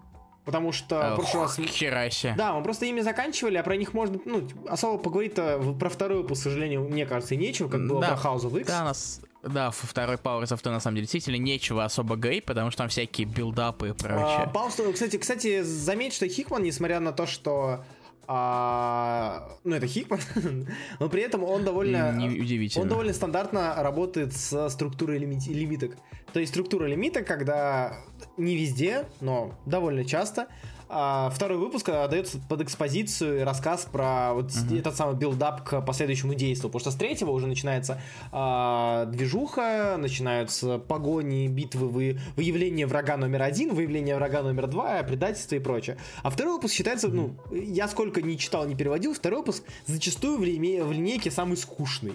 Потому 0.44 0.70
что 0.70 1.14
в 1.14 1.16
прошлый 1.16 1.42
раз... 1.42 1.56
Хераси. 1.56 2.34
Да, 2.36 2.52
мы 2.52 2.62
просто 2.62 2.86
ими 2.86 3.00
заканчивали, 3.00 3.56
а 3.56 3.64
про 3.64 3.76
них 3.76 3.94
можно, 3.94 4.20
ну, 4.24 4.46
особо 4.68 5.02
поговорить-то 5.02 5.58
про 5.78 6.08
выпуск, 6.08 6.42
к 6.42 6.44
сожалению, 6.44 6.88
мне 6.88 7.04
кажется, 7.04 7.34
и 7.34 7.36
нечего, 7.36 7.68
как 7.68 7.84
было 7.88 8.00
да, 8.00 8.16
про 8.16 8.30
House 8.30 8.42
of 8.42 8.60
X. 8.60 8.68
Да, 8.68 8.84
нас, 8.84 9.20
да, 9.42 9.72
второй 9.72 10.16
Powers 10.16 10.52
of 10.52 10.70
на 10.70 10.78
самом 10.78 10.96
деле 10.96 11.06
действительно 11.06 11.36
нечего 11.36 11.84
особо 11.84 12.14
говорить, 12.14 12.44
потому 12.44 12.70
что 12.70 12.78
там 12.78 12.88
всякие 12.88 13.26
билдапы 13.26 13.88
и 13.88 13.92
прочее. 13.92 14.44
А, 14.44 14.46
Паустон, 14.46 14.92
кстати, 14.92 15.16
кстати, 15.16 15.62
заметь, 15.62 16.14
что 16.14 16.28
Хикман, 16.28 16.62
несмотря 16.62 17.00
на 17.00 17.10
то, 17.12 17.26
что 17.26 17.84
а, 18.28 19.56
ну 19.64 19.76
это 19.76 19.86
Хикман, 19.86 20.20
но 20.98 21.08
при 21.08 21.22
этом 21.22 21.44
он 21.44 21.64
довольно, 21.64 22.10
удивительно. 22.16 22.82
он 22.82 22.88
довольно 22.88 23.12
стандартно 23.12 23.74
работает 23.82 24.34
с 24.34 24.68
структурой 24.70 25.18
лимит, 25.18 25.46
лимиток. 25.46 25.96
То 26.32 26.40
есть 26.40 26.52
структура 26.52 26.86
лимиток, 26.86 27.26
пускай 27.26 27.98
не 28.36 28.56
везде, 28.56 29.04
но 29.20 29.54
довольно 29.64 30.04
часто 30.04 30.48
а, 30.88 31.30
второй 31.30 31.58
выпуск 31.58 31.86
дается 31.86 32.38
под 32.48 32.62
экспозицию 32.62 33.40
и 33.40 33.42
рассказ 33.42 33.88
про 33.90 34.34
вот 34.34 34.50
uh-huh. 34.50 34.78
этот 34.78 34.96
самый 34.96 35.16
build-up 35.16 35.64
к 35.64 35.80
последующему 35.80 36.34
действию. 36.34 36.70
Потому 36.70 36.80
что 36.80 36.90
с 36.90 36.94
третьего 36.94 37.30
уже 37.30 37.46
начинается 37.46 38.00
а, 38.32 39.06
движуха, 39.06 39.96
начинаются 39.98 40.78
погони, 40.78 41.48
битвы, 41.48 41.88
вы, 41.88 42.20
выявление 42.36 42.86
врага 42.86 43.16
номер 43.16 43.42
один, 43.42 43.74
выявление 43.74 44.16
врага 44.16 44.42
номер 44.42 44.68
два, 44.68 45.02
предательство 45.02 45.56
и 45.56 45.58
прочее. 45.58 45.96
А 46.22 46.30
второй 46.30 46.54
выпуск 46.54 46.74
считается, 46.74 47.08
ну, 47.08 47.36
я 47.50 47.88
сколько 47.88 48.22
не 48.22 48.38
читал, 48.38 48.66
не 48.66 48.76
переводил, 48.76 49.14
второй 49.14 49.40
выпуск 49.40 49.64
зачастую 49.86 50.38
в, 50.38 50.44
лине, 50.44 50.84
в 50.84 50.92
линейке 50.92 51.30
самый 51.30 51.56
скучный. 51.56 52.14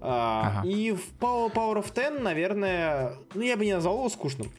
А, 0.00 0.60
ага. 0.60 0.68
И 0.68 0.92
в 0.92 1.02
Power 1.20 1.82
of 1.82 1.92
Ten, 1.92 2.20
наверное, 2.20 3.14
ну 3.34 3.42
я 3.42 3.56
бы 3.56 3.64
не 3.64 3.74
назвал 3.74 3.98
его 3.98 4.08
скучным. 4.08 4.50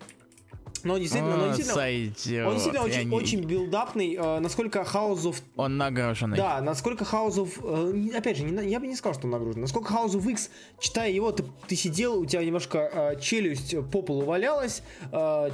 Но 0.84 0.98
действительно, 0.98 1.38
но 1.38 1.48
действительно, 1.48 1.76
сойдет. 1.76 2.48
он 2.48 2.54
действительно 2.54 2.86
очень, 2.86 3.10
не... 3.10 3.16
очень 3.16 3.42
билдапный, 3.42 4.16
э, 4.16 4.40
насколько 4.40 4.80
House 4.80 5.24
of... 5.24 5.38
Он 5.56 5.78
нагруженный. 5.78 6.38
Да, 6.38 6.62
насколько 6.62 7.04
House 7.04 7.36
of... 7.36 8.14
Э, 8.14 8.18
опять 8.18 8.38
же, 8.38 8.44
не, 8.44 8.70
я 8.70 8.80
бы 8.80 8.88
не 8.88 8.96
сказал, 8.96 9.14
что 9.14 9.28
он 9.28 9.32
нагружен. 9.32 9.62
Насколько 9.62 9.94
House 9.94 10.14
of 10.14 10.30
X, 10.30 10.50
читая 10.80 11.12
его, 11.12 11.32
ты, 11.32 11.44
ты 11.68 11.76
сидел, 11.76 12.20
у 12.20 12.26
тебя 12.26 12.44
немножко 12.44 12.90
э, 12.94 13.20
челюсть 13.20 13.76
по 13.92 14.02
полу 14.02 14.26
валялась, 14.26 14.84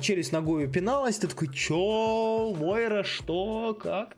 челюсть 0.01 0.31
ногой 0.31 0.67
пиналась, 0.67 1.17
ты 1.17 1.27
такой, 1.27 1.49
чё, 1.53 2.53
Мойра, 2.57 3.03
что, 3.03 3.77
как? 3.81 4.15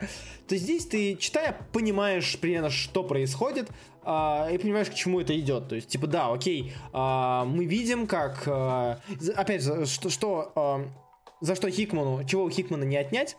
То 0.48 0.56
здесь 0.56 0.86
ты, 0.86 1.16
читая, 1.16 1.58
понимаешь 1.72 2.38
примерно, 2.40 2.70
что 2.70 3.04
происходит, 3.04 3.70
и 4.04 4.58
понимаешь, 4.58 4.90
к 4.90 4.94
чему 4.94 5.20
это 5.20 5.38
идет. 5.40 5.68
То 5.68 5.76
есть, 5.76 5.90
типа, 5.90 6.08
да, 6.08 6.32
окей, 6.32 6.74
uh, 6.94 7.46
мы 7.46 7.66
видим, 7.66 8.08
как... 8.08 8.48
Uh, 8.48 8.98
опять 9.36 9.64
же, 9.64 9.86
что, 9.86 10.10
что 10.10 10.86
за 11.42 11.56
что 11.56 11.70
Хикману, 11.70 12.24
чего 12.26 12.44
у 12.44 12.50
Хикмана 12.50 12.84
не 12.84 12.98
отнять, 12.98 13.38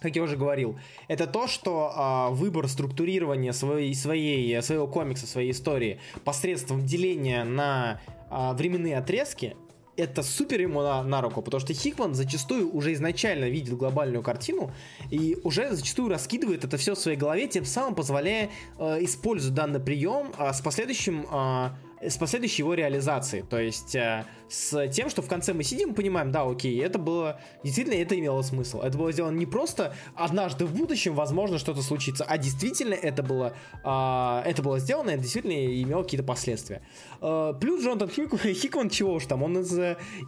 как 0.00 0.16
я 0.16 0.22
уже 0.22 0.36
говорил, 0.36 0.78
это 1.06 1.26
то, 1.26 1.46
что 1.46 1.92
а, 1.94 2.30
выбор 2.30 2.66
структурирования 2.68 3.52
своей, 3.52 3.94
своей, 3.94 4.60
своего 4.60 4.88
комикса, 4.88 5.26
своей 5.26 5.52
истории 5.52 6.00
посредством 6.24 6.84
деления 6.84 7.44
на 7.44 8.00
а, 8.28 8.52
временные 8.54 8.98
отрезки, 8.98 9.56
это 9.96 10.22
супер 10.22 10.60
ему 10.60 10.82
на, 10.82 11.02
на 11.02 11.20
руку, 11.20 11.42
потому 11.42 11.60
что 11.60 11.74
Хикман 11.74 12.14
зачастую 12.14 12.74
уже 12.74 12.92
изначально 12.94 13.48
видит 13.48 13.76
глобальную 13.76 14.22
картину 14.22 14.72
и 15.10 15.38
уже 15.44 15.70
зачастую 15.74 16.08
раскидывает 16.08 16.64
это 16.64 16.76
все 16.76 16.94
в 16.94 16.98
своей 16.98 17.16
голове, 17.16 17.46
тем 17.46 17.64
самым 17.64 17.94
позволяя 17.94 18.50
э, 18.78 19.04
использовать 19.04 19.54
данный 19.54 19.80
прием 19.80 20.32
э, 20.38 20.52
с 20.52 20.60
последующим 20.60 21.26
э, 21.30 21.70
с 22.02 22.16
последующей 22.16 22.62
его 22.62 22.74
реализацией. 22.74 23.42
То 23.42 23.58
есть 23.58 23.94
э, 23.94 24.24
с 24.48 24.88
тем, 24.88 25.08
что 25.08 25.22
в 25.22 25.28
конце 25.28 25.52
мы 25.52 25.62
сидим 25.62 25.92
и 25.92 25.94
понимаем, 25.94 26.32
да, 26.32 26.42
окей, 26.42 26.80
это 26.82 26.98
было, 26.98 27.40
действительно, 27.62 27.94
это 27.94 28.18
имело 28.18 28.42
смысл. 28.42 28.80
Это 28.80 28.98
было 28.98 29.12
сделано 29.12 29.36
не 29.36 29.46
просто 29.46 29.94
однажды 30.14 30.66
в 30.66 30.74
будущем, 30.74 31.14
возможно, 31.14 31.58
что-то 31.58 31.82
случится, 31.82 32.24
а 32.24 32.38
действительно 32.38 32.94
это 32.94 33.22
было, 33.22 33.54
э, 33.84 34.42
это 34.48 34.62
было 34.62 34.78
сделано, 34.78 35.10
и 35.10 35.18
действительно 35.18 35.52
имело 35.82 36.02
какие-то 36.02 36.26
последствия. 36.26 36.82
Э, 37.20 37.54
плюс 37.60 37.82
Джонатан 37.82 38.10
Хик, 38.10 38.34
Хикман, 38.42 38.90
чего 38.90 39.14
уж 39.14 39.26
там, 39.26 39.42
он 39.42 39.58
из, 39.58 39.72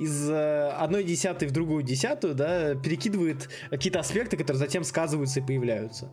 из 0.00 0.30
одной 0.30 1.04
десятой 1.04 1.48
в 1.48 1.52
другую 1.52 1.82
десятую, 1.82 2.34
да, 2.34 2.74
перекидывает 2.74 3.48
какие-то 3.70 4.00
аспекты, 4.00 4.36
которые 4.36 4.58
затем 4.58 4.84
сказываются 4.84 5.40
и 5.40 5.42
появляются. 5.42 6.10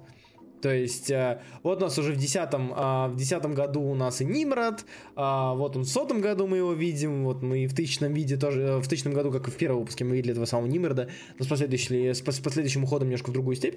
То 0.61 0.73
есть, 0.73 1.09
э, 1.09 1.41
вот 1.63 1.79
у 1.79 1.85
нас 1.85 1.97
уже 1.97 2.13
в 2.13 2.17
десятом, 2.17 2.73
э, 2.73 3.07
в 3.07 3.15
десятом 3.15 3.53
году 3.53 3.81
у 3.81 3.95
нас 3.95 4.21
и 4.21 4.25
Нимрод, 4.25 4.81
э, 4.81 4.83
вот 5.15 5.75
он 5.75 5.83
в 5.83 5.87
сотом 5.87 6.21
году 6.21 6.47
мы 6.47 6.57
его 6.57 6.73
видим, 6.73 7.25
вот 7.25 7.41
мы 7.41 7.63
и 7.63 7.67
в 7.67 7.75
тысячном 7.75 8.13
виде 8.13 8.37
тоже, 8.37 8.61
э, 8.61 8.77
в 8.77 8.87
тысячном 8.87 9.13
году, 9.13 9.31
как 9.31 9.47
и 9.47 9.51
в 9.51 9.55
первом 9.55 9.79
выпуске, 9.79 10.05
мы 10.05 10.15
видели 10.15 10.31
этого 10.31 10.45
самого 10.45 10.67
Нимрода, 10.67 11.09
но 11.39 11.45
с, 11.45 11.47
последующим, 11.47 12.13
с 12.13 12.21
последующим 12.21 12.83
уходом 12.83 13.07
немножко 13.07 13.29
в 13.29 13.33
другую 13.33 13.55
степь. 13.55 13.75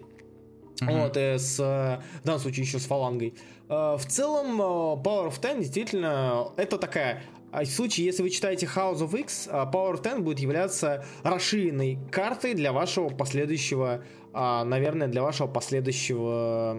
Uh-huh. 0.81 1.02
Вот, 1.02 1.16
и 1.16 1.39
с, 1.39 1.59
э, 1.61 2.02
в 2.23 2.27
данном 2.27 2.40
случае 2.40 2.65
еще 2.65 2.78
с 2.78 2.85
фалангой. 2.85 3.35
Э, 3.69 3.97
в 3.97 4.05
целом, 4.06 4.61
Power 4.61 5.28
of 5.28 5.40
Ten 5.40 5.61
действительно 5.61 6.48
это 6.56 6.78
такая 6.78 7.23
а 7.52 7.62
в 7.62 7.69
случае, 7.69 8.06
если 8.06 8.24
вы 8.24 8.31
читаете 8.31 8.66
House 8.66 8.98
of 8.98 9.16
X, 9.16 9.48
Power 9.48 9.94
of 9.94 10.02
Ten 10.02 10.23
будет 10.23 10.40
являться 10.40 11.05
расширенной 11.23 12.01
картой 12.11 12.55
для 12.55 12.73
вашего 12.73 13.11
последующего 13.11 13.86
а, 13.94 14.02
наверное, 14.35 15.09
для 15.09 15.23
вашего 15.23 15.47
последующего 15.47 16.78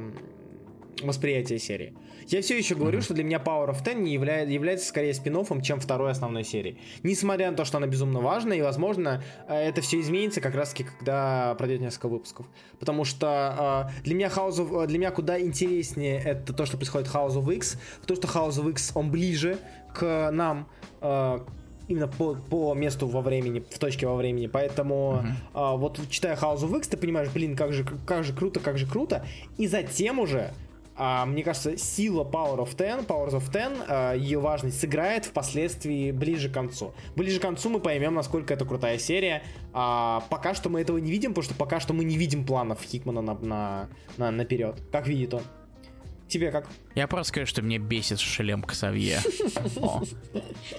восприятия 1.02 1.60
серии. 1.60 1.94
Я 2.27 2.41
все 2.41 2.57
еще 2.57 2.76
говорю, 2.76 2.99
mm-hmm. 2.99 3.03
что 3.03 3.14
для 3.14 3.23
меня 3.23 3.38
Power 3.38 3.69
of 3.69 3.84
Ten 3.84 4.02
не 4.02 4.14
является, 4.14 4.52
является 4.52 4.88
скорее 4.88 5.14
спин 5.14 5.36
чем 5.61 5.80
второй 5.80 6.11
основной 6.11 6.44
серии. 6.44 6.80
Несмотря 7.03 7.52
на 7.52 7.57
то, 7.57 7.65
что 7.65 7.77
она 7.77 7.88
безумно 7.88 8.19
важна, 8.19 8.53
и, 8.56 8.61
возможно, 8.61 9.23
э, 9.48 9.53
это 9.53 9.82
все 9.82 9.99
изменится 9.99 10.41
как 10.41 10.56
раз-таки, 10.56 10.86
когда 10.86 11.53
пройдет 11.56 11.82
несколько 11.82 12.07
выпусков. 12.07 12.48
Потому 12.80 13.06
что 13.06 13.90
э, 13.91 14.02
для 14.03 14.15
меня 14.15 14.27
House 14.27 14.57
of, 14.57 14.88
для 14.88 14.98
меня 14.98 15.11
куда 15.11 15.40
интереснее 15.40 16.19
это 16.19 16.53
то, 16.53 16.65
что 16.65 16.77
происходит 16.77 17.07
в 17.07 17.15
House 17.15 17.36
of 17.36 17.53
X, 17.53 17.80
то, 18.07 18.15
что 18.15 18.27
House 18.27 18.61
of 18.61 18.69
X, 18.72 18.94
он 18.95 19.11
ближе 19.11 19.60
к 19.94 20.32
нам, 20.32 20.68
э, 21.02 21.40
именно 21.88 22.07
по, 22.07 22.36
по 22.36 22.74
месту 22.74 23.07
во 23.07 23.22
времени, 23.22 23.64
в 23.70 23.80
точке 23.80 24.07
во 24.07 24.16
времени. 24.16 24.48
Поэтому 24.48 25.22
uh-huh. 25.24 25.32
а, 25.53 25.76
вот 25.76 25.99
читая 26.10 26.36
House 26.36 26.62
of 26.62 26.78
X, 26.78 26.88
ты 26.88 26.98
понимаешь, 26.98 27.30
блин, 27.30 27.56
как 27.56 27.74
же, 27.74 27.86
как 28.06 28.24
же 28.24 28.34
круто, 28.34 28.60
как 28.60 28.78
же 28.78 28.88
круто. 28.88 29.26
И 29.57 29.68
затем 29.68 30.20
уже 30.20 30.52
а, 30.98 31.26
мне 31.26 31.44
кажется, 31.44 31.78
сила 31.78 32.24
Power 32.24 32.60
of 32.60 32.76
Ten, 32.76 33.06
Powers 33.06 33.34
of 33.34 33.52
Ten, 33.52 33.84
а, 33.88 34.14
ее 34.14 34.40
важность 34.40 34.80
сыграет 34.80 35.26
впоследствии 35.26 36.12
ближе 36.12 36.49
к 36.49 36.53
концу. 36.53 36.94
Ближе 37.16 37.40
к 37.40 37.41
концу 37.41 37.70
мы 37.70 37.80
поймем, 37.80 38.14
насколько 38.14 38.53
это 38.53 38.66
крутая 38.66 38.98
серия. 38.98 39.44
А, 39.74 40.24
пока 40.30 40.53
что 40.53 40.70
мы 40.70 40.82
этого 40.82 40.98
не 40.98 41.12
видим, 41.12 41.32
потому 41.32 41.44
что 41.44 41.56
пока 41.56 41.80
что 41.80 41.94
мы 41.94 42.06
не 42.06 42.18
видим 42.18 42.45
планов 42.45 42.82
Хикмана 42.82 43.22
на, 43.22 43.34
на, 43.36 43.90
на, 44.18 44.32
наперед. 44.32 44.82
Как 44.91 45.07
видит 45.07 45.34
он? 45.34 45.41
Тебе 46.27 46.52
как? 46.52 46.68
Я 46.95 47.07
просто 47.07 47.30
скажу, 47.30 47.45
что 47.45 47.61
мне 47.61 47.77
бесит 47.77 48.19
шлем 48.19 48.64
Ксавье. 48.64 49.19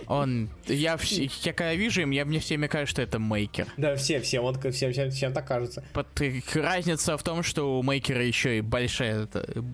Он... 0.06 0.51
Я, 0.66 0.98
я 1.01 1.52
когда 1.52 1.74
вижу 1.74 2.02
им, 2.02 2.10
я, 2.10 2.24
мне 2.24 2.40
всеми 2.40 2.66
кажется, 2.66 2.90
что 2.90 3.02
это 3.02 3.18
мейкер. 3.18 3.68
Да, 3.77 3.94
все, 3.97 4.20
все, 4.20 4.40
вот 4.40 4.59
всем, 4.74 4.93
всем, 4.93 5.10
всем 5.10 5.32
так 5.32 5.47
кажется. 5.47 5.85
Под, 5.93 6.09
разница 6.55 7.16
в 7.16 7.23
том, 7.23 7.43
что 7.43 7.78
у 7.78 7.82
мейкера 7.82 8.24
еще 8.24 8.59
и 8.59 8.60
большая... 8.60 9.24
Это, 9.24 9.64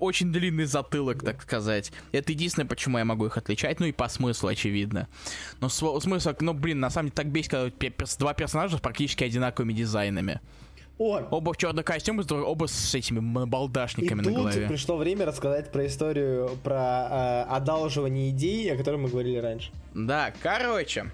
очень 0.00 0.32
длинный 0.32 0.64
затылок, 0.64 1.22
так 1.22 1.42
сказать. 1.42 1.92
Это 2.10 2.32
единственное, 2.32 2.66
почему 2.66 2.98
я 2.98 3.04
могу 3.04 3.26
их 3.26 3.36
отличать. 3.36 3.80
Ну 3.80 3.86
и 3.86 3.92
по 3.92 4.08
смыслу, 4.08 4.48
очевидно. 4.48 5.08
Но 5.60 5.68
смысл, 5.68 6.30
ну 6.40 6.52
блин, 6.52 6.80
на 6.80 6.90
самом 6.90 7.08
деле 7.08 7.16
так 7.16 7.26
бесит, 7.28 7.50
когда 7.50 8.06
два 8.18 8.34
персонажа 8.34 8.78
с 8.78 8.80
практически 8.80 9.24
одинаковыми 9.24 9.72
дизайнами. 9.72 10.40
О! 10.98 11.20
Оба 11.30 11.52
в 11.52 11.56
черных 11.56 11.84
костюмах, 11.84 12.26
оба 12.30 12.66
с 12.66 12.94
этими 12.94 13.18
балдашниками 13.46 14.20
и 14.20 14.24
на 14.24 14.24
тут 14.24 14.34
голове. 14.34 14.68
пришло 14.68 14.96
время 14.96 15.26
рассказать 15.26 15.72
про 15.72 15.86
историю 15.86 16.50
про 16.62 17.08
э, 17.10 17.54
одалживание 17.54 18.30
идей, 18.30 18.72
о 18.72 18.76
которой 18.76 18.96
мы 18.96 19.08
говорили 19.08 19.38
раньше. 19.38 19.70
Да, 19.94 20.32
короче. 20.42 21.10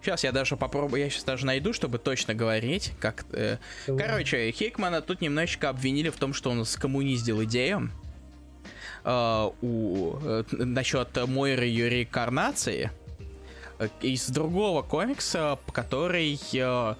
Сейчас 0.00 0.24
я 0.24 0.32
даже 0.32 0.56
попробую, 0.56 1.02
я 1.02 1.10
сейчас 1.10 1.24
даже 1.24 1.44
найду, 1.44 1.72
чтобы 1.72 1.98
точно 1.98 2.32
говорить, 2.32 2.92
как... 3.00 3.26
Э, 3.32 3.58
короче, 3.86 4.50
Хикмана 4.52 5.02
тут 5.02 5.20
немножечко 5.20 5.68
обвинили 5.68 6.08
в 6.08 6.16
том, 6.16 6.32
что 6.32 6.50
он 6.50 6.64
скоммуниздил 6.64 7.42
идею 7.44 7.90
э, 9.04 9.50
у, 9.60 10.16
э, 10.22 10.44
насчет 10.52 11.08
Мойры 11.26 11.64
ее 11.64 11.88
реинкарнации 11.90 12.90
э, 13.78 13.88
из 14.00 14.28
другого 14.28 14.82
комикса, 14.82 15.58
который... 15.72 16.38
Э, 16.54 16.94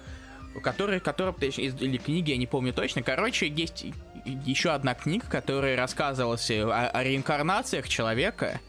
который, 0.59 0.99
который, 0.99 1.33
или 1.49 1.97
книги, 1.97 2.31
я 2.31 2.37
не 2.37 2.47
помню 2.47 2.73
точно. 2.73 3.01
Короче, 3.01 3.47
есть 3.47 3.85
еще 4.25 4.71
одна 4.71 4.93
книга, 4.93 5.25
которая 5.27 5.75
рассказывалась 5.75 6.49
о, 6.51 6.89
о 6.89 7.03
реинкарнациях 7.03 7.87
человека. 7.87 8.59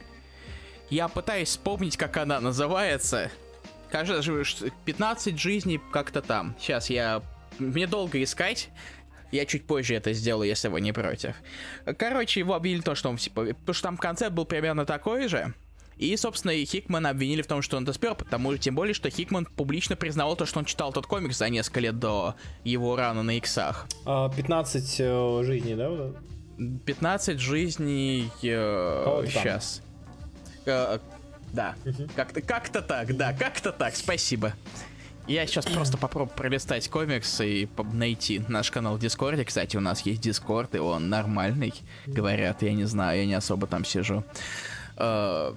Я 0.89 1.09
пытаюсь 1.09 1.49
вспомнить, 1.49 1.97
как 1.97 2.17
она 2.17 2.41
называется. 2.41 3.31
Кажется, 3.91 4.71
15 4.85 5.39
жизней 5.39 5.81
как-то 5.93 6.23
там. 6.23 6.57
Сейчас 6.59 6.91
я... 6.91 7.23
Мне 7.59 7.87
долго 7.87 8.23
искать. 8.23 8.71
Я 9.33 9.47
чуть 9.47 9.67
позже 9.67 9.95
это 9.95 10.12
сделаю, 10.12 10.49
если 10.49 10.69
вы 10.69 10.81
не 10.81 10.93
против. 10.93 11.37
Короче, 11.99 12.41
его 12.41 12.55
объявили 12.55 12.81
то, 12.81 12.95
что 12.95 13.11
он, 13.11 13.17
типа... 13.17 13.47
Потому 13.47 13.75
что 13.75 13.83
там 13.83 13.97
концепт 13.97 14.33
был 14.33 14.45
примерно 14.45 14.85
такой 14.85 15.29
же. 15.29 15.55
И, 15.97 16.17
собственно, 16.17 16.53
и 16.53 16.65
Хикмана 16.65 17.11
обвинили 17.11 17.43
в 17.43 17.47
том, 17.47 17.61
что 17.61 17.77
он 17.77 17.83
это 17.83 17.93
спер, 17.93 18.15
потому 18.15 18.57
тем 18.57 18.75
более, 18.75 18.95
что 18.95 19.11
Хикман 19.11 19.45
публично 19.45 19.97
признавал 19.97 20.35
то, 20.35 20.47
что 20.47 20.59
он 20.59 20.65
читал 20.65 20.93
тот 20.93 21.07
комикс 21.07 21.37
за 21.37 21.49
несколько 21.51 21.81
лет 21.81 21.99
до 21.99 22.37
его 22.65 22.97
run'а 22.97 23.23
на 23.23 23.37
иксах. 23.37 23.87
15 24.05 24.97
э, 25.01 25.43
жизней, 25.45 25.75
да? 25.75 26.12
15 26.87 27.39
жизней... 27.39 28.31
Э, 28.43 29.25
сейчас. 29.27 29.83
Э, 30.65 30.99
да, 31.53 31.75
угу. 31.85 32.09
как-то 32.15 32.41
как 32.43 32.69
так, 32.69 33.17
да, 33.17 33.33
как-то 33.33 33.73
так, 33.73 33.97
спасибо. 33.97 34.55
Я 35.27 35.47
сейчас 35.47 35.67
просто 35.67 35.97
попробую 35.97 36.35
пролистать 36.35 36.89
комиксы 36.89 37.62
и 37.62 37.69
найти 37.93 38.43
наш 38.49 38.71
канал 38.71 38.97
в 38.97 39.01
Дискорде. 39.01 39.45
Кстати, 39.45 39.77
у 39.77 39.81
нас 39.81 40.01
есть 40.03 40.21
Дискорд, 40.21 40.75
и 40.75 40.79
он 40.79 41.09
нормальный, 41.09 41.73
говорят. 42.07 42.62
Я 42.62 42.73
не 42.73 42.85
знаю, 42.85 43.21
я 43.21 43.27
не 43.27 43.35
особо 43.35 43.67
там 43.67 43.85
сижу. 43.85 44.25
Э, 44.97 45.53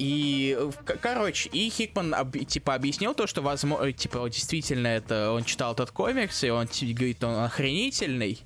и, 0.00 0.58
короче, 1.02 1.50
и 1.50 1.68
Хикман, 1.68 2.14
типа, 2.48 2.74
объяснил 2.74 3.12
то, 3.12 3.26
что, 3.26 3.42
возможно, 3.42 3.92
типа, 3.92 4.26
действительно, 4.30 4.86
это 4.86 5.30
он 5.30 5.44
читал 5.44 5.74
этот 5.74 5.90
комикс, 5.90 6.42
и 6.42 6.48
он 6.48 6.66
говорит, 6.66 7.22
он 7.22 7.44
охренительный 7.44 8.40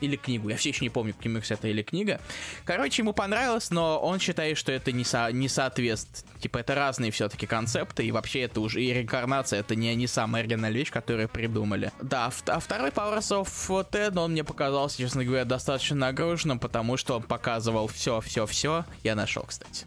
или 0.00 0.16
книгу. 0.16 0.48
Я 0.48 0.56
все 0.56 0.70
еще 0.70 0.84
не 0.86 0.88
помню, 0.88 1.12
комикс 1.12 1.50
это 1.50 1.68
или 1.68 1.82
книга. 1.82 2.18
Короче, 2.64 3.02
ему 3.02 3.12
понравилось, 3.12 3.70
но 3.70 3.98
он 3.98 4.20
считает, 4.20 4.56
что 4.56 4.72
это 4.72 4.90
не, 4.90 5.04
со, 5.04 5.30
не 5.32 5.50
соответствует. 5.50 6.24
Типа, 6.40 6.58
это 6.58 6.74
разные 6.74 7.10
все-таки 7.10 7.46
концепты, 7.46 8.06
и 8.06 8.10
вообще 8.10 8.40
это 8.42 8.62
уже 8.62 8.82
и 8.82 8.90
реинкарнация, 8.90 9.60
это 9.60 9.74
не, 9.74 9.94
не 9.96 10.06
самая 10.06 10.44
оригинальная 10.44 10.78
вещь, 10.78 10.90
которую 10.90 11.28
придумали. 11.28 11.92
Да, 12.00 12.32
а 12.46 12.58
второй 12.58 12.88
Powers 12.88 13.44
of 13.44 13.86
Ten, 13.90 14.18
он 14.18 14.32
мне 14.32 14.44
показался, 14.44 14.96
честно 14.96 15.26
говоря, 15.26 15.44
достаточно 15.44 15.96
нагруженным, 15.96 16.58
потому 16.58 16.96
что 16.96 17.16
он 17.16 17.22
показывал 17.22 17.86
все-все-все. 17.86 18.86
Я 19.02 19.14
нашел, 19.14 19.42
кстати. 19.42 19.84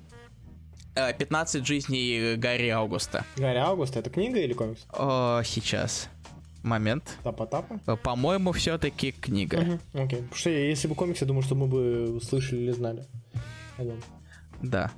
15 0.95 1.65
жизней 1.65 2.35
Гарри 2.35 2.69
Аугуста. 2.69 3.25
Гарри 3.37 3.57
Аугуста, 3.57 3.99
это 3.99 4.09
книга 4.09 4.39
или 4.39 4.53
комикс? 4.53 4.85
О, 4.91 5.41
сейчас 5.43 6.09
момент. 6.63 7.17
Тапа-тапа? 7.23 7.79
Э, 7.87 7.95
по-моему, 7.95 8.51
все-таки 8.51 9.11
книга. 9.11 9.57
Угу, 9.57 10.03
окей. 10.03 10.19
Потому 10.19 10.35
что 10.35 10.49
если 10.49 10.87
бы 10.87 10.95
комикс, 10.95 11.21
я 11.21 11.27
думаю, 11.27 11.43
что 11.43 11.55
мы 11.55 11.67
бы 11.67 12.19
слышали 12.21 12.59
или 12.59 12.71
знали. 12.71 13.05
Да. 14.61 14.91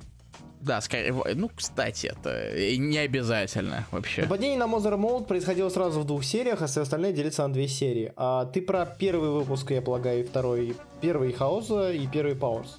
Да, 0.60 0.80
скорее, 0.80 1.12
ну, 1.34 1.50
кстати, 1.54 2.06
это 2.06 2.76
не 2.78 2.98
обязательно 2.98 3.84
вообще. 3.90 4.22
Нападение 4.22 4.56
на 4.56 4.68
Mother 4.68 4.96
Mold 4.96 5.26
происходило 5.26 5.68
сразу 5.70 6.00
в 6.00 6.04
двух 6.04 6.22
сериях, 6.22 6.62
а 6.62 6.68
все 6.68 6.82
остальные 6.82 7.12
делятся 7.12 7.46
на 7.46 7.52
две 7.52 7.66
серии. 7.66 8.12
А 8.16 8.44
ты 8.44 8.62
про 8.62 8.86
первый 8.86 9.30
выпуск, 9.30 9.72
я 9.72 9.82
полагаю, 9.82 10.20
и 10.20 10.22
второй. 10.24 10.76
Первый 11.00 11.32
Хаоса 11.32 11.92
и 11.92 12.06
первый 12.06 12.36
Powers. 12.36 12.78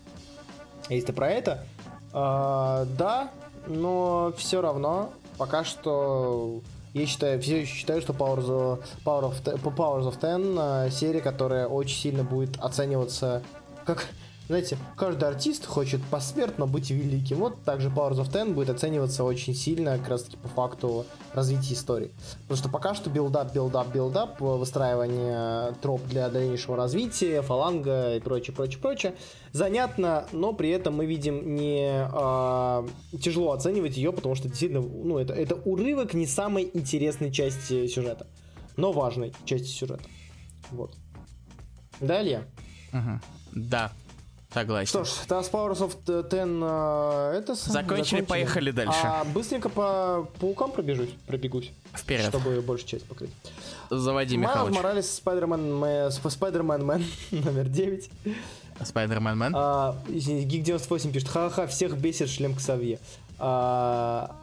Если 0.89 1.07
ты 1.07 1.13
про 1.13 1.29
это, 1.29 1.65
а, 2.13 2.85
да, 2.97 3.31
но 3.67 4.33
все 4.37 4.61
равно 4.61 5.11
пока 5.37 5.63
что 5.63 6.61
я 6.93 7.07
считаю, 7.07 7.41
все 7.41 7.61
еще 7.61 7.73
считаю, 7.73 8.01
что 8.01 8.13
Powers 8.13 8.47
of, 8.47 8.83
Power 9.03 9.33
of, 9.33 9.75
Powers 9.75 10.07
of 10.07 10.19
Ten 10.19 10.91
серия, 10.91 11.21
которая 11.21 11.67
очень 11.67 11.97
сильно 11.97 12.23
будет 12.23 12.59
оцениваться 12.59 13.41
как 13.85 14.07
знаете, 14.47 14.77
каждый 14.97 15.29
артист 15.29 15.65
хочет 15.65 16.03
посмертно 16.03 16.67
быть 16.67 16.91
великим. 16.91 17.37
Вот 17.37 17.63
также 17.63 17.87
Powers 17.87 18.17
of 18.17 18.29
Ten 18.29 18.53
будет 18.53 18.69
оцениваться 18.69 19.23
очень 19.23 19.55
сильно, 19.55 19.97
как 19.97 20.09
раз 20.09 20.23
таки 20.23 20.35
по 20.35 20.49
факту 20.49 21.05
развития 21.33 21.75
истории. 21.75 22.11
Потому 22.41 22.57
что 22.57 22.69
пока 22.69 22.93
что 22.93 23.09
build-up, 23.09 23.53
build-up, 23.53 23.93
build-up, 23.93 24.41
выстраивание 24.41 25.73
троп 25.81 26.01
для 26.07 26.29
дальнейшего 26.29 26.75
развития, 26.75 27.41
фаланга 27.41 28.15
и 28.15 28.19
прочее, 28.19 28.53
прочее, 28.53 28.81
прочее. 28.81 29.15
Занятно, 29.53 30.27
но 30.33 30.51
при 30.51 30.71
этом 30.71 30.95
мы 30.95 31.05
видим 31.05 31.55
не 31.55 32.05
э, 32.11 33.17
тяжело 33.19 33.53
оценивать 33.53 33.95
ее, 33.95 34.11
потому 34.11 34.35
что 34.35 34.49
действительно, 34.49 34.81
ну, 34.81 35.19
это, 35.19 35.33
это 35.33 35.55
отрывок 35.55 36.13
не 36.13 36.27
самой 36.27 36.69
интересной 36.73 37.31
части 37.31 37.87
сюжета, 37.87 38.27
но 38.75 38.91
важной 38.91 39.33
части 39.45 39.67
сюжета. 39.67 40.03
Вот. 40.71 40.95
Далее. 42.01 42.43
Угу. 42.91 43.19
Да. 43.53 43.91
Согласен. 44.53 44.87
Что 44.87 45.03
ж, 45.03 45.09
Task 45.27 45.51
Powers 45.51 45.79
of 45.79 45.97
Ten 46.05 46.59
uh, 46.59 47.31
это 47.31 47.55
закончили, 47.55 47.71
закончили, 47.71 48.21
поехали 48.21 48.71
дальше. 48.71 48.99
А 49.03 49.23
быстренько 49.23 49.69
по 49.69 50.27
паукам 50.39 50.71
пробежусь, 50.71 51.09
пробегусь. 51.25 51.71
Вперед. 51.93 52.27
Чтобы 52.27 52.61
большую 52.61 52.87
часть 52.87 53.05
покрыть. 53.05 53.31
Заводи, 53.89 54.37
Михалыч. 54.37 54.73
Майлз 54.73 54.75
Моралес, 54.75 55.15
Spider-Man, 55.15 56.11
Spider-Man 56.11 56.85
Man, 56.85 57.05
номер 57.31 57.67
9. 57.67 58.09
Spider-Man 58.83 59.37
Man? 59.37 59.53
А, 59.55 59.97
Geek 60.07 60.63
98 60.63 61.11
пишет, 61.11 61.29
ха-ха, 61.29 61.67
всех 61.67 61.97
бесит 61.97 62.29
шлем 62.29 62.55
Ксавье. 62.55 62.99
А, 63.39 64.35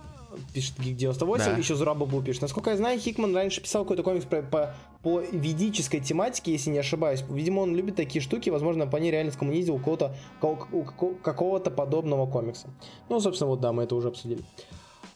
пишет 0.53 0.79
Geek 0.79 0.97
98, 0.97 1.45
да. 1.45 1.57
еще 1.57 1.75
Зурабабу 1.75 2.23
пишет. 2.23 2.43
Насколько 2.43 2.71
я 2.71 2.77
знаю, 2.77 2.99
Хикман 2.99 3.35
раньше 3.35 3.61
писал 3.61 3.85
какой-то 3.85 4.03
комикс 4.03 4.25
по, 4.25 4.43
по, 4.43 4.75
по 5.03 5.21
ведической 5.21 6.01
тематике, 6.01 6.53
если 6.53 6.71
не 6.71 6.79
ошибаюсь. 6.79 7.25
Видимо, 7.29 7.61
он 7.61 7.75
любит 7.75 7.97
такие 7.97 8.23
штуки, 8.23 8.51
возможно, 8.51 8.87
по 8.87 8.97
ней 8.97 9.11
реально 9.11 9.33
скоммунизил 9.33 9.77
у 9.77 9.79
кого-то 9.79 10.15
какого-то 10.41 11.71
подобного 11.71 12.27
комикса. 12.27 12.69
Ну, 13.09 13.21
собственно, 13.21 13.51
вот 13.51 13.61
да, 13.61 13.73
мы 13.73 13.85
это 13.85 13.95
уже 13.95 14.09
обсудили. 14.09 14.43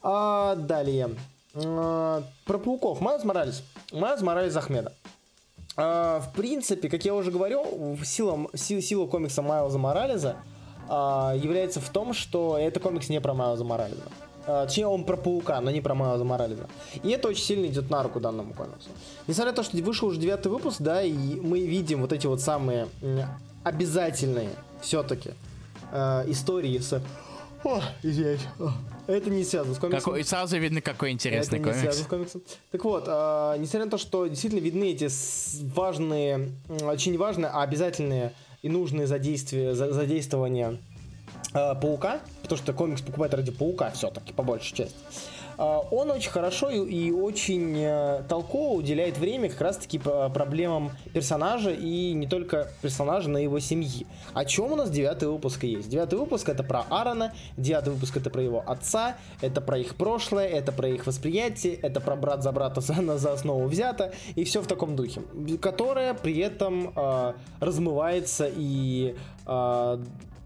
А, 0.02 0.54
далее. 0.56 1.10
А, 1.54 2.22
про 2.44 2.58
пауков. 2.58 3.00
Майлз 3.00 3.24
Моралес. 3.24 3.62
Майлз 3.92 4.22
Моралес 4.22 4.56
Ахмеда. 4.56 4.92
А, 5.76 6.20
в 6.20 6.32
принципе, 6.32 6.88
как 6.88 7.04
я 7.04 7.14
уже 7.14 7.30
говорил, 7.30 7.98
сила, 8.04 8.46
сила, 8.54 8.80
сила 8.80 9.06
комикса 9.06 9.42
Майлза 9.42 9.78
Морализа 9.78 10.36
а, 10.88 11.34
является 11.34 11.80
в 11.80 11.88
том, 11.88 12.12
что 12.12 12.56
это 12.58 12.80
комикс 12.80 13.08
не 13.08 13.20
про 13.20 13.34
Майлза 13.34 13.64
Морализа. 13.64 14.02
А, 14.46 14.66
точнее, 14.66 14.86
он 14.86 15.04
про 15.04 15.16
паука, 15.16 15.60
но 15.60 15.70
не 15.70 15.80
про 15.80 15.94
Майлза 15.94 16.24
Морализа. 16.24 16.68
И 17.02 17.10
это 17.10 17.28
очень 17.28 17.42
сильно 17.42 17.66
идет 17.66 17.90
на 17.90 18.02
руку 18.02 18.20
данному 18.20 18.52
комиксу. 18.52 18.88
Несмотря 19.26 19.52
на 19.52 19.56
то, 19.56 19.62
что 19.62 19.76
вышел 19.78 20.08
уже 20.08 20.20
девятый 20.20 20.52
выпуск, 20.52 20.76
да, 20.80 21.02
и 21.02 21.12
мы 21.12 21.60
видим 21.60 22.00
вот 22.00 22.12
эти 22.12 22.26
вот 22.26 22.40
самые 22.40 22.88
обязательные 23.62 24.50
все-таки 24.80 25.30
э, 25.92 26.24
истории 26.28 26.78
с... 26.78 27.00
О, 27.64 27.80
извиняюсь. 28.02 28.42
Это 29.06 29.30
не 29.30 29.42
связано 29.42 29.74
с 29.74 29.78
комиксом. 29.78 30.04
Какой, 30.04 30.24
сразу 30.24 30.58
видно, 30.58 30.82
какой 30.82 31.10
интересный 31.10 31.58
Это 31.58 31.68
комикс. 31.68 31.76
не 31.76 31.82
связано 31.82 32.04
с 32.04 32.08
комиксом. 32.08 32.42
Так 32.70 32.84
вот, 32.84 33.04
э, 33.06 33.56
несмотря 33.58 33.86
на 33.86 33.90
то, 33.90 33.98
что 33.98 34.26
действительно 34.26 34.60
видны 34.60 34.92
эти 34.92 35.08
важные, 35.74 36.50
очень 36.82 37.16
важные, 37.16 37.48
а 37.48 37.62
обязательные 37.62 38.34
и 38.60 38.68
нужные 38.68 39.06
задействия, 39.06 39.74
задействования 39.74 40.78
э, 41.54 41.74
паука, 41.80 42.20
потому 42.42 42.58
что 42.58 42.72
комикс 42.72 43.00
покупает 43.00 43.34
ради 43.34 43.52
паука 43.52 43.90
все-таки, 43.90 44.32
по 44.32 44.42
большей 44.42 44.76
части. 44.76 44.96
Э, 45.58 45.78
он 45.90 46.10
очень 46.10 46.30
хорошо 46.30 46.70
и, 46.70 46.78
и 46.78 47.12
очень 47.12 47.74
э, 47.76 48.22
толково 48.28 48.74
уделяет 48.74 49.18
время 49.18 49.48
как 49.48 49.60
раз-таки 49.60 49.98
проблемам 49.98 50.92
персонажа 51.12 51.70
и 51.70 52.12
не 52.12 52.26
только 52.26 52.68
персонажа, 52.82 53.28
но 53.30 53.38
и 53.38 53.44
его 53.44 53.58
семьи. 53.60 54.06
О 54.32 54.44
чем 54.44 54.72
у 54.72 54.76
нас 54.76 54.90
девятый 54.90 55.28
выпуск 55.28 55.64
есть? 55.64 55.88
Девятый 55.88 56.18
выпуск 56.18 56.48
это 56.48 56.62
про 56.62 56.84
Аарона, 56.90 57.32
девятый 57.56 57.92
выпуск 57.92 58.16
это 58.16 58.30
про 58.30 58.42
его 58.42 58.62
отца, 58.66 59.16
это 59.40 59.60
про 59.60 59.78
их 59.78 59.96
прошлое, 59.96 60.46
это 60.46 60.72
про 60.72 60.88
их 60.88 61.06
восприятие, 61.06 61.74
это 61.74 62.00
про 62.00 62.16
брат 62.16 62.42
за 62.42 62.52
брата 62.52 62.80
за, 62.80 62.94
за 63.18 63.32
основу 63.32 63.66
взято, 63.66 64.12
и 64.34 64.44
все 64.44 64.60
в 64.60 64.66
таком 64.66 64.96
духе, 64.96 65.22
которое 65.60 66.14
при 66.14 66.38
этом 66.38 66.92
э, 66.94 67.32
размывается 67.60 68.50
и 68.54 69.14
э, 69.46 69.98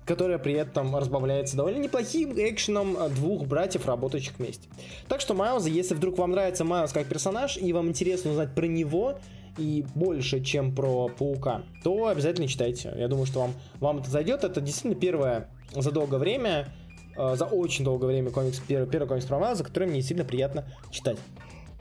которая 0.08 0.38
при 0.38 0.54
этом 0.54 0.96
разбавляется 0.96 1.54
довольно 1.54 1.78
неплохим 1.78 2.32
экшеном 2.32 2.96
двух 3.14 3.46
братьев, 3.46 3.86
работающих 3.86 4.38
вместе. 4.38 4.66
Так 5.06 5.20
что 5.20 5.34
Майлз, 5.34 5.66
если 5.66 5.94
вдруг 5.94 6.16
вам 6.16 6.30
нравится 6.30 6.64
Майлз 6.64 6.92
как 6.92 7.06
персонаж, 7.06 7.58
и 7.58 7.72
вам 7.74 7.88
интересно 7.88 8.30
узнать 8.30 8.54
про 8.54 8.66
него, 8.66 9.18
и 9.58 9.84
больше, 9.94 10.42
чем 10.42 10.74
про 10.74 11.08
Паука, 11.08 11.62
то 11.84 12.06
обязательно 12.06 12.48
читайте. 12.48 12.94
Я 12.96 13.08
думаю, 13.08 13.26
что 13.26 13.40
вам, 13.40 13.54
вам 13.80 13.98
это 13.98 14.08
зайдет. 14.08 14.44
Это 14.44 14.60
действительно 14.60 14.94
первое 14.94 15.50
за 15.74 15.90
долгое 15.90 16.18
время, 16.18 16.72
э, 17.16 17.34
за 17.36 17.44
очень 17.44 17.84
долгое 17.84 18.06
время 18.06 18.30
комикс, 18.30 18.60
первый, 18.60 18.88
первый 18.88 19.08
комикс 19.08 19.26
про 19.26 19.38
Майлза, 19.38 19.64
который 19.64 19.88
мне 19.88 20.00
сильно 20.00 20.24
приятно 20.24 20.64
читать. 20.90 21.18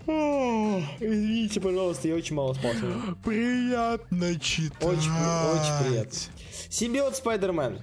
Извините, 0.05 1.61
пожалуйста, 1.61 2.07
я 2.07 2.15
очень 2.15 2.35
мало 2.35 2.53
спал 2.53 2.71
Приятно 3.23 4.39
читать. 4.39 4.83
Очень, 4.83 5.11
очень 5.11 5.87
приятно. 5.87 6.19
Симбиот 6.69 7.15
Спайдермен. 7.15 7.79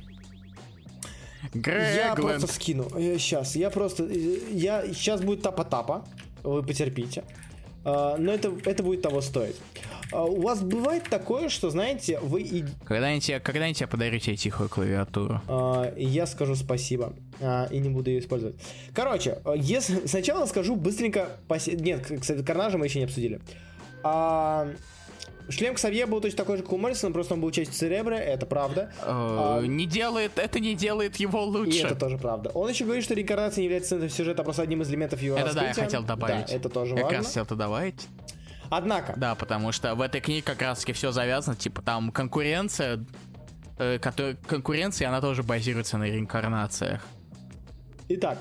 Грегланд. 1.54 1.96
Я 1.96 2.14
просто 2.14 2.52
скину. 2.52 2.88
Сейчас, 2.90 3.56
я 3.56 3.70
просто... 3.70 4.04
Я... 4.04 4.84
Сейчас 4.92 5.20
будет 5.22 5.42
тапа-тапа. 5.42 6.04
Вы 6.42 6.62
потерпите. 6.62 7.24
Uh, 7.84 8.16
но 8.16 8.32
это, 8.32 8.50
это 8.64 8.82
будет 8.82 9.02
того 9.02 9.20
стоить. 9.20 9.56
Uh, 10.10 10.26
у 10.26 10.40
вас 10.40 10.62
бывает 10.62 11.04
такое, 11.10 11.50
что, 11.50 11.68
знаете, 11.68 12.18
вы... 12.18 12.40
И... 12.40 12.64
Когда-нибудь, 12.86 13.42
когда-нибудь 13.42 13.80
я 13.80 13.86
подарю 13.86 14.18
тебе 14.18 14.36
тихую 14.36 14.70
клавиатуру. 14.70 15.42
Uh, 15.46 15.92
я 16.00 16.26
скажу 16.26 16.54
спасибо. 16.54 17.12
и 17.70 17.78
не 17.78 17.90
буду 17.90 18.10
ее 18.10 18.20
использовать. 18.20 18.56
Короче, 18.94 19.38
если... 19.56 20.06
сначала 20.06 20.46
скажу 20.46 20.76
быстренько... 20.76 21.28
Нет, 21.66 22.10
кстати, 22.20 22.42
Карнажа 22.42 22.78
мы 22.78 22.86
еще 22.86 23.00
не 23.00 23.04
обсудили. 23.04 23.40
Шлем 25.48 25.74
Ксавье 25.74 26.06
был 26.06 26.20
точно 26.20 26.38
такой 26.38 26.56
же, 26.56 26.62
как 26.62 26.72
у 26.72 26.78
Моррисона, 26.78 27.12
просто 27.12 27.34
он 27.34 27.40
был 27.40 27.50
частью 27.50 27.74
Церебра, 27.74 28.14
это 28.14 28.46
правда. 28.46 28.90
А, 29.02 29.60
не 29.60 29.86
делает, 29.86 30.38
это 30.38 30.58
не 30.58 30.74
делает 30.74 31.16
его 31.16 31.44
лучше. 31.44 31.78
И 31.78 31.82
это 31.82 31.94
тоже 31.94 32.16
правда. 32.16 32.50
Он 32.50 32.68
еще 32.70 32.84
говорит, 32.84 33.04
что 33.04 33.14
реинкарнация 33.14 33.60
не 33.60 33.66
является 33.66 33.90
центром 33.90 34.10
сюжета, 34.10 34.42
а 34.42 34.44
просто 34.44 34.62
одним 34.62 34.82
из 34.82 34.90
элементов 34.90 35.20
его 35.20 35.36
Это 35.36 35.46
раскрытия. 35.46 35.74
да, 35.74 35.80
я 35.80 35.84
хотел 35.84 36.02
добавить. 36.02 36.46
Да, 36.46 36.54
это 36.54 36.68
тоже 36.68 36.94
я 36.94 37.02
важно. 37.02 37.08
как 37.08 37.18
раз 37.18 37.26
хотел 37.26 37.42
это 37.44 37.56
добавить. 37.56 38.08
Однако. 38.70 39.14
Да, 39.16 39.34
потому 39.34 39.72
что 39.72 39.94
в 39.94 40.00
этой 40.00 40.20
книге 40.20 40.42
как 40.42 40.62
раз 40.62 40.80
таки 40.80 40.92
все 40.92 41.12
завязано, 41.12 41.56
типа 41.56 41.82
там 41.82 42.10
конкуренция, 42.10 43.04
э, 43.78 43.98
который, 43.98 44.36
конкуренция, 44.46 45.08
она 45.08 45.20
тоже 45.20 45.42
базируется 45.42 45.98
на 45.98 46.04
реинкарнациях. 46.04 47.02
Итак, 48.08 48.38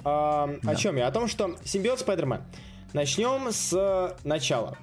э, 0.00 0.02
да. 0.04 0.56
о 0.64 0.74
чем 0.76 0.96
я? 0.96 1.08
О 1.08 1.12
том, 1.12 1.28
что 1.28 1.56
симбиот 1.64 2.00
Спайдермен. 2.00 2.40
Начнем 2.94 3.52
с 3.52 4.16
начала. 4.24 4.78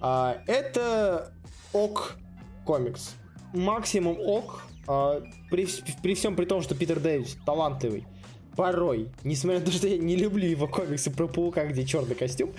А, 0.00 0.38
это 0.46 1.32
ок 1.72 2.16
комикс. 2.64 3.14
Максимум 3.52 4.18
ок. 4.20 4.62
А, 4.86 5.22
при, 5.50 5.66
при 6.02 6.14
всем 6.14 6.36
при 6.36 6.44
том, 6.44 6.62
что 6.62 6.74
Питер 6.74 7.00
Дэвис 7.00 7.36
талантливый 7.44 8.06
порой, 8.56 9.10
несмотря 9.22 9.60
на 9.60 9.66
то, 9.66 9.70
что 9.70 9.86
я 9.86 9.98
не 9.98 10.16
люблю 10.16 10.48
его 10.48 10.66
комиксы 10.66 11.10
про 11.10 11.28
паука, 11.28 11.66
где 11.66 11.84
черный 11.84 12.14
костюм, 12.14 12.52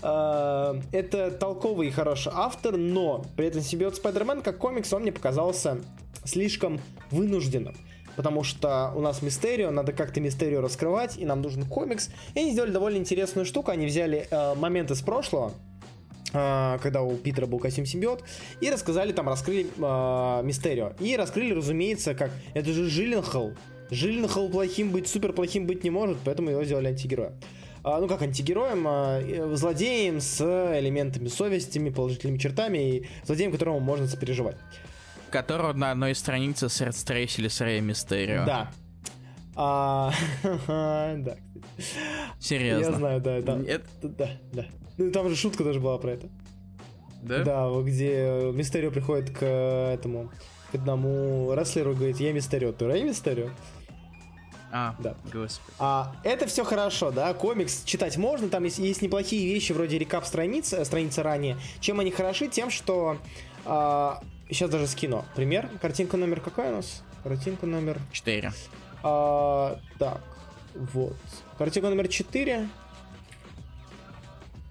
э, 0.00 0.80
это 0.92 1.30
толковый 1.32 1.88
и 1.88 1.90
хороший 1.90 2.32
автор, 2.34 2.76
но 2.76 3.24
при 3.36 3.46
этом 3.46 3.60
симбиот 3.60 3.96
Спайдермен 3.96 4.42
как 4.42 4.58
комикс, 4.58 4.92
он 4.92 5.02
мне 5.02 5.12
показался 5.12 5.80
слишком 6.24 6.80
вынужденным. 7.10 7.74
Потому 8.16 8.42
что 8.44 8.92
у 8.94 9.00
нас 9.00 9.22
Мистерио, 9.22 9.70
надо 9.70 9.92
как-то 9.92 10.20
Мистерио 10.20 10.60
раскрывать, 10.60 11.16
и 11.16 11.24
нам 11.24 11.42
нужен 11.42 11.64
комикс. 11.64 12.10
И 12.34 12.40
они 12.40 12.52
сделали 12.52 12.70
довольно 12.70 12.98
интересную 12.98 13.44
штуку, 13.44 13.70
они 13.70 13.86
взяли 13.86 14.28
э, 14.30 14.54
моменты 14.54 14.94
с 14.94 15.00
прошлого, 15.00 15.52
когда 16.32 17.02
у 17.02 17.16
Питера 17.16 17.46
был 17.46 17.58
костюм 17.58 17.86
симбиот, 17.86 18.24
и 18.60 18.70
рассказали, 18.70 19.12
там, 19.12 19.28
раскрыли 19.28 19.66
э, 19.66 20.42
Мистерио. 20.44 20.92
И 21.00 21.16
раскрыли, 21.16 21.52
разумеется, 21.52 22.14
как 22.14 22.30
это 22.54 22.72
же 22.72 22.88
Жиленхол, 22.88 23.54
Жиленхол 23.90 24.48
плохим 24.50 24.90
быть, 24.92 25.08
супер 25.08 25.32
плохим 25.32 25.66
быть 25.66 25.82
не 25.82 25.90
может, 25.90 26.18
поэтому 26.24 26.50
его 26.50 26.64
сделали 26.64 26.88
антигероем. 26.88 27.34
А, 27.82 27.98
ну 27.98 28.08
как 28.08 28.22
антигероем, 28.22 28.84
а, 28.86 29.20
э, 29.20 29.54
злодеем 29.56 30.20
с 30.20 30.40
элементами 30.78 31.28
совестями, 31.28 31.90
положительными 31.90 32.38
чертами 32.38 32.78
и 32.78 33.08
злодеем, 33.24 33.50
которому 33.52 33.80
можно 33.80 34.06
сопереживать. 34.06 34.56
Которого 35.30 35.72
на 35.72 35.92
одной 35.92 36.14
странице 36.14 36.68
стрейсили 36.68 37.48
с 37.48 37.60
Рэй 37.60 37.80
Мистерио. 37.80 38.44
Да. 38.44 38.70
А, 39.56 40.12
да. 40.42 41.36
Серьезно. 42.38 42.90
Я 42.90 42.96
знаю, 42.96 43.20
да, 43.20 43.40
да. 43.40 43.58
Это... 43.66 43.86
Да, 44.02 44.30
да. 44.52 44.66
Ну 45.00 45.10
там 45.10 45.30
же 45.30 45.34
шутка 45.34 45.64
даже 45.64 45.80
была 45.80 45.96
про 45.96 46.12
это. 46.12 46.28
Да? 47.22 47.42
Да, 47.42 47.70
где 47.82 48.52
Мистерио 48.52 48.90
приходит 48.90 49.30
к 49.30 49.42
этому 49.42 50.30
к 50.70 50.74
одному 50.74 51.52
рестлеру 51.54 51.94
говорит, 51.94 52.20
я 52.20 52.32
Мистерио, 52.32 52.72
ты 52.72 52.86
Рэй 52.86 53.02
Мистерио? 53.02 53.48
А, 54.70 54.94
да. 54.98 55.16
господи. 55.32 55.74
А, 55.78 56.14
это 56.22 56.46
все 56.46 56.64
хорошо, 56.64 57.10
да, 57.10 57.32
комикс 57.32 57.82
читать 57.84 58.18
можно, 58.18 58.50
там 58.50 58.62
есть, 58.64 58.78
есть 58.78 59.00
неплохие 59.00 59.52
вещи 59.52 59.72
вроде 59.72 59.98
рекап 59.98 60.26
страниц, 60.26 60.72
э, 60.74 60.84
страницы 60.84 61.22
ранее. 61.22 61.56
Чем 61.80 61.98
они 61.98 62.10
хороши? 62.10 62.46
Тем, 62.48 62.70
что... 62.70 63.16
А, 63.64 64.22
сейчас 64.50 64.68
даже 64.68 64.86
скину 64.86 65.24
пример. 65.34 65.68
Картинка 65.80 66.18
номер 66.18 66.40
какая 66.40 66.72
у 66.72 66.76
нас? 66.76 67.02
Картинка 67.24 67.66
номер... 67.66 67.98
4. 68.12 68.52
А, 69.02 69.80
так, 69.98 70.20
вот. 70.74 71.16
Картинка 71.58 71.88
номер 71.88 72.06
4. 72.06 72.68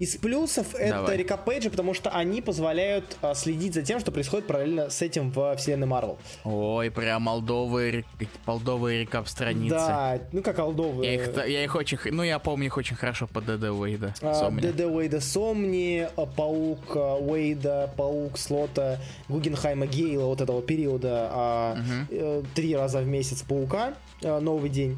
Из 0.00 0.16
плюсов 0.16 0.68
Давай. 0.72 0.88
это 0.88 1.14
рекапейджи, 1.14 1.68
потому 1.68 1.92
что 1.92 2.08
они 2.08 2.40
позволяют 2.40 3.18
а, 3.20 3.34
следить 3.34 3.74
за 3.74 3.82
тем, 3.82 4.00
что 4.00 4.10
происходит 4.10 4.46
параллельно 4.46 4.88
с 4.88 5.02
этим 5.02 5.30
в 5.30 5.54
вселенной 5.56 5.86
Марвел. 5.86 6.18
Ой, 6.42 6.90
прям 6.90 7.20
молдовые, 7.22 8.06
молдовые 8.46 9.02
рекап 9.02 9.28
страницы. 9.28 9.74
Да, 9.74 10.18
ну 10.32 10.42
как 10.42 10.58
алдовые. 10.58 11.14
Я 11.14 11.22
их, 11.22 11.46
я 11.46 11.64
их 11.64 11.74
очень, 11.74 11.98
ну 12.12 12.22
я 12.22 12.38
помню 12.38 12.66
их 12.66 12.78
очень 12.78 12.96
хорошо 12.96 13.26
по 13.26 13.42
ДД 13.42 13.64
Уэйда. 13.64 14.14
А, 14.22 14.50
ДД 14.50 14.80
Уэйда 14.86 15.20
Сомни, 15.20 16.08
а, 16.16 16.24
Паук 16.24 16.96
а, 16.96 17.16
Уэйда, 17.16 17.92
Паук 17.94 18.38
Слота, 18.38 19.00
Гугенхайма 19.28 19.86
Гейла, 19.86 20.24
вот 20.24 20.40
этого 20.40 20.62
периода, 20.62 21.28
а, 21.30 21.76
угу. 21.76 22.46
три 22.54 22.74
раза 22.74 23.00
в 23.00 23.06
месяц 23.06 23.42
Паука, 23.42 23.92
а, 24.24 24.40
Новый 24.40 24.70
день 24.70 24.96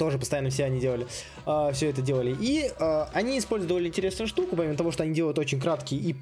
тоже 0.00 0.18
постоянно 0.18 0.48
все 0.48 0.64
они 0.64 0.80
делали, 0.80 1.06
э, 1.46 1.70
все 1.74 1.90
это 1.90 2.00
делали. 2.00 2.34
И 2.40 2.72
э, 2.74 3.04
они 3.12 3.38
используют 3.38 3.68
довольно 3.68 3.88
интересную 3.88 4.28
штуку, 4.28 4.56
помимо 4.56 4.74
того, 4.74 4.92
что 4.92 5.02
они 5.02 5.12
делают 5.12 5.38
очень 5.38 5.60
краткий 5.60 5.96
и 5.98 6.16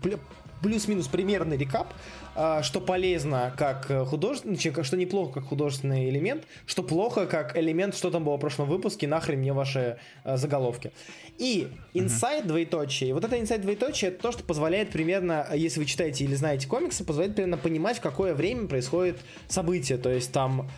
плюс-минус 0.61 1.07
примерный 1.07 1.57
рекап, 1.57 1.95
э, 2.35 2.63
что 2.63 2.81
полезно 2.81 3.55
как 3.57 3.87
художественный, 4.09 4.59
что 4.59 4.97
неплохо 4.97 5.35
как 5.35 5.45
художественный 5.45 6.09
элемент, 6.09 6.43
что 6.67 6.83
плохо 6.83 7.27
как 7.27 7.57
элемент, 7.57 7.95
что 7.97 8.11
там 8.11 8.25
было 8.25 8.37
в 8.37 8.41
прошлом 8.41 8.69
выпуске, 8.69 9.07
нахрен 9.07 9.39
мне 9.39 9.53
ваши 9.53 9.99
э, 10.25 10.37
заголовки. 10.37 10.91
И 11.39 11.69
инсайт 11.95 12.47
uh-huh. 12.47 12.49
двоеточие, 12.49 13.15
вот 13.15 13.25
это 13.25 13.39
инсайт 13.39 13.63
двоеточие, 13.63 14.11
это 14.11 14.21
то, 14.21 14.33
что 14.33 14.43
позволяет 14.43 14.91
примерно, 14.91 15.47
если 15.55 15.79
вы 15.79 15.87
читаете 15.87 16.25
или 16.25 16.35
знаете 16.35 16.67
комиксы, 16.67 17.05
позволяет 17.05 17.37
примерно 17.37 17.59
понимать, 17.59 17.99
в 17.99 18.01
какое 18.01 18.35
время 18.35 18.67
происходит 18.67 19.19
событие, 19.47 19.99
то 19.99 20.11
есть 20.11 20.33
там 20.33 20.69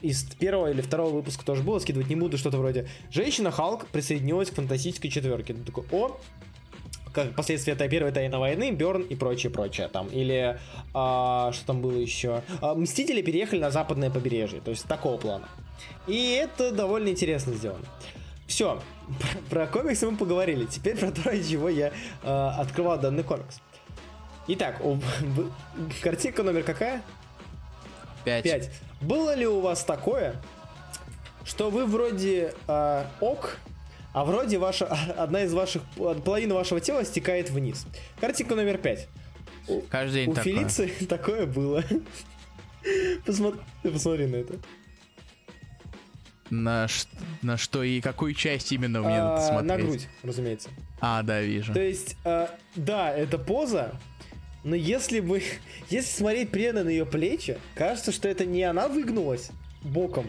из 0.00 0.24
первого 0.24 0.70
или 0.70 0.80
второго 0.80 1.10
выпуска 1.10 1.44
тоже 1.44 1.62
было, 1.62 1.78
скидывать 1.78 2.08
не 2.08 2.16
буду, 2.16 2.38
что-то 2.38 2.58
вроде 2.58 2.88
«Женщина 3.10 3.50
Халк 3.50 3.86
присоединилась 3.86 4.50
к 4.50 4.54
фантастической 4.54 5.10
четверке». 5.10 5.54
Ты 5.54 5.62
такой, 5.62 5.84
о, 5.90 6.18
как 7.12 7.34
последствия 7.34 7.72
этой 7.72 7.88
первой 7.88 8.12
тайной 8.12 8.38
войны, 8.38 8.70
Берн 8.70 9.02
и 9.02 9.14
прочее, 9.14 9.50
прочее 9.50 9.88
там. 9.88 10.08
Или 10.08 10.58
а, 10.94 11.50
что 11.52 11.66
там 11.66 11.80
было 11.80 11.96
еще? 11.96 12.42
А, 12.60 12.74
Мстители 12.74 13.22
переехали 13.22 13.60
на 13.60 13.70
западное 13.70 14.10
побережье, 14.10 14.60
то 14.60 14.70
есть 14.70 14.84
такого 14.84 15.16
плана. 15.16 15.48
И 16.06 16.30
это 16.32 16.72
довольно 16.72 17.08
интересно 17.08 17.54
сделано. 17.54 17.84
Все, 18.46 18.80
про, 19.50 19.64
про 19.64 19.66
комиксы 19.66 20.10
мы 20.10 20.16
поговорили. 20.16 20.64
Теперь 20.64 20.96
про 20.96 21.10
то, 21.10 21.22
ради 21.24 21.48
чего 21.48 21.68
я 21.68 21.92
э, 22.22 22.50
открывал 22.58 22.98
данный 22.98 23.22
комикс. 23.22 23.60
Итак, 24.48 24.80
у, 24.82 24.98
картинка 26.00 26.42
номер 26.42 26.62
какая? 26.62 27.02
Пять. 28.28 28.44
Пять. 28.44 28.70
Было 29.00 29.34
ли 29.34 29.46
у 29.46 29.60
вас 29.60 29.84
такое, 29.84 30.36
что 31.44 31.70
вы 31.70 31.86
вроде 31.86 32.52
э, 32.66 33.04
ок, 33.20 33.56
а 34.12 34.24
вроде 34.24 34.58
ваша, 34.58 34.86
одна 35.16 35.44
из 35.44 35.54
ваших, 35.54 35.82
половина 35.96 36.54
вашего 36.54 36.80
тела 36.80 37.04
стекает 37.04 37.50
вниз? 37.50 37.86
Картинка 38.20 38.54
номер 38.54 38.78
пять. 38.78 39.08
Каждый 39.88 40.24
день 40.24 40.30
У 40.30 40.34
такое. 40.34 40.52
Фелиции 40.52 40.92
такое 41.08 41.46
было. 41.46 41.82
Посмотри, 43.24 43.60
посмотри 43.82 44.26
на 44.26 44.36
это. 44.36 44.54
На, 46.50 46.86
на 47.42 47.56
что 47.58 47.82
и 47.82 48.00
какую 48.00 48.32
часть 48.34 48.72
именно 48.72 49.02
мне 49.02 49.20
а, 49.20 49.24
надо 49.24 49.46
смотреть? 49.46 49.68
На 49.68 49.76
грудь, 49.76 50.08
разумеется. 50.22 50.70
А, 51.00 51.22
да, 51.22 51.42
вижу. 51.42 51.74
То 51.74 51.80
есть, 51.80 52.16
э, 52.24 52.48
да, 52.74 53.10
это 53.10 53.38
поза, 53.38 53.94
но 54.64 54.74
если 54.74 55.20
бы... 55.20 55.42
Если 55.90 56.10
смотреть 56.10 56.50
прямо 56.50 56.82
на 56.82 56.88
ее 56.90 57.06
плечи, 57.06 57.58
кажется, 57.74 58.12
что 58.12 58.28
это 58.28 58.44
не 58.44 58.62
она 58.62 58.88
выгнулась 58.88 59.50
боком, 59.82 60.26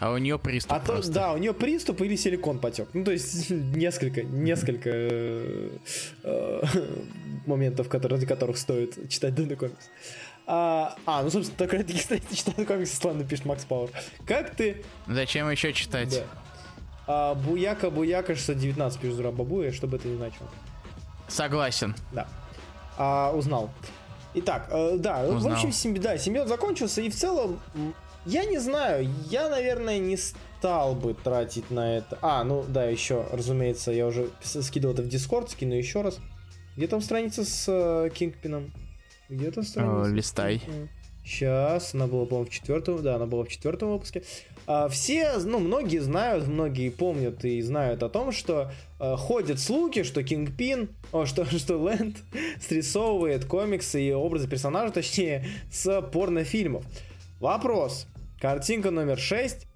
а 0.00 0.12
у 0.12 0.18
нее 0.18 0.38
приступ. 0.38 0.72
А 0.72 0.80
то, 0.80 1.02
да, 1.10 1.32
у 1.32 1.38
нее 1.38 1.52
приступ 1.52 2.00
или 2.02 2.14
силикон 2.14 2.60
потек. 2.60 2.88
Ну, 2.92 3.04
то 3.04 3.10
есть 3.10 3.50
несколько, 3.50 4.22
несколько 4.22 4.90
э, 4.92 5.70
э, 6.22 6.62
моментов, 7.46 7.88
которые, 7.88 8.18
ради 8.18 8.26
которых 8.26 8.58
стоит 8.58 9.10
читать 9.10 9.34
данный 9.34 9.56
комикс. 9.56 9.90
А, 10.46 10.96
а, 11.04 11.22
ну, 11.22 11.30
собственно, 11.30 11.58
только 11.58 11.78
ради, 11.78 11.98
кстати, 11.98 12.22
читать 12.32 12.64
комиксы 12.66 12.96
славно 12.96 13.24
пишет 13.24 13.44
Макс 13.44 13.64
Пауэр. 13.64 13.90
Как 14.24 14.54
ты... 14.54 14.84
Зачем 15.06 15.50
еще 15.50 15.72
читать? 15.72 16.10
Да. 16.10 16.24
А, 17.06 17.34
буяка, 17.34 17.90
буяка, 17.90 18.36
619 18.36 19.00
пишет 19.00 19.16
Зура 19.16 19.32
Бабуя, 19.32 19.72
что 19.72 19.88
бы 19.88 19.96
это 19.96 20.06
ни 20.06 20.16
значило. 20.16 20.48
Согласен. 21.26 21.96
Да 22.12 22.28
а, 22.98 23.32
узнал. 23.32 23.70
Итак, 24.34 24.68
э, 24.70 24.96
да, 24.98 25.24
узнал. 25.24 25.54
в 25.54 25.54
общем, 25.54 25.72
симби, 25.72 25.98
да, 25.98 26.18
симбиот 26.18 26.48
закончился, 26.48 27.00
и 27.00 27.08
в 27.08 27.14
целом, 27.14 27.60
я 28.26 28.44
не 28.44 28.58
знаю, 28.58 29.08
я, 29.30 29.48
наверное, 29.48 29.98
не 29.98 30.16
стал 30.16 30.94
бы 30.94 31.14
тратить 31.14 31.70
на 31.70 31.96
это. 31.96 32.18
А, 32.20 32.44
ну 32.44 32.64
да, 32.68 32.84
еще, 32.84 33.26
разумеется, 33.32 33.90
я 33.92 34.06
уже 34.06 34.28
скидывал 34.42 34.94
это 34.94 35.02
в 35.02 35.08
Дискорд, 35.08 35.50
скину 35.50 35.74
еще 35.74 36.02
раз. 36.02 36.18
Где 36.76 36.86
там 36.86 37.00
страница 37.00 37.44
с 37.44 37.64
э, 37.68 38.10
Кингпином? 38.14 38.72
Где 39.28 39.50
там 39.50 39.64
страница? 39.64 40.02
О, 40.02 40.06
листай. 40.06 40.62
Сейчас, 41.24 41.94
она 41.94 42.06
была, 42.06 42.24
по-моему, 42.24 42.48
в 42.48 42.52
четвертом, 42.52 43.02
да, 43.02 43.16
она 43.16 43.26
была 43.26 43.44
в 43.44 43.48
четвертом 43.48 43.92
выпуске. 43.92 44.22
А, 44.70 44.90
все, 44.90 45.38
ну, 45.38 45.60
многие 45.60 46.00
знают, 46.00 46.46
многие 46.46 46.90
помнят 46.90 47.42
и 47.42 47.62
знают 47.62 48.02
о 48.02 48.10
том, 48.10 48.32
что 48.32 48.70
а, 48.98 49.16
ходят 49.16 49.58
слухи, 49.58 50.02
что 50.02 50.22
Кингпин, 50.22 50.90
о, 51.10 51.24
что, 51.24 51.46
что 51.58 51.78
Лэнд 51.78 52.18
срисовывает 52.60 53.46
комиксы 53.46 54.02
и 54.02 54.12
образы 54.12 54.46
персонажа, 54.46 54.92
точнее, 54.92 55.46
с 55.72 56.02
порнофильмов. 56.02 56.84
Вопрос. 57.40 58.06
Картинка 58.38 58.90
номер 58.90 59.18
6. 59.18 59.66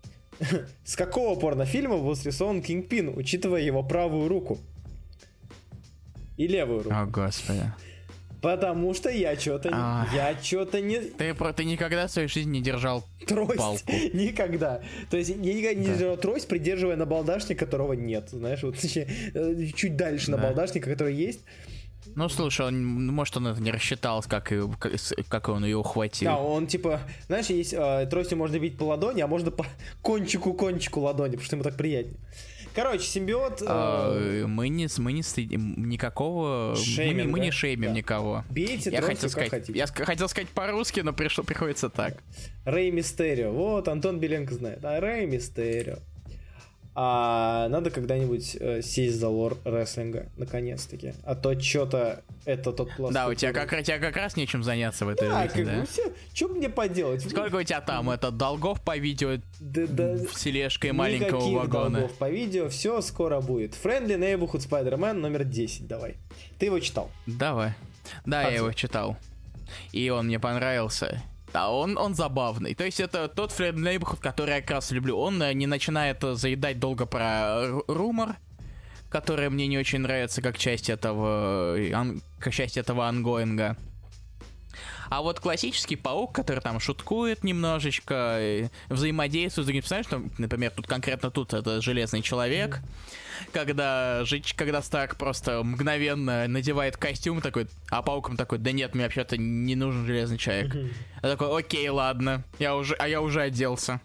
С 0.84 0.94
какого 0.94 1.40
порнофильма 1.40 1.96
был 1.96 2.14
срисован 2.14 2.60
Кингпин, 2.60 3.16
учитывая 3.16 3.62
его 3.62 3.82
правую 3.82 4.28
руку? 4.28 4.58
И 6.36 6.46
левую 6.46 6.82
руку. 6.82 6.94
О, 6.94 7.06
господи. 7.06 7.62
Потому 8.42 8.92
что 8.92 9.08
я 9.08 9.38
что-то 9.38 9.70
а... 9.72 10.06
я 10.12 10.36
что-то 10.42 10.80
не. 10.80 10.98
Ты 10.98 11.32
ты 11.32 11.64
никогда 11.64 12.08
в 12.08 12.10
своей 12.10 12.26
жизни 12.26 12.58
не 12.58 12.60
держал 12.60 13.04
трость. 13.26 13.56
Палку. 13.56 13.92
Никогда. 14.12 14.82
То 15.10 15.16
есть 15.16 15.30
я 15.30 15.36
никогда 15.36 15.74
не 15.74 15.86
да. 15.86 15.94
держал 15.94 16.16
трость, 16.16 16.48
придерживая 16.48 16.96
на 16.96 17.06
балдашник, 17.06 17.58
которого 17.58 17.92
нет. 17.92 18.30
Знаешь, 18.30 18.64
вот 18.64 18.74
э, 18.84 19.66
чуть 19.76 19.96
дальше 19.96 20.32
да. 20.32 20.36
на 20.36 20.42
балдашника, 20.42 20.90
который 20.90 21.14
есть. 21.14 21.42
Ну, 22.16 22.28
слушай, 22.28 22.66
он, 22.66 23.06
может, 23.06 23.36
он 23.36 23.46
это 23.46 23.60
не 23.62 23.70
рассчитал, 23.70 24.24
как, 24.26 24.52
как 25.28 25.48
он 25.48 25.64
ее 25.64 25.76
ухватил. 25.76 26.30
Да, 26.30 26.38
он 26.38 26.66
типа, 26.66 27.00
знаешь, 27.28 27.46
есть 27.46 27.72
э, 27.72 28.06
тростью 28.10 28.38
можно 28.38 28.58
бить 28.58 28.76
по 28.76 28.84
ладони, 28.84 29.20
а 29.20 29.28
можно 29.28 29.52
по 29.52 29.64
кончику-кончику 30.02 31.00
ладони, 31.00 31.32
потому 31.32 31.44
что 31.44 31.56
ему 31.56 31.62
так 31.62 31.76
приятнее. 31.76 32.16
Короче, 32.74 33.04
симбиот... 33.04 33.62
А, 33.66 34.46
мы 34.46 34.68
не, 34.68 34.88
мы 34.98 35.12
не 35.12 35.22
стыдим 35.22 35.88
никакого... 35.88 36.74
Шейминга. 36.76 37.24
Мы, 37.24 37.30
мы 37.30 37.40
не 37.40 37.50
шеймим 37.50 37.90
да. 37.90 37.94
никого. 37.96 38.44
Бейте, 38.50 38.90
я 38.90 39.02
хотел 39.02 39.28
сказать, 39.28 39.50
хотите. 39.50 39.78
Я 39.78 39.86
хотел 39.86 40.28
сказать 40.28 40.48
по-русски, 40.48 41.00
но 41.00 41.12
пришло, 41.12 41.44
приходится 41.44 41.88
так. 41.90 42.22
Рэй 42.64 42.90
Мистерио. 42.90 43.50
Вот, 43.52 43.88
Антон 43.88 44.20
Беленко 44.20 44.54
знает. 44.54 44.84
А, 44.84 45.00
Рэй 45.00 45.26
Мистерио. 45.26 45.98
А 46.94 47.68
надо 47.68 47.90
когда-нибудь 47.90 48.56
э, 48.60 48.82
сесть 48.82 49.18
за 49.18 49.28
лор 49.28 49.56
рестлинга, 49.64 50.26
наконец-таки. 50.36 51.14
А 51.24 51.34
то 51.34 51.58
что-то 51.58 52.22
это 52.44 52.72
тот 52.72 52.94
пласт. 52.94 53.14
Да, 53.14 53.28
у 53.28 53.34
тебя 53.34 53.52
как, 53.52 53.72
у 53.72 53.82
тебя 53.82 53.98
как 53.98 54.14
раз 54.16 54.36
нечем 54.36 54.62
заняться 54.62 55.06
в 55.06 55.08
этой 55.08 55.28
да, 55.28 55.42
жизни, 55.42 55.64
как 55.64 55.74
да? 55.74 55.86
Все, 55.86 56.12
что 56.34 56.48
мне 56.48 56.68
поделать? 56.68 57.22
Сколько 57.28 57.56
у 57.56 57.62
тебя 57.62 57.80
там 57.80 58.10
это 58.10 58.30
долгов 58.30 58.82
по 58.82 58.98
видео 58.98 59.38
да, 59.60 59.86
да, 59.86 60.18
с 60.18 60.40
тележкой 60.40 60.92
маленького 60.92 61.38
никаких 61.38 61.58
вагона? 61.58 62.00
долгов 62.00 62.18
по 62.18 62.28
видео, 62.28 62.68
все 62.68 63.00
скоро 63.00 63.40
будет. 63.40 63.72
Friendly 63.72 64.18
Neighborhood 64.18 64.68
Spider-Man 64.68 65.14
номер 65.14 65.44
10, 65.44 65.86
давай. 65.86 66.16
Ты 66.58 66.66
его 66.66 66.78
читал? 66.78 67.10
Давай. 67.26 67.72
Да, 68.26 68.42
как 68.42 68.50
я 68.50 68.56
его 68.58 68.72
читал. 68.72 69.16
И 69.92 70.10
он 70.10 70.26
мне 70.26 70.38
понравился. 70.38 71.22
Да, 71.52 71.70
он, 71.70 71.98
он 71.98 72.14
забавный. 72.14 72.74
То 72.74 72.84
есть 72.84 73.00
это 73.00 73.28
тот 73.28 73.52
Фред 73.52 73.76
Нейборхуд, 73.76 74.20
который 74.20 74.54
я 74.54 74.60
как 74.60 74.70
раз 74.70 74.90
люблю. 74.90 75.18
Он 75.18 75.42
э, 75.42 75.52
не 75.52 75.66
начинает 75.66 76.24
э, 76.24 76.34
заедать 76.34 76.78
долго 76.78 77.04
про 77.04 77.66
румор, 77.88 78.36
который 79.10 79.50
мне 79.50 79.66
не 79.66 79.78
очень 79.78 80.00
нравится 80.00 80.40
как 80.40 80.56
часть 80.56 80.88
этого, 80.88 81.76
э, 81.76 82.14
как 82.38 82.54
часть 82.54 82.78
этого 82.78 83.06
ангоинга. 83.06 83.76
А 85.12 85.20
вот 85.20 85.40
классический 85.40 85.96
паук, 85.96 86.34
который 86.34 86.60
там 86.60 86.80
шуткует 86.80 87.44
немножечко, 87.44 88.70
взаимодействует 88.88 89.64
с 89.64 89.66
другими 89.66 89.82
персонажами, 89.82 90.30
например, 90.38 90.70
тут 90.74 90.86
конкретно 90.86 91.30
тут 91.30 91.52
это 91.52 91.82
Железный 91.82 92.22
Человек, 92.22 92.78
mm-hmm. 92.78 93.50
когда, 93.52 94.24
когда 94.56 94.80
Старк 94.80 95.16
просто 95.16 95.62
мгновенно 95.62 96.48
надевает 96.48 96.96
костюм 96.96 97.42
такой, 97.42 97.66
а 97.90 98.00
пауком 98.00 98.38
такой, 98.38 98.56
да 98.56 98.72
нет, 98.72 98.94
мне 98.94 99.04
вообще-то 99.04 99.36
не 99.36 99.76
нужен 99.76 100.06
Железный 100.06 100.38
Человек. 100.38 100.74
Mm-hmm. 100.74 100.92
Я 101.24 101.28
такой, 101.28 101.58
окей, 101.58 101.86
ладно, 101.90 102.42
я 102.58 102.74
уже, 102.74 102.94
а 102.94 103.06
я 103.06 103.20
уже 103.20 103.42
оделся. 103.42 104.00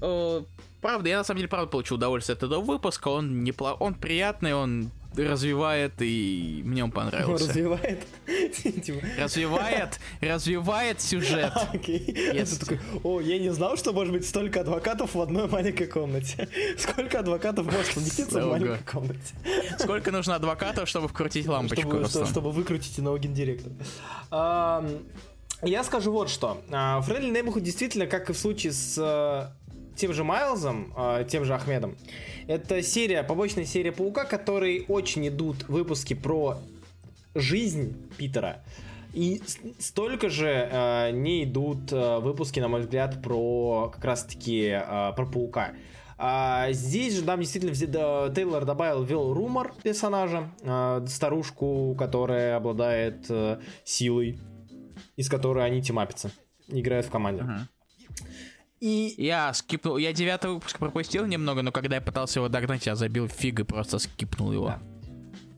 Mm-hmm. 0.00 0.46
Правда, 0.80 1.08
я 1.08 1.18
на 1.18 1.24
самом 1.24 1.38
деле 1.38 1.48
правда 1.48 1.68
получил 1.68 1.98
удовольствие 1.98 2.34
от 2.34 2.42
этого 2.42 2.60
выпуска. 2.60 3.06
Он 3.06 3.44
неплох, 3.44 3.80
он 3.80 3.94
приятный, 3.94 4.54
он 4.54 4.90
развивает, 5.16 5.92
и 6.00 6.62
мне 6.64 6.84
он 6.84 6.90
понравился. 6.90 7.48
Развивает? 7.48 8.06
Типа. 8.84 9.06
Развивает, 9.18 10.00
развивает 10.20 11.00
сюжет. 11.00 11.52
О, 13.04 13.20
я 13.20 13.38
не 13.38 13.52
знал, 13.52 13.76
что 13.76 13.92
может 13.92 14.12
быть 14.12 14.26
столько 14.26 14.60
адвокатов 14.60 15.14
в 15.14 15.20
одной 15.20 15.48
маленькой 15.48 15.86
комнате. 15.86 16.48
Сколько 16.78 17.20
адвокатов 17.20 17.66
может 17.66 17.94
поместиться 17.94 18.40
в 18.40 18.50
маленькой 18.50 18.84
комнате? 18.84 19.34
Сколько 19.78 20.10
нужно 20.10 20.36
адвокатов, 20.36 20.88
чтобы 20.88 21.08
вкрутить 21.08 21.46
лампочку? 21.46 22.06
Чтобы 22.26 22.52
выкрутить 22.52 22.98
налогин 22.98 23.34
директор. 23.34 23.72
Я 25.62 25.84
скажу 25.84 26.10
вот 26.10 26.30
что. 26.30 26.62
Фредли 27.02 27.30
Нейбуху 27.30 27.60
действительно, 27.60 28.06
как 28.06 28.30
и 28.30 28.32
в 28.32 28.38
случае 28.38 28.72
с 28.72 28.96
э, 28.96 29.50
тем 30.00 30.14
же 30.14 30.24
Майлзом, 30.24 30.92
э, 30.96 31.26
тем 31.28 31.44
же 31.44 31.54
Ахмедом, 31.54 31.94
это 32.46 32.82
серия, 32.82 33.22
побочная 33.22 33.66
серия 33.66 33.92
Паука, 33.92 34.24
которой 34.24 34.86
очень 34.88 35.28
идут 35.28 35.68
выпуски 35.68 36.14
про 36.14 36.58
жизнь 37.34 37.94
Питера. 38.16 38.64
И 39.12 39.42
столько 39.78 40.30
же 40.30 40.48
э, 40.48 41.10
не 41.10 41.44
идут 41.44 41.92
э, 41.92 42.18
выпуски, 42.20 42.60
на 42.60 42.68
мой 42.68 42.80
взгляд, 42.80 43.22
про 43.22 43.90
как 43.92 44.04
раз-таки 44.04 44.68
э, 44.68 45.12
про 45.14 45.26
Паука. 45.26 45.72
А 46.16 46.72
здесь 46.72 47.16
же 47.16 47.24
нам 47.24 47.40
действительно 47.40 47.74
Тейлор 47.74 48.64
добавил 48.64 49.02
вел 49.02 49.34
румор 49.34 49.74
персонажа, 49.82 50.50
э, 50.62 51.04
старушку, 51.08 51.94
которая 51.98 52.56
обладает 52.56 53.26
э, 53.28 53.58
силой, 53.84 54.38
из 55.16 55.28
которой 55.28 55.66
они 55.66 55.82
тимапятся, 55.82 56.30
играют 56.68 57.06
в 57.06 57.10
команде. 57.10 57.42
Uh-huh. 57.42 57.60
И... 58.80 59.14
Я 59.18 59.52
скипнул, 59.52 59.98
я 59.98 60.12
девятый 60.12 60.50
выпуск 60.52 60.78
пропустил 60.78 61.26
немного, 61.26 61.62
но 61.62 61.70
когда 61.70 61.96
я 61.96 62.00
пытался 62.00 62.40
его 62.40 62.48
догнать, 62.48 62.86
я 62.86 62.96
забил 62.96 63.28
фиг 63.28 63.60
и 63.60 63.64
просто 63.64 63.98
скипнул 63.98 64.52
его. 64.52 64.66
Да. 64.66 64.80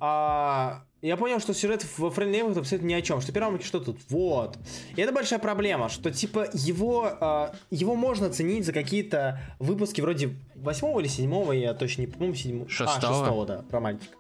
А, 0.00 0.82
я 1.00 1.16
понял, 1.16 1.38
что 1.38 1.54
сюжет 1.54 1.86
во 1.96 2.08
Friendly 2.08 2.58
абсолютно 2.58 2.88
ни 2.88 2.94
о 2.94 3.02
чем. 3.02 3.20
Что 3.20 3.32
первом 3.32 3.60
что 3.62 3.78
тут? 3.78 3.98
Вот. 4.08 4.58
И 4.96 5.00
это 5.00 5.12
большая 5.12 5.38
проблема, 5.38 5.88
что 5.88 6.10
типа 6.10 6.48
его, 6.52 7.08
а, 7.20 7.54
его 7.70 7.94
можно 7.94 8.28
ценить 8.28 8.66
за 8.66 8.72
какие-то 8.72 9.40
выпуски 9.60 10.00
вроде 10.00 10.36
восьмого 10.56 10.98
или 10.98 11.06
седьмого, 11.06 11.52
я 11.52 11.74
точно 11.74 12.02
не 12.02 12.06
помню, 12.08 12.34
седьмого. 12.34 12.68
Шестого. 12.68 12.96
А, 12.96 13.00
шестого, 13.00 13.46
да, 13.46 13.62
про 13.62 13.78
мальчика 13.78 14.16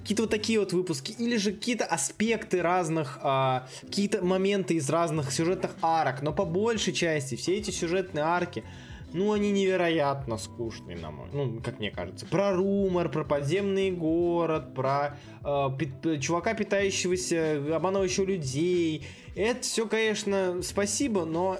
какие-то 0.00 0.22
вот 0.22 0.30
такие 0.30 0.58
вот 0.58 0.72
выпуски, 0.72 1.12
или 1.12 1.36
же 1.36 1.52
какие-то 1.52 1.84
аспекты 1.84 2.62
разных, 2.62 3.18
а, 3.22 3.66
какие-то 3.82 4.24
моменты 4.24 4.74
из 4.74 4.88
разных 4.88 5.32
сюжетных 5.32 5.72
арок, 5.82 6.22
но 6.22 6.32
по 6.32 6.44
большей 6.44 6.92
части 6.92 7.34
все 7.36 7.56
эти 7.56 7.70
сюжетные 7.70 8.24
арки, 8.24 8.64
ну, 9.12 9.32
они 9.32 9.50
невероятно 9.50 10.38
скучные, 10.38 10.96
на 10.96 11.10
мой, 11.10 11.28
ну, 11.32 11.60
как 11.60 11.80
мне 11.80 11.90
кажется. 11.90 12.26
Про 12.26 12.52
румор, 12.54 13.08
про 13.08 13.24
подземный 13.24 13.90
город, 13.90 14.72
про 14.72 15.18
э, 15.44 15.68
пи- 15.76 16.20
чувака, 16.20 16.54
питающегося, 16.54 17.56
обманывающего 17.74 18.24
людей. 18.24 19.04
Это 19.34 19.62
все, 19.62 19.86
конечно, 19.88 20.60
спасибо, 20.62 21.24
но 21.24 21.58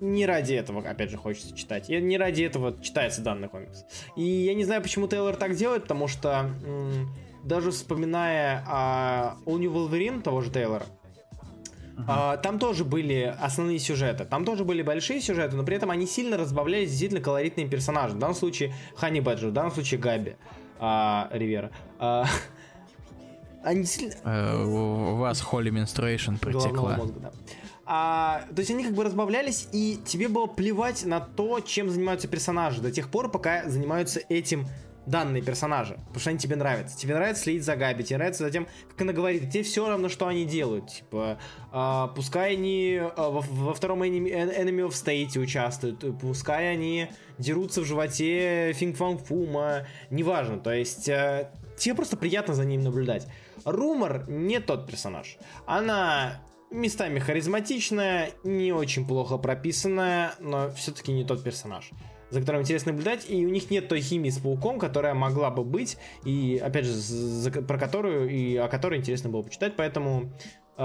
не 0.00 0.26
ради 0.26 0.54
этого, 0.54 0.80
опять 0.88 1.10
же, 1.10 1.16
хочется 1.16 1.56
читать. 1.56 1.88
И 1.90 2.00
не 2.00 2.18
ради 2.18 2.42
этого 2.42 2.82
читается 2.82 3.20
данный 3.20 3.48
комикс. 3.48 3.84
И 4.16 4.22
я 4.22 4.54
не 4.54 4.64
знаю, 4.64 4.82
почему 4.82 5.06
Тейлор 5.06 5.36
так 5.36 5.54
делает, 5.54 5.82
потому 5.82 6.08
что... 6.08 6.50
М- 6.64 7.08
даже 7.44 7.70
вспоминая 7.70 8.64
а, 8.66 9.36
All 9.46 9.58
New 9.58 9.72
Wolverine 9.72 10.22
того 10.22 10.40
же 10.40 10.50
Тейлора, 10.50 10.86
uh-huh. 11.96 12.04
а, 12.08 12.36
там 12.38 12.58
тоже 12.58 12.84
были 12.84 13.34
основные 13.40 13.78
сюжеты, 13.78 14.24
там 14.24 14.44
тоже 14.44 14.64
были 14.64 14.82
большие 14.82 15.20
сюжеты, 15.20 15.56
но 15.56 15.64
при 15.64 15.76
этом 15.76 15.90
они 15.90 16.06
сильно 16.06 16.36
разбавлялись 16.36 16.90
действительно 16.90 17.20
колоритными 17.20 17.68
персонажами. 17.68 18.16
В 18.16 18.20
данном 18.20 18.36
случае 18.36 18.74
Ханни 18.96 19.20
Бэджер, 19.20 19.50
в 19.50 19.52
данном 19.52 19.72
случае 19.72 20.00
Габи 20.00 20.36
а, 20.78 21.28
Ривера. 21.32 21.70
А, 21.98 22.26
они 23.64 23.84
сильно... 23.84 24.14
Uh, 24.24 25.12
у 25.12 25.16
вас 25.16 25.42
Holy 25.42 25.70
Menstruation 25.70 26.38
протекла. 26.38 26.96
Мозга, 26.96 27.20
да. 27.20 27.32
А, 27.92 28.44
то 28.54 28.60
есть 28.60 28.70
они 28.70 28.84
как 28.84 28.94
бы 28.94 29.02
разбавлялись, 29.02 29.66
и 29.72 29.98
тебе 30.06 30.28
было 30.28 30.46
плевать 30.46 31.04
на 31.04 31.18
то, 31.18 31.58
чем 31.58 31.90
занимаются 31.90 32.28
персонажи 32.28 32.80
до 32.80 32.92
тех 32.92 33.10
пор, 33.10 33.32
пока 33.32 33.68
занимаются 33.68 34.20
этим 34.28 34.68
данные 35.06 35.42
персонажи, 35.42 35.94
потому 35.94 36.20
что 36.20 36.30
они 36.30 36.38
тебе 36.38 36.56
нравятся. 36.56 36.96
Тебе 36.96 37.14
нравится 37.14 37.44
следить 37.44 37.64
за 37.64 37.76
Габи, 37.76 38.04
тебе 38.04 38.18
нравится 38.18 38.44
за 38.44 38.50
тем, 38.50 38.66
как 38.90 39.02
она 39.02 39.12
говорит, 39.12 39.50
тебе 39.50 39.62
все 39.62 39.88
равно, 39.88 40.08
что 40.08 40.26
они 40.26 40.44
делают. 40.44 40.88
Типа, 40.88 41.38
э, 41.72 42.08
пускай 42.14 42.54
они 42.54 43.00
э, 43.00 43.10
во, 43.16 43.40
во 43.40 43.74
втором 43.74 44.02
Enemy, 44.02 44.58
Enemy 44.58 44.88
of 44.88 44.90
State 44.90 45.38
участвуют, 45.38 46.04
пускай 46.20 46.72
они 46.72 47.08
дерутся 47.38 47.80
в 47.80 47.84
животе 47.84 48.72
Финг 48.74 48.96
Фанг 48.96 49.24
Фума, 49.24 49.86
неважно. 50.10 50.58
То 50.58 50.72
есть, 50.72 51.08
э, 51.08 51.50
тебе 51.76 51.94
просто 51.94 52.16
приятно 52.16 52.54
за 52.54 52.64
ним 52.64 52.82
наблюдать. 52.82 53.26
Румор 53.64 54.28
не 54.28 54.60
тот 54.60 54.86
персонаж. 54.86 55.38
Она 55.66 56.40
местами 56.70 57.18
харизматичная, 57.18 58.30
не 58.44 58.72
очень 58.72 59.06
плохо 59.06 59.38
прописанная, 59.38 60.34
но 60.38 60.70
все-таки 60.70 61.12
не 61.12 61.24
тот 61.24 61.42
персонаж 61.42 61.90
за 62.30 62.40
которым 62.40 62.62
интересно 62.62 62.92
наблюдать, 62.92 63.28
и 63.28 63.44
у 63.44 63.48
них 63.48 63.70
нет 63.70 63.88
той 63.88 64.00
химии 64.00 64.30
с 64.30 64.38
пауком, 64.38 64.78
которая 64.78 65.14
могла 65.14 65.50
бы 65.50 65.64
быть, 65.64 65.96
и, 66.24 66.60
опять 66.62 66.86
же, 66.86 66.92
за, 66.92 67.50
про 67.50 67.78
которую 67.78 68.30
и 68.30 68.56
о 68.56 68.68
которой 68.68 68.98
интересно 68.98 69.30
было 69.30 69.42
почитать, 69.42 69.74
поэтому 69.76 70.32
э, 70.76 70.82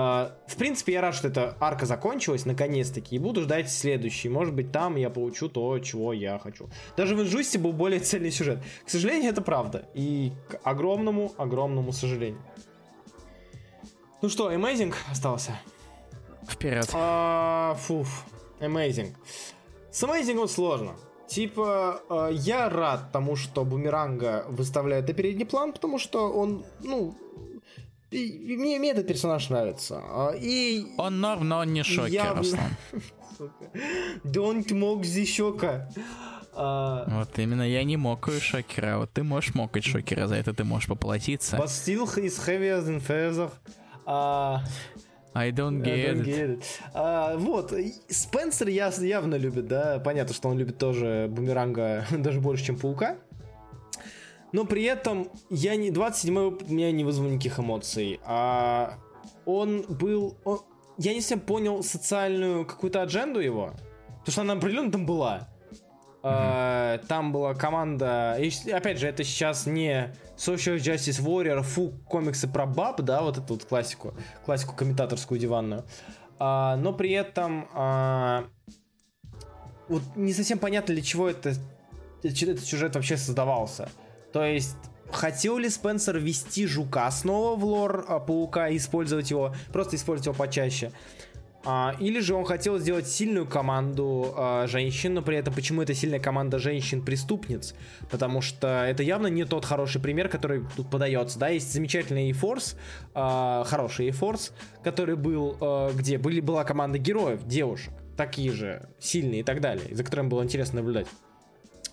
в 0.47 0.55
принципе, 0.57 0.93
я 0.93 1.01
рад, 1.01 1.15
что 1.15 1.27
эта 1.27 1.55
арка 1.59 1.85
закончилась, 1.85 2.45
наконец-таки, 2.45 3.15
и 3.15 3.19
буду 3.19 3.41
ждать 3.41 3.72
следующий. 3.72 4.30
Может 4.30 4.53
быть, 4.53 4.72
там 4.72 4.95
я 4.95 5.09
получу 5.09 5.49
то, 5.49 5.77
чего 5.80 6.13
я 6.13 6.39
хочу. 6.39 6.69
Даже 6.97 7.15
в 7.15 7.22
Инжусте 7.22 7.59
был 7.59 7.73
более 7.73 7.99
цельный 7.99 8.31
сюжет. 8.31 8.59
К 8.85 8.89
сожалению, 8.89 9.31
это 9.31 9.41
правда. 9.41 9.85
И 9.93 10.34
к 10.49 10.59
огромному, 10.63 11.34
огромному 11.38 11.91
сожалению. 11.91 12.41
Ну 14.22 14.30
что, 14.30 14.51
Amazing 14.51 14.93
остался? 15.11 15.59
Вперед. 16.49 16.89
А, 16.93 17.76
фуф, 17.76 18.26
Amazing. 18.59 19.13
С 19.91 20.03
Amazing 20.03 20.47
сложно. 20.47 20.95
Типа, 21.27 22.02
э, 22.10 22.30
я 22.34 22.69
рад 22.69 23.11
тому, 23.11 23.35
что 23.35 23.65
Бумеранга 23.65 24.45
выставляет 24.47 25.07
на 25.07 25.14
передний 25.14 25.45
план, 25.45 25.73
потому 25.73 25.97
что 25.99 26.31
он, 26.31 26.64
ну, 26.84 27.15
и, 28.11 28.56
мне, 28.57 28.80
мне 28.80 28.91
этот 28.91 29.07
персонаж 29.07 29.49
нравится. 29.49 30.02
А, 30.03 30.31
и 30.31 30.85
он 30.97 31.19
норм, 31.19 31.47
но 31.47 31.60
он 31.60 31.73
не 31.73 31.84
шокер, 31.84 32.14
явно... 32.14 32.38
Руслан. 32.38 32.72
Don't 34.23 34.73
мог 34.73 35.03
щека. 35.06 35.89
А... 36.53 37.06
Вот 37.07 37.38
именно 37.38 37.68
я 37.68 37.84
не 37.84 37.97
мокаю 37.97 38.39
шокера, 38.39 38.97
вот 38.97 39.11
ты 39.11 39.23
можешь 39.23 39.56
мокать 39.56 39.84
шокера, 39.84 40.27
за 40.27 40.35
это 40.35 40.53
ты 40.53 40.64
можешь 40.64 40.88
поплатиться. 40.88 41.57
But 41.57 41.68
still 41.68 42.06
is 42.18 42.39
heavier 42.45 42.81
than 42.81 43.02
feather. 43.02 43.52
I 45.36 45.52
don't 45.52 45.84
get, 45.84 45.94
I 45.94 46.14
don't 46.14 46.22
it. 46.22 46.26
Get 46.26 46.49
it. 46.49 46.64
А, 46.94 47.36
вот, 47.38 47.74
Спенсер 48.10 48.70
я, 48.70 48.88
явно 48.88 49.36
любит, 49.36 49.68
да, 49.68 49.99
понятно, 49.99 50.34
что 50.34 50.48
он 50.48 50.57
любит 50.57 50.78
тоже 50.78 51.28
Бумеранга 51.30 52.06
даже 52.12 52.40
больше, 52.40 52.66
чем 52.66 52.78
Паука. 52.78 53.18
но 54.53 54.64
при 54.64 54.84
этом 54.84 55.30
я 55.49 55.76
не 55.76 55.91
27 55.91 56.38
у 56.38 56.52
меня 56.72 56.90
не 56.94 57.03
вызвал 57.03 57.28
никаких 57.28 57.60
эмоций. 57.60 58.22
А 58.24 58.98
он 59.45 59.86
был... 59.90 60.38
Он, 60.45 60.60
я 60.98 61.14
не 61.14 61.20
совсем 61.20 61.41
понял 61.41 61.84
социальную 61.84 62.66
какую-то 62.66 63.02
адженду 63.02 63.41
его. 63.41 63.74
Потому 64.20 64.32
что 64.32 64.41
она 64.41 64.53
определенно 64.53 64.91
там 64.91 65.06
была. 65.06 65.49
Uh-huh. 66.26 67.06
Там 67.07 67.31
была 67.31 67.53
команда, 67.53 68.35
и, 68.39 68.72
опять 68.72 68.97
же, 68.97 69.07
это 69.07 69.23
сейчас 69.23 69.68
не 69.68 70.11
Social 70.38 70.77
Justice 70.77 71.23
Warrior, 71.23 71.61
фу, 71.61 71.93
комиксы 72.07 72.47
про 72.47 72.65
баб, 72.65 73.02
да, 73.02 73.22
вот 73.22 73.38
эту 73.38 73.53
вот 73.53 73.65
классику, 73.65 74.15
классику 74.43 74.76
комментаторскую 74.76 75.39
диванную, 75.39 75.85
а, 76.39 76.77
но 76.77 76.93
при 76.93 77.11
этом 77.11 77.68
а, 77.73 78.45
вот 79.88 80.02
не 80.15 80.34
совсем 80.34 80.57
понятно, 80.57 80.95
для 80.95 81.03
чего 81.03 81.30
это, 81.30 81.53
этот 82.23 82.61
сюжет 82.61 82.95
вообще 82.95 83.18
создавался. 83.18 83.89
То 84.34 84.43
есть 84.43 84.77
Хотел 85.11 85.57
ли 85.57 85.69
Спенсер 85.69 86.18
ввести 86.18 86.65
жука 86.65 87.10
снова 87.11 87.56
в 87.56 87.64
лор 87.64 88.06
а, 88.07 88.19
паука 88.19 88.69
и 88.69 88.77
использовать 88.77 89.30
его, 89.30 89.53
просто 89.72 89.95
использовать 89.95 90.26
его 90.26 90.35
почаще? 90.35 90.91
А, 91.66 91.96
или 92.00 92.20
же 92.20 92.36
он 92.36 92.46
хотел 92.46 92.78
сделать 92.78 93.08
сильную 93.08 93.48
команду 93.48 94.34
а, 94.38 94.68
женщин, 94.68 95.16
но 95.16 95.22
при 95.22 95.38
этом 95.38 95.54
почему 95.54 95.82
это 95.82 95.96
сильная 95.96 96.20
команда 96.20 96.60
женщин-преступниц? 96.60 97.74
Потому 98.12 98.42
что 98.42 98.86
это 98.86 99.02
явно 99.02 99.28
не 99.28 99.46
тот 99.46 99.66
хороший 99.66 100.00
пример, 100.00 100.30
который 100.30 100.64
тут 100.76 100.90
подается. 100.92 101.40
Да, 101.40 101.50
есть 101.50 101.74
замечательный 101.74 102.30
E-Force, 102.30 102.76
а, 103.16 103.64
хороший 103.66 104.08
E-Force, 104.08 104.52
который 104.84 105.16
был, 105.16 105.58
где 105.96 106.18
были, 106.20 106.40
была 106.40 106.64
команда 106.64 107.00
героев, 107.00 107.46
девушек, 107.46 107.94
такие 108.16 108.52
же, 108.52 108.88
сильные 109.00 109.40
и 109.40 109.44
так 109.44 109.60
далее, 109.60 109.96
за 109.96 110.04
которым 110.04 110.30
было 110.30 110.44
интересно 110.44 110.82
наблюдать. 110.82 111.08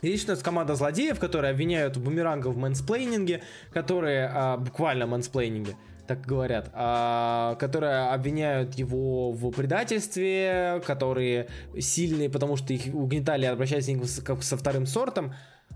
Есть 0.03 0.29
у 0.29 0.33
нас 0.33 0.43
команда 0.43 0.75
злодеев, 0.75 1.21
которые 1.21 1.53
обвиняют 1.53 1.97
бумеранга 1.97 2.49
в 2.49 2.59
мэнсплейнинге, 2.59 3.43
которые 3.73 4.29
а, 4.33 4.57
буквально 4.57 5.07
мэнсплейнинге, 5.07 5.77
так 6.07 6.27
говорят, 6.27 6.71
а, 6.73 7.55
которые 7.57 8.11
обвиняют 8.11 8.75
его 8.75 9.33
в 9.33 9.51
предательстве, 9.51 10.83
которые 10.85 11.49
сильные, 11.79 12.29
потому 12.29 12.57
что 12.57 12.73
их 12.73 12.93
угнетали, 12.95 13.47
обращаясь 13.47 13.87
к 13.87 13.89
ним 13.89 14.03
как 14.25 14.43
со 14.43 14.57
вторым 14.57 14.87
сортом. 14.87 15.35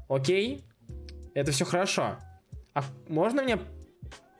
Окей, 0.09 0.65
это 1.35 1.53
все 1.53 1.65
хорошо. 1.65 2.17
А 2.75 2.85
можно 3.09 3.43
мне 3.43 3.59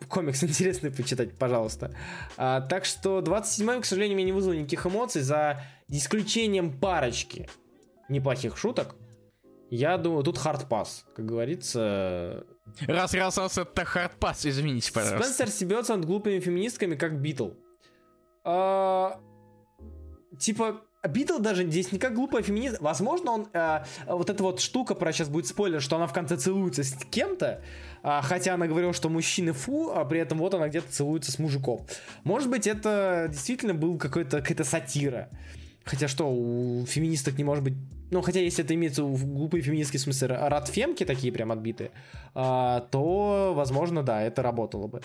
комикс 0.09 0.43
интересный 0.45 0.91
почитать, 0.91 1.37
пожалуйста. 1.39 1.95
А, 2.37 2.61
так 2.61 2.85
что 2.85 3.21
27-й, 3.21 3.81
к 3.81 3.85
сожалению, 3.85 4.17
меня 4.17 4.27
не 4.27 4.33
вызвал 4.33 4.55
никаких 4.55 4.87
эмоций, 4.87 5.23
за 5.23 5.63
исключением 5.89 6.79
парочки 6.79 7.49
неплохих 8.09 8.57
шуток. 8.57 8.97
Я 9.71 9.99
думаю, 9.99 10.23
тут 10.23 10.39
hard 10.39 10.69
pass, 10.69 11.07
как 11.15 11.27
говорится. 11.27 12.45
Раз, 12.87 13.15
раз, 13.15 13.39
раз, 13.39 13.59
это 13.59 13.85
hard 13.85 14.12
pass, 14.12 14.47
извините, 14.47 14.93
пожалуйста. 14.93 15.33
Спенсер 15.33 15.49
стебется 15.49 15.97
над 15.97 16.05
глупыми 16.05 16.41
феминистками, 16.41 16.95
как 16.95 17.21
Beetle. 17.21 17.51
А, 18.45 19.19
типа, 20.39 20.83
Битл 21.09 21.39
даже 21.39 21.65
здесь 21.65 21.93
не 21.93 21.99
как 21.99 22.15
глупая 22.15 22.43
феминистка. 22.43 22.83
Возможно, 22.83 23.31
он 23.33 23.49
а, 23.55 23.87
вот 24.07 24.31
эта 24.31 24.43
вот 24.43 24.61
штука, 24.61 24.95
про 24.95 25.13
сейчас 25.13 25.29
будет 25.29 25.47
спойлер, 25.47 25.81
что 25.81 25.97
она 25.97 26.07
в 26.07 26.13
конце 26.13 26.37
целуется 26.37 26.83
с 26.83 26.95
кем-то, 27.11 27.63
а, 28.03 28.23
хотя 28.23 28.55
она 28.55 28.67
говорила, 28.67 28.93
что 28.93 29.09
мужчины 29.09 29.53
фу, 29.53 29.91
а 29.91 30.05
при 30.05 30.21
этом 30.21 30.39
вот 30.39 30.55
она 30.55 30.69
где-то 30.69 30.93
целуется 30.93 31.33
с 31.33 31.39
мужиком. 31.39 31.87
Может 32.25 32.51
быть, 32.51 32.67
это 32.67 33.27
действительно 33.31 33.75
был 33.75 33.99
какой-то 33.99 34.41
какая-то 34.41 34.65
сатира. 34.65 35.31
Хотя 35.85 36.09
что, 36.09 36.29
у 36.29 36.85
феминисток 36.87 37.39
не 37.39 37.45
может 37.45 37.63
быть... 37.63 37.75
Ну, 38.11 38.23
хотя 38.23 38.41
если 38.41 38.65
это 38.65 38.75
имеется 38.75 39.05
в 39.05 39.27
глупые 39.27 39.63
феминистские 39.63 40.01
смысле 40.01 40.37
радфемки 40.37 41.05
такие 41.05 41.33
прям 41.33 41.53
отбитые, 41.53 41.91
а, 42.35 42.81
то, 42.91 43.53
возможно, 43.55 44.03
да, 44.03 44.23
это 44.23 44.43
работало 44.43 44.87
бы. 44.87 45.03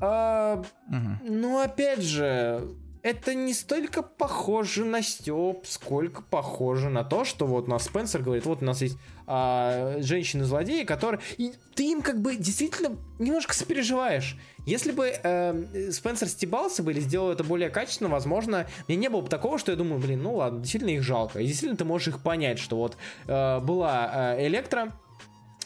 А, 0.00 0.62
угу. 0.88 1.32
Но 1.32 1.60
опять 1.60 2.02
же, 2.02 2.68
это 3.02 3.34
не 3.34 3.54
столько 3.54 4.02
похоже 4.02 4.84
на 4.84 5.02
Степ, 5.02 5.66
сколько 5.66 6.22
похоже 6.22 6.88
на 6.90 7.04
то, 7.04 7.24
что 7.24 7.46
вот 7.46 7.66
у 7.66 7.70
нас 7.70 7.84
Спенсер 7.84 8.22
говорит, 8.22 8.44
вот 8.44 8.62
у 8.62 8.64
нас 8.64 8.82
есть 8.82 8.98
а, 9.26 9.96
женщины-злодеи, 10.00 10.84
которые... 10.84 11.20
И 11.36 11.52
ты 11.74 11.90
им 11.90 12.02
как 12.02 12.20
бы 12.20 12.36
действительно 12.36 12.96
немножко 13.18 13.54
сопереживаешь. 13.54 14.38
Если 14.68 14.92
бы 14.92 15.10
э, 15.10 15.90
Спенсер 15.90 16.28
стебался 16.28 16.82
бы 16.82 16.92
или 16.92 17.00
сделал 17.00 17.32
это 17.32 17.42
более 17.42 17.70
качественно, 17.70 18.10
возможно, 18.10 18.66
мне 18.86 18.98
не 18.98 19.08
было 19.08 19.22
бы 19.22 19.28
такого, 19.28 19.58
что 19.58 19.72
я 19.72 19.78
думаю, 19.78 19.98
блин, 19.98 20.22
ну 20.22 20.34
ладно, 20.34 20.60
действительно 20.60 20.90
их 20.90 21.02
жалко. 21.02 21.40
И 21.40 21.46
действительно 21.46 21.78
ты 21.78 21.86
можешь 21.86 22.08
их 22.08 22.20
понять, 22.20 22.58
что 22.58 22.76
вот 22.76 22.98
э, 23.26 23.60
была 23.60 24.34
э, 24.36 24.46
Электро, 24.46 24.92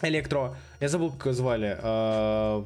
Электро, 0.03 0.57
я 0.81 0.89
забыл, 0.89 1.11
как 1.11 1.27
ее 1.27 1.33
звали, 1.33 1.77
э, 1.83 2.65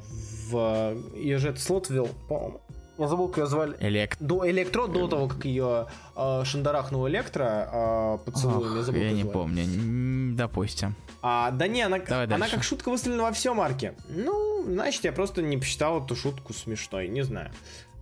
в... 0.51 0.97
Это 1.25 1.59
Слотвилл, 1.59 2.09
по-моему. 2.29 2.61
Я 2.97 3.07
забыл, 3.07 3.27
как 3.27 3.37
ее 3.37 3.47
звали. 3.47 3.75
Элект... 3.79 4.17
До 4.19 4.49
Электро, 4.49 4.87
до 4.87 5.07
того, 5.07 5.27
как 5.27 5.45
ее 5.45 5.87
э, 6.15 6.43
шандарахнул 6.45 7.07
Электро 7.07 7.69
э, 7.71 8.17
поцелуем. 8.25 8.71
Ох, 8.71 8.75
я 8.75 8.81
забыл, 8.83 9.01
я 9.01 9.11
не 9.11 9.21
звали. 9.21 9.33
помню. 9.33 10.35
Допустим. 10.35 10.95
А, 11.21 11.51
да 11.51 11.67
не, 11.67 11.81
она, 11.81 11.99
Давай 11.99 12.25
она 12.25 12.47
как 12.47 12.63
шутка 12.63 12.89
выстрелена 12.89 13.23
во 13.23 13.31
все 13.31 13.53
марке. 13.53 13.93
Ну, 14.09 14.63
значит, 14.67 15.03
я 15.03 15.11
просто 15.11 15.41
не 15.41 15.57
посчитал 15.57 16.03
эту 16.03 16.15
шутку 16.15 16.53
смешной, 16.53 17.07
не 17.07 17.21
знаю. 17.23 17.51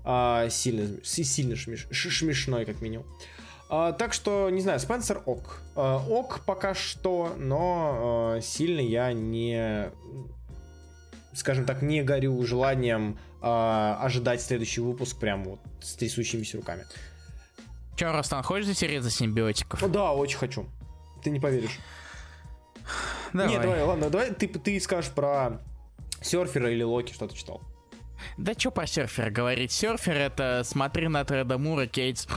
А, 0.04 0.50
сильно, 0.50 1.04
сильно 1.04 1.56
шмеш, 1.56 1.88
смешной, 1.92 2.66
как 2.66 2.82
минимум. 2.82 3.06
А, 3.70 3.94
так 3.94 4.14
что, 4.14 4.50
не 4.50 4.62
знаю, 4.62 4.80
Спенсер 4.80 5.22
ок. 5.26 5.62
А, 5.76 5.98
ок 5.98 6.42
пока 6.46 6.74
что, 6.76 7.34
но 7.38 8.36
а, 8.36 8.42
сильно 8.42 8.80
я 8.80 9.12
не, 9.14 9.90
скажем 11.34 11.66
так, 11.66 11.82
не 11.82 12.04
горю 12.04 12.44
желанием 12.46 13.18
а, 13.48 14.00
ожидать 14.02 14.42
следующий 14.42 14.82
выпуск 14.82 15.20
прям 15.20 15.44
вот 15.44 15.60
с 15.80 15.94
трясущимися 15.94 16.58
руками. 16.58 16.84
Че, 17.96 18.12
Ростан, 18.12 18.42
хочешь 18.42 18.66
затереть 18.66 19.04
за 19.04 19.12
симбиотиков? 19.12 19.84
О, 19.84 19.88
да, 19.88 20.14
очень 20.14 20.40
хочу. 20.40 20.66
Ты 21.24 21.30
не 21.30 21.40
поверишь. 21.40 21.78
Давай. 23.34 23.50
Нет, 23.50 23.62
давай, 23.62 23.84
ладно, 23.84 24.10
давай 24.10 24.34
ты, 24.34 24.48
ты 24.48 24.80
скажешь 24.80 25.12
про 25.12 25.62
серфера 26.22 26.72
или 26.72 26.82
Локи, 26.82 27.14
что 27.14 27.28
ты 27.28 27.36
читал. 27.36 27.62
Да 28.38 28.54
что 28.54 28.72
про 28.72 28.88
серфера 28.88 29.30
говорить? 29.30 29.72
Серфер 29.72 30.16
это 30.16 30.64
смотри 30.66 31.08
на 31.08 31.24
Треда 31.24 31.60
Мура, 31.60 31.86
Кейтс. 31.86 32.28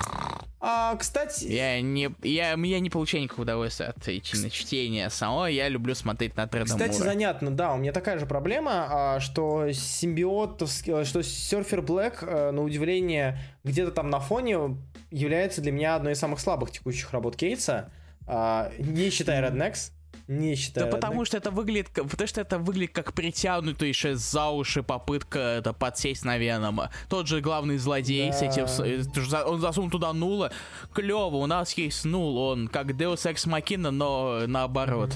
А, 0.61 0.97
кстати... 0.97 1.45
Я 1.45 1.81
не, 1.81 2.11
я, 2.23 2.55
я 2.55 2.81
не 2.81 2.91
получаю 2.91 3.23
никакого 3.23 3.45
удовольствия 3.45 3.87
от 3.87 4.03
чтения 4.03 5.09
самого, 5.09 5.47
я 5.47 5.69
люблю 5.69 5.95
смотреть 5.95 6.37
на 6.37 6.49
Треда 6.49 6.67
Кстати, 6.67 6.99
Мура. 6.99 7.05
занятно, 7.05 7.51
да, 7.53 7.75
у 7.75 7.77
меня 7.77 7.93
такая 7.93 8.19
же 8.19 8.27
проблема, 8.27 8.89
а, 8.91 9.21
что 9.21 9.71
симбиот, 9.73 10.69
что 10.69 11.23
серфер 11.23 11.83
Блэк, 11.83 12.19
э, 12.23 12.51
на 12.51 12.63
удивление, 12.63 13.39
где-то 13.63 13.93
там 13.93 14.11
на 14.11 14.19
фоне 14.19 14.77
является 15.11 15.61
для 15.61 15.71
меня 15.71 15.95
одной 15.95 16.15
из 16.15 16.19
самых 16.19 16.41
слабых 16.41 16.73
текущих 16.73 17.13
работ 17.13 17.37
Кейтса, 17.37 17.93
а, 18.27 18.73
не 18.79 19.11
считая 19.11 19.49
Rednex. 19.49 19.93
Не 20.29 20.57
считаю. 20.57 20.87
Да 20.87 20.93
потому 20.95 21.25
что 21.25 21.39
это 21.39 21.51
выглядит, 21.51 21.89
потому 21.91 22.27
что 22.27 22.43
это 22.43 22.59
выглядит 22.59 22.95
как 22.95 23.15
притянутая 23.15 23.89
еще 23.89 24.15
за 24.15 24.49
уши 24.49 24.83
попытка 24.83 25.39
это 25.39 25.73
подсесть 25.73 26.23
на 26.23 26.37
Венома. 26.37 26.91
Тот 27.09 27.27
же 27.27 27.41
главный 27.41 27.79
злодей 27.79 28.31
да. 28.31 28.37
с 28.37 28.43
этим, 28.43 28.67
э, 28.85 29.43
он 29.45 29.61
засунул 29.63 29.91
туда 29.91 30.13
нула. 30.13 30.53
Клево, 30.93 31.37
у 31.37 31.47
нас 31.47 31.73
есть 31.79 32.05
нул, 32.05 32.37
он 32.37 32.69
как 32.69 32.89
Deus 32.89 33.25
Ex 33.25 33.47
Machina, 33.47 33.89
но 33.89 34.43
наоборот. 34.47 35.15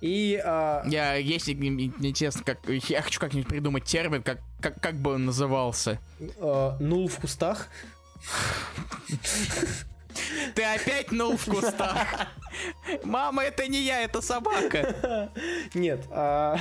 И 0.00 0.40
а... 0.42 0.82
я, 0.86 1.16
если 1.16 1.52
мне 1.52 2.12
честно, 2.14 2.42
как 2.42 2.58
я 2.66 3.02
хочу 3.02 3.20
как-нибудь 3.20 3.48
придумать 3.48 3.84
термин, 3.84 4.22
как 4.22 4.40
как 4.60 4.80
как 4.80 4.94
бы 4.94 5.12
он 5.12 5.26
назывался. 5.26 6.00
А, 6.38 6.78
нул 6.80 7.08
в 7.08 7.16
кустах. 7.18 7.68
Ты 10.54 10.62
опять 10.62 11.12
нул 11.12 11.36
в 11.36 11.44
кустах. 11.44 12.28
Мама, 13.04 13.42
это 13.42 13.66
не 13.66 13.82
я, 13.82 14.02
это 14.02 14.20
собака. 14.20 15.30
Нет. 15.74 16.00
А, 16.10 16.56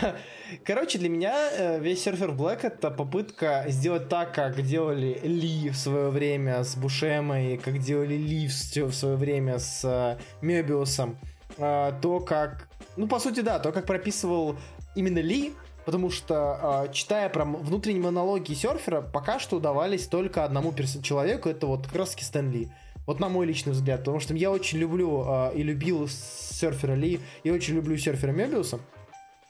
короче, 0.66 0.98
для 0.98 1.10
меня 1.10 1.34
э, 1.52 1.80
весь 1.80 2.04
серфер 2.04 2.32
Black 2.32 2.62
это 2.64 2.90
попытка 2.90 3.66
сделать 3.68 4.10
так, 4.10 4.34
как 4.34 4.62
делали 4.62 5.20
Ли 5.24 5.70
в 5.70 5.76
свое 5.76 6.10
время 6.10 6.64
с 6.64 6.76
Бушемой, 6.76 7.58
как 7.58 7.80
делали 7.80 8.16
Ли 8.16 8.48
в 8.48 8.94
свое 8.94 9.16
время 9.16 9.60
с 9.60 9.82
э, 9.84 10.18
Мебиусом. 10.42 11.18
А, 11.58 11.92
то, 12.02 12.20
как... 12.20 12.68
Ну, 12.98 13.08
по 13.08 13.20
сути, 13.20 13.42
да, 13.42 13.60
то, 13.60 13.72
как 13.72 13.86
прописывал 13.86 14.58
именно 14.96 15.20
Ли, 15.20 15.54
Потому 15.86 16.10
что, 16.10 16.86
э, 16.88 16.94
читая 16.94 17.30
про 17.30 17.44
внутренние 17.44 18.04
монологи 18.04 18.54
серфера, 18.54 19.02
пока 19.02 19.40
что 19.40 19.58
удавались 19.58 20.08
только 20.08 20.46
одному 20.46 20.74
человеку, 20.74 21.50
это 21.50 21.68
вот 21.68 21.88
как 21.88 21.96
раз 21.96 22.12
таки 22.12 22.24
Стэн 22.24 22.52
Ли. 22.52 22.72
Вот 23.06 23.20
на 23.20 23.30
мой 23.30 23.46
личный 23.46 23.74
взгляд, 23.74 24.00
потому 24.00 24.20
что 24.20 24.34
я 24.34 24.50
очень 24.52 24.80
люблю 24.80 25.26
э, 25.26 25.56
и 25.56 25.64
любил 25.64 26.08
серфера 26.08 26.94
Ли, 26.94 27.20
и 27.44 27.52
очень 27.52 27.76
люблю 27.76 27.98
серфера 27.98 28.32
Мебиуса. 28.32 28.80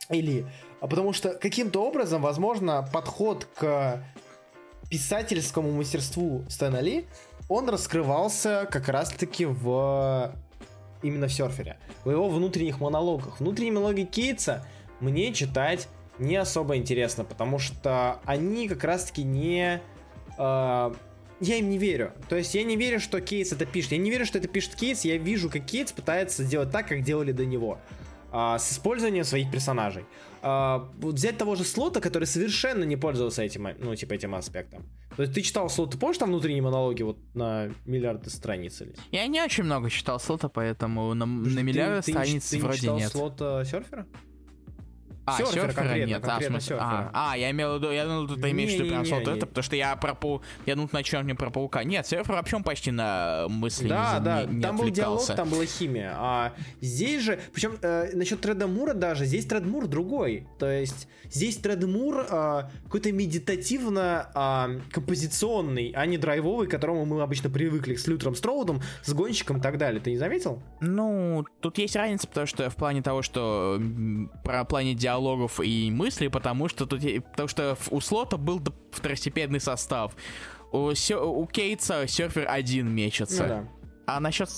Или, 0.09 0.45
а 0.81 0.87
потому 0.87 1.13
что 1.13 1.33
каким-то 1.33 1.85
образом, 1.85 2.21
возможно, 2.21 2.87
подход 2.91 3.47
к 3.55 4.03
писательскому 4.89 5.71
мастерству 5.71 6.43
Стэна 6.49 6.81
Ли, 6.81 7.05
он 7.47 7.69
раскрывался 7.69 8.67
как 8.69 8.89
раз-таки 8.89 9.45
в 9.45 10.35
именно 11.01 11.27
в 11.27 11.33
серфере, 11.33 11.77
в 12.05 12.11
его 12.11 12.29
внутренних 12.29 12.79
монологах. 12.79 13.39
Внутренние 13.39 13.73
монологи 13.73 14.03
Кейтса 14.03 14.65
мне 14.99 15.33
читать 15.33 15.87
не 16.19 16.35
особо 16.35 16.77
интересно, 16.77 17.23
потому 17.23 17.59
что 17.59 18.19
они 18.25 18.67
как 18.67 18.83
раз-таки 18.83 19.23
не... 19.23 19.81
Э, 20.37 20.93
я 21.43 21.57
им 21.57 21.69
не 21.69 21.77
верю. 21.77 22.13
То 22.29 22.35
есть 22.35 22.55
я 22.55 22.63
не 22.63 22.75
верю, 22.75 22.99
что 22.99 23.21
Кейтс 23.21 23.51
это 23.51 23.65
пишет. 23.65 23.91
Я 23.91 23.97
не 23.97 24.09
верю, 24.09 24.25
что 24.25 24.37
это 24.37 24.47
пишет 24.47 24.75
Кейтс. 24.75 25.05
Я 25.05 25.17
вижу, 25.17 25.49
как 25.49 25.65
Кейтс 25.65 25.91
пытается 25.91 26.43
сделать 26.43 26.71
так, 26.71 26.87
как 26.87 27.03
делали 27.03 27.31
до 27.31 27.45
него. 27.45 27.79
А, 28.31 28.57
с 28.57 28.71
использованием 28.71 29.25
своих 29.25 29.51
персонажей. 29.51 30.05
А, 30.41 30.89
вот 30.97 31.15
взять 31.15 31.37
того 31.37 31.55
же 31.55 31.63
слота, 31.63 31.99
который 31.99 32.25
совершенно 32.25 32.83
не 32.83 32.97
пользовался 32.97 33.43
этим, 33.43 33.67
ну, 33.77 33.95
типа, 33.95 34.13
этим 34.13 34.33
аспектом. 34.33 34.83
То 35.15 35.21
есть 35.21 35.35
ты 35.35 35.41
читал 35.41 35.69
слот, 35.69 35.91
ты 35.91 35.99
помнишь 35.99 36.17
там 36.17 36.29
внутренние 36.29 36.63
монологи 36.63 37.03
вот 37.03 37.19
на 37.35 37.69
миллиарды 37.85 38.31
страниц 38.31 38.81
или? 38.81 38.95
Я 39.11 39.27
не 39.27 39.39
очень 39.41 39.65
много 39.65 39.91
читал 39.91 40.19
слота, 40.19 40.49
поэтому 40.49 41.13
на, 41.13 41.27
на 41.27 41.59
миллиарды 41.59 42.11
страниц 42.11 42.49
ты, 42.49 42.57
ты 42.57 42.63
вроде 42.63 42.77
не 42.77 42.81
читал 42.81 42.97
нет. 42.97 43.11
слота 43.11 43.65
серфера? 43.65 44.07
А, 45.25 45.37
Серфера 45.37 45.67
серфера, 45.67 45.73
конкретно, 45.73 46.09
нет, 46.09 46.21
конкретно 46.21 46.57
а, 46.57 46.59
в 46.59 46.63
смысле- 46.63 46.77
серфера. 46.77 47.11
а, 47.13 47.31
а, 47.31 47.37
я 47.37 47.51
имел 47.51 47.73
в 47.73 47.75
виду, 47.77 47.91
я 47.91 48.05
думал, 48.05 48.27
ты 48.27 48.51
имеешь 48.51 48.71
в 48.71 48.73
виду 48.73 48.87
прям 48.89 49.03
вот 49.03 49.27
это, 49.27 49.45
потому 49.45 49.63
что 49.63 49.75
я 49.75 49.95
про 49.95 50.15
пау... 50.15 50.41
я 50.65 50.75
думал 50.75 50.89
сначала 50.89 51.23
не 51.23 51.33
про 51.33 51.49
паука. 51.49 51.83
Нет, 51.83 52.05
серфер 52.05 52.33
вообще 52.33 52.57
он 52.57 52.63
почти 52.63 52.91
на 52.91 53.45
мысли 53.47 53.87
Да, 53.87 54.17
не, 54.19 54.25
да, 54.25 54.43
не- 54.43 54.55
не 54.55 54.61
там 54.61 54.77
был 54.77 54.89
диалог, 54.89 55.25
там 55.25 55.49
была 55.49 55.65
химия. 55.65 56.13
А 56.17 56.53
здесь 56.81 57.23
же, 57.23 57.39
причем 57.53 57.77
э, 57.81 58.09
насчет 58.13 58.41
Треда 58.41 58.67
Мура 58.67 58.93
даже, 58.93 59.25
здесь 59.25 59.45
Тред 59.45 59.65
Мур 59.65 59.87
другой. 59.87 60.47
То 60.59 60.69
есть 60.69 61.07
здесь 61.31 61.55
Тред 61.57 61.83
Мур 61.85 62.25
э, 62.29 62.63
какой-то 62.83 63.11
медитативно 63.11 64.29
э, 64.35 64.79
композиционный, 64.91 65.91
а 65.95 66.05
не 66.05 66.17
драйвовый, 66.17 66.67
к 66.67 66.71
которому 66.71 67.05
мы 67.05 67.21
обычно 67.21 67.49
привыкли 67.49 67.95
с 67.95 68.07
Лютером 68.07 68.35
Строудом, 68.35 68.81
с 69.03 69.13
гонщиком 69.13 69.57
и 69.57 69.61
так 69.61 69.77
далее. 69.77 70.01
Ты 70.01 70.11
не 70.11 70.17
заметил? 70.17 70.61
Ну, 70.81 71.45
тут 71.61 71.77
есть 71.77 71.95
разница, 71.95 72.27
потому 72.27 72.47
что 72.47 72.69
в 72.69 72.75
плане 72.75 73.01
того, 73.01 73.21
что 73.21 73.81
про 74.43 74.65
плане 74.65 74.95
диалогов 75.17 75.59
и 75.59 75.91
мыслей, 75.91 76.29
потому 76.29 76.67
что 76.69 76.85
тут 76.85 77.01
потому 77.31 77.47
что 77.47 77.77
у 77.91 78.01
слота 78.01 78.37
был 78.37 78.61
второстепенный 78.91 79.59
состав. 79.59 80.13
У, 80.71 80.93
сё- 80.95 81.23
у 81.29 81.45
Кейтса 81.45 82.07
серфер 82.07 82.47
один 82.49 82.89
мечется. 82.89 83.43
Ну 83.43 83.49
да. 83.49 83.67
А 84.05 84.19
насчет 84.19 84.49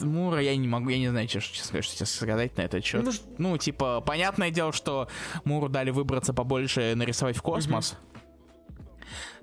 Мура 0.00 0.42
я 0.42 0.54
не 0.56 0.68
могу, 0.68 0.90
я 0.90 0.98
не 0.98 1.08
знаю, 1.08 1.28
что, 1.28 1.40
что, 1.40 1.80
что 1.82 2.04
сказать 2.06 2.56
на 2.58 2.62
этот 2.62 2.84
счет. 2.84 3.02
Ну, 3.04 3.12
Ну, 3.38 3.56
типа, 3.56 4.02
понятное 4.02 4.50
дело, 4.50 4.72
что 4.72 5.08
Муру 5.44 5.68
дали 5.68 5.90
выбраться 5.90 6.34
побольше 6.34 6.92
нарисовать 6.96 7.36
в 7.36 7.42
космос. 7.42 7.96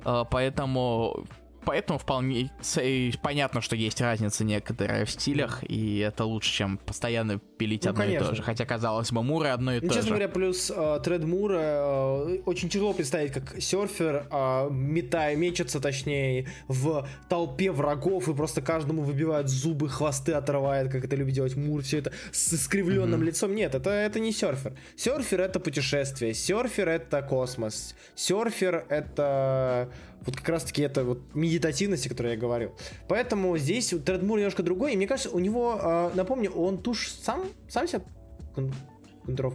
Э, 0.05 0.25
Поэтому 0.29 1.25
поэтому 1.67 1.99
вполне 1.99 2.49
и 2.81 3.13
понятно, 3.21 3.59
что 3.59 3.75
есть 3.75 3.99
разница 3.99 4.45
некоторая 4.45 5.03
в 5.03 5.11
стилях, 5.11 5.63
и 5.67 5.99
это 5.99 6.23
лучше, 6.23 6.53
чем 6.53 6.77
постоянно 6.77 7.39
пилить 7.57 7.83
Ну, 7.83 7.89
одно 7.89 8.03
и 8.03 8.07
конечно. 8.07 8.29
то 8.29 8.35
же. 8.35 8.41
Хотя, 8.41 8.65
казалось 8.65 9.11
бы, 9.11 9.21
Мура 9.21 9.51
одно 9.51 9.73
и 9.73 9.81
Ну, 9.81 9.87
то 9.89 9.93
честно 9.93 10.03
же. 10.03 10.09
говоря, 10.09 10.29
плюс 10.29 10.71
э, 10.73 10.99
Тред 11.03 11.25
Мура 11.25 11.59
э, 11.59 12.39
очень 12.45 12.69
тяжело 12.69 12.93
представить, 12.93 13.33
как 13.33 13.61
серфер 13.61 14.27
э, 14.31 14.69
метая, 14.71 15.35
мечется, 15.35 15.81
точнее, 15.81 16.47
в 16.69 17.05
толпе 17.27 17.69
врагов 17.73 18.29
и 18.29 18.33
просто 18.33 18.61
каждому 18.61 19.01
выбивает 19.01 19.49
зубы, 19.49 19.89
хвосты 19.89 20.31
отрывает, 20.31 20.89
как 20.89 21.03
это 21.03 21.17
любит 21.17 21.33
делать 21.33 21.57
Мур, 21.57 21.81
все 21.81 21.97
это 21.97 22.13
с 22.31 22.53
искривленным 22.53 23.21
лицом. 23.23 23.53
Нет, 23.53 23.75
это, 23.75 23.89
это 23.89 24.21
не 24.21 24.31
серфер. 24.31 24.73
Серфер 24.95 25.41
это 25.41 25.59
путешествие, 25.59 26.33
серфер 26.33 26.87
это 26.87 27.21
космос, 27.21 27.93
серфер 28.15 28.85
это 28.87 29.89
вот 30.25 30.35
как 30.35 30.49
раз 30.49 30.63
таки 30.63 30.81
это 30.81 31.03
вот 31.03 31.35
медитативность, 31.35 32.05
о 32.05 32.09
которой 32.09 32.33
я 32.33 32.37
говорил. 32.37 32.71
Поэтому 33.07 33.57
здесь 33.57 33.93
Тред 34.05 34.23
Мур 34.23 34.37
немножко 34.37 34.63
другой, 34.63 34.93
и 34.93 34.97
мне 34.97 35.07
кажется, 35.07 35.29
у 35.29 35.39
него, 35.39 35.79
э, 35.81 36.11
напомню, 36.15 36.51
он 36.51 36.77
туш 36.77 37.09
сам, 37.09 37.45
сам 37.69 37.87
себя? 37.87 38.01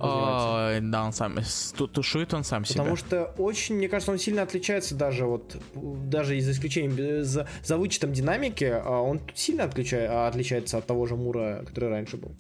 А, 0.01 0.81
Да, 0.81 1.05
он 1.05 1.13
сам 1.13 1.39
тушует 1.93 2.35
он 2.35 2.45
сам 2.45 2.65
себя. 2.65 2.81
Потому 2.81 2.97
что 2.97 3.35
очень, 3.39 3.77
мне 3.77 3.89
кажется, 3.89 4.13
он 4.13 4.19
сильно 4.19 4.43
отличается 4.43 4.95
даже 4.95 5.25
вот, 5.25 5.57
даже 5.75 6.37
из 6.37 6.49
исключением, 6.49 7.25
за, 7.25 7.49
за 7.65 7.77
вычетом 7.79 8.13
динамики, 8.13 8.65
а, 8.65 9.01
он 9.01 9.21
сильно 9.35 9.65
а, 9.65 10.29
отличается 10.29 10.79
от 10.79 10.87
того 10.87 11.07
же 11.07 11.17
Мура, 11.17 11.65
который 11.67 11.89
раньше 11.89 12.17
был. 12.19 12.33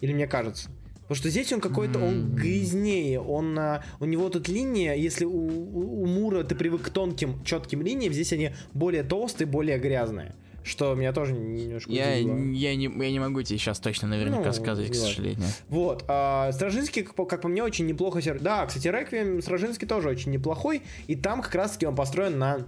Или 0.00 0.12
мне 0.12 0.26
кажется. 0.26 0.70
Потому 1.08 1.16
что 1.16 1.30
здесь 1.30 1.50
он 1.54 1.60
какой-то, 1.60 1.98
он 1.98 2.34
грязнее, 2.34 3.18
он, 3.18 3.58
а, 3.58 3.82
у 3.98 4.04
него 4.04 4.28
тут 4.28 4.46
линия, 4.48 4.94
если 4.94 5.24
у, 5.24 5.30
у- 5.32 6.02
у 6.02 6.06
Мура 6.06 6.42
ты 6.44 6.54
привык 6.54 6.82
к 6.82 6.90
тонким, 6.90 7.42
четким 7.44 7.80
линиям, 7.80 8.12
здесь 8.12 8.32
они 8.34 8.50
более 8.74 9.02
толстые, 9.02 9.46
более 9.48 9.78
грязные. 9.78 10.34
Что 10.64 10.94
меня 10.94 11.14
тоже 11.14 11.32
немножко 11.32 11.90
Я, 11.90 12.10
удивило. 12.16 12.36
я, 12.52 12.76
не, 12.76 12.84
я 12.84 13.10
не 13.10 13.20
могу 13.20 13.40
тебе 13.40 13.58
сейчас 13.58 13.78
точно 13.80 14.06
наверняка 14.08 14.48
Ну, 14.48 14.52
сказать, 14.52 14.90
к 14.90 14.94
сожалению. 14.94 15.46
Вот, 15.70 16.04
а 16.08 16.52
Стражинский, 16.52 17.02
как 17.04 17.14
по, 17.14 17.24
как 17.24 17.40
по 17.40 17.48
мне, 17.48 17.62
очень 17.62 17.86
неплохо... 17.86 18.20
Да, 18.40 18.66
кстати, 18.66 18.88
Реквием 18.88 19.40
Стражинский 19.40 19.88
тоже 19.88 20.10
очень 20.10 20.30
неплохой, 20.30 20.82
и 21.06 21.16
там 21.16 21.40
как 21.40 21.54
раз-таки 21.54 21.86
он 21.86 21.96
построен 21.96 22.38
на 22.38 22.66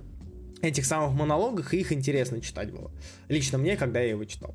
этих 0.62 0.86
самых 0.86 1.12
монологах, 1.18 1.74
и 1.74 1.80
их 1.80 1.92
интересно 1.92 2.40
читать 2.40 2.70
было. 2.72 2.90
Лично 3.28 3.58
мне, 3.58 3.76
когда 3.76 4.00
я 4.00 4.10
его 4.10 4.24
читал. 4.24 4.54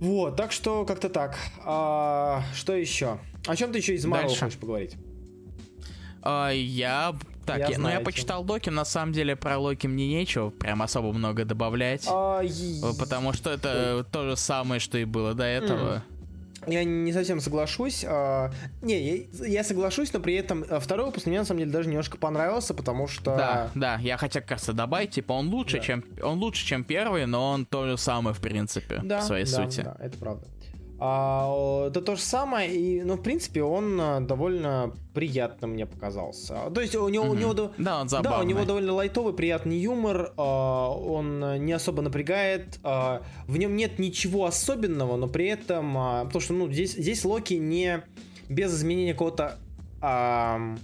Вот, 0.00 0.36
так 0.36 0.50
что 0.50 0.84
как-то 0.86 1.10
так. 1.10 1.36
А, 1.64 2.42
что 2.54 2.74
еще? 2.74 3.18
О 3.46 3.54
чем 3.54 3.70
ты 3.70 3.78
еще 3.78 3.94
из 3.94 4.04
Марвел 4.06 4.34
хочешь 4.34 4.58
поговорить? 4.58 4.96
А, 6.22 6.50
я... 6.50 7.14
Так, 7.46 7.58
Я 7.58 7.68
я, 7.68 7.78
ну 7.78 7.88
я 7.88 8.00
почитал 8.00 8.44
Локи, 8.44 8.70
на 8.70 8.84
самом 8.84 9.12
деле 9.12 9.34
про 9.34 9.58
Локи 9.58 9.86
мне 9.86 10.06
нечего 10.06 10.50
прям 10.50 10.82
особо 10.82 11.12
много 11.12 11.44
добавлять. 11.44 12.04
А, 12.06 12.42
э, 12.42 12.48
Потому 12.98 13.32
что 13.32 13.50
это 13.50 14.06
то 14.10 14.28
же 14.28 14.36
самое, 14.36 14.78
что 14.78 14.98
и 14.98 15.04
было 15.04 15.34
до 15.34 15.44
этого. 15.44 16.04
Я 16.66 16.84
не 16.84 17.12
совсем 17.12 17.40
соглашусь. 17.40 18.04
а, 18.06 18.50
не, 18.82 19.28
я, 19.32 19.64
соглашусь, 19.64 20.12
но 20.12 20.20
при 20.20 20.34
этом 20.34 20.64
а, 20.68 20.78
второй 20.80 21.06
выпуск 21.06 21.26
мне 21.26 21.38
на 21.38 21.44
самом 21.44 21.60
деле 21.60 21.70
даже 21.72 21.88
немножко 21.88 22.16
понравился, 22.18 22.74
потому 22.74 23.06
что... 23.08 23.36
Да, 23.36 23.70
да, 23.74 23.98
я 24.00 24.16
хотел 24.16 24.42
как 24.42 24.52
раз 24.52 24.68
и 24.68 24.72
добавить, 24.72 25.10
типа, 25.12 25.32
он 25.32 25.48
лучше, 25.48 25.78
Да. 25.78 25.82
чем 25.82 26.04
он 26.22 26.38
лучше, 26.38 26.66
чем 26.66 26.84
первый, 26.84 27.26
но 27.26 27.50
он 27.50 27.66
то 27.66 27.86
же 27.86 27.96
самое, 27.96 28.34
в 28.34 28.40
принципе, 28.40 29.00
Да, 29.02 29.20
в 29.20 29.24
своей 29.24 29.44
да, 29.44 29.50
сути. 29.50 29.80
Да, 29.82 29.96
это 30.00 30.18
правда. 30.18 30.46
А, 31.02 31.86
это 31.88 32.02
то 32.02 32.14
же 32.16 32.20
самое, 32.22 32.70
и, 32.74 33.02
ну, 33.02 33.14
в 33.14 33.22
принципе, 33.22 33.62
он 33.62 33.98
а, 34.00 34.20
довольно 34.20 34.92
приятно 35.14 35.66
мне 35.66 35.86
показался. 35.86 36.70
То 36.74 36.80
есть 36.80 36.94
у 36.94 37.08
него, 37.08 37.24
у 37.24 37.28
Мгм. 37.30 37.40
него 37.40 37.54
Да, 37.54 37.70
он 37.72 37.78
да, 37.78 38.02
у 38.04 38.08
забавный. 38.08 38.46
него 38.46 38.64
довольно 38.64 38.92
лайтовый, 38.92 39.32
приятный 39.32 39.78
юмор, 39.78 40.32
а, 40.36 40.90
он 40.90 41.42
а, 41.42 41.58
не 41.58 41.72
особо 41.72 42.02
напрягает, 42.02 42.78
а, 42.82 43.22
в 43.46 43.56
нем 43.56 43.76
нет 43.76 43.98
ничего 43.98 44.44
особенного, 44.44 45.16
но 45.16 45.26
при 45.26 45.46
этом, 45.46 45.96
а, 45.96 46.24
потому 46.26 46.40
что, 46.42 46.52
ну, 46.52 46.70
здесь, 46.70 46.92
здесь 46.92 47.24
Локи 47.24 47.54
не 47.54 48.02
без 48.48 48.74
изменения 48.74 49.12
какого-то 49.14 49.58
ам, 50.02 50.78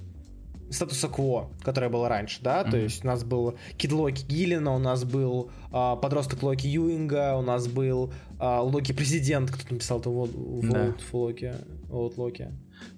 статуса 0.70 1.08
кво, 1.08 1.50
которое 1.62 1.88
было 1.88 2.08
раньше, 2.08 2.40
да, 2.42 2.62
то 2.64 2.70
Мгм. 2.70 2.78
есть 2.80 3.04
у 3.04 3.06
нас 3.06 3.24
был 3.24 3.56
Кид 3.76 3.92
Локи 3.92 4.24
Гиллина, 4.26 4.74
у 4.74 4.78
нас 4.78 5.04
был 5.04 5.50
а, 5.72 5.96
подросток 5.96 6.42
Локи 6.42 6.66
Юинга, 6.66 7.36
у 7.36 7.42
нас 7.42 7.68
был 7.68 8.12
а, 8.38 8.60
Локи 8.62 8.92
президент, 8.92 9.50
кто 9.50 9.72
написал 9.74 10.00
это 10.00 10.10
вот, 10.10 10.30
Да. 10.68 10.94
Локи, 11.12 11.54
вот 11.88 12.16
Локи. 12.16 12.48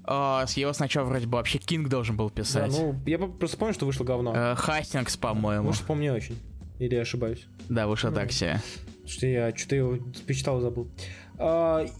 А, 0.04 0.46
с 0.46 0.56
его 0.56 0.72
сначала 0.72 1.04
вроде 1.06 1.26
бы 1.26 1.36
вообще 1.36 1.58
Кинг 1.58 1.88
должен 1.88 2.16
был 2.16 2.28
Да, 2.30 2.34
писать. 2.34 2.70
ну, 2.70 2.94
я 3.06 3.18
просто 3.18 3.56
помню, 3.56 3.74
что 3.74 3.86
вышло 3.86 4.04
говно. 4.04 4.32
Э, 4.34 4.54
Хастингс, 4.56 5.16
по-моему. 5.16 5.64
Может, 5.66 5.82
помню 5.84 6.14
очень. 6.14 6.36
Или 6.78 6.94
я 6.94 7.02
ошибаюсь. 7.02 7.46
Да, 7.68 7.86
вышло 7.86 8.08
ну. 8.10 8.16
так 8.16 8.32
себе. 8.32 8.60
Что 9.06 9.26
я 9.26 9.54
что-то 9.54 9.76
его 9.76 9.98
почитал 10.26 10.60
забыл. 10.60 10.88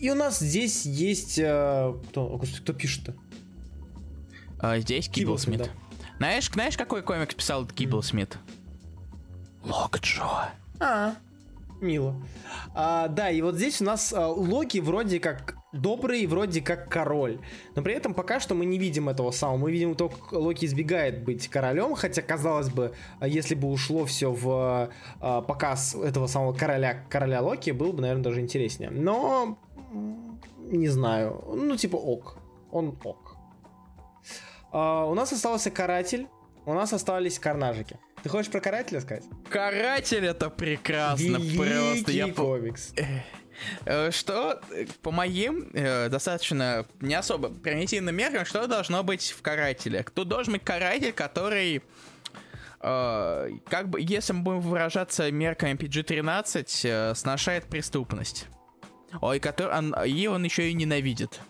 И 0.00 0.10
у 0.10 0.14
нас 0.14 0.40
здесь 0.40 0.84
есть... 0.84 1.38
а, 1.42 1.96
кто, 2.10 2.38
кто 2.38 2.72
пишет-то? 2.72 3.14
А, 4.60 4.78
здесь 4.78 5.08
Кибл 5.08 5.38
Смит, 5.38 5.60
Смит. 5.60 5.70
Знаешь, 6.18 6.50
знаешь, 6.50 6.76
какой 6.76 7.02
комикс 7.02 7.34
писал 7.34 7.66
Кибл 7.66 8.02
Смит? 8.02 8.38
Локджо. 9.64 10.50
А, 10.80 11.14
мило. 11.80 12.14
А, 12.74 13.08
да, 13.08 13.30
и 13.30 13.40
вот 13.40 13.54
здесь 13.54 13.80
у 13.80 13.84
нас 13.84 14.12
а, 14.12 14.28
Локи 14.28 14.78
вроде 14.78 15.20
как 15.20 15.56
добрый, 15.72 16.26
вроде 16.26 16.60
как 16.60 16.88
король. 16.88 17.38
Но 17.76 17.82
при 17.82 17.94
этом 17.94 18.14
пока 18.14 18.40
что 18.40 18.54
мы 18.54 18.64
не 18.64 18.78
видим 18.78 19.08
этого 19.08 19.30
самого. 19.30 19.58
Мы 19.58 19.72
видим 19.72 19.94
то, 19.94 20.08
как 20.08 20.32
Локи 20.32 20.64
избегает 20.64 21.22
быть 21.22 21.46
королем, 21.48 21.94
хотя, 21.94 22.22
казалось 22.22 22.70
бы, 22.70 22.94
а, 23.20 23.28
если 23.28 23.54
бы 23.54 23.68
ушло 23.68 24.04
все 24.06 24.32
в 24.32 24.90
а, 25.20 25.42
показ 25.42 25.94
этого 25.94 26.26
самого 26.26 26.52
короля, 26.52 27.04
короля 27.08 27.42
Локи, 27.42 27.70
было 27.70 27.92
бы, 27.92 28.00
наверное, 28.00 28.24
даже 28.24 28.40
интереснее. 28.40 28.90
Но, 28.90 29.58
не 30.66 30.88
знаю, 30.88 31.44
ну, 31.46 31.76
типа 31.76 31.96
ок. 31.96 32.38
Он 32.70 32.98
ок. 33.04 33.27
А, 34.78 35.04
у 35.06 35.14
нас 35.14 35.32
остался 35.32 35.70
каратель, 35.72 36.28
у 36.64 36.72
нас 36.72 36.92
остались 36.92 37.38
карнажики. 37.40 37.98
Ты 38.22 38.28
хочешь 38.28 38.50
про 38.50 38.60
карателя 38.60 39.00
сказать? 39.00 39.24
Каратель 39.50 40.24
это 40.24 40.50
прекрасно 40.50 41.38
просто. 41.40 42.12
Я 42.12 42.26
Великий 42.26 42.32
по- 42.32 42.42
комикс. 42.44 42.92
Э, 43.86 44.12
Что, 44.12 44.60
э, 44.70 44.86
по 45.02 45.10
моим 45.10 45.68
э, 45.74 46.08
достаточно 46.08 46.86
не 47.00 47.14
особо 47.14 47.48
примитивным 47.48 48.14
меркам, 48.14 48.44
что 48.44 48.68
должно 48.68 49.02
быть 49.02 49.34
в 49.36 49.42
карателе? 49.42 50.04
Тут 50.14 50.28
должен 50.28 50.52
быть 50.52 50.62
каратель, 50.62 51.12
который 51.12 51.82
э, 52.80 53.50
как 53.68 53.88
бы, 53.88 54.00
если 54.00 54.32
мы 54.32 54.42
будем 54.42 54.60
выражаться 54.60 55.32
мерками 55.32 55.72
PG-13, 55.76 56.80
э, 56.84 57.14
сношает 57.16 57.64
преступность. 57.64 58.46
Ой, 59.20 59.40
который, 59.40 59.76
он, 59.76 59.94
и 60.04 60.26
он 60.26 60.44
еще 60.44 60.70
и 60.70 60.74
ненавидит. 60.74 61.40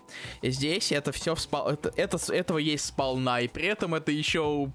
Здесь 0.41 0.91
это 0.91 1.11
все 1.11 1.35
вспол... 1.35 1.67
это, 1.67 1.91
это, 1.95 2.17
этого 2.33 2.57
есть 2.57 2.85
сполна, 2.85 3.41
и 3.41 3.47
при 3.47 3.65
этом 3.65 3.95
это 3.95 4.11
еще 4.11 4.71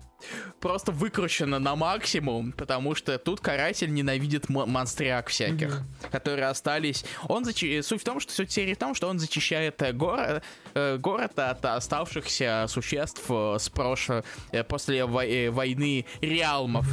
просто 0.61 0.93
выкручено 0.93 1.59
на 1.59 1.77
максимум, 1.77 2.52
потому 2.52 2.94
что 2.94 3.19
тут 3.19 3.40
каратель 3.40 3.93
ненавидит 3.93 4.48
монстряк 4.48 5.28
всяких, 5.28 5.81
mm-hmm. 5.81 6.11
которые 6.11 6.47
остались. 6.47 7.05
Он 7.28 7.44
зач... 7.44 7.65
Суть 7.82 8.02
в 8.02 8.05
том, 8.05 8.20
что 8.20 8.32
суть 8.32 8.52
серии 8.52 8.74
в 8.74 8.78
том, 8.78 8.94
что 8.94 9.09
он 9.09 9.19
зачищает 9.19 9.81
э, 9.82 9.93
город, 9.93 10.43
э, 10.74 10.98
город 10.98 11.39
от 11.39 11.65
оставшихся 11.65 12.66
существ 12.69 13.24
э, 13.28 13.56
с 13.59 13.69
прошлого, 13.69 14.24
после 14.69 15.05
войны 15.06 16.06
реалмов. 16.20 16.86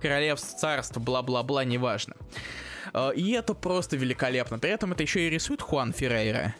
Королевств, 0.00 0.58
царств, 0.58 0.98
бла-бла-бла, 0.98 1.64
неважно. 1.64 2.14
И 3.14 3.30
это 3.32 3.54
просто 3.54 3.96
великолепно. 3.96 4.58
При 4.58 4.70
этом 4.70 4.92
это 4.92 5.02
еще 5.02 5.26
и 5.26 5.30
рисует 5.30 5.62
Хуан 5.62 5.92
Феррейра 5.92 6.54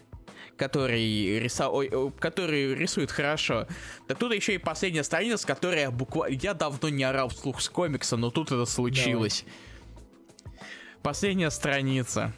который, 0.56 1.38
рисо... 1.38 1.68
Ой, 1.68 1.90
который 2.18 2.74
рисует 2.74 3.10
хорошо. 3.10 3.66
Так 4.08 4.18
тут 4.18 4.32
еще 4.32 4.54
и 4.54 4.58
последняя 4.58 5.04
страница, 5.04 5.46
которая 5.46 5.90
буквально... 5.90 6.34
Я 6.34 6.54
давно 6.54 6.88
не 6.88 7.04
орал 7.04 7.28
вслух 7.28 7.60
с 7.60 7.68
комикса, 7.68 8.16
но 8.16 8.30
тут 8.30 8.52
это 8.52 8.64
случилось. 8.64 9.44
Давай. 9.44 10.60
Последняя 11.02 11.50
страница. 11.50 12.32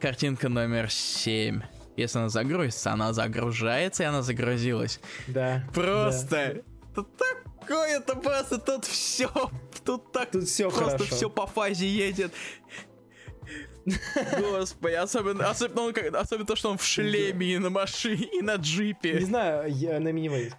Картинка 0.00 0.48
номер 0.48 0.90
7. 0.90 1.62
Если 1.96 2.18
она 2.18 2.28
загрузится, 2.28 2.92
она 2.92 3.12
загружается, 3.12 4.02
и 4.02 4.06
она 4.06 4.22
загрузилась. 4.22 5.00
Да. 5.26 5.64
Просто... 5.72 6.62
Да. 6.64 7.00
Это 7.02 7.06
такое, 7.58 7.98
это 7.98 8.14
просто 8.14 8.58
тут 8.58 8.84
все, 8.84 9.28
тут 9.84 10.12
так 10.12 10.30
тут 10.30 10.44
все 10.44 10.70
просто 10.70 10.98
хорошо. 10.98 11.16
все 11.16 11.30
по 11.30 11.46
фазе 11.46 11.88
едет. 11.88 12.32
Господи, 14.40 14.94
особенно, 14.94 15.50
особенно, 15.50 15.82
он, 15.82 15.94
особенно 16.16 16.46
то, 16.46 16.56
что 16.56 16.70
он 16.70 16.78
в 16.78 16.84
шлеме 16.84 17.54
и 17.54 17.58
на 17.58 17.70
машине, 17.70 18.28
и 18.32 18.42
на 18.42 18.56
джипе. 18.56 19.14
Не 19.14 19.26
знаю, 19.26 19.72
я 19.74 20.00
на 20.00 20.12
минивейс. 20.12 20.52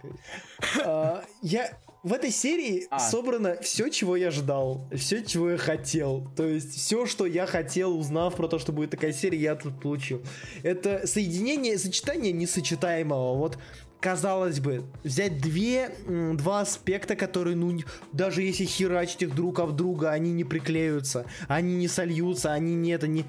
А, 0.84 1.24
я 1.42 1.76
в 2.06 2.12
этой 2.12 2.30
серии 2.30 2.86
а. 2.88 3.00
собрано 3.00 3.56
все, 3.60 3.88
чего 3.88 4.14
я 4.16 4.30
ждал, 4.30 4.88
все, 4.94 5.24
чего 5.24 5.50
я 5.50 5.58
хотел. 5.58 6.30
То 6.36 6.44
есть 6.44 6.76
все, 6.76 7.04
что 7.06 7.26
я 7.26 7.46
хотел, 7.46 7.98
узнав 7.98 8.36
про 8.36 8.46
то, 8.46 8.60
что 8.60 8.70
будет 8.70 8.90
такая 8.90 9.12
серия, 9.12 9.38
я 9.38 9.54
тут 9.56 9.80
получил. 9.80 10.22
Это 10.62 11.04
соединение, 11.08 11.76
сочетание 11.78 12.32
несочетаемого. 12.32 13.36
Вот 13.36 13.58
казалось 14.06 14.60
бы, 14.60 14.84
взять 15.02 15.40
две, 15.40 15.90
два 16.06 16.60
аспекта, 16.60 17.16
которые, 17.16 17.56
ну, 17.56 17.76
даже 18.12 18.42
если 18.42 18.64
херачить 18.64 19.22
их 19.22 19.34
друг 19.34 19.58
об 19.58 19.74
друга, 19.74 20.12
они 20.12 20.30
не 20.30 20.44
приклеются, 20.44 21.24
они 21.48 21.74
не 21.74 21.88
сольются, 21.88 22.52
они 22.52 22.76
не 22.76 22.90
это 22.90 23.08
не... 23.08 23.24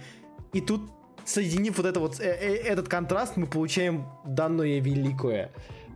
И 0.54 0.62
тут, 0.62 0.82
соединив 1.26 1.78
вот 1.78 1.88
это 1.88 2.00
вот, 2.00 2.20
э 2.20 2.24
-э 2.24 2.74
этот 2.74 2.90
контраст, 2.90 3.38
мы 3.38 3.48
получаем 3.48 4.06
данное 4.24 4.80
великое. 4.80 5.50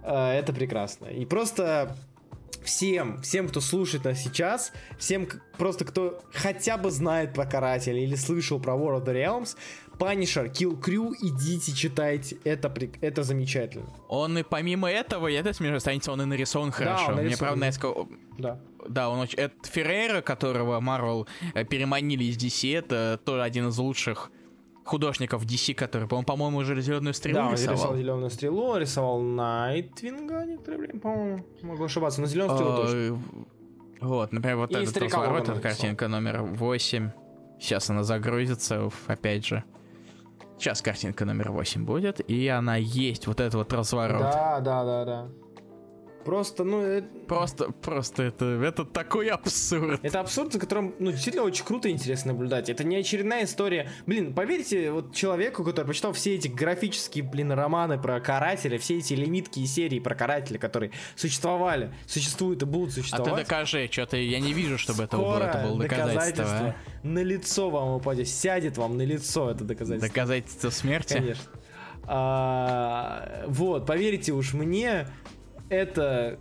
Э 0.03 0.39
это 0.39 0.51
прекрасно. 0.51 1.05
И 1.05 1.25
просто 1.25 1.95
всем, 2.63 3.21
всем, 3.21 3.47
кто 3.47 3.61
слушает 3.61 4.05
нас 4.05 4.19
сейчас, 4.23 4.71
всем 4.97 5.27
просто, 5.57 5.85
кто 5.85 6.23
хотя 6.33 6.77
бы 6.77 6.89
знает 6.89 7.33
про 7.33 7.45
Карателя 7.45 7.99
или 7.99 8.15
слышал 8.15 8.59
про 8.59 8.73
War 8.73 8.97
of 8.97 9.05
the 9.05 9.13
Realms, 9.13 9.55
Punisher, 10.01 10.51
Kill 10.51 10.81
Crew, 10.81 11.13
идите 11.21 11.73
читайте, 11.73 12.37
это, 12.43 12.73
это 13.01 13.23
замечательно. 13.23 13.85
Он 14.09 14.35
и 14.35 14.43
помимо 14.43 14.89
этого, 14.89 15.27
и 15.27 15.33
это 15.33 15.53
смешно 15.53 15.79
станется, 15.79 16.11
он 16.11 16.23
и 16.23 16.25
нарисован 16.25 16.71
хорошо. 16.71 17.09
Да, 17.09 17.15
нарисован. 17.15 17.27
Мне 17.27 17.37
правда 17.37 17.65
несколько... 17.67 18.07
Да. 18.39 18.59
Да, 18.89 19.09
он 19.11 19.19
очень... 19.19 19.37
Это 19.37 19.53
Феррейра, 19.63 20.21
которого 20.21 20.81
Marvel 20.81 21.27
э, 21.53 21.63
переманили 21.65 22.23
из 22.23 22.37
DC, 22.37 22.75
это 22.75 23.19
тоже 23.23 23.43
один 23.43 23.67
из 23.67 23.77
лучших 23.77 24.31
художников 24.83 25.45
DC, 25.45 25.75
который, 25.75 26.07
он, 26.09 26.25
по-моему, 26.25 26.57
уже 26.57 26.81
зеленую 26.81 27.13
стрелу 27.13 27.49
да, 27.49 27.51
рисовал. 27.51 27.67
Да, 27.67 27.73
рисовал 27.73 27.97
зеленую 27.97 28.29
стрелу, 28.31 28.77
рисовал 28.77 29.21
Найтвинга 29.21 30.45
некоторое 30.45 30.77
время, 30.77 30.99
по-моему, 30.99 31.45
могу 31.61 31.83
ошибаться, 31.83 32.21
но 32.21 32.27
зеленую 32.27 32.57
стрелу 32.57 32.75
точно. 32.75 33.21
Вот, 34.01 34.31
например, 34.31 34.57
вот 34.57 34.71
этот 34.71 34.97
разворот, 34.97 35.59
картинка 35.59 36.07
номер 36.07 36.41
8. 36.41 37.11
Сейчас 37.59 37.91
она 37.91 38.01
загрузится, 38.01 38.89
опять 39.05 39.45
же. 39.45 39.63
Сейчас 40.61 40.83
картинка 40.83 41.25
номер 41.25 41.51
8 41.51 41.85
будет, 41.85 42.19
и 42.29 42.47
она 42.47 42.75
есть, 42.75 43.25
вот 43.25 43.39
этот 43.39 43.55
вот 43.55 43.73
разворот. 43.73 44.21
Да, 44.21 44.59
да, 44.59 44.83
да, 44.83 45.05
да. 45.05 45.27
Просто, 46.25 46.63
ну... 46.63 46.81
Это... 46.81 47.07
Просто, 47.27 47.71
просто 47.71 48.23
это, 48.23 48.45
это 48.45 48.85
такой 48.85 49.27
абсурд. 49.29 49.99
Это 50.03 50.19
абсурд, 50.19 50.53
за 50.53 50.59
которым, 50.59 50.93
ну, 50.99 51.11
действительно 51.11 51.43
очень 51.43 51.65
круто 51.65 51.87
и 51.87 51.91
интересно 51.91 52.33
наблюдать. 52.33 52.69
Это 52.69 52.83
не 52.83 52.95
очередная 52.95 53.45
история. 53.45 53.89
Блин, 54.05 54.33
поверьте, 54.33 54.91
вот 54.91 55.15
человеку, 55.15 55.63
который 55.63 55.85
прочитал 55.85 56.13
все 56.13 56.35
эти 56.35 56.47
графические, 56.47 57.23
блин, 57.23 57.51
романы 57.51 57.99
про 57.99 58.19
карателя, 58.19 58.77
все 58.77 58.97
эти 58.97 59.13
лимитки 59.13 59.59
и 59.59 59.65
серии 59.65 59.99
про 59.99 60.15
карателя, 60.15 60.57
которые 60.57 60.91
существовали, 61.15 61.93
существуют 62.05 62.61
и 62.63 62.65
будут 62.65 62.93
существовать. 62.93 63.33
А 63.33 63.35
ты 63.37 63.43
докажи, 63.43 63.89
что-то 63.91 64.17
я 64.17 64.39
не 64.39 64.53
вижу, 64.53 64.77
чтобы 64.77 65.03
это 65.03 65.17
было, 65.17 65.37
это 65.37 65.67
было 65.67 65.79
доказательство. 65.79 66.45
доказательство 66.45 66.67
а? 66.67 67.07
на 67.07 67.23
лицо 67.23 67.69
вам 67.69 67.95
упадет, 67.95 68.27
сядет 68.27 68.77
вам 68.77 68.97
на 68.97 69.03
лицо 69.03 69.51
это 69.51 69.63
доказательство. 69.63 70.07
Доказательство 70.07 70.69
смерти? 70.69 71.13
Конечно. 71.13 71.43
А, 72.03 73.45
вот, 73.47 73.85
поверьте 73.85 74.33
уж 74.33 74.53
мне, 74.53 75.07
это 75.71 76.37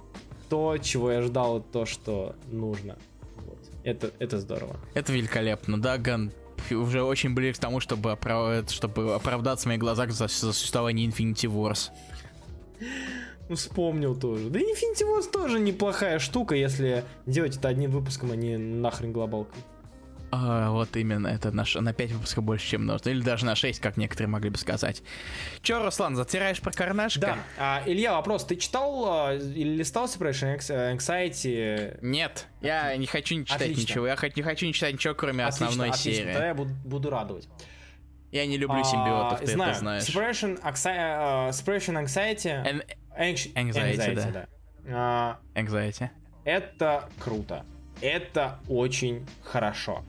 то, 0.48 0.77
чего 0.78 1.12
я 1.12 1.23
ждал, 1.23 1.61
то, 1.61 1.86
что 1.86 2.35
нужно. 2.51 2.98
Вот. 3.47 3.59
Это, 3.85 4.11
это 4.19 4.39
здорово. 4.39 4.77
Это 4.94 5.12
великолепно, 5.12 5.81
да, 5.81 5.97
Ган? 5.97 6.32
Уже 6.70 7.02
очень 7.02 7.32
близко 7.35 7.61
к 7.61 7.62
тому, 7.62 7.81
чтобы, 7.81 8.12
оправ... 8.12 8.70
чтобы 8.70 9.15
оправдаться 9.15 9.65
в 9.65 9.66
моих 9.69 9.81
глазах 9.81 10.11
за, 10.11 10.27
за 10.27 10.52
существование 10.52 11.09
Infinity 11.09 11.48
Wars. 11.48 11.90
Ну, 13.48 13.57
вспомнил 13.57 14.19
тоже. 14.19 14.51
Да 14.51 14.59
Infinity 14.59 15.05
Wars 15.05 15.31
тоже 15.31 15.61
неплохая 15.61 16.19
штука, 16.19 16.55
если 16.55 17.05
делать 17.24 17.57
это 17.57 17.69
одним 17.69 17.93
выпуском, 17.93 18.32
а 18.32 18.36
не 18.36 18.57
нахрен 18.59 19.12
глобалкой. 19.12 19.62
А, 20.32 20.70
вот 20.70 20.97
именно, 20.97 21.27
это 21.28 21.51
наш, 21.51 21.74
на 21.74 21.93
5 21.93 22.12
выпусков 22.12 22.44
больше, 22.44 22.66
чем 22.66 22.86
нужно. 22.86 23.11
Или 23.11 23.23
даже 23.23 23.44
на 23.44 23.57
6, 23.57 23.81
как 23.81 23.97
некоторые 23.97 24.28
могли 24.28 24.51
бы 24.51 24.59
сказать. 24.59 25.02
Че, 25.62 25.82
Руслан, 25.82 26.15
затираешь 26.15 26.61
про 26.61 26.73
карнашка? 26.73 27.20
Да. 27.20 27.39
А, 27.59 27.82
Илья, 27.86 28.12
вопрос. 28.15 28.44
Ты 28.44 28.57
читал 28.57 29.05
а, 29.07 29.35
или 29.35 29.77
листал 29.77 30.07
Separation 30.07 30.59
Anxiety? 30.59 31.98
Нет, 32.02 32.47
я 32.61 32.97
не 32.97 33.07
хочу 33.07 33.35
не 33.35 33.44
читать 33.44 33.62
Отлично. 33.62 33.82
ничего. 33.82 34.07
Я 34.07 34.16
не 34.36 34.43
хочу 34.43 34.66
не 34.66 34.73
читать 34.73 34.94
ничего, 34.94 35.15
кроме 35.15 35.44
отлично, 35.44 35.66
основной 35.66 35.90
отлично. 35.90 36.12
серии. 36.12 36.32
Тогда 36.32 36.47
я 36.47 36.55
буду, 36.55 36.70
буду 36.85 37.11
радовать. 37.11 37.48
Я 38.31 38.47
не 38.47 38.57
люблю 38.57 38.85
симбиотов, 38.85 39.40
а, 39.40 39.44
ты 39.44 39.52
знаю. 39.52 39.70
это 39.73 39.81
знаешь. 39.81 40.02
Separation, 40.05 40.62
uh, 40.62 41.51
Separation 41.51 42.05
Anxiety... 42.05 42.65
An- 42.65 42.85
anxiety, 43.19 43.52
anxiety, 43.57 44.32
да. 44.32 44.47
да. 44.85 45.40
Uh, 45.55 45.65
anxiety. 45.66 46.11
Это 46.44 47.09
круто. 47.19 47.65
Это 48.01 48.61
очень 48.69 49.27
хорошо. 49.43 50.05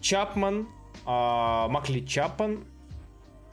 Чапман, 0.00 0.68
э, 1.06 1.68
Макли 1.68 2.00
Чапман, 2.06 2.64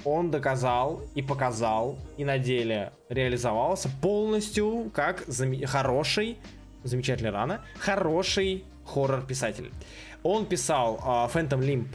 он 0.03 0.29
доказал 0.29 1.01
и 1.15 1.21
показал, 1.21 1.97
и 2.17 2.25
на 2.25 2.37
деле 2.37 2.91
реализовался 3.09 3.89
полностью 4.01 4.91
как 4.93 5.23
зам- 5.27 5.65
хороший, 5.65 6.37
замечательно 6.83 7.31
рано, 7.31 7.61
хороший 7.79 8.65
хоррор-писатель. 8.85 9.71
Он 10.23 10.45
писал 10.45 10.95
э, 10.97 10.99
Phantom 11.33 11.59
Limp 11.59 11.87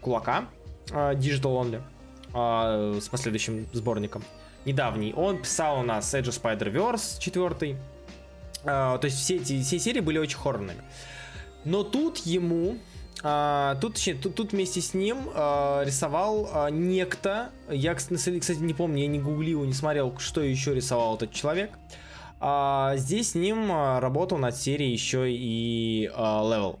Кулака, 0.00 0.46
э, 0.90 1.14
Digital 1.14 1.42
Only, 1.62 1.82
э, 2.34 3.00
с 3.00 3.08
последующим 3.08 3.66
сборником, 3.72 4.24
недавний. 4.64 5.12
Он 5.14 5.38
писал 5.38 5.80
у 5.80 5.82
нас 5.82 6.12
Edge 6.14 6.24
of 6.28 6.42
Spider-Verse 6.42 7.20
4, 7.20 7.76
э, 8.64 8.64
то 8.64 9.00
есть 9.02 9.18
все 9.18 9.36
эти 9.36 9.62
все 9.62 9.78
серии 9.78 10.00
были 10.00 10.18
очень 10.18 10.38
хоррорными. 10.38 10.80
Но 11.64 11.84
тут 11.84 12.18
ему 12.18 12.78
а, 13.28 13.74
тут, 13.80 13.98
тут, 14.22 14.36
тут 14.36 14.52
вместе 14.52 14.80
с 14.80 14.94
ним 14.94 15.28
а, 15.34 15.82
рисовал 15.84 16.48
а, 16.52 16.70
некто. 16.70 17.50
Я, 17.68 17.96
кстати, 17.96 18.62
не 18.62 18.72
помню, 18.72 19.02
я 19.02 19.08
не 19.08 19.18
гуглил, 19.18 19.64
не 19.64 19.72
смотрел, 19.72 20.16
что 20.18 20.42
еще 20.42 20.72
рисовал 20.74 21.16
этот 21.16 21.32
человек. 21.32 21.72
Здесь 22.38 23.30
с 23.30 23.34
ним 23.34 23.72
работал 23.98 24.38
над 24.38 24.54
серией 24.54 24.92
еще 24.92 25.32
и 25.32 26.08
Level. 26.14 26.78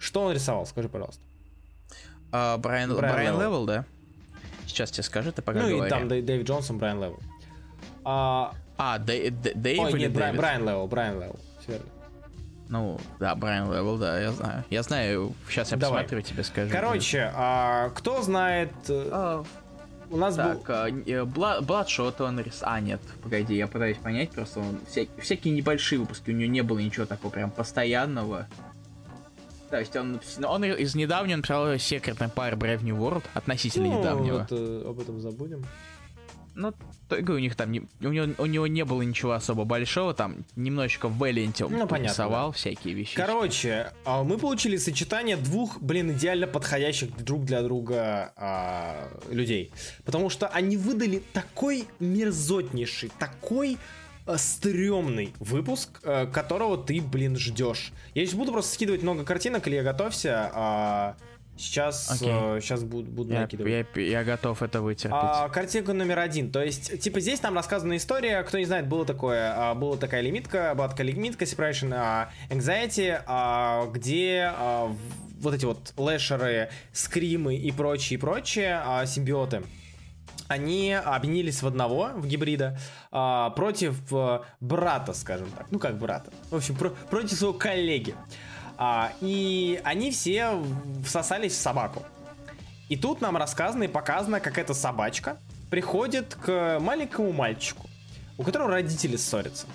Что 0.00 0.22
он 0.22 0.32
рисовал, 0.32 0.66
скажи, 0.66 0.88
пожалуйста. 0.88 1.22
А, 2.32 2.58
Брайан, 2.58 2.92
Брайан, 2.96 3.14
Брайан 3.14 3.40
Левел, 3.40 3.64
да? 3.64 3.84
Сейчас 4.66 4.90
тебе 4.90 5.04
скажу, 5.04 5.30
ты 5.30 5.40
пока 5.40 5.60
Ну 5.60 5.68
говори. 5.68 5.86
и 5.86 5.90
там 5.90 6.08
Дэвид 6.08 6.48
Джонсон, 6.48 6.78
Брайан 6.78 7.00
Левел. 7.00 7.20
А, 8.04 8.54
а 8.76 8.98
Дэйв 8.98 9.34
Ой, 9.80 9.90
или 9.92 10.00
нет, 10.00 10.12
Дэвид? 10.12 10.36
Брайан 10.36 10.64
Левел, 10.64 10.86
Брайан 10.88 11.20
Левел, 11.20 11.38
все 11.60 11.72
верно. 11.72 11.86
Ну, 12.68 12.98
да, 13.20 13.34
Брайан 13.34 13.70
Левел, 13.70 13.96
да, 13.96 14.20
я 14.20 14.32
знаю. 14.32 14.64
Я 14.70 14.82
знаю, 14.82 15.34
сейчас 15.48 15.70
я 15.70 15.76
Давай. 15.76 16.02
посмотрю, 16.02 16.22
тебе 16.22 16.42
скажу. 16.42 16.72
Короче, 16.72 17.30
а, 17.34 17.90
кто 17.90 18.22
знает... 18.22 18.72
Э, 18.88 19.08
а, 19.12 19.44
у 20.10 20.16
нас 20.16 20.34
так, 20.34 20.58
был... 20.58 20.64
А, 20.68 20.88
э, 20.88 21.24
Бладшот 21.24 22.20
он 22.20 22.40
рис... 22.40 22.58
А, 22.62 22.80
нет, 22.80 23.00
погоди, 23.22 23.54
я 23.56 23.68
пытаюсь 23.68 23.98
понять, 23.98 24.30
просто 24.30 24.60
он... 24.60 24.80
Вся... 24.88 25.02
Всякие 25.20 25.54
небольшие 25.54 26.00
выпуски, 26.00 26.30
у 26.30 26.34
него 26.34 26.50
не 26.50 26.62
было 26.62 26.78
ничего 26.80 27.06
такого 27.06 27.30
прям 27.30 27.50
постоянного. 27.50 28.48
То 29.70 29.78
есть 29.78 29.94
он, 29.96 30.20
он 30.44 30.64
из 30.64 30.94
недавнего 30.94 31.36
написал 31.38 31.72
Secret 31.74 32.18
Empire 32.18 32.56
Brave 32.56 32.82
New 32.82 32.96
World, 32.96 33.24
относительно 33.34 33.88
ну, 33.88 33.98
недавнего. 33.98 34.38
Вот, 34.38 34.48
э, 34.50 34.84
об 34.88 35.00
этом 35.00 35.20
забудем. 35.20 35.64
Ну, 36.56 36.72
только 37.08 37.32
у 37.32 37.38
них 37.38 37.54
там 37.54 37.70
не, 37.70 37.82
у, 38.00 38.08
него, 38.08 38.32
у 38.38 38.46
него 38.46 38.66
не 38.66 38.84
было 38.84 39.02
ничего 39.02 39.32
особо 39.32 39.64
большого, 39.64 40.14
там 40.14 40.46
немножечко 40.56 41.06
в 41.08 41.18
Вэлленте 41.18 41.66
он 41.66 41.72
ну, 41.72 41.86
рисовал 41.96 42.52
всякие 42.52 42.94
вещи. 42.94 43.14
Короче, 43.14 43.92
а, 44.06 44.24
мы 44.24 44.38
получили 44.38 44.78
сочетание 44.78 45.36
двух, 45.36 45.80
блин, 45.82 46.12
идеально 46.12 46.46
подходящих 46.46 47.14
друг 47.22 47.44
для 47.44 47.62
друга 47.62 48.32
а, 48.36 49.08
людей. 49.30 49.70
Потому 50.06 50.30
что 50.30 50.48
они 50.48 50.78
выдали 50.78 51.22
такой 51.34 51.84
мерзотнейший, 52.00 53.12
такой 53.18 53.76
а, 54.24 54.38
стрёмный 54.38 55.34
выпуск, 55.38 56.00
а, 56.04 56.26
которого 56.26 56.82
ты, 56.82 57.02
блин, 57.02 57.36
ждешь. 57.36 57.92
Я 58.14 58.24
сейчас 58.24 58.34
буду 58.34 58.52
просто 58.52 58.72
скидывать 58.72 59.02
много 59.02 59.24
картинок, 59.24 59.68
или 59.68 59.74
я 59.74 59.82
готовься. 59.82 60.50
А, 60.54 61.16
Сейчас, 61.56 62.20
okay. 62.20 62.58
э, 62.58 62.60
сейчас 62.60 62.82
буду, 62.84 63.10
буду 63.10 63.32
я, 63.32 63.40
накидывать. 63.40 63.86
Я, 63.94 64.02
я 64.02 64.24
готов 64.24 64.62
это 64.62 64.82
вытерпеть. 64.82 65.18
А, 65.20 65.48
картинка 65.48 65.92
номер 65.92 66.18
один. 66.18 66.50
То 66.50 66.62
есть, 66.62 67.00
типа, 67.00 67.20
здесь 67.20 67.42
нам 67.42 67.56
рассказана 67.56 67.96
история. 67.96 68.42
Кто 68.42 68.58
не 68.58 68.66
знает, 68.66 68.86
было 68.88 69.06
такое, 69.06 69.54
а, 69.56 69.74
была 69.74 69.96
такая 69.96 70.20
лимитка, 70.20 70.74
была 70.74 70.88
такая 70.88 71.06
лимитка 71.06 71.44
Separation 71.44 71.92
а, 71.94 72.30
Anxiety, 72.50 73.22
а, 73.26 73.86
где 73.86 74.52
а, 74.54 74.94
вот 75.40 75.54
эти 75.54 75.64
вот 75.64 75.94
лэшеры, 75.96 76.70
скримы 76.92 77.56
и 77.56 77.72
прочие, 77.72 78.18
прочие 78.18 78.80
а, 78.84 79.06
симбиоты 79.06 79.62
они 80.48 80.92
объединились 80.92 81.62
в 81.62 81.66
одного, 81.66 82.10
в 82.14 82.26
гибрида, 82.26 82.78
а, 83.10 83.50
против 83.50 84.00
а, 84.12 84.44
брата, 84.60 85.12
скажем 85.12 85.48
так. 85.50 85.66
Ну, 85.70 85.78
как 85.78 85.98
брата. 85.98 86.30
В 86.50 86.56
общем, 86.56 86.76
про- 86.76 86.90
против 86.90 87.32
своего 87.32 87.52
коллеги. 87.52 88.14
А, 88.78 89.12
и 89.20 89.80
они 89.84 90.10
все 90.10 90.62
всосались 91.04 91.52
в 91.52 91.60
собаку. 91.60 92.02
И 92.88 92.96
тут 92.96 93.20
нам 93.20 93.36
рассказано 93.36 93.84
и 93.84 93.88
показано, 93.88 94.40
как 94.40 94.58
эта 94.58 94.74
собачка 94.74 95.38
приходит 95.70 96.34
к 96.34 96.78
маленькому 96.80 97.32
мальчику, 97.32 97.88
у 98.38 98.42
которого 98.42 98.70
родители 98.70 99.16
ссорятся. 99.16 99.66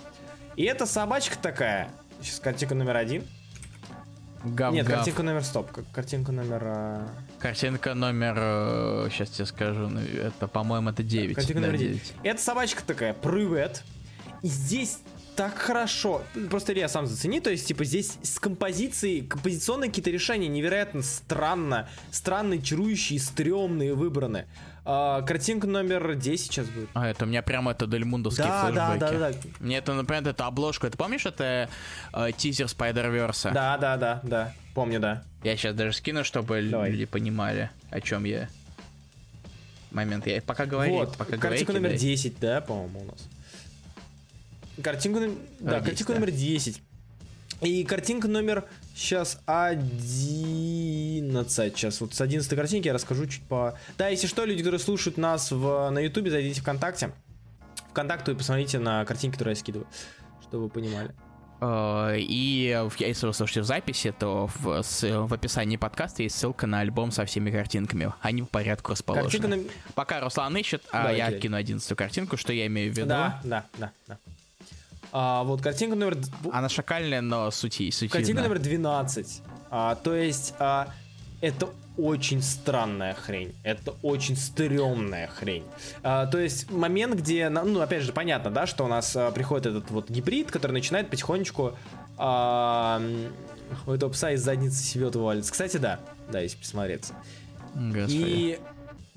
И 0.56 0.64
эта 0.64 0.86
собачка 0.86 1.38
такая, 1.38 1.90
сейчас 2.22 2.40
картинка 2.40 2.76
номер 2.76 2.98
один. 2.98 3.24
Гав, 4.44 4.74
Нет, 4.74 4.88
гав. 4.88 4.98
картинка 4.98 5.24
номер 5.24 5.44
стоп, 5.44 5.70
картинка 5.92 6.32
номер... 6.32 6.62
А... 6.64 7.08
Картинка 7.40 7.94
номер, 7.94 9.10
сейчас 9.12 9.30
э, 9.30 9.34
тебе 9.34 9.46
скажу, 9.46 9.88
ну, 9.88 10.00
это, 10.00 10.48
по-моему, 10.48 10.90
это 10.90 11.04
9. 11.04 11.36
Картинка 11.36 11.62
да, 11.62 11.68
номер 11.68 11.80
9. 11.80 11.94
9. 11.94 12.14
Эта 12.24 12.42
собачка 12.42 12.82
такая, 12.84 13.14
привет. 13.14 13.84
И 14.42 14.48
здесь 14.48 15.00
так 15.36 15.58
хорошо. 15.58 16.24
Просто 16.50 16.74
я 16.74 16.88
сам 16.88 17.08
зацени, 17.08 17.40
то 17.40 17.50
есть, 17.50 17.68
типа, 17.68 17.84
здесь 17.86 18.18
с 18.22 18.40
композицией, 18.40 19.26
композиционные 19.26 19.90
какие-то 19.90 20.12
решения 20.12 20.48
невероятно 20.48 21.02
странно, 21.02 21.90
странные, 22.12 22.62
чарующие, 22.62 23.20
стрёмные 23.20 23.94
выбраны. 23.94 24.46
А, 24.84 25.22
картинка 25.22 25.68
номер 25.68 26.16
10 26.16 26.46
сейчас 26.46 26.68
будет. 26.68 26.90
А, 26.94 27.08
это 27.08 27.26
у 27.26 27.28
меня 27.28 27.42
прямо 27.44 27.72
это 27.72 27.86
Дельмундовские 27.86 28.48
да, 28.48 28.66
флешбеки. 28.66 29.00
Да, 29.00 29.12
да, 29.12 29.32
да. 29.32 29.38
Мне 29.60 29.78
это, 29.78 29.94
например, 29.94 30.28
это 30.28 30.48
обложка. 30.48 30.90
Ты 30.90 30.98
помнишь, 30.98 31.26
это 31.26 31.70
э, 32.14 32.32
тизер 32.36 32.66
Spider-Verse? 32.66 33.54
Да, 33.54 33.78
да, 33.78 33.98
да, 33.98 34.20
да. 34.24 34.54
Помню, 34.74 35.00
да. 35.00 35.24
Я 35.44 35.56
сейчас 35.56 35.76
даже 35.76 35.94
скину, 35.94 36.24
чтобы 36.24 36.62
Давай. 36.64 36.92
люди 36.92 37.06
понимали, 37.06 37.70
о 37.92 38.02
чем 38.02 38.24
я. 38.24 38.50
Момент, 39.92 40.26
я 40.26 40.42
пока 40.42 40.66
говорю. 40.66 40.94
Вот, 40.94 41.18
пока 41.18 41.38
картинка 41.38 41.74
говори, 41.74 41.88
номер 41.88 42.00
10, 42.00 42.40
да, 42.40 42.62
по-моему, 42.62 43.02
у 43.02 43.06
нас. 43.06 43.28
Картинка, 44.82 45.30
да, 45.60 45.78
а, 45.78 45.82
картинка 45.82 46.14
да. 46.14 46.20
номер 46.20 46.32
10. 46.32 46.82
И 47.62 47.84
картинка 47.84 48.28
номер 48.28 48.66
сейчас 48.96 49.40
11. 49.46 51.78
Сейчас 51.78 52.02
вот 52.02 52.16
с 52.16 52.22
11 52.22 52.56
картинки 52.56 52.88
я 52.88 52.94
расскажу 52.94 53.28
чуть 53.28 53.44
по... 53.44 53.78
Да, 53.98 54.08
если 54.08 54.26
что, 54.28 54.46
люди, 54.46 54.60
которые 54.60 54.80
слушают 54.80 55.18
нас 55.18 55.52
в, 55.52 55.90
на 55.92 56.00
ютубе, 56.00 56.32
зайдите 56.32 56.62
в 56.62 56.64
ВКонтакте. 56.64 57.12
ВКонтакту 57.92 58.32
и 58.32 58.36
посмотрите 58.36 58.80
на 58.80 59.06
картинки, 59.06 59.34
которые 59.34 59.54
я 59.54 59.60
скидываю, 59.60 59.88
чтобы 60.42 60.64
вы 60.64 60.70
понимали. 60.70 61.12
А, 61.60 62.16
и 62.16 62.76
если 62.98 63.28
вы 63.28 63.34
слушаете 63.34 63.62
в 63.62 63.66
записи, 63.66 64.14
то 64.18 64.50
в, 64.56 64.82
в 64.82 65.34
описании 65.34 65.78
подкаста 65.78 66.24
есть 66.24 66.36
ссылка 66.36 66.66
на 66.66 66.80
альбом 66.80 67.12
со 67.12 67.26
всеми 67.26 67.52
картинками. 67.52 68.12
Они 68.22 68.42
в 68.42 68.48
порядку 68.48 68.94
расположены. 68.94 69.56
На... 69.56 69.64
Пока 69.94 70.22
Руслан 70.22 70.58
ищет, 70.58 70.84
а 70.92 71.04
Давай, 71.04 71.18
я 71.18 71.32
кину 71.32 71.58
одиннадцатую 71.58 71.98
картинку, 71.98 72.38
что 72.38 72.52
я 72.52 72.66
имею 72.66 72.92
в 72.92 72.98
виду. 72.98 73.10
Да, 73.10 73.40
да, 73.44 73.66
да, 73.78 73.92
да. 74.08 74.18
А, 75.12 75.44
вот 75.44 75.62
картинка 75.62 75.96
номер... 75.96 76.18
Она 76.52 76.70
шакальная, 76.70 77.22
но 77.22 77.52
сути, 77.52 77.90
сути 77.92 78.12
Картинка 78.12 78.44
номер 78.44 78.60
12. 78.60 79.42
А, 79.70 79.96
то 79.96 80.16
есть, 80.16 80.54
а, 80.60 80.90
это 81.42 81.70
очень 81.98 82.42
странная 82.42 83.14
хрень. 83.14 83.54
Это 83.64 83.94
очень 84.02 84.38
стрёмная 84.38 85.28
хрень. 85.28 85.66
А, 86.04 86.26
то 86.28 86.40
есть, 86.40 86.72
момент, 86.72 87.16
где... 87.16 87.50
Ну, 87.50 87.82
опять 87.82 88.04
же, 88.04 88.14
понятно, 88.14 88.52
да, 88.52 88.66
что 88.66 88.86
у 88.86 88.88
нас 88.88 89.16
а, 89.16 89.32
приходит 89.32 89.68
этот 89.68 89.92
вот 89.92 90.10
гибрид, 90.10 90.52
который 90.52 90.72
начинает 90.74 91.10
потихонечку... 91.10 91.74
А, 92.18 93.02
у 93.88 93.92
этого 93.92 94.10
пса 94.10 94.32
из 94.32 94.42
задницы 94.42 94.84
себе 94.84 95.06
вываливается. 95.08 95.52
Кстати, 95.52 95.78
да. 95.78 96.00
Да, 96.30 96.40
если 96.40 96.58
присмотреться. 96.58 97.14
Господи. 97.74 98.18
И 98.18 98.60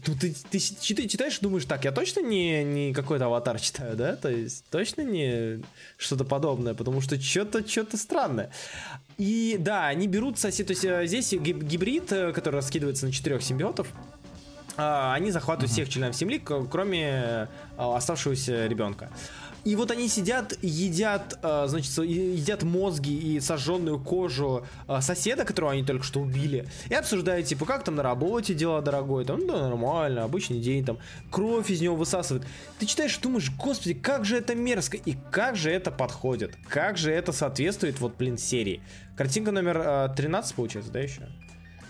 ну, 0.06 0.14
ты, 0.14 0.34
ты, 0.50 0.58
ты 0.58 1.08
читаешь 1.08 1.38
и 1.38 1.40
думаешь, 1.42 1.64
так, 1.64 1.84
я 1.84 1.92
точно 1.92 2.20
не, 2.20 2.64
не 2.64 2.92
какой-то 2.92 3.26
аватар 3.26 3.60
читаю, 3.60 3.96
да? 3.96 4.16
То 4.16 4.28
есть 4.28 4.64
точно 4.70 5.02
не 5.02 5.62
что-то 5.96 6.24
подобное, 6.24 6.74
потому 6.74 7.00
что 7.00 7.20
что-то 7.20 7.66
что-то 7.68 7.96
странное. 7.96 8.50
И 9.18 9.56
да, 9.58 9.86
они 9.86 10.08
берут 10.08 10.38
сосед, 10.38 10.66
то 10.66 10.72
есть 10.72 10.84
э, 10.84 11.06
здесь 11.06 11.32
гибрид, 11.32 12.10
э, 12.12 12.32
который 12.32 12.56
раскидывается 12.56 13.06
на 13.06 13.12
четырех 13.12 13.42
симбиотов, 13.42 13.88
а, 14.76 15.14
они 15.14 15.30
захватывают 15.30 15.70
uh-huh. 15.70 15.74
всех 15.74 15.88
членов 15.88 16.16
семьи, 16.16 16.38
кроме 16.38 17.08
э, 17.08 17.46
оставшегося 17.76 18.66
ребенка. 18.66 19.10
И 19.64 19.76
вот 19.76 19.90
они 19.90 20.08
сидят, 20.08 20.58
едят, 20.60 21.38
э, 21.42 21.64
значит, 21.66 21.96
едят 21.98 22.62
мозги 22.62 23.16
и 23.16 23.40
сожженную 23.40 23.98
кожу 23.98 24.66
э, 24.86 25.00
соседа, 25.00 25.44
которого 25.44 25.72
они 25.72 25.82
только 25.82 26.04
что 26.04 26.20
убили, 26.20 26.68
и 26.90 26.94
обсуждают, 26.94 27.46
типа, 27.46 27.64
как 27.64 27.82
там 27.82 27.94
на 27.94 28.02
работе 28.02 28.52
дела, 28.52 28.82
дорогой, 28.82 29.24
там, 29.24 29.46
да, 29.46 29.68
нормально, 29.68 30.24
обычный 30.24 30.60
день, 30.60 30.84
там, 30.84 30.98
кровь 31.30 31.70
из 31.70 31.80
него 31.80 31.96
высасывает. 31.96 32.46
Ты 32.78 32.84
читаешь 32.84 33.16
думаешь, 33.18 33.50
господи, 33.58 33.94
как 33.94 34.26
же 34.26 34.36
это 34.36 34.54
мерзко, 34.54 34.98
и 34.98 35.16
как 35.30 35.56
же 35.56 35.70
это 35.70 35.90
подходит, 35.90 36.56
как 36.68 36.98
же 36.98 37.10
это 37.10 37.32
соответствует, 37.32 38.00
вот, 38.00 38.16
блин, 38.18 38.36
серии. 38.36 38.82
Картинка 39.16 39.50
номер 39.50 40.12
13, 40.14 40.52
э, 40.52 40.54
получается, 40.56 40.92
да, 40.92 41.00
еще? 41.00 41.22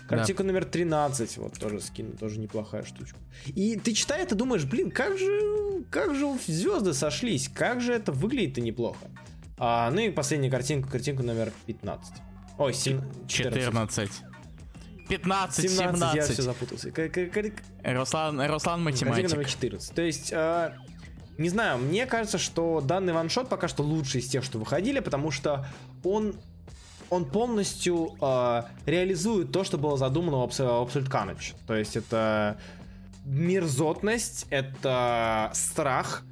Картинка 0.07 0.43
да. 0.43 0.47
номер 0.47 0.65
13, 0.65 1.37
вот 1.37 1.57
тоже 1.57 1.81
скину, 1.81 2.13
тоже 2.13 2.39
неплохая 2.39 2.83
штучка. 2.83 3.17
И 3.47 3.77
ты 3.77 3.93
читаешь 3.93 4.31
и 4.31 4.35
думаешь, 4.35 4.65
блин, 4.65 4.91
как 4.91 5.17
же, 5.17 5.83
как 5.89 6.15
же 6.15 6.27
звезды 6.45 6.93
сошлись, 6.93 7.49
как 7.49 7.81
же 7.81 7.93
это 7.93 8.11
выглядит-то 8.11 8.61
неплохо. 8.61 9.07
А, 9.57 9.89
ну 9.91 10.01
и 10.01 10.09
последняя 10.09 10.51
картинка, 10.51 10.89
картинка 10.89 11.23
номер 11.23 11.51
15. 11.65 12.13
Ой, 12.57 12.73
7, 12.73 13.01
14. 13.27 14.09
15, 15.09 15.69
17, 15.69 15.95
17. 15.95 16.15
я 16.15 16.23
все 16.23 16.41
запутался. 16.41 16.91
Руслан, 17.83 18.41
Руслан 18.41 18.83
математик. 18.83 19.15
Картинка 19.15 19.35
номер 19.35 19.49
14. 19.49 19.93
То 19.93 20.01
есть, 20.01 20.31
э, 20.31 20.73
не 21.37 21.49
знаю, 21.49 21.77
мне 21.79 22.05
кажется, 22.05 22.37
что 22.37 22.81
данный 22.81 23.13
ваншот 23.13 23.49
пока 23.49 23.67
что 23.67 23.83
лучший 23.83 24.21
из 24.21 24.27
тех, 24.27 24.43
что 24.43 24.57
выходили, 24.57 24.99
потому 24.99 25.31
что 25.31 25.67
он 26.03 26.35
он 27.09 27.25
полностью 27.25 28.15
э, 28.21 28.61
реализует 28.85 29.51
то, 29.51 29.63
что 29.63 29.77
было 29.77 29.97
задумано 29.97 30.37
у 30.37 30.47
Absolute 30.47 31.09
Carnage. 31.09 31.53
То 31.67 31.75
есть 31.75 31.95
это 31.95 32.57
мерзотность, 33.25 34.45
это 34.49 35.51
страх, 35.53 36.23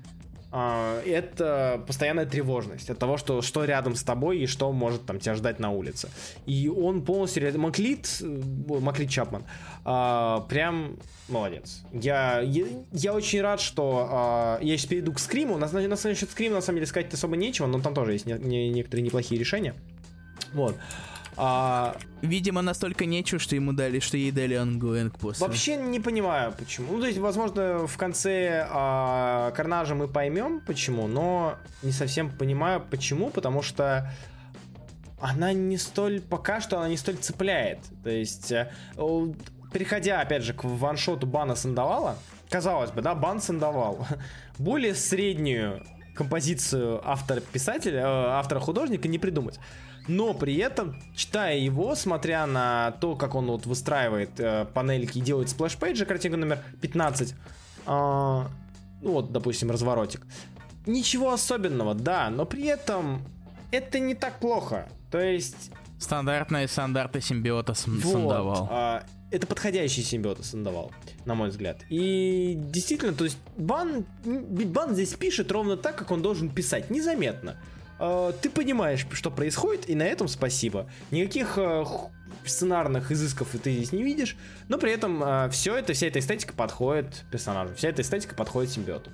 э, 0.51 1.01
это 1.05 1.83
постоянная 1.87 2.25
тревожность 2.25 2.89
от 2.89 2.99
того, 2.99 3.17
что, 3.17 3.41
что 3.41 3.65
рядом 3.65 3.95
с 3.95 4.03
тобой 4.03 4.39
и 4.39 4.47
что 4.47 4.71
может 4.71 5.05
там 5.05 5.19
тебя 5.19 5.35
ждать 5.35 5.59
на 5.59 5.71
улице. 5.71 6.09
И 6.45 6.69
он 6.69 7.03
полностью... 7.03 7.59
Маклит, 7.59 8.21
э, 8.21 8.79
Маклит 8.79 9.09
Чапман, 9.09 9.43
э, 9.85 10.37
прям 10.47 10.97
молодец. 11.27 11.83
Я, 11.91 12.41
я, 12.41 12.65
я 12.91 13.13
очень 13.13 13.41
рад, 13.41 13.59
что 13.59 14.59
я 14.61 14.77
сейчас 14.77 14.87
перейду 14.87 15.13
к 15.13 15.19
скриму. 15.19 15.57
На, 15.57 15.67
на, 15.67 15.81
на 15.81 15.87
насчет 15.87 16.29
скрима, 16.29 16.55
на 16.55 16.61
самом 16.61 16.77
деле, 16.77 16.87
сказать 16.87 17.13
особо 17.13 17.37
нечего, 17.37 17.65
но 17.65 17.81
там 17.81 17.93
тоже 17.93 18.13
есть 18.13 18.25
не, 18.25 18.33
не, 18.33 18.69
некоторые 18.69 19.03
неплохие 19.03 19.39
решения. 19.39 19.73
Вот. 20.53 20.77
А... 21.35 21.95
Видимо, 22.21 22.61
настолько 22.61 23.05
нечего, 23.05 23.39
что 23.39 23.55
ему 23.55 23.73
дали, 23.73 23.99
что 23.99 24.17
ей 24.17 24.31
дали 24.31 24.53
ongoing 24.53 25.17
после. 25.17 25.45
Вообще 25.45 25.75
не 25.77 25.99
понимаю, 25.99 26.53
почему. 26.57 26.93
Ну, 26.93 27.01
то 27.01 27.07
есть, 27.07 27.17
возможно, 27.17 27.87
в 27.87 27.97
конце 27.97 28.67
а, 28.69 29.51
Карнажа 29.51 29.95
мы 29.95 30.07
поймем, 30.07 30.61
почему, 30.61 31.07
но 31.07 31.55
не 31.81 31.91
совсем 31.91 32.29
понимаю, 32.29 32.81
почему, 32.89 33.29
потому 33.29 33.61
что 33.61 34.11
она 35.19 35.53
не 35.53 35.77
столь, 35.77 36.21
пока 36.21 36.61
что 36.61 36.77
она 36.77 36.89
не 36.89 36.97
столь 36.97 37.15
цепляет. 37.15 37.79
То 38.03 38.09
есть, 38.09 38.51
э, 38.51 38.71
переходя, 39.71 40.19
опять 40.19 40.43
же, 40.43 40.53
к 40.53 40.65
one-shot 40.65 41.25
у 41.25 41.31
Бана 41.31 41.55
Сандовала, 41.55 42.17
казалось 42.49 42.91
бы, 42.91 43.01
да, 43.01 43.15
Бан 43.15 43.41
Сандовал, 43.41 44.05
более 44.57 44.93
среднюю 44.93 45.83
композицию 46.13 47.01
автора-писателя, 47.09 48.01
э, 48.01 48.05
автора-художника 48.05 49.07
не 49.07 49.17
придумать. 49.17 49.59
Но 50.07 50.33
при 50.33 50.57
этом, 50.57 51.01
читая 51.15 51.57
его, 51.57 51.95
смотря 51.95 52.45
на 52.45 52.91
то, 52.99 53.15
как 53.15 53.35
он 53.35 53.47
вот 53.47 53.65
выстраивает 53.65 54.39
э, 54.39 54.65
панельки 54.73 55.19
и 55.19 55.21
делает 55.21 55.49
splash 55.49 55.77
page 55.77 55.96
и, 55.96 56.05
картинка 56.05 56.37
номер 56.37 56.59
15, 56.81 57.31
э, 57.31 57.35
ну 57.85 58.47
вот, 59.01 59.31
допустим, 59.31 59.71
разворотик, 59.71 60.25
ничего 60.85 61.31
особенного, 61.31 61.93
да, 61.93 62.29
но 62.29 62.45
при 62.45 62.65
этом 62.65 63.21
это 63.71 63.99
не 63.99 64.15
так 64.15 64.39
плохо. 64.39 64.89
То 65.11 65.19
есть... 65.19 65.71
Стандартные 65.99 66.67
стандарты 66.67 67.21
симбиота 67.21 67.73
вот, 67.73 68.03
Сандовал. 68.03 68.67
А, 68.69 69.03
это 69.31 69.47
подходящий 69.47 70.03
симбиота 70.03 70.43
Сандовал, 70.43 70.91
на 71.25 71.33
мой 71.33 71.49
взгляд. 71.49 71.79
И 71.89 72.55
действительно, 72.55 73.13
то 73.13 73.23
есть 73.23 73.37
Бан, 73.57 74.05
Бан 74.25 74.93
здесь 74.93 75.13
пишет 75.13 75.51
ровно 75.51 75.77
так, 75.77 75.95
как 75.95 76.11
он 76.11 76.21
должен 76.21 76.49
писать, 76.49 76.89
незаметно. 76.89 77.57
А, 77.99 78.31
ты 78.33 78.49
понимаешь, 78.49 79.05
что 79.11 79.31
происходит, 79.31 79.89
и 79.89 79.95
на 79.95 80.03
этом 80.03 80.27
спасибо. 80.27 80.89
Никаких 81.11 81.57
а, 81.57 81.85
сценарных 82.45 83.11
изысков 83.11 83.49
ты 83.51 83.71
здесь 83.71 83.91
не 83.91 84.03
видишь, 84.03 84.35
но 84.67 84.77
при 84.77 84.91
этом 84.91 85.21
а, 85.23 85.49
все 85.49 85.75
это, 85.75 85.93
вся 85.93 86.07
эта 86.07 86.19
эстетика 86.19 86.53
подходит 86.53 87.25
персонажу, 87.31 87.75
вся 87.75 87.89
эта 87.89 88.01
эстетика 88.01 88.35
подходит 88.35 88.71
симбиоту. 88.71 89.11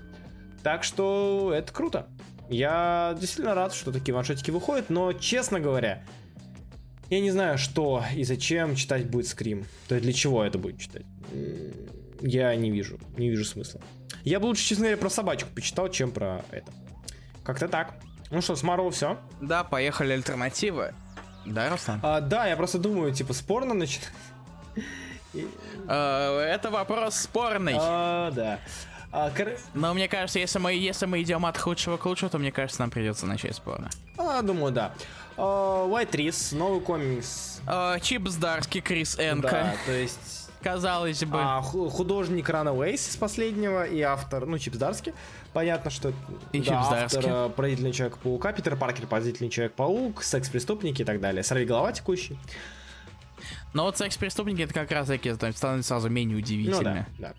Так 0.63 0.83
что 0.83 1.53
это 1.55 1.71
круто. 1.71 2.07
Я 2.49 3.15
действительно 3.19 3.53
рад, 3.53 3.73
что 3.73 3.91
такие 3.91 4.13
ваншотики 4.13 4.49
выходят, 4.49 4.89
но, 4.89 5.13
честно 5.13 5.59
говоря, 5.59 6.03
я 7.09 7.21
не 7.21 7.31
знаю, 7.31 7.57
что 7.57 8.03
и 8.15 8.23
зачем 8.23 8.75
читать 8.75 9.09
будет 9.09 9.27
скрим. 9.27 9.65
То 9.87 9.95
есть 9.95 10.03
для 10.03 10.13
чего 10.13 10.43
это 10.43 10.57
будет 10.57 10.79
читать. 10.79 11.05
Я 12.21 12.55
не 12.55 12.71
вижу, 12.71 12.99
не 13.17 13.29
вижу 13.29 13.45
смысла. 13.45 13.81
Я 14.23 14.39
бы 14.39 14.47
лучше, 14.47 14.63
честно 14.63 14.85
говоря, 14.85 14.97
про 14.97 15.09
собачку 15.09 15.49
почитал, 15.53 15.89
чем 15.89 16.11
про 16.11 16.43
это. 16.51 16.71
Как-то 17.43 17.67
так. 17.67 17.98
Ну 18.31 18.41
что, 18.41 18.55
с 18.55 18.63
Марвел 18.63 18.91
все? 18.91 19.17
Да, 19.41 19.63
поехали 19.63 20.13
альтернативы. 20.13 20.93
Да, 21.45 21.69
Руслан? 21.69 21.99
А, 22.03 22.21
да, 22.21 22.47
я 22.47 22.55
просто 22.55 22.77
думаю, 22.77 23.13
типа, 23.13 23.33
спорно 23.33 23.73
начинать. 23.73 24.09
А, 25.87 26.39
это 26.43 26.69
вопрос 26.69 27.15
спорный. 27.15 27.75
А, 27.79 28.31
да. 28.31 28.59
А, 29.11 29.31
кор... 29.31 29.53
Но 29.73 29.93
мне 29.95 30.07
кажется, 30.07 30.37
если 30.37 30.59
мы, 30.59 30.73
если 30.73 31.07
мы 31.07 31.21
идем 31.23 31.45
от 31.45 31.57
худшего 31.57 31.97
к 31.97 32.05
лучшему, 32.05 32.29
то 32.29 32.37
мне 32.37 32.51
кажется, 32.51 32.81
нам 32.81 32.91
придется 32.91 33.25
начать 33.25 33.55
спорно. 33.55 33.89
А, 34.17 34.41
думаю, 34.43 34.71
да. 34.71 34.93
Uh, 35.35 35.89
White 35.89 36.11
Trees, 36.11 36.55
новый 36.55 36.81
комикс. 36.81 37.61
Uh, 37.65 37.99
Чип 38.01 38.27
Здарский, 38.27 38.81
Крис 38.81 39.17
Энка. 39.17 39.49
Да, 39.49 39.73
то 39.85 39.91
есть... 39.93 40.38
Казалось 40.61 41.23
бы. 41.23 41.37
А, 41.39 41.61
художник 41.61 42.49
Runaways 42.49 42.95
из 42.95 43.15
последнего 43.15 43.85
и 43.85 44.01
автор, 44.01 44.45
ну, 44.45 44.57
Чип 44.57 44.75
Здарский. 44.75 45.13
Понятно, 45.53 45.89
что 45.89 46.11
и 46.51 46.61
да, 46.61 47.05
автор 47.05 47.25
uh, 47.25 47.49
Поразительный 47.49 47.91
Человек-паука, 47.93 48.51
Питер 48.51 48.75
Паркер, 48.75 49.07
Поразительный 49.07 49.49
Человек-паук, 49.49 50.21
Секс-преступники 50.21 51.01
и 51.01 51.05
так 51.05 51.21
далее. 51.21 51.43
Сорви 51.43 51.65
голова 51.65 51.91
текущий. 51.91 52.37
Но 53.73 53.83
вот 53.83 53.97
секс-преступники 53.97 54.61
это 54.61 54.73
как 54.73 54.91
раз 54.91 55.07
таки 55.07 55.33
становятся 55.33 55.81
сразу 55.83 56.09
менее 56.09 56.37
удивительными. 56.37 57.05
Ну, 57.09 57.15
да, 57.19 57.29
да. 57.29 57.33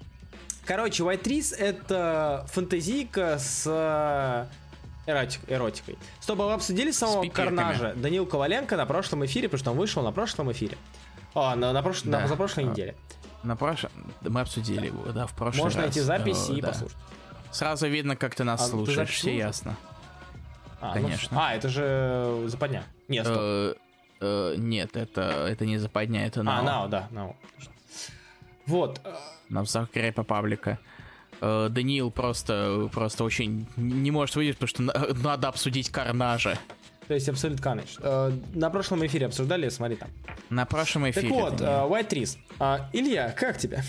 Короче, 0.65 1.03
White 1.03 1.23
Trees 1.23 1.57
это 1.57 2.47
фантазийка 2.49 3.39
с 3.39 3.65
э, 3.67 4.47
эротик, 5.11 5.41
эротикой. 5.49 5.99
Чтобы 6.23 6.47
вы 6.47 6.53
обсудили 6.53 6.91
самого 6.93 7.29
Карнажа 7.29 7.95
Данил 7.95 8.27
Коваленко 8.27 8.77
на 8.77 8.87
прошлом 8.87 9.25
эфире, 9.25 9.49
потому 9.49 9.59
что 9.59 9.71
он 9.73 9.79
вышел 9.79 10.03
на 10.03 10.13
прошлом 10.13 10.53
эфире. 10.53 10.79
О, 11.35 11.55
на, 11.55 11.73
на, 11.73 11.83
прош... 11.83 12.03
да. 12.03 12.21
на, 12.21 12.29
за 12.29 12.37
прошлой 12.37 12.65
неделе. 12.65 12.95
На 13.43 13.57
прошлом... 13.57 13.91
Мы 14.23 14.41
обсудили 14.41 14.87
его, 14.87 15.13
да, 15.13 15.27
в 15.27 15.35
прошлый 15.35 15.65
Можно 15.65 15.83
раз. 15.83 15.87
найти 15.89 16.01
запись 16.01 16.49
О, 16.49 16.53
и 16.55 16.61
да. 16.61 16.69
послушать. 16.69 16.99
Сразу 17.53 17.89
видно, 17.89 18.17
как 18.17 18.35
ты 18.35 18.45
нас 18.45 18.61
а, 18.61 18.67
слушаешь, 18.67 19.09
ты 19.09 19.15
все 19.15 19.37
ясно. 19.37 19.77
А, 20.81 20.89
ну, 20.89 21.03
Конечно. 21.03 21.29
Ну, 21.33 21.41
а, 21.41 21.55
это 21.55 21.69
же 21.69 22.45
западня. 22.47 22.85
Нет, 23.09 23.27
стоп. 23.27 23.39
Э, 23.39 23.75
э, 24.21 24.55
нет, 24.57 24.97
это, 24.97 25.47
это 25.49 25.67
не 25.67 25.79
западня, 25.79 26.27
это 26.27 26.41
Now. 26.41 26.61
А, 26.61 26.65
Now, 26.65 26.89
да, 26.89 27.09
Now. 27.11 27.35
Вот 28.67 29.01
на 29.51 29.63
взахаре 29.63 30.13
по 30.13 30.23
паблика. 30.23 30.79
Э, 31.41 31.69
Даниил 31.71 32.11
просто, 32.11 32.89
просто 32.93 33.25
очень 33.25 33.67
не 33.77 34.11
может 34.11 34.37
выйти, 34.37 34.57
потому 34.57 34.69
что 34.69 35.15
надо 35.23 35.49
обсудить 35.49 35.91
Карнажа. 35.91 36.59
То 37.11 37.15
есть 37.15 37.29
Абсолют 37.29 37.59
Carnage. 37.59 37.99
Э, 38.03 38.31
на 38.55 38.71
прошлом 38.71 39.05
эфире 39.05 39.27
обсуждали, 39.27 39.69
смотри 39.69 39.97
там. 39.97 40.11
На 40.49 40.65
прошлом 40.65 41.11
эфире. 41.11 41.29
Так 41.29 41.37
вот, 41.37 41.61
uh, 41.61 41.91
White 41.91 42.09
Trees. 42.09 42.39
Uh, 42.61 42.83
Илья, 42.93 43.33
как 43.33 43.59
тебе? 43.59 43.83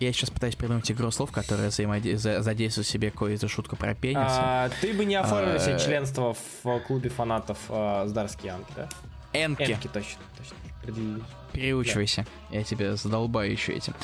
Я 0.00 0.12
сейчас 0.12 0.30
пытаюсь 0.30 0.56
придумать 0.56 0.90
игру 0.90 1.12
слов, 1.12 1.30
которая 1.30 1.70
задействует 1.70 2.88
в 2.88 2.90
себе 2.90 3.12
какую-то 3.12 3.46
шутку 3.46 3.76
про 3.76 3.94
пенис. 3.94 4.18
А, 4.20 4.68
ты 4.80 4.92
бы 4.94 5.04
не 5.04 5.14
оформил 5.14 5.60
себе 5.60 5.78
членство 5.78 6.34
в 6.64 6.80
клубе 6.80 7.08
фанатов 7.08 7.58
Здарский 7.68 8.48
Янки, 8.48 8.72
да? 8.74 8.88
Энки. 9.32 9.62
Энки, 9.62 9.86
точно, 9.86 10.22
точно. 10.36 11.24
Переучивайся. 11.52 12.26
Да. 12.50 12.58
Я 12.58 12.64
тебя 12.64 12.96
задолбаю 12.96 13.52
еще 13.52 13.74
этим. 13.74 13.94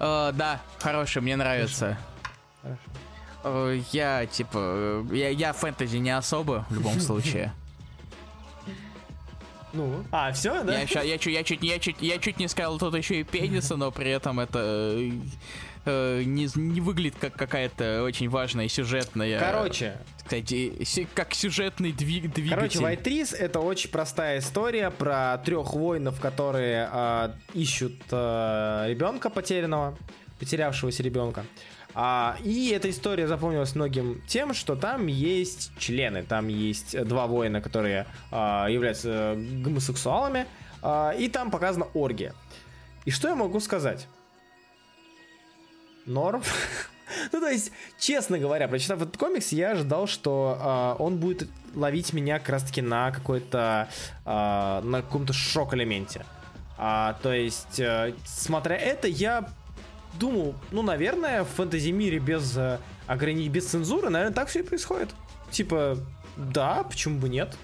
Uh, 0.00 0.32
да, 0.32 0.60
хороший, 0.80 1.22
мне 1.22 1.36
нравится. 1.36 1.98
Хорошо. 2.62 2.80
Uh, 2.82 3.13
я, 3.92 4.26
типа, 4.26 5.04
я, 5.12 5.28
я 5.28 5.52
фэнтези 5.52 5.96
не 5.98 6.10
особо, 6.10 6.66
в 6.70 6.74
любом 6.74 7.00
случае. 7.00 7.52
Ну, 9.74 10.04
а, 10.12 10.32
все, 10.32 10.62
да? 10.62 10.72
Я, 10.80 11.02
я, 11.02 11.02
я, 11.02 11.12
я, 11.14 11.18
чуть, 11.18 11.62
я, 11.62 11.78
чуть, 11.78 11.96
я 12.00 12.18
чуть 12.18 12.38
не 12.38 12.46
сказал 12.48 12.78
тут 12.78 12.94
еще 12.94 13.20
и 13.20 13.24
пениса, 13.24 13.76
но 13.76 13.90
при 13.90 14.10
этом 14.10 14.38
это 14.38 14.96
э, 15.84 16.22
не, 16.22 16.48
не 16.54 16.80
выглядит 16.80 17.16
как 17.20 17.34
какая-то 17.34 18.04
очень 18.04 18.28
важная 18.28 18.68
сюжетная... 18.68 19.40
Короче. 19.40 19.98
Кстати, 20.18 20.86
как 21.12 21.34
сюжетный 21.34 21.92
двиг, 21.92 22.32
двигатель. 22.32 22.78
Короче, 22.80 23.02
Trees 23.02 23.36
это 23.36 23.60
очень 23.60 23.90
простая 23.90 24.38
история 24.38 24.90
про 24.90 25.38
трех 25.44 25.74
воинов, 25.74 26.20
которые 26.20 26.88
э, 26.90 27.30
ищут 27.54 28.00
э, 28.10 28.84
ребенка 28.88 29.28
потерянного, 29.28 29.98
потерявшегося 30.38 31.02
ребенка. 31.02 31.44
А, 31.94 32.36
и 32.42 32.70
эта 32.70 32.90
история 32.90 33.28
запомнилась 33.28 33.74
многим 33.74 34.20
тем, 34.26 34.52
что 34.52 34.74
там 34.74 35.06
есть 35.06 35.70
члены, 35.78 36.24
там 36.24 36.48
есть 36.48 37.00
два 37.04 37.26
воина, 37.26 37.60
которые 37.60 38.06
а, 38.30 38.66
являются 38.66 39.34
гомосексуалами, 39.36 40.46
а, 40.82 41.12
и 41.12 41.28
там 41.28 41.50
показана 41.50 41.86
оргия. 41.94 42.34
И 43.04 43.10
что 43.10 43.28
я 43.28 43.36
могу 43.36 43.60
сказать? 43.60 44.08
Норм. 46.06 46.42
ну, 47.32 47.40
то 47.40 47.48
есть, 47.48 47.70
честно 47.98 48.38
говоря, 48.38 48.68
прочитав 48.68 49.00
этот 49.00 49.16
комикс, 49.16 49.52
я 49.52 49.72
ожидал, 49.72 50.06
что 50.06 50.96
э, 50.98 51.02
он 51.02 51.18
будет 51.18 51.48
ловить 51.74 52.12
меня 52.12 52.38
как 52.38 52.50
раз-таки 52.50 52.82
на 52.82 53.10
какой-то, 53.10 53.88
э, 54.24 54.80
на 54.82 55.02
каком-то 55.02 55.32
шок-элементе. 55.32 56.24
А, 56.76 57.16
то 57.22 57.32
есть, 57.32 57.78
э, 57.78 58.14
смотря 58.24 58.76
это, 58.76 59.06
я 59.08 59.48
думал, 60.18 60.54
ну, 60.70 60.82
наверное, 60.82 61.44
в 61.44 61.48
фэнтези-мире 61.48 62.18
без 62.18 62.56
э, 62.56 62.78
ограничений, 63.06 63.48
без 63.48 63.66
цензуры, 63.66 64.10
наверное, 64.10 64.34
так 64.34 64.48
все 64.48 64.60
и 64.60 64.62
происходит. 64.62 65.10
Типа, 65.50 65.98
да, 66.36 66.82
почему 66.84 67.18
бы 67.18 67.28
нет? 67.28 67.56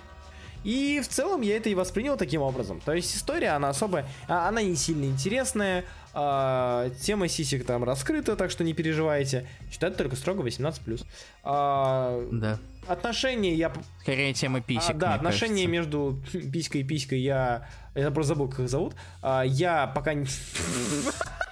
И 0.62 1.01
в 1.02 1.09
целом 1.09 1.40
я 1.40 1.56
это 1.56 1.70
и 1.70 1.74
воспринял 1.74 2.16
таким 2.16 2.43
образом. 2.43 2.81
То 2.85 2.93
есть 2.93 3.16
история, 3.16 3.51
она 3.51 3.70
особо, 3.70 4.05
а, 4.28 4.48
она 4.48 4.60
не 4.60 4.77
сильно 4.77 5.05
интересная, 5.06 5.86
а, 6.12 6.90
тема 7.01 7.28
сисек 7.28 7.64
там 7.64 7.82
раскрыта, 7.82 8.36
так 8.36 8.51
что 8.51 8.62
не 8.62 8.74
переживайте. 8.74 9.47
Читать 9.70 9.97
только 9.97 10.16
строго 10.16 10.43
18+. 10.43 11.05
А, 11.44 12.28
да. 12.31 12.59
Отношения 12.86 13.55
я... 13.55 13.72
Скорее 14.02 14.35
тема 14.35 14.60
писек, 14.60 14.90
а, 14.90 14.94
Да, 14.94 15.14
отношения 15.14 15.66
кажется. 15.66 15.70
между 15.70 16.22
писькой 16.52 16.82
и 16.82 16.85
писькой 16.85 17.20
я... 17.20 17.68
Я 17.94 18.10
просто 18.10 18.35
забыл, 18.35 18.48
как 18.48 18.60
их 18.60 18.68
зовут. 18.68 18.94
А, 19.22 19.43
я 19.43 19.86
пока 19.86 20.12
не... 20.12 20.27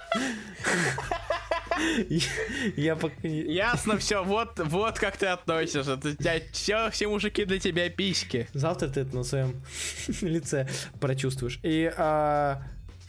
Я 2.75 2.95
пока 2.95 3.15
Ясно 3.23 3.97
все, 3.97 4.23
вот, 4.23 4.59
вот 4.59 4.99
как 4.99 5.17
ты 5.17 5.27
относишься. 5.27 5.97
Ты, 5.97 6.43
все, 6.51 6.89
все 6.91 7.07
мужики 7.07 7.45
для 7.45 7.59
тебя 7.59 7.89
письки. 7.89 8.47
Завтра 8.53 8.89
ты 8.89 9.01
это 9.01 9.15
на 9.15 9.23
своем 9.23 9.61
лице 10.21 10.67
прочувствуешь. 10.99 11.59
И 11.63 11.91
а... 11.97 12.61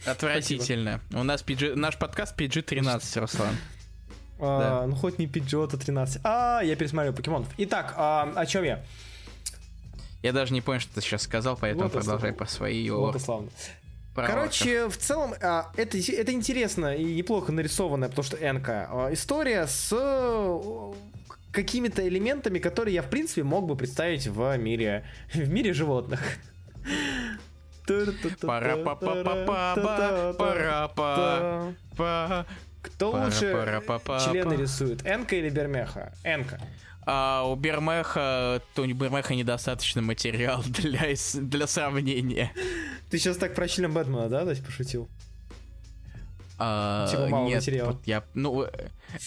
Отвратительно. 0.05 1.01
Спасибо. 1.03 1.19
У 1.19 1.23
нас 1.23 1.43
PG... 1.43 1.75
наш 1.75 1.97
подкаст 1.97 2.39
PG-13, 2.39 3.19
Руслан. 3.19 3.55
А, 4.39 4.59
да. 4.59 4.87
Ну 4.87 4.95
хоть 4.95 5.19
не 5.19 5.27
то 5.27 5.77
13. 5.77 6.21
А, 6.23 6.61
я 6.63 6.75
пересмотрел 6.75 7.13
покемонов. 7.13 7.47
Итак, 7.57 7.93
а, 7.97 8.31
о 8.35 8.45
чем 8.45 8.63
я? 8.63 8.83
Я 10.23 10.33
даже 10.33 10.53
не 10.53 10.61
понял, 10.61 10.79
что 10.79 10.93
ты 10.95 11.01
сейчас 11.01 11.23
сказал, 11.23 11.57
поэтому 11.57 11.83
вот 11.83 11.93
продолжай 11.93 12.33
по 12.33 12.45
своей. 12.45 12.89
Вот 12.89 13.15
и 13.15 13.19
славно. 13.19 13.49
Короче, 14.13 14.89
в 14.89 14.97
целом, 14.97 15.33
а, 15.41 15.71
это, 15.77 15.97
это 15.97 16.31
интересно 16.33 16.95
и 16.95 17.15
неплохо 17.15 17.51
нарисованная, 17.51 18.09
потому 18.09 18.23
что 18.23 18.37
НК. 18.37 18.69
А, 18.69 19.09
история 19.11 19.67
с 19.67 19.89
э, 19.91 20.93
какими-то 21.51 22.05
элементами, 22.07 22.59
которые 22.59 22.95
я, 22.95 23.03
в 23.03 23.09
принципе, 23.09 23.43
мог 23.43 23.65
бы 23.67 23.75
представить 23.75 24.27
в 24.27 24.57
мире, 24.57 25.05
в 25.33 25.49
мире 25.49 25.73
животных. 25.73 26.21
Кто 32.81 33.11
лучше 33.11 33.53
члены 34.31 34.53
рисует, 34.55 35.05
Энка 35.05 35.35
или 35.35 35.49
Бермеха? 35.49 36.13
Энка. 36.23 36.59
А 37.05 37.43
у 37.45 37.55
Бермеха, 37.55 38.61
то 38.75 38.83
у 38.83 38.85
Бермеха 38.85 39.33
недостаточно 39.33 40.01
материал 40.01 40.63
для, 40.65 41.07
для 41.33 41.67
сравнения. 41.67 42.51
Ты 43.09 43.17
сейчас 43.17 43.37
так 43.37 43.55
про 43.55 43.67
член 43.67 43.91
Бэтмена, 43.91 44.29
да, 44.29 44.43
то 44.43 44.51
есть 44.51 44.63
пошутил? 44.63 45.09
А, 46.63 47.07
типа 47.07 47.27
мало 47.27 47.47
нет, 47.47 47.55
материала. 47.55 47.99
Я, 48.05 48.23
ну, 48.35 48.61
э, 48.61 48.69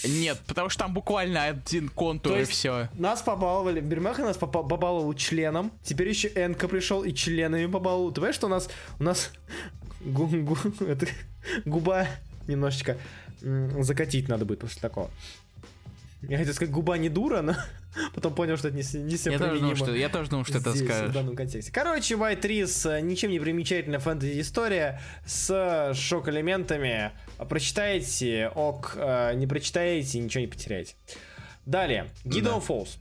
нет, 0.04 0.40
потому 0.46 0.68
что 0.68 0.84
там 0.84 0.94
буквально 0.94 1.46
один 1.46 1.88
контур 1.88 2.38
и 2.38 2.44
все. 2.44 2.88
Нас 2.94 3.22
побаловали, 3.22 3.80
Бермеха 3.80 4.22
нас 4.22 4.36
побаловал 4.36 5.12
членом, 5.14 5.72
теперь 5.82 6.08
еще 6.08 6.28
Энка 6.28 6.68
пришел 6.68 7.02
и 7.02 7.12
членами 7.12 7.66
побаловал. 7.66 8.10
Ты 8.10 8.16
понимаешь, 8.16 8.36
что 8.36 8.46
у 8.46 8.50
нас, 8.50 8.68
у 9.00 9.02
нас 9.02 9.32
гу, 10.00 10.28
гу, 10.28 10.56
это, 10.86 11.08
губа 11.64 12.06
немножечко 12.46 12.98
закатить 13.40 14.28
надо 14.28 14.44
будет 14.44 14.60
после 14.60 14.80
такого. 14.80 15.10
Я 16.28 16.38
хотел 16.38 16.54
сказать, 16.54 16.72
губа 16.72 16.96
не 16.98 17.08
дура, 17.08 17.42
но 17.42 17.54
потом 18.14 18.34
понял, 18.34 18.56
что 18.56 18.68
это 18.68 18.76
не, 18.76 18.82
не 18.82 19.16
я 19.32 19.38
тоже, 19.38 19.60
думал, 19.60 19.76
что, 19.76 19.94
я 19.94 20.08
тоже 20.08 20.30
думал, 20.30 20.44
что 20.44 20.58
здесь, 20.58 20.74
это 20.74 20.84
скажешь. 20.84 21.10
В 21.10 21.14
данном 21.14 21.36
контексте. 21.36 21.72
Короче, 21.72 22.14
White 22.14 22.40
Trees, 22.40 23.00
ничем 23.00 23.30
не 23.30 23.40
примечательная 23.40 24.00
фэнтези-история 24.00 25.00
с 25.26 25.92
шок-элементами. 25.94 27.12
Прочитаете, 27.48 28.50
ок, 28.54 28.94
э, 28.96 29.34
не 29.34 29.46
прочитаете, 29.46 30.18
ничего 30.18 30.40
не 30.42 30.48
потеряете. 30.48 30.94
Далее, 31.66 32.10
Gideon 32.24 32.42
да. 32.42 32.66
Falls. 32.66 32.98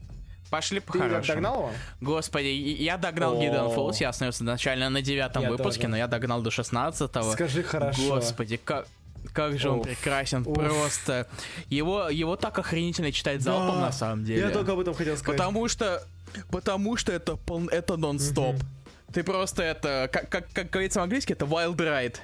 Пошли 0.50 0.80
по 0.80 0.92
Ты 0.92 0.98
догнал 1.08 1.56
его? 1.56 1.70
Господи, 2.00 2.46
я 2.46 2.96
догнал 2.96 3.40
Gideon 3.40 3.74
Falls, 3.74 3.96
я 4.00 4.10
остановился 4.10 4.44
начально 4.44 4.88
на 4.90 5.02
девятом 5.02 5.48
выпуске, 5.48 5.88
но 5.88 5.96
я 5.96 6.06
догнал 6.06 6.42
до 6.42 6.50
шестнадцатого. 6.50 7.32
Скажи 7.32 7.62
хорошо. 7.62 8.14
Господи, 8.14 8.56
как 8.56 8.86
как 9.32 9.58
же 9.58 9.70
он 9.70 9.82
прекрасен, 9.82 10.42
Уф. 10.46 10.54
просто. 10.54 11.26
Его, 11.68 12.08
его 12.08 12.36
так 12.36 12.58
охренительно 12.58 13.12
читать 13.12 13.40
залпом, 13.40 13.76
да, 13.76 13.86
на 13.86 13.92
самом 13.92 14.24
деле. 14.24 14.40
Я 14.40 14.50
только 14.50 14.72
об 14.72 14.80
этом 14.80 14.94
хотел 14.94 15.16
сказать. 15.16 15.38
Потому 15.38 15.68
что, 15.68 16.02
потому 16.50 16.96
что 16.96 17.12
это, 17.12 17.36
пол, 17.36 17.68
это 17.68 17.96
нон-стоп. 17.96 18.56
Угу. 18.56 18.64
Ты 19.12 19.22
просто 19.22 19.62
это, 19.62 20.08
как, 20.12 20.28
как, 20.28 20.52
как 20.52 20.70
говорится 20.70 21.00
в 21.00 21.04
это 21.30 21.44
wild 21.44 21.76
ride. 21.76 22.16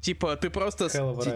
Типа, 0.00 0.36
ты 0.36 0.50
просто 0.50 0.88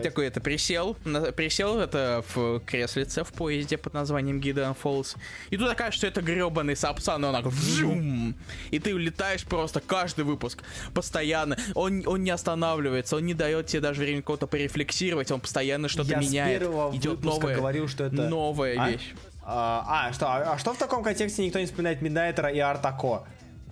такой 0.02 0.26
это 0.26 0.40
присел, 0.40 0.96
на, 1.04 1.32
присел 1.32 1.78
это 1.78 2.24
в 2.34 2.60
креслице 2.60 3.22
в 3.22 3.32
поезде 3.32 3.78
под 3.78 3.94
названием 3.94 4.40
Gideon 4.40 4.76
Falls. 4.80 5.16
И 5.50 5.56
тут 5.56 5.70
окажется, 5.70 5.98
что 5.98 6.06
это 6.08 6.20
гребаный 6.20 6.74
сапсан, 6.74 7.24
и 7.24 7.28
он 7.28 7.34
такой 7.34 7.52
вжум, 7.52 8.34
И 8.70 8.78
ты 8.78 8.94
улетаешь 8.94 9.44
просто 9.44 9.80
каждый 9.80 10.24
выпуск. 10.24 10.62
Постоянно. 10.94 11.56
Он, 11.74 12.02
он 12.06 12.24
не 12.24 12.30
останавливается, 12.30 13.16
он 13.16 13.26
не 13.26 13.34
дает 13.34 13.66
тебе 13.66 13.80
даже 13.80 14.00
времени 14.00 14.22
кого-то 14.22 14.46
порефлексировать, 14.46 15.30
он 15.30 15.40
постоянно 15.40 15.88
что-то 15.88 16.10
Я 16.10 16.18
меняет. 16.18 16.62
Идет 16.94 17.22
новая, 17.22 17.56
говорил, 17.56 17.88
что 17.88 18.04
это... 18.04 18.28
новая 18.28 18.76
а? 18.78 18.90
вещь. 18.90 19.14
А, 19.44 20.08
а, 20.08 20.12
что, 20.12 20.26
а, 20.26 20.54
а 20.54 20.58
что 20.58 20.74
в 20.74 20.78
таком 20.78 21.04
контексте 21.04 21.44
никто 21.44 21.60
не 21.60 21.66
вспоминает 21.66 22.02
Миднайтера 22.02 22.48
и 22.48 22.58
Артако? 22.58 23.28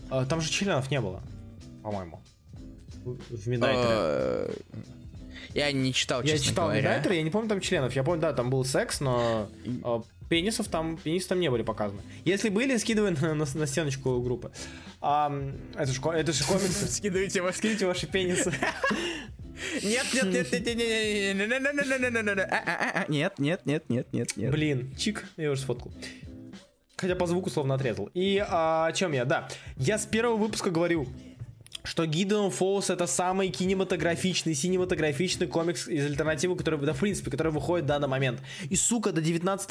А, 0.08 0.24
там 0.24 0.40
же 0.40 0.48
членов 0.48 0.88
не 0.88 1.00
было, 1.00 1.20
по-моему 1.82 2.22
в? 3.04 3.18
Э, 3.62 4.52
я 5.54 5.70
не 5.72 5.92
читал, 5.92 6.22
Я 6.22 6.38
читал 6.38 6.68
говоря. 6.68 7.02
Я 7.02 7.22
не 7.22 7.30
помню 7.30 7.48
там 7.48 7.60
членов. 7.60 7.94
Я 7.94 8.02
помню, 8.02 8.20
да, 8.20 8.32
там 8.32 8.50
был 8.50 8.64
секс, 8.64 9.00
но 9.00 9.48
э, 9.64 10.00
пенисов 10.28 10.68
там, 10.68 10.96
пенисов 10.96 11.28
там 11.28 11.40
не 11.40 11.50
были 11.50 11.62
показаны. 11.62 12.02
Если 12.24 12.48
были, 12.48 12.76
скидывай 12.76 13.12
на, 13.12 13.34
на, 13.34 13.46
на 13.52 13.66
стеночку 13.66 14.20
группы. 14.20 14.50
А, 15.00 15.32
это 15.76 15.92
же 15.92 16.00
это 16.02 16.32
ж 16.32 16.42
комиксы. 16.44 16.88
Скидывайте, 16.88 17.52
скидывайте 17.52 17.86
ваши 17.86 18.06
пенисы. 18.06 18.52
Нет, 19.82 20.06
нет, 20.12 20.24
нет, 20.24 20.52
нет, 20.52 20.66
нет, 20.66 20.76
нет, 23.08 23.38
нет, 23.38 23.66
нет, 23.66 23.86
нет, 23.86 24.12
нет, 24.12 24.36
нет. 24.36 24.50
Блин, 24.50 24.94
чик, 24.96 25.24
я 25.36 25.52
уже 25.52 25.60
сфоткал. 25.62 25.92
Хотя 26.96 27.14
по 27.14 27.26
звуку 27.26 27.50
словно 27.50 27.74
отрезал. 27.74 28.10
И 28.14 28.44
о 28.46 28.90
чем 28.92 29.12
я? 29.12 29.24
Да, 29.24 29.48
я 29.76 29.98
с 29.98 30.06
первого 30.06 30.36
выпуска 30.36 30.70
говорю, 30.70 31.06
что 31.84 32.04
Gideon 32.04 32.50
Falls 32.50 32.92
это 32.92 33.06
самый 33.06 33.50
кинематографичный, 33.50 34.54
синематографичный 34.54 35.46
комикс 35.46 35.86
из 35.86 36.06
альтернативы, 36.06 36.56
который, 36.56 36.80
да, 36.80 36.94
в 36.94 36.98
принципе, 36.98 37.30
который 37.30 37.52
выходит 37.52 37.84
в 37.84 37.88
данный 37.88 38.08
момент. 38.08 38.40
И, 38.70 38.74
сука, 38.74 39.12
до 39.12 39.20
19 39.20 39.70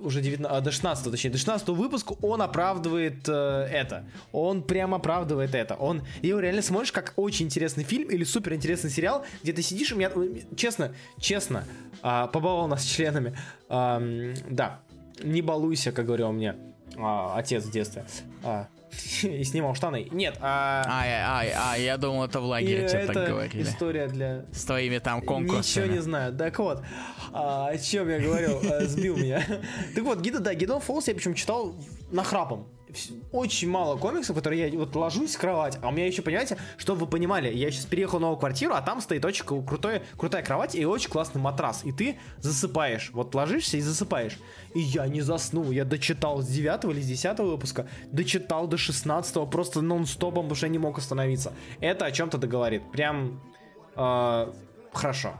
уже 0.00 0.20
19, 0.20 0.50
а, 0.50 0.60
до 0.60 0.70
16, 0.70 1.10
точнее, 1.10 1.30
до 1.30 1.38
16 1.38 1.68
выпуска 1.68 2.14
он 2.22 2.40
оправдывает 2.40 3.28
э, 3.28 3.68
это. 3.70 4.04
Он 4.32 4.62
прям 4.62 4.94
оправдывает 4.94 5.54
это. 5.54 5.74
Он, 5.74 6.02
его 6.22 6.40
реально 6.40 6.62
смотришь 6.62 6.92
как 6.92 7.12
очень 7.16 7.46
интересный 7.46 7.84
фильм 7.84 8.08
или 8.08 8.24
супер 8.24 8.54
интересный 8.54 8.90
сериал, 8.90 9.24
где 9.42 9.52
ты 9.52 9.62
сидишь 9.62 9.92
и 9.92 9.94
меня, 9.94 10.10
честно, 10.56 10.94
честно, 11.18 11.64
э, 12.02 12.28
побаловал 12.32 12.68
нас 12.68 12.84
членами. 12.84 13.36
Э, 13.68 14.34
да, 14.48 14.80
не 15.22 15.42
балуйся, 15.42 15.92
как 15.92 16.06
говорил 16.06 16.32
мне 16.32 16.56
э, 16.96 17.28
отец 17.34 17.64
в 17.64 17.70
детстве. 17.70 18.04
Э, 18.44 18.64
и 19.22 19.44
снимал 19.44 19.74
штаны. 19.74 20.08
Нет, 20.10 20.36
а... 20.40 20.84
Ай, 20.86 21.10
ай, 21.10 21.52
ай, 21.54 21.82
я 21.82 21.96
думал, 21.96 22.24
это 22.24 22.40
в 22.40 22.44
лагере 22.44 22.88
тебе 22.88 23.06
так 23.06 23.28
говорили. 23.28 23.62
история 23.62 24.06
для... 24.06 24.44
С 24.52 24.64
твоими 24.64 24.98
там 24.98 25.22
конкурсами. 25.22 25.84
Ничего 25.84 25.96
не 25.96 26.02
знаю. 26.02 26.36
Так 26.36 26.58
вот, 26.58 26.82
а, 27.32 27.68
о 27.68 27.78
чем 27.78 28.08
я 28.08 28.18
говорил, 28.18 28.60
а, 28.70 28.84
сбил 28.84 29.16
меня. 29.16 29.42
Так 29.94 30.04
вот, 30.04 30.20
Гида, 30.20 30.40
да, 30.40 30.54
Гидон 30.54 30.80
Фолс 30.80 31.08
я 31.08 31.14
причем 31.14 31.34
читал 31.34 31.74
на 32.10 32.22
храпом 32.22 32.66
очень 33.32 33.68
мало 33.68 33.96
комиксов, 33.96 34.36
которые 34.36 34.68
я 34.68 34.78
вот 34.78 34.94
ложусь 34.94 35.34
в 35.34 35.38
кровать, 35.38 35.78
а 35.82 35.88
у 35.88 35.92
меня 35.92 36.06
еще, 36.06 36.22
понимаете, 36.22 36.58
чтобы 36.76 37.00
вы 37.00 37.06
понимали, 37.06 37.52
я 37.52 37.70
сейчас 37.70 37.86
переехал 37.86 38.18
в 38.18 38.20
новую 38.20 38.38
квартиру, 38.38 38.74
а 38.74 38.82
там 38.82 39.00
стоит 39.00 39.24
очень 39.24 39.44
крутой, 39.44 40.02
крутая 40.16 40.42
кровать 40.42 40.74
и 40.74 40.84
очень 40.84 41.10
классный 41.10 41.40
матрас, 41.40 41.84
и 41.84 41.92
ты 41.92 42.18
засыпаешь, 42.38 43.10
вот 43.12 43.34
ложишься 43.34 43.76
и 43.76 43.80
засыпаешь. 43.80 44.38
И 44.74 44.80
я 44.80 45.06
не 45.06 45.20
заснул, 45.20 45.70
я 45.70 45.84
дочитал 45.84 46.42
с 46.42 46.46
9 46.46 46.84
или 46.84 47.00
с 47.00 47.06
10 47.06 47.38
выпуска, 47.40 47.88
дочитал 48.10 48.66
до 48.66 48.76
16 48.76 49.50
просто 49.50 49.80
нон-стопом, 49.80 50.44
потому 50.44 50.56
что 50.56 50.66
я 50.66 50.72
не 50.72 50.78
мог 50.78 50.98
остановиться. 50.98 51.52
Это 51.80 52.06
о 52.06 52.12
чем-то 52.12 52.38
договорит, 52.38 52.82
прям 52.90 53.40
э, 53.96 54.52
хорошо. 54.92 55.34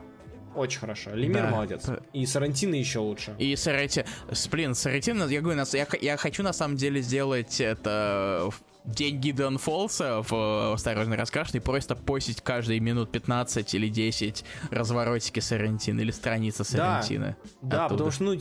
Очень 0.55 0.81
хорошо. 0.81 1.11
Лемир 1.15 1.43
да. 1.43 1.51
молодец. 1.51 1.87
И 2.13 2.27
Сарантино 2.27 2.75
еще 2.75 2.99
лучше. 2.99 3.35
И 3.39 3.57
Сарантино... 3.57 4.07
Блин, 4.51 4.75
Сарантино, 4.75 5.25
я 5.25 5.41
говорю, 5.41 5.63
я, 5.73 5.87
я 6.01 6.17
хочу 6.17 6.43
на 6.43 6.53
самом 6.53 6.77
деле 6.77 7.01
сделать 7.01 7.61
это 7.61 8.51
день 8.85 9.21
Гидеон 9.21 9.59
Фолса 9.59 10.23
в 10.29 10.75
«Осторожно 10.75 11.17
раскрашенный» 11.17 11.61
просто 11.61 11.95
постить 11.95 12.41
каждые 12.41 12.81
минут 12.81 13.13
15 13.13 13.75
или 13.75 13.89
10 13.89 14.45
разворотики 14.71 15.41
Сарантино 15.41 16.01
или 16.01 16.11
страница 16.11 16.65
Сарантино. 16.65 17.37
Да, 17.61 17.79
да 17.79 17.89
потому 17.89 18.11
что 18.11 18.25
ну, 18.25 18.39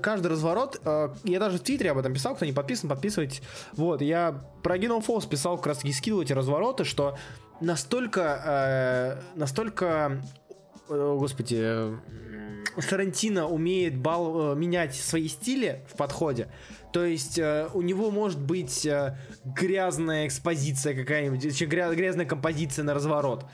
каждый 0.00 0.28
разворот, 0.28 0.80
э, 0.84 1.08
я 1.24 1.38
даже 1.38 1.58
в 1.58 1.60
Твиттере 1.62 1.90
об 1.90 1.98
этом 1.98 2.14
писал, 2.14 2.34
кто 2.34 2.46
не 2.46 2.52
подписан, 2.52 2.88
подписывайтесь. 2.88 3.42
Вот, 3.74 4.00
я 4.00 4.40
про 4.62 4.78
Гидеон 4.78 5.02
Фолс 5.02 5.26
писал 5.26 5.56
как 5.56 5.68
раз 5.68 5.78
таки 5.78 5.92
скидывать 5.92 6.30
развороты, 6.30 6.84
что 6.84 7.16
настолько, 7.60 8.42
э, 8.44 9.38
настолько 9.38 10.22
господи, 10.88 11.96
Тарантино 12.88 13.48
умеет 13.48 13.96
бал, 13.96 14.52
э, 14.52 14.56
менять 14.56 14.94
свои 14.94 15.28
стили 15.28 15.84
в 15.92 15.96
подходе. 15.96 16.48
То 16.92 17.04
есть 17.04 17.38
э, 17.38 17.68
у 17.74 17.82
него 17.82 18.10
может 18.10 18.40
быть 18.40 18.88
грязная 19.44 20.26
экспозиция 20.26 20.94
какая-нибудь, 20.94 21.62
грязная 21.62 22.26
композиция 22.26 22.84
на 22.84 22.94
разворот 22.94 23.46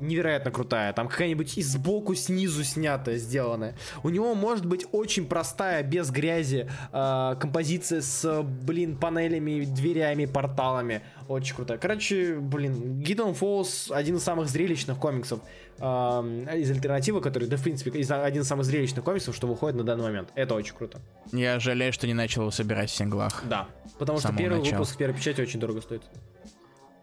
невероятно 0.00 0.50
крутая. 0.50 0.92
Там 0.92 1.08
какая-нибудь 1.08 1.56
и 1.58 1.62
сбоку, 1.62 2.14
снизу 2.14 2.64
снятая, 2.64 3.16
сделанная. 3.16 3.76
У 4.02 4.10
него 4.10 4.34
может 4.34 4.66
быть 4.66 4.86
очень 4.92 5.26
простая, 5.26 5.82
без 5.82 6.10
грязи, 6.10 6.68
э, 6.92 7.36
композиция 7.40 8.00
с, 8.00 8.42
блин, 8.42 8.96
панелями, 8.96 9.64
дверями, 9.64 10.26
порталами. 10.26 11.02
Очень 11.28 11.56
крутая. 11.56 11.78
Короче, 11.78 12.36
блин, 12.36 13.00
Гидон 13.00 13.34
Фолс 13.34 13.90
один 13.90 14.16
из 14.16 14.22
самых 14.22 14.48
зрелищных 14.48 14.98
комиксов 14.98 15.40
э, 15.78 15.82
из 15.82 16.70
альтернативы, 16.70 17.20
который, 17.20 17.48
да, 17.48 17.56
в 17.56 17.62
принципе, 17.62 17.90
из, 17.98 18.10
один 18.10 18.42
из 18.42 18.48
самых 18.48 18.64
зрелищных 18.64 19.04
комиксов, 19.04 19.34
что 19.34 19.46
выходит 19.46 19.76
на 19.76 19.84
данный 19.84 20.04
момент. 20.04 20.28
Это 20.34 20.54
очень 20.54 20.74
круто. 20.74 21.00
Я 21.32 21.58
жалею, 21.58 21.92
что 21.92 22.06
не 22.06 22.14
начал 22.14 22.42
его 22.42 22.50
собирать 22.50 22.90
в 22.90 22.94
синглах. 22.94 23.42
Да, 23.48 23.68
потому 23.98 24.18
что 24.18 24.32
первый 24.32 24.58
начала. 24.58 24.78
выпуск 24.78 24.96
первой 24.96 25.14
печати 25.14 25.40
очень 25.40 25.60
дорого 25.60 25.80
стоит. 25.80 26.02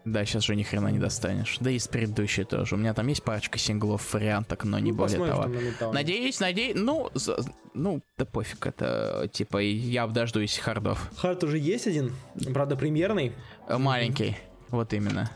Да, 0.04 0.24
сейчас 0.26 0.44
же 0.44 0.54
ни 0.54 0.62
хрена 0.62 0.88
не 0.88 0.98
достанешь. 0.98 1.56
Да 1.60 1.70
и 1.70 1.78
с 1.78 1.88
предыдущей 1.88 2.44
тоже. 2.44 2.74
У 2.74 2.78
меня 2.78 2.92
там 2.92 3.06
есть 3.06 3.22
парочка 3.22 3.58
синглов, 3.58 4.12
варианток, 4.12 4.64
но 4.64 4.78
не 4.78 4.92
ну, 4.92 4.98
более 4.98 5.18
того. 5.18 5.92
Надеюсь, 5.92 6.40
надеюсь, 6.40 6.76
ну, 6.76 7.10
за, 7.14 7.38
ну, 7.72 8.02
да 8.18 8.26
пофиг, 8.26 8.66
это 8.66 9.30
типа 9.32 9.58
я 9.58 10.06
дождусь 10.06 10.58
хардов. 10.58 11.10
Хард 11.16 11.44
уже 11.44 11.58
есть 11.58 11.86
один, 11.86 12.12
правда, 12.52 12.76
премьерный. 12.76 13.32
Э, 13.66 13.78
маленький, 13.78 14.36
вот 14.68 14.92
именно. 14.92 15.30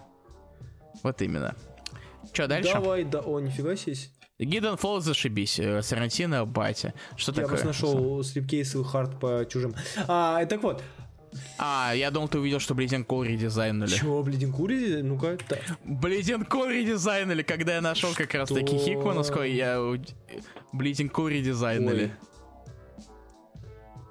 Вот 1.03 1.23
именно. 1.23 1.55
Че 2.32 2.47
дальше? 2.47 2.73
Давай, 2.74 3.05
да, 3.05 3.20
о, 3.20 3.40
нифига 3.40 3.74
себе. 3.74 3.97
Гидден 4.39 4.77
Фолл 4.77 5.01
зашибись, 5.01 5.59
э, 5.59 5.82
Сарантино, 5.82 6.45
батя. 6.45 6.95
Что 7.16 7.32
я 7.32 7.36
такое? 7.36 7.45
Я 7.45 7.49
просто 7.49 7.66
нашел 7.66 8.23
слепкейсовый 8.23 8.86
хард 8.86 9.19
по 9.19 9.45
чужим. 9.49 9.74
А, 10.07 10.45
так 10.45 10.62
вот, 10.62 10.82
А, 11.59 11.93
я 11.94 12.10
думал, 12.10 12.28
ты 12.28 12.39
увидел, 12.39 12.60
что 12.60 12.74
Cool 13.06 13.27
редизайнили. 13.27 13.89
Чего, 13.89 14.23
Bleeding 14.23 14.52
Cool? 14.52 15.02
Ну-ка. 15.02 15.39
Bleeding 15.85 16.48
Cool 16.48 16.73
редизайнили, 16.73 17.43
когда 17.43 17.74
я 17.77 17.81
нашел 17.81 18.10
как 18.15 18.35
раз 18.35 18.48
таки 18.48 18.78
Хикмановской, 18.78 19.52
я 19.52 19.81
Cool 21.10 21.31
редизайнили. 21.31 22.12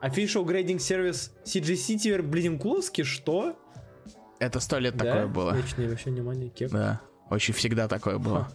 Official 0.01 0.45
Grading 0.45 0.77
Service 0.77 1.31
CGC 1.43 1.97
теперь 1.97 2.21
Cool'овский? 2.59 3.03
Что? 3.03 3.57
Это 4.39 4.59
сто 4.59 4.77
лет 4.77 4.95
да? 4.95 5.05
такое 5.05 5.27
было. 5.27 5.51
Очень 5.53 5.89
вообще 5.89 6.11
внимание, 6.11 6.49
кек. 6.49 6.69
Да, 6.69 7.01
очень 7.29 7.53
всегда 7.53 7.87
такое 7.87 8.19
было. 8.19 8.43
Ха. 8.43 8.51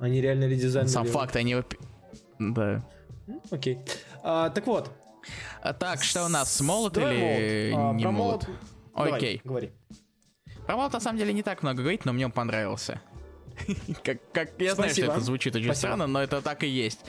Они 0.00 0.20
реально 0.20 0.44
редизайнили. 0.44 0.92
Сам 0.92 1.06
факт, 1.06 1.36
они... 1.36 1.56
Да. 2.38 2.84
Окей. 3.50 3.78
А, 4.22 4.50
так 4.50 4.66
вот, 4.66 4.90
так, 5.78 6.02
что 6.02 6.24
у 6.24 6.28
нас, 6.28 6.60
молот 6.60 6.96
или 6.98 7.72
молот. 7.72 7.90
А, 7.90 7.94
не 7.94 8.06
молот? 8.06 8.48
молот? 8.94 9.14
Окей. 9.14 9.40
говори. 9.44 9.72
Про 10.66 10.76
молот 10.76 10.92
на 10.92 11.00
самом 11.00 11.18
деле 11.18 11.32
не 11.32 11.42
так 11.42 11.62
много 11.62 11.82
говорить, 11.82 12.04
но 12.04 12.12
мне 12.12 12.26
он 12.26 12.32
понравился. 12.32 13.00
как, 14.04 14.18
как, 14.32 14.50
я 14.58 14.74
Спасибо. 14.74 14.74
знаю, 14.74 14.90
что 14.90 15.04
это 15.04 15.20
звучит 15.20 15.54
очень 15.54 15.66
Спасибо. 15.66 15.78
странно, 15.80 16.06
но 16.06 16.22
это 16.22 16.42
так 16.42 16.64
и 16.64 16.68
есть. 16.68 17.00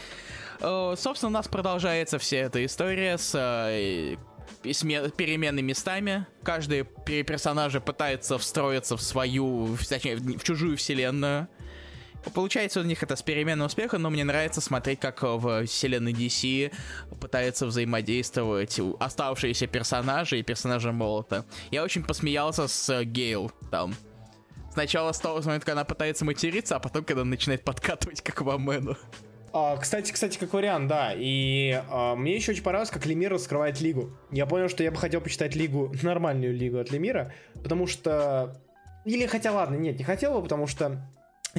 Собственно, 0.59 1.29
у 1.29 1.33
нас 1.33 1.47
продолжается 1.47 2.17
вся 2.17 2.37
эта 2.37 2.65
история 2.65 3.17
с 3.17 3.35
uh, 3.35 4.17
переменными 4.63 5.67
местами. 5.67 6.25
Каждый 6.43 6.83
персонаж 6.83 7.73
пытается 7.81 8.37
встроиться 8.37 8.97
в 8.97 9.01
свою, 9.01 9.77
точнее, 9.87 10.17
в 10.17 10.43
чужую 10.43 10.77
вселенную. 10.77 11.47
Получается 12.33 12.81
у 12.81 12.83
них 12.83 13.03
это 13.03 13.15
с 13.15 13.21
переменным 13.21 13.67
успехом, 13.67 14.01
но 14.01 14.09
мне 14.09 14.23
нравится 14.23 14.61
смотреть, 14.61 14.99
как 14.99 15.23
в 15.23 15.65
вселенной 15.65 16.13
DC 16.13 16.73
пытаются 17.19 17.65
взаимодействовать 17.65 18.79
оставшиеся 18.99 19.67
персонажи 19.67 20.39
и 20.39 20.43
персонажи 20.43 20.91
Молота. 20.91 21.45
Я 21.71 21.83
очень 21.83 22.03
посмеялся 22.03 22.67
с 22.67 23.03
Гейл 23.03 23.51
там. 23.71 23.95
Сначала 24.71 25.11
с 25.11 25.19
того 25.19 25.41
момента, 25.41 25.65
когда 25.65 25.81
она 25.81 25.85
пытается 25.85 26.23
материться, 26.23 26.75
а 26.75 26.79
потом, 26.79 27.03
когда 27.03 27.23
начинает 27.23 27.63
подкатывать 27.63 28.21
как 28.21 28.41
в 28.41 28.49
Амену. 28.49 28.95
А, 29.53 29.75
кстати, 29.77 30.11
кстати, 30.11 30.37
как 30.37 30.53
вариант, 30.53 30.87
да. 30.87 31.13
И 31.15 31.81
а, 31.89 32.15
мне 32.15 32.35
еще 32.35 32.51
очень 32.51 32.61
понравилось, 32.61 32.91
как 32.91 33.05
Лемир 33.07 33.31
раскрывает 33.31 33.81
лигу. 33.81 34.11
Я 34.31 34.45
понял, 34.45 34.69
что 34.69 34.83
я 34.83 34.91
бы 34.91 34.97
хотел 34.97 35.19
почитать 35.19 35.55
лигу, 35.55 35.91
нормальную 36.03 36.55
лигу 36.55 36.77
от 36.77 36.91
Лемира, 36.91 37.33
потому 37.55 37.87
что... 37.87 38.61
Или 39.03 39.25
хотя 39.25 39.51
ладно, 39.51 39.75
нет, 39.75 39.97
не 39.97 40.03
хотел 40.03 40.35
бы, 40.35 40.43
потому 40.43 40.67
что 40.67 41.01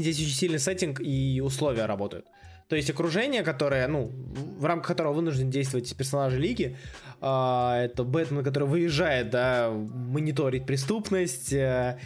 здесь 0.01 0.19
очень 0.19 0.35
сильный 0.35 0.59
сеттинг 0.59 1.01
и 1.01 1.41
условия 1.41 1.87
работают. 1.87 2.27
То 2.69 2.77
есть 2.77 2.91
окружение, 2.91 3.43
которое, 3.43 3.89
ну, 3.89 4.13
в 4.59 4.65
рамках 4.67 4.89
которого 4.89 5.15
вынужден 5.15 5.51
действовать 5.51 5.97
персонажи 5.97 6.39
лиги, 6.39 6.77
э, 7.21 7.27
это 7.85 8.05
Бэтмен, 8.05 8.45
который 8.45 8.69
выезжает, 8.69 9.31
да, 9.31 9.71
мониторить 9.71 10.67
преступность, 10.67 11.53
э, 11.53 11.99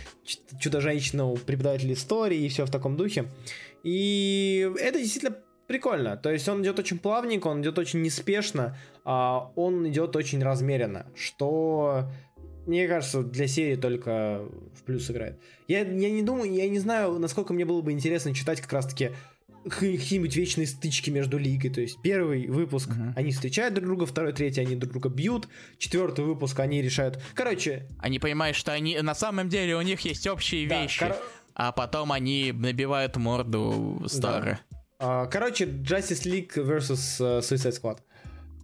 Чудо-женщину, 0.60 1.36
преподаватель 1.36 1.92
истории 1.92 2.38
и 2.38 2.48
все 2.48 2.64
в 2.64 2.70
таком 2.70 2.96
духе. 2.96 3.24
И 3.82 4.70
это 4.78 5.00
действительно 5.00 5.36
прикольно. 5.66 6.16
То 6.16 6.30
есть 6.30 6.48
он 6.48 6.62
идет 6.62 6.78
очень 6.78 6.98
плавненько, 7.00 7.48
он 7.48 7.60
идет 7.62 7.78
очень 7.78 8.02
неспешно, 8.02 8.76
а 9.04 9.50
он 9.56 9.88
идет 9.88 10.14
очень 10.14 10.42
размеренно, 10.44 11.06
что 11.16 12.08
мне 12.66 12.86
кажется, 12.88 13.22
для 13.22 13.46
серии 13.46 13.76
только 13.76 14.44
в 14.74 14.82
плюс 14.84 15.10
играет. 15.10 15.38
Я, 15.68 15.80
я 15.80 16.10
не 16.10 16.22
думаю, 16.22 16.52
я 16.52 16.68
не 16.68 16.78
знаю, 16.78 17.18
насколько 17.18 17.52
мне 17.52 17.64
было 17.64 17.82
бы 17.82 17.92
интересно 17.92 18.34
читать 18.34 18.60
как 18.60 18.72
раз-таки 18.72 19.12
какие-нибудь 19.64 20.34
вечные 20.34 20.66
стычки 20.66 21.10
между 21.10 21.38
лигой. 21.38 21.70
То 21.70 21.80
есть 21.80 22.00
первый 22.02 22.48
выпуск 22.48 22.90
uh-huh. 22.90 23.12
они 23.16 23.32
встречают 23.32 23.74
друг 23.74 23.86
друга, 23.86 24.06
второй, 24.06 24.32
третий 24.32 24.60
они 24.60 24.76
друг 24.76 24.92
друга 24.92 25.08
бьют, 25.08 25.48
четвертый 25.78 26.24
выпуск 26.24 26.58
они 26.60 26.82
решают. 26.82 27.20
Короче. 27.34 27.86
Они 27.98 28.18
понимают, 28.18 28.56
что 28.56 28.72
они 28.72 28.98
на 29.00 29.14
самом 29.14 29.48
деле 29.48 29.76
у 29.76 29.82
них 29.82 30.00
есть 30.00 30.26
общие 30.26 30.68
да, 30.68 30.82
вещи, 30.82 31.00
кор... 31.00 31.16
а 31.54 31.72
потом 31.72 32.12
они 32.12 32.52
набивают 32.52 33.16
морду 33.16 34.02
старые. 34.06 34.60
Да. 34.98 35.26
Короче, 35.26 35.64
Justice 35.64 36.24
League 36.24 36.54
versus 36.54 37.20
uh, 37.20 37.40
Suicide 37.40 37.80
Squad. 37.80 37.98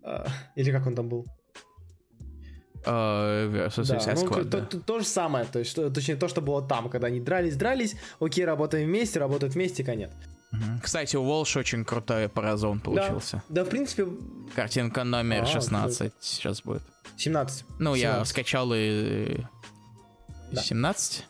Uh, 0.04 0.28
или 0.54 0.70
как 0.70 0.86
он 0.86 0.94
там 0.94 1.08
был? 1.08 1.26
Uh, 2.84 3.50
да, 3.88 4.14
ну, 4.14 4.44
то. 4.44 4.60
То, 4.60 4.80
то 4.80 4.98
же 5.00 5.04
самое, 5.04 5.44
то 5.44 5.58
есть, 5.58 5.74
точнее, 5.74 6.16
то, 6.16 6.28
что 6.28 6.40
было 6.40 6.62
там, 6.62 6.88
когда 6.88 7.08
они 7.08 7.20
дрались, 7.20 7.56
дрались, 7.56 7.96
окей, 8.20 8.44
работаем 8.44 8.88
вместе, 8.88 9.18
работают 9.18 9.54
вместе, 9.54 9.84
конец. 9.84 10.10
Кстати, 10.82 11.16
у 11.16 11.24
Волш 11.24 11.56
очень 11.56 11.84
крутой 11.84 12.28
паразон 12.28 12.80
получился. 12.80 13.42
Да, 13.48 13.62
да 13.62 13.64
в 13.64 13.68
принципе... 13.68 14.06
Картинка 14.54 15.04
номер 15.04 15.42
а, 15.42 15.46
16 15.46 15.98
да. 15.98 16.14
сейчас 16.20 16.62
будет. 16.62 16.82
17. 17.18 17.64
Ну, 17.78 17.94
17. 17.94 18.02
я 18.02 18.24
скачал 18.24 18.70
и... 18.74 19.42
Да. 20.50 20.62
17? 20.62 21.26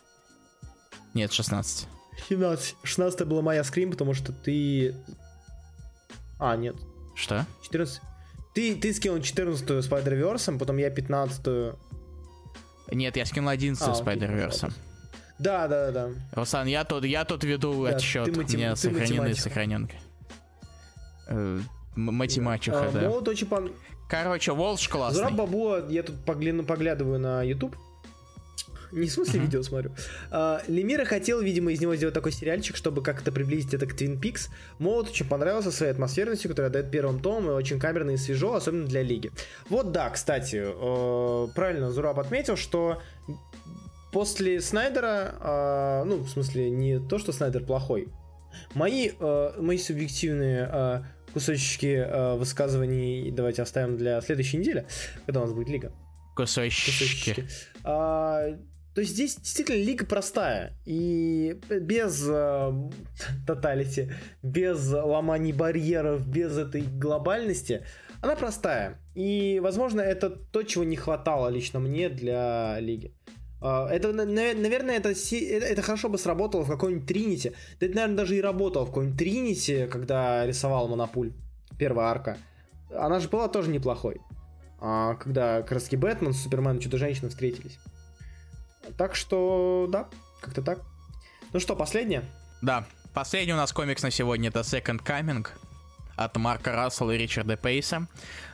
Нет, 1.13 1.33
16. 1.33 1.87
17. 2.29 2.75
16 2.83 3.27
была 3.27 3.41
моя 3.41 3.63
скрин, 3.63 3.91
потому 3.91 4.13
что 4.13 4.31
ты... 4.31 4.95
А, 6.39 6.55
нет. 6.55 6.77
Что? 7.15 7.45
14. 7.63 8.01
Ты, 8.53 8.75
ты 8.75 8.93
скинул 8.93 9.17
14-ю 9.17 9.79
Spider-Verse, 9.79 10.57
потом 10.57 10.77
я 10.77 10.89
15-ю... 10.89 11.77
Нет, 12.91 13.15
я 13.17 13.25
скинул 13.25 13.51
11-ю 13.51 13.77
а, 13.79 13.93
Spider-Verse. 13.93 14.71
Да, 15.37 15.67
да, 15.67 15.91
да. 15.91 16.09
Руслан, 16.33 16.67
я 16.67 16.83
тут, 16.83 17.05
я 17.05 17.23
тут 17.23 17.43
веду 17.43 17.85
да, 17.85 17.95
отсчет. 17.95 18.25
Ты 18.25 18.31
матем... 18.33 18.59
Мне 18.59 18.75
сохранены 18.75 19.35
сохраненка. 19.35 19.95
Математиха, 21.95 22.89
да. 22.93 23.01
да. 23.01 23.09
Вот 23.09 23.27
очень 23.27 23.47
пон... 23.47 23.71
Короче, 24.09 24.53
Волш 24.53 24.87
классный. 24.87 25.19
Зураб 25.19 25.33
Бабуа, 25.33 25.85
я 25.89 26.01
тут 26.01 26.25
погляну, 26.25 26.63
поглядываю 26.63 27.19
на 27.19 27.43
YouTube. 27.43 27.75
Не 28.91 29.07
в 29.07 29.11
смысле 29.11 29.39
uh-huh. 29.39 29.43
видео 29.43 29.63
смотрю. 29.63 29.91
А, 30.31 30.61
Лемира 30.67 31.05
хотел, 31.05 31.41
видимо, 31.41 31.71
из 31.71 31.81
него 31.81 31.95
сделать 31.95 32.13
такой 32.13 32.31
сериальчик, 32.31 32.75
чтобы 32.75 33.03
как-то 33.03 33.31
приблизить 33.31 33.73
это 33.73 33.85
к 33.85 33.93
Twin 33.93 34.19
Peaks. 34.19 34.49
Молот 34.79 35.09
очень 35.09 35.27
понравился 35.27 35.71
своей 35.71 35.91
атмосферностью, 35.91 36.49
которая 36.49 36.71
дает 36.71 36.91
первым 36.91 37.19
том, 37.21 37.47
и 37.47 37.51
очень 37.51 37.79
камерно 37.79 38.11
и 38.11 38.17
свежо, 38.17 38.53
особенно 38.55 38.85
для 38.85 39.03
Лиги. 39.03 39.31
Вот 39.69 39.91
да, 39.91 40.09
кстати, 40.09 40.63
э, 40.63 41.47
правильно 41.53 41.91
Зураб 41.91 42.19
отметил, 42.19 42.55
что 42.55 43.01
после 44.11 44.61
Снайдера, 44.61 45.35
э, 45.39 46.03
ну, 46.05 46.17
в 46.17 46.29
смысле, 46.29 46.69
не 46.69 46.99
то, 46.99 47.19
что 47.19 47.31
Снайдер 47.31 47.63
плохой, 47.63 48.07
мои, 48.73 49.11
э, 49.19 49.51
мои 49.59 49.77
субъективные 49.77 50.69
э, 50.71 51.03
кусочки 51.33 52.37
высказываний 52.37 53.29
давайте 53.29 53.61
оставим 53.61 53.97
для 53.97 54.19
следующей 54.21 54.57
недели, 54.57 54.87
когда 55.27 55.41
у 55.41 55.43
нас 55.43 55.53
будет 55.53 55.69
Лига. 55.69 55.91
Кусочки. 56.35 56.85
Кусочки. 56.89 57.47
А, 57.83 58.57
то 58.99 59.01
есть 59.01 59.13
здесь 59.13 59.37
действительно 59.37 59.77
лига 59.77 60.05
простая. 60.05 60.73
И 60.85 61.57
без 61.69 62.21
э, 62.27 62.89
без 64.43 64.91
ломаний 64.91 65.53
барьеров, 65.53 66.27
без 66.27 66.57
этой 66.57 66.81
глобальности, 66.81 67.85
она 68.21 68.35
простая. 68.35 68.99
И, 69.15 69.61
возможно, 69.63 70.01
это 70.01 70.29
то, 70.29 70.63
чего 70.63 70.83
не 70.83 70.97
хватало 70.97 71.47
лично 71.47 71.79
мне 71.79 72.09
для 72.09 72.77
лиги. 72.81 73.13
А, 73.61 73.87
это, 73.87 74.11
наверное, 74.11 74.97
это, 74.97 75.13
это 75.13 75.81
хорошо 75.81 76.09
бы 76.09 76.17
сработало 76.17 76.63
в 76.63 76.69
какой-нибудь 76.69 77.07
Тринити. 77.07 77.53
Да 77.79 77.85
это, 77.85 77.95
наверное, 77.95 78.17
даже 78.17 78.35
и 78.35 78.41
работало 78.41 78.83
в 78.83 78.87
какой-нибудь 78.87 79.17
Тринити, 79.17 79.87
когда 79.89 80.45
рисовал 80.45 80.89
Монопуль. 80.89 81.31
Первая 81.77 82.07
арка. 82.07 82.37
Она 82.93 83.21
же 83.21 83.29
была 83.29 83.47
тоже 83.47 83.69
неплохой. 83.69 84.19
А, 84.81 85.15
когда 85.15 85.61
как 85.61 85.70
раз-таки 85.70 85.95
Бэтмен, 85.95 86.33
Супермен 86.33 86.79
и 86.79 86.81
Чудо-женщина 86.81 87.29
встретились. 87.29 87.79
Так 88.97 89.15
что, 89.15 89.87
да, 89.89 90.07
как-то 90.41 90.61
так. 90.61 90.79
Ну 91.53 91.59
что, 91.59 91.75
последнее? 91.75 92.23
Да, 92.61 92.85
последний 93.13 93.53
у 93.53 93.57
нас 93.57 93.71
комикс 93.73 94.03
на 94.03 94.11
сегодня 94.11 94.49
это 94.49 94.59
Second 94.59 95.03
Coming 95.03 95.47
от 96.15 96.35
Марка 96.37 96.73
Рассела 96.73 97.11
и 97.11 97.17
Ричарда 97.17 97.55
Пейса. 97.57 98.07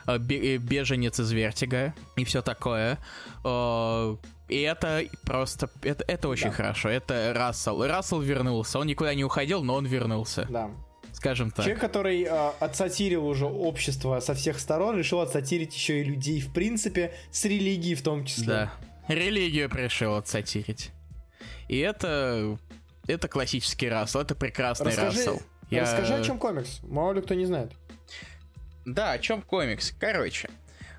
Э, 0.06 0.16
э, 0.16 0.56
беженец 0.56 1.18
из 1.18 1.32
Vertigo 1.32 1.94
и 2.16 2.24
все 2.24 2.42
такое. 2.42 2.98
Э, 3.44 4.16
и 4.48 4.60
это 4.60 5.04
просто... 5.24 5.68
Это, 5.82 6.04
это 6.06 6.28
очень 6.28 6.50
да. 6.50 6.52
хорошо. 6.52 6.88
Это 6.88 7.32
Рассел. 7.34 7.84
Рассел 7.84 8.20
вернулся. 8.20 8.78
Он 8.78 8.86
никуда 8.86 9.14
не 9.14 9.24
уходил, 9.24 9.62
но 9.64 9.74
он 9.74 9.86
вернулся. 9.86 10.46
Да. 10.48 10.70
Скажем 11.12 11.50
так. 11.50 11.64
Человек, 11.64 11.80
который 11.80 12.22
э, 12.22 12.50
отсатирил 12.60 13.26
уже 13.26 13.46
общество 13.46 14.20
со 14.20 14.34
всех 14.34 14.60
сторон, 14.60 14.96
решил 14.96 15.20
отсатирить 15.20 15.74
еще 15.74 16.00
и 16.00 16.04
людей 16.04 16.40
в 16.40 16.52
принципе, 16.52 17.14
с 17.32 17.44
религией 17.44 17.94
в 17.94 18.02
том 18.02 18.24
числе. 18.24 18.46
Да. 18.46 18.72
Религию 19.08 19.68
пришел 19.68 20.16
отсатирить. 20.16 20.90
И 21.68 21.78
это... 21.78 22.58
Это 23.06 23.28
классический 23.28 23.88
Рассел, 23.88 24.22
это 24.22 24.34
прекрасный 24.34 24.88
расскажи, 24.88 25.18
Рассел. 25.18 25.42
Я... 25.70 25.82
Расскажи, 25.82 26.14
о 26.14 26.24
чем 26.24 26.38
комикс. 26.38 26.80
Мало 26.82 27.12
ли 27.12 27.22
кто 27.22 27.34
не 27.34 27.44
знает. 27.44 27.72
Да, 28.84 29.12
о 29.12 29.18
чем 29.18 29.42
комикс. 29.42 29.92
Короче, 29.98 30.50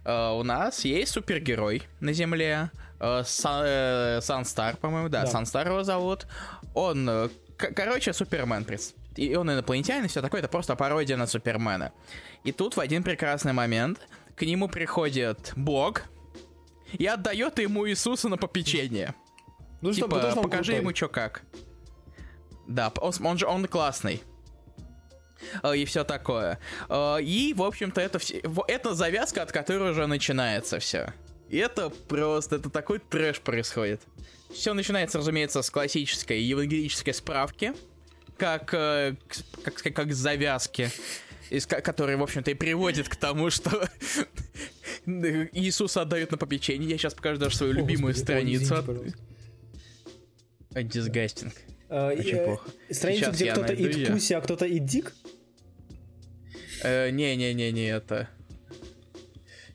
э, 0.06 0.30
у 0.30 0.44
нас 0.44 0.86
есть 0.86 1.12
супергерой 1.12 1.84
на 2.00 2.14
Земле. 2.14 2.72
Э, 3.00 3.24
э, 3.24 4.20
Санстар, 4.22 4.78
по-моему, 4.78 5.10
да, 5.10 5.22
да. 5.22 5.28
Санстар 5.28 5.68
его 5.68 5.84
зовут. 5.84 6.28
Он, 6.74 7.10
э, 7.10 7.30
короче, 7.58 8.14
Супермен. 8.14 8.66
И 9.16 9.36
он 9.36 9.52
инопланетянин, 9.52 10.08
все 10.08 10.22
такое, 10.22 10.40
это 10.42 10.50
просто 10.50 10.76
пародия 10.76 11.18
на 11.18 11.28
Супермена. 11.28 11.92
И 12.44 12.52
тут 12.52 12.78
в 12.78 12.80
один 12.80 13.04
прекрасный 13.04 13.54
момент 13.54 14.00
к 14.36 14.44
нему 14.44 14.68
приходит 14.68 15.54
Бог, 15.56 16.04
и 16.94 17.06
отдает 17.06 17.60
ему 17.60 17.88
Иисуса 17.88 18.30
на 18.30 18.38
попечение. 18.38 19.14
Ну 19.80 19.94
типа, 19.94 20.08
что, 20.08 20.16
потому 20.16 20.42
покажи 20.42 20.72
крутой. 20.72 20.82
ему 20.82 20.96
что 20.96 21.08
как. 21.08 21.44
Да, 22.68 22.92
он, 23.00 23.14
он 23.24 23.38
же 23.38 23.46
он 23.46 23.68
классный. 23.68 24.24
Э, 25.64 25.76
и 25.76 25.86
все 25.86 26.04
такое. 26.04 26.60
Э, 26.90 27.22
и, 27.22 27.54
в 27.54 27.62
общем-то, 27.62 28.02
это, 28.02 28.20
это 28.68 28.94
завязка, 28.96 29.44
от 29.44 29.52
которой 29.52 29.92
уже 29.92 30.08
начинается 30.08 30.80
все. 30.80 31.14
И 31.50 31.58
это 31.58 31.90
просто, 31.90 32.58
это 32.58 32.70
такой 32.70 33.00
трэш 33.00 33.40
происходит. 33.40 34.02
Все 34.54 34.74
начинается, 34.74 35.18
разумеется, 35.20 35.62
с 35.62 35.70
классической 35.70 36.42
евангелической 36.42 37.14
справки, 37.14 37.74
как, 38.38 38.74
э, 38.74 39.16
как, 39.64 39.76
как 39.94 40.14
завязки, 40.14 40.90
из, 41.50 41.66
которые, 41.66 42.18
в 42.18 42.24
общем-то, 42.24 42.52
и 42.52 42.54
приводит 42.54 43.10
к 43.10 43.16
тому, 43.16 43.50
что 43.50 43.90
Иисус 45.06 45.98
отдают 45.98 46.32
на 46.32 46.38
попечение. 46.38 46.90
Я 46.90 46.98
сейчас 46.98 47.14
покажу 47.14 47.40
даже 47.40 47.56
свою 47.56 47.74
любимую 47.74 48.14
страницу. 48.16 48.76
Дисгастинг. 50.72 51.54
Очень 51.90 52.44
плохо. 52.44 52.70
Страницу, 52.92 53.32
где 53.32 53.52
кто-то 53.52 53.74
ид 53.74 54.08
пуси, 54.08 54.34
а 54.34 54.42
кто-то 54.42 54.66
ид 54.66 54.86
дик? 54.86 55.14
Не-не-не-не, 56.84 57.88
это... 57.88 58.30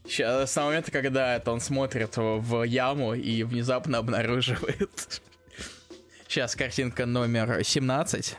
Сейчас, 0.04 0.52
с 0.52 0.56
момента, 0.56 0.90
когда 0.90 1.36
это 1.36 1.52
он 1.52 1.60
смотрит 1.60 2.16
в 2.16 2.64
яму 2.64 3.14
и 3.14 3.44
внезапно 3.44 3.98
обнаруживает. 3.98 5.22
Сейчас 6.28 6.56
картинка 6.56 7.06
номер 7.06 7.64
17. 7.64 8.36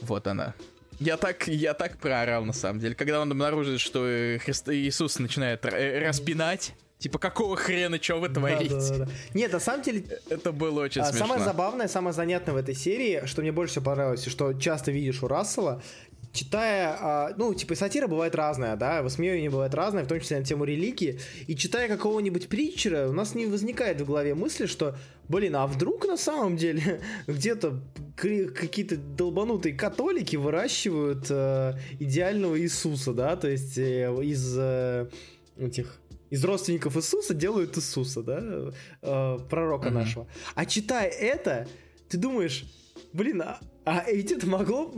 Вот 0.00 0.26
она. 0.26 0.54
Я 0.98 1.16
так, 1.16 1.48
я 1.48 1.74
так 1.74 1.98
проорал, 1.98 2.44
на 2.44 2.52
самом 2.52 2.80
деле. 2.80 2.94
Когда 2.94 3.20
он 3.20 3.30
обнаружит, 3.30 3.80
что 3.80 4.38
Христ, 4.40 4.68
Иисус 4.68 5.18
начинает 5.18 5.64
распинать, 5.64 6.74
Типа, 6.98 7.18
какого 7.18 7.56
хрена, 7.56 8.02
что 8.02 8.16
вы 8.16 8.30
творите? 8.30 8.74
Да, 8.74 8.88
да, 8.88 9.04
да. 9.04 9.08
Нет, 9.34 9.52
на 9.52 9.60
самом 9.60 9.82
деле... 9.82 10.04
Это 10.30 10.50
было 10.50 10.84
очень 10.84 11.02
а, 11.02 11.04
смешно. 11.04 11.26
Самое 11.26 11.44
забавное, 11.44 11.88
самое 11.88 12.14
занятное 12.14 12.54
в 12.54 12.56
этой 12.56 12.74
серии, 12.74 13.26
что 13.26 13.42
мне 13.42 13.52
больше 13.52 13.72
всего 13.72 13.84
понравилось, 13.84 14.24
что 14.26 14.54
часто 14.54 14.92
видишь 14.92 15.22
у 15.22 15.28
Рассела, 15.28 15.82
читая, 16.36 16.96
а, 17.00 17.34
ну, 17.36 17.54
типа, 17.54 17.74
сатира 17.74 18.06
бывает 18.06 18.34
разная, 18.34 18.76
да, 18.76 19.02
высмеивание 19.02 19.50
бывает 19.50 19.74
разное, 19.74 20.04
в 20.04 20.06
том 20.06 20.20
числе 20.20 20.38
на 20.38 20.44
тему 20.44 20.64
религии, 20.64 21.18
и 21.46 21.56
читая 21.56 21.88
какого-нибудь 21.88 22.48
притчера, 22.48 23.08
у 23.08 23.12
нас 23.12 23.34
не 23.34 23.46
возникает 23.46 24.00
в 24.00 24.06
голове 24.06 24.34
мысли, 24.34 24.66
что, 24.66 24.96
блин, 25.28 25.56
а 25.56 25.66
вдруг 25.66 26.06
на 26.06 26.16
самом 26.16 26.56
деле 26.56 27.00
где-то 27.26 27.80
какие-то 28.16 28.96
долбанутые 28.96 29.74
католики 29.74 30.36
выращивают 30.36 31.26
э, 31.30 31.74
идеального 31.98 32.60
Иисуса, 32.60 33.12
да, 33.12 33.36
то 33.36 33.48
есть 33.48 33.76
э, 33.78 34.12
из 34.22 34.56
э, 34.58 35.08
этих 35.58 35.98
из 36.28 36.44
родственников 36.44 36.96
Иисуса 36.96 37.34
делают 37.34 37.76
Иисуса, 37.78 38.22
да, 38.22 38.72
э, 39.02 39.38
пророка 39.48 39.88
mm-hmm. 39.88 39.92
нашего. 39.92 40.26
А 40.54 40.66
читая 40.66 41.08
это, 41.08 41.68
ты 42.08 42.18
думаешь, 42.18 42.64
блин, 43.12 43.42
а, 43.42 43.60
а 43.86 44.04
ведь 44.10 44.32
это 44.32 44.48
могло, 44.48 44.92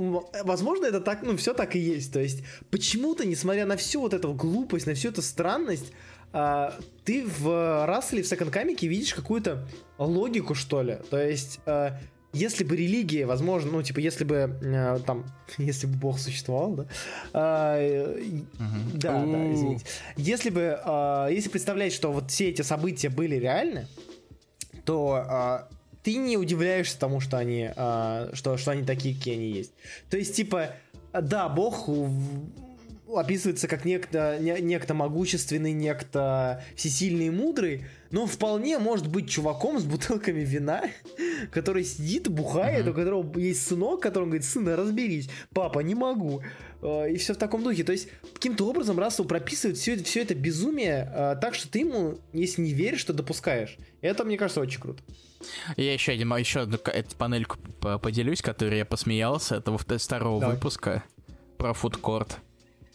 возможно, 0.45 0.87
это 0.87 1.03
так, 1.03 1.23
ну, 1.23 1.37
все 1.37 1.53
так 1.53 1.77
и 1.77 1.79
есть. 1.79 2.11
То 2.11 2.21
есть, 2.21 2.43
почему-то, 2.71 3.27
несмотря 3.27 3.67
на 3.67 3.77
всю 3.77 4.01
вот 4.01 4.15
эту 4.15 4.33
глупость, 4.33 4.87
на 4.87 4.95
всю 4.95 5.11
эту 5.11 5.21
странность, 5.21 5.93
а, 6.33 6.75
ты 7.05 7.27
в 7.27 7.87
Расселе, 7.87 8.23
в 8.23 8.27
Second 8.27 8.51
Comic 8.51 8.87
видишь 8.87 9.13
какую-то 9.13 9.69
логику, 9.99 10.55
что 10.55 10.81
ли. 10.81 10.97
То 11.11 11.23
есть, 11.23 11.61
а, 11.67 11.99
если 12.33 12.65
бы 12.65 12.77
религия, 12.77 13.27
возможно, 13.27 13.73
ну, 13.73 13.83
типа, 13.83 13.99
если 13.99 14.25
бы 14.25 14.59
а, 14.65 14.99
там, 15.01 15.27
если 15.59 15.87
бы 15.87 15.95
Бог 15.95 16.19
существовал, 16.19 16.73
да, 16.73 16.87
а, 17.35 17.79
uh-huh. 17.79 18.47
да, 18.95 19.23
да, 19.23 19.53
извините. 19.53 19.85
Если 20.17 20.49
бы, 20.49 20.79
а, 20.83 21.29
если 21.29 21.51
представлять, 21.51 21.93
что 21.93 22.11
вот 22.11 22.31
все 22.31 22.49
эти 22.49 22.63
события 22.63 23.11
были 23.11 23.37
реальны, 23.37 23.87
то 24.87 25.25
а, 25.29 25.69
ты 26.09 26.15
не 26.15 26.39
удивляешься 26.39 26.99
тому, 26.99 27.21
что 27.21 27.37
они, 27.37 27.69
а, 27.77 28.31
что, 28.33 28.57
что 28.57 28.71
они 28.71 28.83
такие, 28.83 29.15
какие 29.15 29.35
они 29.35 29.51
есть. 29.51 29.73
То 30.09 30.17
есть, 30.17 30.35
типа, 30.35 30.71
да, 31.13 31.51
Бог 31.51 31.87
описывается 33.15 33.69
как 33.69 33.85
некто, 33.85 34.39
не, 34.41 34.59
некто 34.63 34.95
могущественный, 34.95 35.73
некто 35.73 36.65
всесильный 36.77 37.27
и 37.27 37.31
мудрый, 37.31 37.85
но 38.11 38.25
вполне 38.25 38.79
может 38.79 39.07
быть 39.07 39.29
чуваком 39.29 39.79
с 39.79 39.85
бутылками 39.85 40.41
вина, 40.41 40.85
который 41.53 41.85
сидит, 41.85 42.29
бухает, 42.29 42.87
mm-hmm. 42.87 42.91
у 42.91 42.95
которого 42.95 43.39
есть 43.39 43.69
сынок, 43.69 44.01
который 44.01 44.25
говорит, 44.25 44.47
сын, 44.47 44.67
разберись, 44.67 45.29
папа, 45.53 45.81
не 45.81 45.95
могу. 45.95 46.41
А, 46.81 47.05
и 47.05 47.19
все 47.19 47.35
в 47.35 47.37
таком 47.37 47.63
духе. 47.63 47.85
То 47.85 47.93
есть, 47.93 48.09
каким-то 48.33 48.67
образом 48.67 48.99
Рассел 48.99 49.27
прописывает 49.27 49.77
все, 49.77 50.03
все 50.03 50.23
это 50.23 50.35
безумие 50.35 51.13
а, 51.15 51.37
так, 51.37 51.55
что 51.55 51.71
ты 51.71 51.81
ему, 51.81 52.19
если 52.33 52.63
не 52.63 52.73
веришь, 52.73 53.05
то 53.05 53.13
допускаешь. 53.13 53.77
Это, 54.01 54.25
мне 54.25 54.39
кажется, 54.39 54.63
очень 54.63 54.81
круто. 54.81 55.03
Я 55.77 55.93
еще 55.93 56.13
один, 56.13 56.35
еще 56.37 56.61
одну 56.61 56.79
эту 56.85 57.17
панельку 57.17 57.59
поделюсь, 58.03 58.43
которой 58.43 58.79
я 58.79 58.85
посмеялся. 58.85 59.57
Это 59.57 59.71
второго 60.05 60.41
Давай. 60.41 60.57
выпуска 60.57 61.05
про 61.57 61.73
фудкорт. 61.73 62.39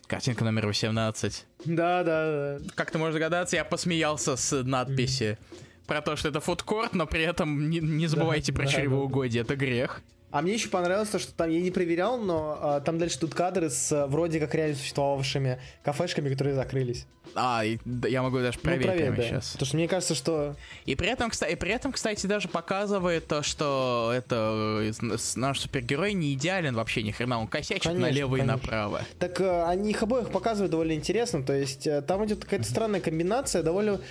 Картинка 0.07 0.43
номер 0.43 0.67
18. 0.67 1.45
Да, 1.65 2.03
да, 2.03 2.59
да. 2.59 2.65
Как 2.75 2.91
ты 2.91 2.97
можешь 2.97 3.13
догадаться, 3.13 3.55
я 3.55 3.63
посмеялся 3.63 4.35
с 4.35 4.63
надписи 4.63 5.37
mm. 5.39 5.87
про 5.87 6.01
то, 6.01 6.15
что 6.15 6.29
это 6.29 6.39
фудкорт, 6.39 6.93
но 6.93 7.07
при 7.07 7.23
этом 7.23 7.69
не, 7.69 7.79
не 7.79 8.07
забывайте 8.07 8.51
да, 8.51 8.57
про 8.57 8.65
да, 8.65 8.71
чревоугодие, 8.71 9.43
да. 9.43 9.53
это 9.53 9.55
грех. 9.55 10.01
А 10.34 10.41
мне 10.41 10.53
еще 10.53 10.68
понравилось 10.69 11.10
то, 11.10 11.19
что 11.19 11.31
там 11.31 11.51
я 11.51 11.61
не 11.61 11.69
проверял, 11.69 12.18
но 12.18 12.57
а, 12.60 12.80
там 12.81 12.97
дальше 12.97 13.19
тут 13.19 13.35
кадры 13.35 13.69
с 13.69 13.91
а, 13.91 14.07
вроде 14.07 14.39
как 14.39 14.55
реально 14.55 14.76
существовавшими 14.76 15.60
кафешками, 15.84 16.27
которые 16.30 16.55
закрылись. 16.55 17.05
А, 17.35 17.64
и, 17.64 17.77
да, 17.85 18.07
я 18.07 18.23
могу 18.23 18.39
даже 18.39 18.57
проверить 18.57 18.88
ну, 18.88 18.93
проверь, 18.93 19.15
да. 19.15 19.23
сейчас. 19.23 19.51
Потому 19.51 19.68
что 19.68 19.77
мне 19.77 19.88
кажется, 19.88 20.15
что... 20.15 20.55
И 20.85 20.95
при 20.95 21.07
этом, 21.07 21.30
кстати, 21.30 21.51
и 21.51 21.55
при 21.55 21.72
этом, 21.72 21.91
кстати, 21.91 22.26
даже 22.26 22.47
показывает 22.47 23.27
то, 23.27 23.43
что 23.43 24.11
это 24.15 24.91
э, 25.01 25.18
наш 25.35 25.60
супергерой 25.60 26.14
не 26.14 26.34
идеален 26.34 26.73
вообще 26.73 27.03
ни 27.03 27.11
хрена, 27.11 27.39
он 27.39 27.47
косячит 27.47 27.84
конечно, 27.84 28.07
налево 28.07 28.38
конечно. 28.38 28.51
и 28.51 28.55
направо. 28.55 29.01
Так 29.19 29.39
э, 29.39 29.65
они 29.65 29.91
их 29.91 30.01
обоих 30.01 30.31
показывают 30.31 30.72
довольно 30.72 30.93
интересно, 30.93 31.43
то 31.43 31.53
есть 31.53 31.85
э, 31.85 32.01
там 32.01 32.26
идет 32.26 32.43
какая-то 32.43 32.68
странная 32.68 33.01
комбинация, 33.01 33.61
довольно 33.61 34.01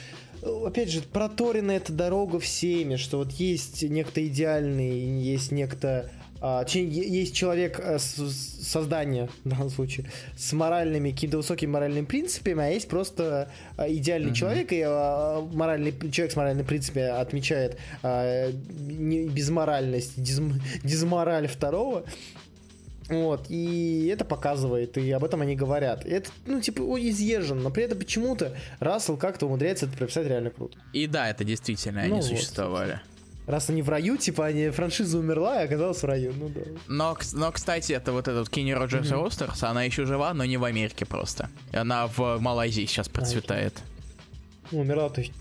опять 0.43 0.91
же, 0.91 1.03
проторена 1.03 1.73
эта 1.73 1.93
дорога 1.93 2.41
всеми, 2.41 2.97
что 2.97 3.19
вот 3.19 3.33
есть 3.33 3.83
некто 3.83 4.27
идеальный, 4.27 4.99
есть 4.99 5.53
некто 5.53 6.11
а, 6.45 6.65
есть 6.67 7.37
человек, 7.37 7.79
э, 7.79 8.01
создание 8.01 9.29
в 9.45 9.49
данном 9.49 9.71
случае, 9.71 10.11
с 10.37 10.53
моральными, 10.53 11.13
какими-то 11.13 11.37
высокими 11.37 11.71
моральными 11.71 12.05
принципами, 12.05 12.65
а 12.65 12.69
есть 12.69 12.89
просто 12.89 13.49
а, 13.77 13.89
идеальный 13.89 14.33
mm-hmm. 14.33 14.35
человек, 14.35 14.73
и 14.73 14.83
а, 14.85 15.41
моральный, 15.53 15.95
человек 16.11 16.33
с 16.33 16.37
моральными 16.37 16.67
принципами 16.67 17.07
отмечает 17.07 17.79
безморальность, 18.03 20.21
дизм, 20.21 20.61
дизмораль 20.83 21.47
второго, 21.47 22.07
вот, 23.13 23.47
и 23.49 24.09
это 24.13 24.25
показывает, 24.25 24.97
и 24.99 25.11
об 25.11 25.25
этом 25.25 25.43
они 25.43 25.55
говорят. 25.55 26.05
И 26.07 26.11
это, 26.11 26.31
ну, 26.47 26.61
типа, 26.61 26.83
изъезжен, 26.83 27.63
но 27.63 27.71
при 27.71 27.85
этом 27.85 27.99
почему-то 27.99 28.57
Рассел 28.81 29.17
как-то 29.17 29.47
умудряется 29.47 29.87
это 29.87 29.97
прописать 29.97 30.27
реально 30.27 30.51
круто. 30.51 30.79
И 30.93 31.07
да, 31.07 31.29
это 31.29 31.45
действительно 31.45 32.01
ну, 32.01 32.07
они 32.07 32.15
вот. 32.17 32.25
существовали. 32.25 33.01
Раз 33.47 33.71
они 33.71 33.83
в 33.83 33.89
раю, 33.89 34.17
типа, 34.17 34.47
они, 34.47 34.71
франшиза 34.71 35.19
умерла 35.19 35.63
и 35.63 35.65
оказалась 35.67 36.01
в 36.01 36.05
раю, 36.05 36.33
ну 36.37 36.49
да. 36.49 36.61
Но, 36.87 37.19
но 37.33 37.51
кстати, 37.51 37.93
это 37.93 38.13
вот 38.13 38.29
этот 38.29 38.49
Кенни 38.49 38.71
Роджерс 38.71 39.11
mm-hmm. 39.11 39.27
Остерс, 39.27 39.63
она 39.65 39.83
еще 39.83 40.07
жива, 40.07 40.33
но 40.33 40.45
не 40.45 40.57
в 40.57 40.65
Америке 40.65 41.05
просто. 41.07 41.51
Она 41.73 42.07
в 42.07 42.39
Малайзии 42.39 42.87
сейчас 42.87 43.09
процветает. 43.09 43.75
А, 44.71 44.77
умерла, 44.77 45.11
то 45.11 45.21
есть 45.21 45.33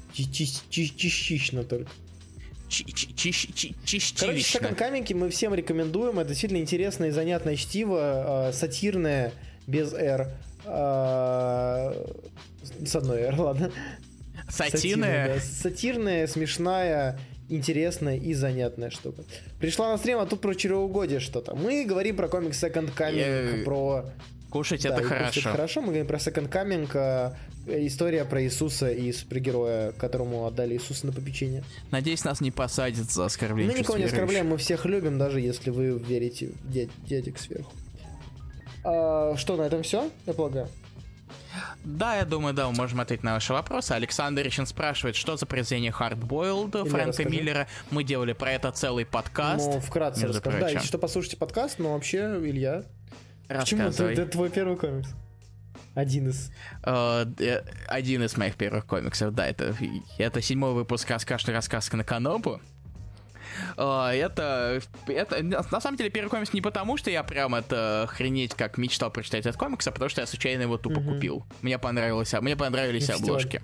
частично 0.69 1.63
только. 1.63 1.91
Короче, 4.19 4.39
Second 4.39 4.77
Coming 4.77 5.15
мы 5.15 5.29
всем 5.29 5.53
рекомендуем. 5.53 6.19
Это 6.19 6.29
действительно 6.29 6.59
интересное 6.59 7.09
и 7.09 7.11
занятное 7.11 7.55
чтиво, 7.55 8.49
э, 8.49 8.53
сатирное, 8.53 9.33
без 9.67 9.93
R. 9.93 10.29
Э, 10.65 11.93
с 12.85 12.95
одной 12.95 13.21
R, 13.21 13.39
ладно. 13.39 13.71
Сатирная? 14.49 15.39
Сатирная, 15.39 16.27
смешная, 16.27 17.19
интересная 17.49 18.17
и 18.17 18.33
занятная 18.33 18.89
штука. 18.89 19.23
Пришла 19.59 19.91
на 19.91 19.97
стрим, 19.97 20.19
а 20.19 20.25
тут 20.25 20.41
про 20.41 20.53
чревоугодие 20.55 21.19
что-то. 21.19 21.55
Мы 21.55 21.85
говорим 21.85 22.15
про 22.15 22.27
комикс 22.27 22.63
Second 22.63 22.95
Coming, 22.95 23.63
про... 23.63 24.05
Кушать 24.51 24.83
да, 24.83 24.89
это 24.89 25.03
хорошо. 25.03 25.39
это 25.39 25.49
хорошо. 25.49 25.81
Мы 25.81 25.87
говорим 25.87 26.07
про 26.07 26.17
Second 26.17 26.51
Coming, 26.51 26.89
э, 26.93 27.87
история 27.87 28.25
про 28.25 28.43
Иисуса 28.43 28.91
и 28.91 29.11
супергероя, 29.13 29.93
которому 29.93 30.45
отдали 30.45 30.75
Иисуса 30.75 31.05
на 31.05 31.13
попечение. 31.13 31.63
Надеюсь, 31.89 32.25
нас 32.25 32.41
не 32.41 32.51
посадят 32.51 33.09
за 33.09 33.25
оскорбление. 33.25 33.73
Мы 33.73 33.79
никого 33.79 33.97
не 33.97 34.03
оскорбляем, 34.03 34.49
мы 34.49 34.57
всех 34.57 34.85
любим, 34.85 35.17
даже 35.17 35.39
если 35.39 35.69
вы 35.69 35.97
верите 35.97 36.51
в 36.63 36.69
дядек 36.69 37.39
сверху. 37.39 37.71
А, 38.83 39.35
что, 39.37 39.55
на 39.55 39.61
этом 39.63 39.83
все, 39.83 40.11
я 40.25 40.33
полагаю? 40.33 40.67
Да, 41.83 42.17
я 42.17 42.25
думаю, 42.25 42.53
да, 42.53 42.67
мы 42.69 42.75
можем 42.75 42.99
ответить 42.99 43.23
на 43.23 43.33
ваши 43.33 43.53
вопросы. 43.53 43.93
Александр 43.93 44.41
Ричин 44.41 44.65
спрашивает, 44.65 45.15
что 45.15 45.37
за 45.37 45.45
произведение 45.45 45.91
Hardboiled 45.91 46.89
Фрэнка 46.89 47.07
расскажи. 47.07 47.29
Миллера. 47.29 47.67
Мы 47.89 48.03
делали 48.03 48.33
про 48.33 48.51
это 48.51 48.71
целый 48.71 49.05
подкаст. 49.05 49.67
Ну, 49.67 49.79
вкратце 49.79 50.27
расскажи. 50.27 50.59
Да, 50.59 50.69
если 50.69 50.85
что, 50.85 50.97
послушайте 50.97 51.37
подкаст, 51.37 51.79
но 51.79 51.93
вообще, 51.93 52.39
Илья, 52.43 52.83
Почему? 53.59 53.83
Это, 53.83 54.03
это 54.05 54.25
твой 54.25 54.49
первый 54.49 54.77
комикс. 54.77 55.09
Один 55.93 56.29
из. 56.29 56.51
Э, 56.83 57.25
э, 57.39 57.63
один 57.87 58.23
из 58.23 58.37
моих 58.37 58.55
первых 58.55 58.85
комиксов, 58.85 59.33
да, 59.33 59.45
это, 59.47 59.75
это 60.17 60.41
седьмой 60.41 60.73
выпуск 60.73 61.09
«Расскажешь 61.09 61.47
рассказка 61.49 61.97
на 61.97 62.03
Канопу». 62.05 62.61
Э, 63.77 64.09
это, 64.13 64.81
это, 65.07 65.43
на 65.43 65.81
самом 65.81 65.97
деле, 65.97 66.09
первый 66.09 66.29
комикс 66.29 66.53
не 66.53 66.61
потому, 66.61 66.95
что 66.97 67.09
я 67.11 67.23
прям 67.23 67.55
это 67.55 68.03
охренеть 68.03 68.53
как 68.53 68.77
мечтал 68.77 69.11
прочитать 69.11 69.41
этот 69.45 69.57
комикс, 69.57 69.85
а 69.87 69.91
потому 69.91 70.09
что 70.09 70.21
я 70.21 70.27
случайно 70.27 70.61
его 70.61 70.77
тупо 70.77 71.01
Мгм. 71.01 71.15
купил. 71.15 71.45
Мне 71.61 71.77
понравилось, 71.77 72.33
мне 72.39 72.55
понравились 72.55 73.09
На 73.09 73.15
обложки. 73.15 73.61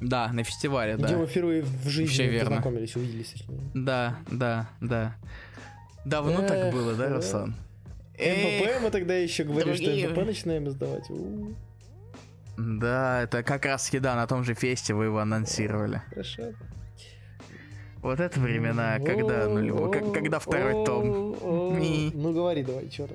Да, 0.00 0.28
на 0.32 0.44
фестивале, 0.44 0.94
Где 0.94 1.16
да. 1.16 1.26
впервые 1.26 1.62
в 1.62 1.88
жизни 1.88 2.12
Всё 2.12 2.30
верно. 2.30 2.50
познакомились, 2.50 2.94
увиделись. 2.94 3.34
Да, 3.74 4.16
да, 4.30 4.68
да. 4.80 5.16
Давно 6.04 6.42
так 6.42 6.52
Эх, 6.52 6.72
было, 6.72 6.94
да. 6.94 7.08
Руслан? 7.08 7.56
МПП 8.18 8.82
мы 8.82 8.90
тогда 8.90 9.14
еще 9.14 9.44
говорили, 9.44 9.70
другие. 9.76 9.98
что 10.00 10.08
МПП 10.10 10.26
начинаем 10.26 10.68
издавать. 10.68 11.04
Да, 12.56 13.22
это 13.22 13.42
как 13.44 13.64
раз 13.66 13.88
да, 13.92 14.16
на 14.16 14.26
том 14.26 14.42
же 14.42 14.54
фесте 14.54 14.92
вы 14.94 15.04
его 15.04 15.18
анонсировали. 15.18 16.02
Хорошо. 16.10 16.52
Вот 18.02 18.20
это 18.20 18.38
времена, 18.40 18.98
когда, 18.98 19.48
ну, 19.48 19.90
как- 19.90 20.12
когда 20.12 20.38
второй 20.38 20.84
том. 20.84 21.36
О. 21.40 21.76
Ну 22.14 22.32
говори 22.32 22.62
давай, 22.62 22.88
черт. 22.88 23.12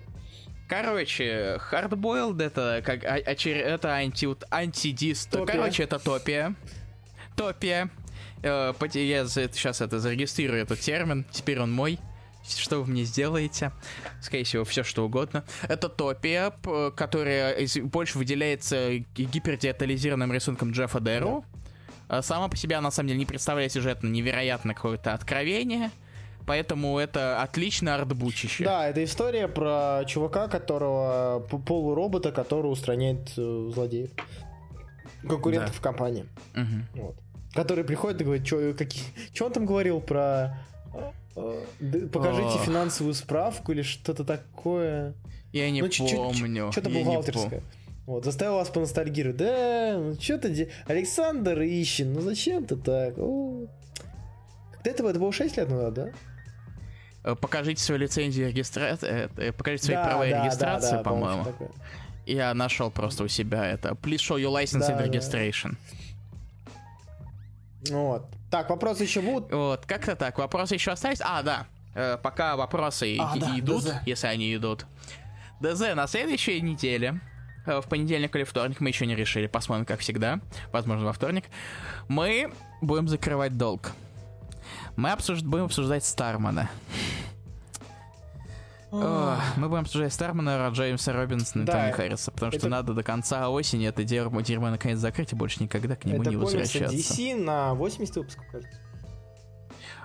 Короче, 0.68 1.60
Hardboiled 1.72 2.42
это 2.42 2.82
как 2.86 3.04
а- 3.04 3.20
очер- 3.20 3.62
это 3.62 3.94
анти 3.96 4.28
антидист. 4.50 5.30
Топия. 5.30 5.46
Короче, 5.54 5.84
это 5.84 6.00
топия. 6.00 6.56
Топия. 7.36 7.90
Э, 8.42 8.74
я 8.94 9.26
сейчас 9.28 9.82
это 9.82 10.00
зарегистрирую 10.00 10.62
этот 10.62 10.80
термин. 10.80 11.26
Теперь 11.32 11.60
он 11.60 11.72
мой. 11.72 12.00
Что 12.46 12.82
вы 12.82 12.92
мне 12.92 13.04
сделаете? 13.04 13.72
Скорее 14.22 14.44
всего, 14.44 14.64
все 14.66 14.84
что 14.84 15.06
угодно. 15.06 15.44
Это 15.64 15.88
топия, 15.90 16.52
которая 16.96 17.58
больше 17.84 18.18
выделяется 18.18 18.98
ги- 18.98 19.24
гипердетализированным 19.24 20.32
рисунком 20.34 20.72
Джеффа 20.72 21.00
Дэру. 21.00 21.46
А 22.10 22.22
Сама 22.22 22.50
по 22.50 22.58
себе, 22.58 22.76
она, 22.76 22.88
на 22.90 22.92
самом 22.92 23.08
деле, 23.08 23.20
не 23.20 23.26
представляет 23.26 23.72
сюжетно 23.72 24.08
невероятно 24.10 24.74
какое-то 24.74 25.14
откровение. 25.14 25.90
Поэтому 26.46 27.00
это 27.00 27.42
отличное 27.42 27.96
артбучище. 27.96 28.66
Да, 28.66 28.90
это 28.90 29.02
история 29.06 29.48
про 29.48 30.04
чувака, 30.06 30.50
которого 30.50 31.40
полуробота, 31.66 32.34
который 32.34 32.68
устраняет 32.68 33.32
э, 33.38 33.70
злодеев. 33.74 34.10
Конкурентов 35.28 35.70
Да. 35.72 35.78
в 35.78 35.82
компании. 35.82 36.26
Мгм. 36.54 36.86
Вот. 36.96 37.16
Который 37.54 37.86
приходит 37.86 38.20
и 38.20 38.24
говорит, 38.26 38.46
что 38.46 38.74
какие... 38.78 39.06
Он 39.40 39.54
там 39.54 39.66
говорил 39.66 40.02
про... 40.02 40.58
э, 41.36 42.08
Покажите 42.12 42.46
Ох. 42.48 42.66
финансовую 42.66 43.14
справку 43.14 43.72
или 43.72 43.82
что-то 43.82 44.24
такое. 44.24 45.14
Я 45.52 45.70
не 45.72 45.82
Ну, 45.82 45.90
помню. 45.90 46.72
Что-то 46.72 46.90
бухгалтерское. 46.90 47.62
Вот, 48.06 48.26
заставил 48.26 48.56
вас 48.56 48.70
поностальгировать. 48.70 49.38
Да, 49.38 49.96
ну 49.98 50.16
что 50.20 50.38
ты... 50.38 50.70
Александр 50.88 51.62
Ищин, 51.62 52.12
ну 52.14 52.22
зачем 52.22 52.66
ты 52.66 52.76
так? 52.76 53.18
О. 53.18 53.68
Когда 54.74 54.92
это 54.92 55.04
было? 55.04 55.10
Это 55.12 55.20
было 55.20 55.32
6 55.32 55.56
лет 55.58 55.70
назад, 55.70 55.94
да? 55.94 56.10
Э, 57.24 57.36
Покажите 57.36 57.82
свою 57.82 58.02
лицензию 58.02 58.50
регистрации, 58.50 59.30
покажите 59.58 59.86
свои 59.86 59.96
Да, 59.96 60.04
права 60.04 60.26
да, 60.26 60.32
да, 60.32 60.44
регистрации, 60.44 60.92
да, 60.98 61.04
по-моему. 61.04 61.44
что 61.44 61.52
такое. 61.54 61.70
Я 62.26 62.54
нашел 62.54 62.92
просто 62.92 63.24
у 63.24 63.28
себя 63.30 63.66
это. 63.66 63.90
Please 63.90 64.18
show 64.18 64.38
your 64.38 64.52
license 64.52 64.80
Да, 64.80 64.92
and 64.92 64.98
да. 64.98 65.06
registration. 65.06 65.76
Вот. 67.90 68.26
Так, 68.54 68.70
вопросы 68.70 69.02
еще 69.02 69.22
будут? 69.22 69.52
Вот, 69.52 69.88
как-то 69.88 70.16
так. 70.16 70.38
Вопросы 70.38 70.76
еще 70.76 70.92
остались? 70.92 71.18
А, 71.24 71.42
да. 71.42 71.66
Э, 71.96 72.20
пока 72.22 72.56
вопросы 72.56 73.18
А, 73.20 73.36
и- 73.36 73.40
да, 73.40 73.58
идут, 73.60 73.84
ДЗ. 73.84 73.94
если 74.06 74.28
они 74.28 74.56
идут. 74.56 74.86
ДЗ 75.60 75.96
на 75.96 76.06
следующей 76.06 76.62
неделе, 76.62 77.20
э, 77.66 77.82
в 77.82 77.88
понедельник 77.90 78.36
или 78.36 78.44
вторник, 78.44 78.80
мы 78.80 78.90
еще 78.90 79.08
не 79.08 79.16
решили, 79.16 79.48
посмотрим, 79.48 79.86
как 79.88 80.02
всегда, 80.02 80.40
возможно, 80.72 81.04
во 81.08 81.14
вторник, 81.14 81.46
мы 82.08 82.54
будем 82.80 83.08
закрывать 83.08 83.58
долг. 83.58 83.90
Мы 84.98 85.10
обсуж- 85.10 85.42
будем 85.44 85.64
обсуждать 85.66 86.06
Стармана. 86.06 86.70
О, 88.94 89.38
мы 89.58 89.70
будем 89.70 89.82
обсуждать 89.82 90.14
Стармана, 90.14 90.70
Джеймса 90.72 91.14
Робинсона 91.14 91.64
и 91.64 91.66
Да, 91.66 91.74
Тони 91.74 91.92
Харриса, 91.92 92.32
потому 92.32 92.52
что 92.52 92.60
это- 92.60 92.70
надо 92.70 92.94
до 92.94 93.02
конца 93.04 93.50
осени 93.50 93.88
это 93.88 94.04
дерьмо, 94.04 94.42
дерьмо 94.42 94.70
наконец 94.70 95.00
закрыть 95.00 95.32
и 95.34 95.36
больше 95.36 95.64
никогда 95.64 95.96
к 95.96 96.06
нему 96.06 96.22
это 96.22 96.30
не 96.30 96.36
возвращаться. 96.38 96.96
DC 96.96 97.36
на 97.36 97.74
80 97.74 98.16
выпусков, 98.18 98.46
кажется. 98.52 98.80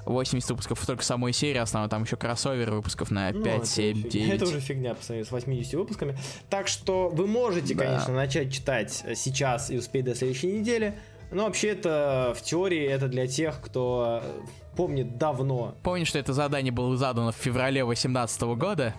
80 0.07 0.49
выпусков 0.51 0.87
только 0.87 1.05
самой 1.05 1.35
серии 1.35 1.59
основной, 1.59 1.91
там 1.91 2.05
еще 2.05 2.17
кроссовер 2.17 2.71
выпусков 2.71 3.11
на 3.11 3.31
5, 3.31 3.45
Ну, 3.45 3.47
это 3.59 3.67
7, 3.67 3.95
фигня. 3.97 4.11
9. 4.11 4.35
Это 4.37 4.45
уже 4.47 4.61
фигня 4.61 4.95
по 4.95 5.03
сравнению 5.05 5.27
с 5.27 5.31
80 5.33 5.75
выпусками. 5.75 6.17
Так 6.49 6.69
что 6.69 7.11
вы 7.11 7.27
можете, 7.27 7.75
Да. 7.75 7.85
конечно, 7.85 8.15
начать 8.15 8.51
читать 8.51 9.05
сейчас 9.15 9.71
и 9.71 9.77
успеть 9.77 10.07
до 10.07 10.15
следующей 10.15 10.47
недели. 10.47 10.99
Но 11.31 11.45
вообще 11.45 11.69
это 11.69 12.35
в 12.35 12.41
теории 12.41 12.87
это 12.87 13.07
для 13.07 13.27
тех, 13.27 13.61
кто 13.61 14.23
э, 14.23 14.31
помнит 14.79 15.19
давно. 15.19 15.75
Помню, 15.83 16.07
что 16.07 16.21
это 16.21 16.33
задание 16.33 16.71
было 16.71 16.97
задано 16.97 17.33
в 17.33 17.35
феврале 17.35 17.85
2018 17.85 18.43
года. 18.57 18.95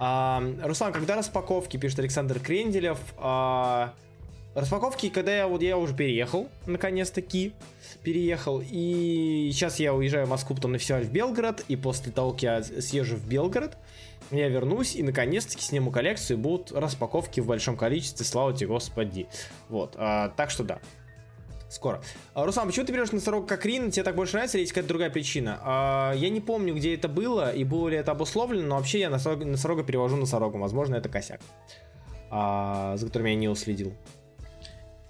А, 0.00 0.42
Руслан, 0.64 0.92
когда 0.92 1.14
распаковки, 1.14 1.76
пишет 1.76 2.00
Александр 2.00 2.40
Кренделев. 2.40 2.98
а, 3.16 3.94
распаковки, 4.56 5.08
когда 5.08 5.36
я 5.36 5.46
вот 5.46 5.62
я 5.62 5.78
уже 5.78 5.94
переехал, 5.94 6.48
наконец-таки 6.66 7.52
переехал, 8.02 8.60
и 8.60 9.50
сейчас 9.52 9.78
я 9.78 9.94
уезжаю 9.94 10.26
в 10.26 10.30
Москву, 10.30 10.56
потом 10.56 10.72
на 10.72 10.78
фестиваль 10.78 11.04
в 11.04 11.12
Белгород, 11.12 11.64
и 11.68 11.76
после 11.76 12.10
того, 12.10 12.32
как 12.32 12.42
я 12.42 12.62
съезжу 12.64 13.14
в 13.14 13.24
Белгород, 13.24 13.76
я 14.32 14.48
вернусь 14.48 14.96
и 14.96 15.04
наконец-таки 15.04 15.62
сниму 15.62 15.92
коллекцию, 15.92 16.38
будут 16.38 16.72
распаковки 16.72 17.38
в 17.38 17.46
большом 17.46 17.76
количестве, 17.76 18.26
слава 18.26 18.52
тебе, 18.52 18.66
господи. 18.66 19.28
Вот, 19.68 19.94
а, 19.96 20.30
так 20.30 20.50
что 20.50 20.64
да. 20.64 20.80
Скоро. 21.68 22.00
А, 22.34 22.46
Руслан, 22.46 22.66
почему 22.66 22.86
ты 22.86 22.92
берешь 22.92 23.12
носорога 23.12 23.46
как 23.46 23.66
Рин? 23.66 23.90
Тебе 23.90 24.02
так 24.02 24.16
больше 24.16 24.34
нравится 24.34 24.56
или 24.56 24.62
есть 24.62 24.72
какая-то 24.72 24.88
другая 24.88 25.10
причина? 25.10 25.58
А, 25.62 26.12
я 26.14 26.30
не 26.30 26.40
помню, 26.40 26.74
где 26.74 26.94
это 26.94 27.08
было 27.08 27.52
и 27.52 27.62
было 27.64 27.88
ли 27.88 27.96
это 27.96 28.12
обусловлено, 28.12 28.66
но 28.66 28.76
вообще 28.76 29.00
я 29.00 29.10
носорога, 29.10 29.44
носорога 29.44 29.84
перевожу 29.84 30.16
носорогом. 30.16 30.62
Возможно, 30.62 30.94
это 30.94 31.08
косяк, 31.10 31.40
а, 32.30 32.96
за 32.96 33.06
которым 33.06 33.26
я 33.28 33.34
не 33.34 33.48
уследил. 33.48 33.94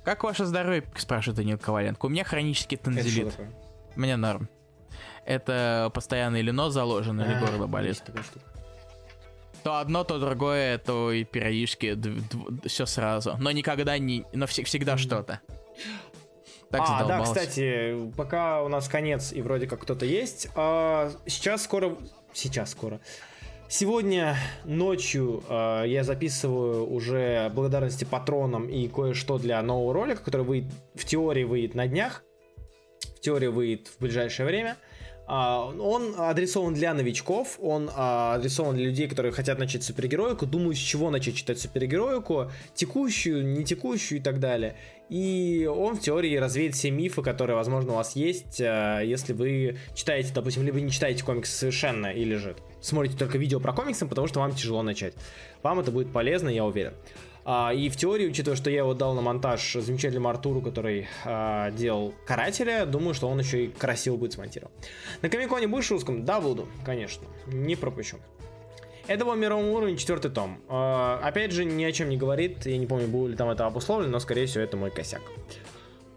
Как 0.04 0.24
ваше 0.24 0.46
здоровье, 0.46 0.84
спрашивает 0.96 1.36
Данил 1.36 1.58
Коваленко. 1.58 2.06
У 2.06 2.08
меня 2.08 2.24
хронический 2.24 2.76
танзелит. 2.76 3.36
Мне 3.94 4.16
норм. 4.16 4.48
Это 5.24 5.90
постоянно 5.92 6.36
или 6.36 6.50
нос 6.50 6.72
заложен, 6.72 7.20
или 7.20 7.38
горло 7.38 7.66
болит. 7.66 8.02
То 9.62 9.78
одно, 9.78 10.02
то 10.04 10.18
другое, 10.18 10.78
то 10.78 11.12
и 11.12 11.24
периодически 11.24 11.98
все 12.66 12.86
сразу. 12.86 13.36
Но 13.38 13.50
никогда 13.50 13.98
не... 13.98 14.24
Но 14.32 14.46
вс- 14.46 14.64
всегда 14.64 14.96
что-то. 14.96 15.40
Так 16.70 16.82
а, 16.84 17.04
да, 17.04 17.22
кстати, 17.22 18.10
пока 18.16 18.62
у 18.62 18.68
нас 18.68 18.88
конец 18.88 19.32
и 19.32 19.40
вроде 19.40 19.66
как 19.66 19.80
кто-то 19.80 20.04
есть, 20.04 20.48
а, 20.54 21.10
сейчас 21.26 21.64
скоро, 21.64 21.96
сейчас 22.34 22.70
скоро. 22.72 23.00
Сегодня 23.68 24.36
ночью 24.64 25.42
а, 25.48 25.84
я 25.84 26.04
записываю 26.04 26.90
уже 26.90 27.50
благодарности 27.54 28.04
патронам 28.04 28.68
и 28.68 28.86
кое-что 28.88 29.38
для 29.38 29.62
нового 29.62 29.94
ролика, 29.94 30.22
который 30.22 30.44
выйдет, 30.44 30.72
в 30.94 31.04
теории 31.06 31.44
выйдет 31.44 31.74
на 31.74 31.86
днях, 31.86 32.22
в 33.16 33.20
теории 33.20 33.48
выйдет 33.48 33.88
в 33.88 34.00
ближайшее 34.00 34.44
время. 34.44 34.76
А, 34.76 34.97
Он 35.28 36.14
адресован 36.16 36.72
для 36.72 36.94
новичков, 36.94 37.58
он 37.60 37.90
а, 37.94 38.36
адресован 38.36 38.76
для 38.76 38.86
людей, 38.86 39.08
которые 39.08 39.30
хотят 39.30 39.58
начать 39.58 39.82
супергероику, 39.82 40.46
думают, 40.46 40.78
с 40.78 40.80
чего 40.80 41.10
начать 41.10 41.36
читать 41.36 41.60
супергероику, 41.60 42.50
текущую, 42.74 43.46
не 43.46 43.62
текущую 43.62 44.20
и 44.20 44.22
так 44.22 44.40
далее. 44.40 44.76
И 45.10 45.70
он 45.70 45.96
в 45.96 46.00
теории 46.00 46.34
развеет 46.36 46.74
все 46.74 46.90
мифы, 46.90 47.22
которые, 47.22 47.56
возможно, 47.56 47.92
у 47.92 47.96
вас 47.96 48.16
есть, 48.16 48.58
а, 48.62 49.00
если 49.00 49.34
вы 49.34 49.76
читаете, 49.94 50.32
допустим, 50.32 50.64
либо 50.64 50.80
не 50.80 50.90
читаете 50.90 51.22
комиксы 51.22 51.52
совершенно, 51.52 52.06
или 52.06 52.36
же 52.36 52.56
смотрите 52.80 53.18
только 53.18 53.36
видео 53.36 53.60
про 53.60 53.74
комиксы, 53.74 54.06
потому 54.06 54.28
что 54.28 54.40
вам 54.40 54.54
тяжело 54.54 54.82
начать. 54.82 55.12
Вам 55.62 55.78
это 55.80 55.90
будет 55.90 56.10
полезно, 56.10 56.48
я 56.48 56.64
уверен. 56.64 56.94
А, 57.50 57.72
и 57.72 57.88
в 57.88 57.96
теории, 57.96 58.26
учитывая, 58.26 58.58
что 58.58 58.68
я 58.68 58.80
его 58.80 58.92
дал 58.92 59.14
на 59.14 59.22
монтаж 59.22 59.72
замечательному 59.80 60.28
Артуру, 60.28 60.60
который 60.60 61.08
а, 61.24 61.70
делал 61.70 62.12
Карателя, 62.26 62.84
думаю, 62.84 63.14
что 63.14 63.26
он 63.26 63.38
еще 63.38 63.64
и 63.64 63.68
красиво 63.68 64.18
будет 64.18 64.34
смонтирован. 64.34 64.70
На 65.22 65.30
Комиконе 65.30 65.66
будешь 65.66 65.90
русском? 65.90 66.26
Да, 66.26 66.42
буду, 66.42 66.68
конечно. 66.84 67.26
Не 67.46 67.74
пропущу. 67.74 68.18
Это 69.06 69.24
был 69.24 69.34
мировой 69.34 69.70
уровень, 69.70 69.96
четвертый 69.96 70.30
том. 70.30 70.58
А, 70.68 71.22
опять 71.24 71.52
же, 71.52 71.64
ни 71.64 71.82
о 71.84 71.90
чем 71.90 72.10
не 72.10 72.18
говорит. 72.18 72.66
Я 72.66 72.76
не 72.76 72.84
помню, 72.84 73.08
было 73.08 73.26
ли 73.26 73.34
там 73.34 73.48
это 73.48 73.64
обусловлено, 73.64 74.12
но, 74.12 74.18
скорее 74.18 74.44
всего, 74.44 74.62
это 74.62 74.76
мой 74.76 74.90
косяк. 74.90 75.22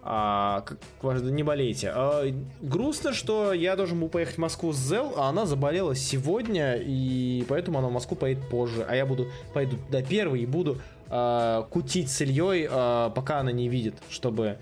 А, 0.04 0.66
как, 0.66 0.80
не 1.22 1.44
болейте. 1.44 1.94
А, 1.96 2.26
грустно, 2.60 3.14
что 3.14 3.54
я 3.54 3.78
должен 3.78 4.02
был 4.02 4.10
поехать 4.10 4.36
в 4.36 4.40
Москву 4.40 4.74
с 4.74 4.78
Зел, 4.78 5.14
а 5.16 5.30
она 5.30 5.46
заболела 5.46 5.96
сегодня, 5.96 6.76
и 6.76 7.46
поэтому 7.48 7.80
она 7.80 7.88
в 7.88 7.94
Москву 7.94 8.18
поедет 8.18 8.50
позже. 8.50 8.86
А 8.86 8.98
я 8.98 9.06
буду 9.06 9.28
пойду 9.54 9.78
до 9.90 10.04
первой 10.04 10.42
и 10.42 10.46
буду 10.46 10.78
а, 11.14 11.64
кутить 11.64 12.10
с 12.10 12.22
Ильей, 12.22 12.68
а, 12.70 13.10
пока 13.10 13.40
она 13.40 13.52
не 13.52 13.68
видит, 13.70 13.96
чтобы 14.10 14.58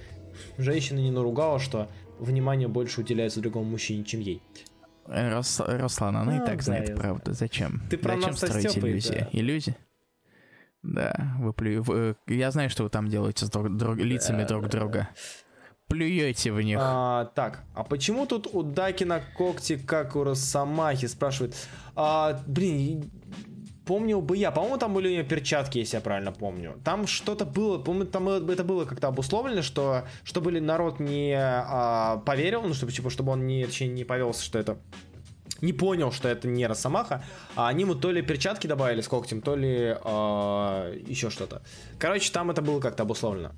женщина 0.57 0.97
не 0.99 1.11
наругала, 1.11 1.59
что 1.59 1.87
внимание 2.19 2.67
больше 2.67 3.01
уделяется 3.01 3.39
другому 3.39 3.69
мужчине, 3.71 4.03
чем 4.03 4.19
ей. 4.21 4.41
Э, 5.07 5.29
Рос- 5.35 5.61
Руслан, 5.65 6.17
она 6.17 6.37
и 6.37 6.39
А, 6.39 6.45
так 6.45 6.57
да, 6.57 6.61
знает 6.63 6.95
правду. 6.95 7.33
Зачем? 7.33 7.81
Ты 7.89 7.97
про 7.97 8.15
Зачем 8.15 8.33
строить 8.35 8.71
Стёпой, 8.71 8.91
иллюзии? 8.91 9.13
да. 9.13 9.29
Иллюзии? 9.31 9.75
Да, 10.81 11.35
вы 11.39 11.53
плю... 11.53 11.83
вы- 11.83 12.15
Я 12.27 12.51
знаю, 12.51 12.69
что 12.69 12.83
вы 12.83 12.89
там 12.89 13.07
делаете 13.09 13.45
с 13.45 13.49
друг- 13.49 13.75
друг- 13.75 13.97
лицами 13.97 14.43
друг 14.45 14.67
друга. 14.69 15.09
Плюете 15.87 16.51
в 16.51 16.61
них. 16.61 16.77
А, 16.79 17.25
так, 17.35 17.63
а 17.73 17.83
почему 17.83 18.27
тут 18.27 18.47
у 18.53 18.61
Дакина 18.61 19.21
когти, 19.35 19.75
как 19.77 20.15
у 20.15 20.23
Росомахи, 20.23 21.07
спрашивает? 21.07 21.55
А, 21.95 22.39
блин, 22.45 23.09
помнил 23.89 24.21
бы 24.21 24.37
я. 24.37 24.51
По-моему, 24.51 24.77
там 24.77 24.93
были 24.93 25.07
у 25.07 25.09
нее 25.09 25.23
перчатки, 25.23 25.79
если 25.79 25.97
я 25.97 26.01
правильно 26.01 26.31
помню. 26.31 26.79
Там 26.83 27.07
что-то 27.07 27.43
было, 27.43 27.79
по-моему, 27.79 28.05
там 28.05 28.29
это 28.29 28.63
было 28.63 28.85
как-то 28.85 29.07
обусловлено, 29.07 29.63
что 29.63 30.03
чтобы 30.23 30.51
народ 30.61 30.99
не 30.99 31.33
а, 31.35 32.17
поверил, 32.17 32.61
ну, 32.61 32.75
чтобы, 32.75 32.91
типа, 32.91 33.09
чтобы 33.09 33.31
он 33.31 33.47
не, 33.47 33.65
точнее, 33.65 33.87
не 33.87 34.03
повелся, 34.03 34.43
что 34.43 34.59
это 34.59 34.77
не 35.61 35.73
понял, 35.73 36.11
что 36.11 36.29
это 36.29 36.47
не 36.47 36.67
Росомаха, 36.67 37.23
а 37.55 37.67
они 37.67 37.81
ему 37.81 37.95
то 37.95 38.11
ли 38.11 38.21
перчатки 38.21 38.67
добавили 38.67 39.01
с 39.01 39.07
когтем, 39.07 39.41
то 39.41 39.55
ли 39.55 39.97
а, 40.03 40.93
еще 40.93 41.31
что-то. 41.31 41.63
Короче, 41.97 42.31
там 42.31 42.51
это 42.51 42.61
было 42.61 42.79
как-то 42.79 43.01
обусловлено. 43.01 43.53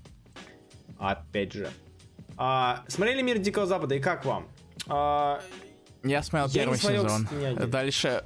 Опять 0.98 1.52
же. 1.52 1.70
А, 2.38 2.86
смотрели 2.88 3.22
«Мир 3.22 3.38
Дикого 3.38 3.66
Запада» 3.66 3.96
и 3.96 4.00
как 4.00 4.24
вам? 4.24 4.48
А, 4.88 5.42
Я 6.04 6.24
смотрел 6.24 6.48
я 6.48 6.54
первый 6.54 6.78
смотрел, 6.78 7.10
сезон. 7.10 7.70
Дальше. 7.70 8.24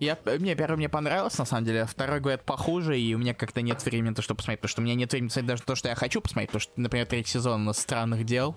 Я, 0.00 0.16
мне 0.38 0.54
первый 0.54 0.76
мне 0.76 0.88
понравился, 0.88 1.40
на 1.40 1.44
самом 1.44 1.64
деле. 1.64 1.86
Второй, 1.86 2.20
говорят, 2.20 2.44
похуже, 2.44 2.98
и 2.98 3.14
у 3.14 3.18
меня 3.18 3.34
как-то 3.34 3.62
нет 3.62 3.84
времени, 3.84 4.14
то, 4.14 4.22
что 4.22 4.34
посмотреть. 4.34 4.60
Потому 4.60 4.70
что 4.70 4.80
у 4.82 4.84
меня 4.84 4.94
нет 4.94 5.10
времени 5.10 5.28
посмотреть 5.28 5.48
даже 5.48 5.62
то, 5.62 5.74
что 5.74 5.88
я 5.88 5.94
хочу 5.94 6.20
посмотреть. 6.20 6.50
Потому 6.50 6.60
что, 6.60 6.72
например, 6.76 7.06
третий 7.06 7.32
сезон 7.32 7.72
«Странных 7.74 8.24
дел». 8.24 8.56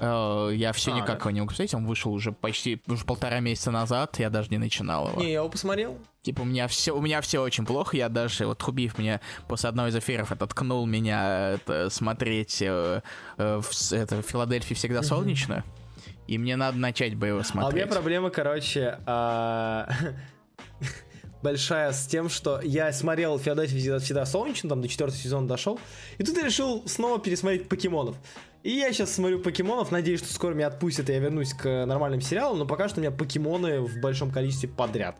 э, 0.00 0.50
я 0.54 0.72
все 0.72 0.92
А, 0.92 0.96
никак 0.96 1.18
да. 1.18 1.22
его 1.24 1.30
не 1.30 1.40
могу 1.40 1.50
посмотреть. 1.50 1.74
Он 1.74 1.86
вышел 1.86 2.12
уже 2.12 2.32
почти 2.32 2.82
уже 2.88 3.04
полтора 3.04 3.40
месяца 3.40 3.70
назад. 3.70 4.18
Я 4.18 4.30
даже 4.30 4.50
не 4.50 4.58
начинал 4.58 5.08
его. 5.08 5.20
не, 5.20 5.28
я 5.28 5.34
его 5.34 5.48
посмотрел. 5.48 5.98
Типа, 6.22 6.40
у 6.40 6.44
меня 6.44 6.68
все, 6.68 6.92
у 6.92 7.00
меня 7.00 7.20
все 7.20 7.40
очень 7.40 7.66
плохо. 7.66 7.96
Я 7.96 8.08
даже, 8.08 8.46
вот 8.46 8.62
Хубиев 8.62 8.98
мне 8.98 9.20
после 9.46 9.68
одной 9.68 9.90
из 9.90 9.96
эфиров 9.96 10.32
ототкнул 10.32 10.86
меня 10.86 11.50
это, 11.52 11.90
смотреть 11.90 12.62
э, 12.62 13.02
э, 13.36 13.60
в, 13.60 13.92
это, 13.92 14.22
в 14.22 14.26
Филадельфии 14.26 14.74
всегда 14.74 15.02
солнечно. 15.02 15.64
И 16.26 16.38
мне 16.38 16.56
надо 16.56 16.78
начать 16.78 17.14
бы 17.14 17.26
его 17.26 17.38
А 17.38 17.40
у 17.40 17.42
меня 17.42 17.62
смотреть. 17.62 17.90
проблема, 17.90 18.30
короче, 18.30 18.98
а, 19.06 19.88
большая 21.42 21.92
с 21.92 22.06
тем, 22.06 22.28
что 22.28 22.60
я 22.62 22.92
смотрел 22.92 23.38
Филадельфия 23.38 23.78
всегда, 23.78 23.98
всегда 23.98 24.26
солнечно, 24.26 24.68
там 24.70 24.80
до 24.80 24.88
четвертого 24.88 25.20
сезона 25.20 25.46
дошел, 25.46 25.78
и 26.18 26.24
тут 26.24 26.36
я 26.36 26.44
решил 26.44 26.82
снова 26.86 27.18
пересмотреть 27.18 27.68
покемонов. 27.68 28.16
И 28.62 28.70
я 28.70 28.90
сейчас 28.94 29.12
смотрю 29.12 29.40
покемонов, 29.40 29.90
надеюсь, 29.92 30.20
что 30.20 30.32
скоро 30.32 30.54
меня 30.54 30.68
отпустят, 30.68 31.10
и 31.10 31.12
я 31.12 31.18
вернусь 31.18 31.52
к 31.52 31.84
нормальным 31.84 32.22
сериалам, 32.22 32.58
но 32.58 32.66
пока 32.66 32.88
что 32.88 32.98
у 32.98 33.02
меня 33.02 33.10
покемоны 33.10 33.80
в 33.80 34.00
большом 34.00 34.30
количестве 34.30 34.70
подряд. 34.70 35.16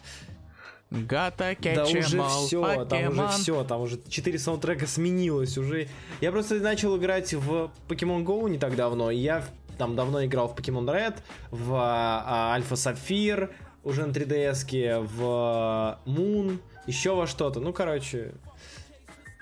Гата, 0.90 1.56
Да 1.62 1.84
уже 1.84 2.22
все, 2.22 2.84
там 2.86 3.08
уже 3.08 3.28
все, 3.28 3.64
там 3.64 3.80
уже 3.82 4.00
4 4.08 4.38
саундтрека 4.38 4.86
сменилось 4.86 5.58
уже. 5.58 5.88
Я 6.20 6.30
просто 6.32 6.54
начал 6.60 6.96
играть 6.96 7.34
в 7.34 7.70
Pokemon 7.88 8.24
Go 8.24 8.48
не 8.48 8.58
так 8.58 8.76
давно, 8.76 9.10
и 9.10 9.16
я 9.18 9.44
там 9.76 9.96
давно 9.96 10.24
играл 10.24 10.48
в 10.48 10.54
Pokemon 10.54 10.86
Red, 10.86 11.18
в 11.50 11.74
а, 11.74 12.52
Альфа 12.54 12.76
Сапфир, 12.76 13.54
уже 13.82 14.06
на 14.06 14.12
3DS, 14.12 15.00
в 15.00 15.98
Moon, 16.06 16.58
еще 16.86 17.14
во 17.14 17.26
что-то. 17.26 17.60
Ну, 17.60 17.72
короче. 17.72 18.32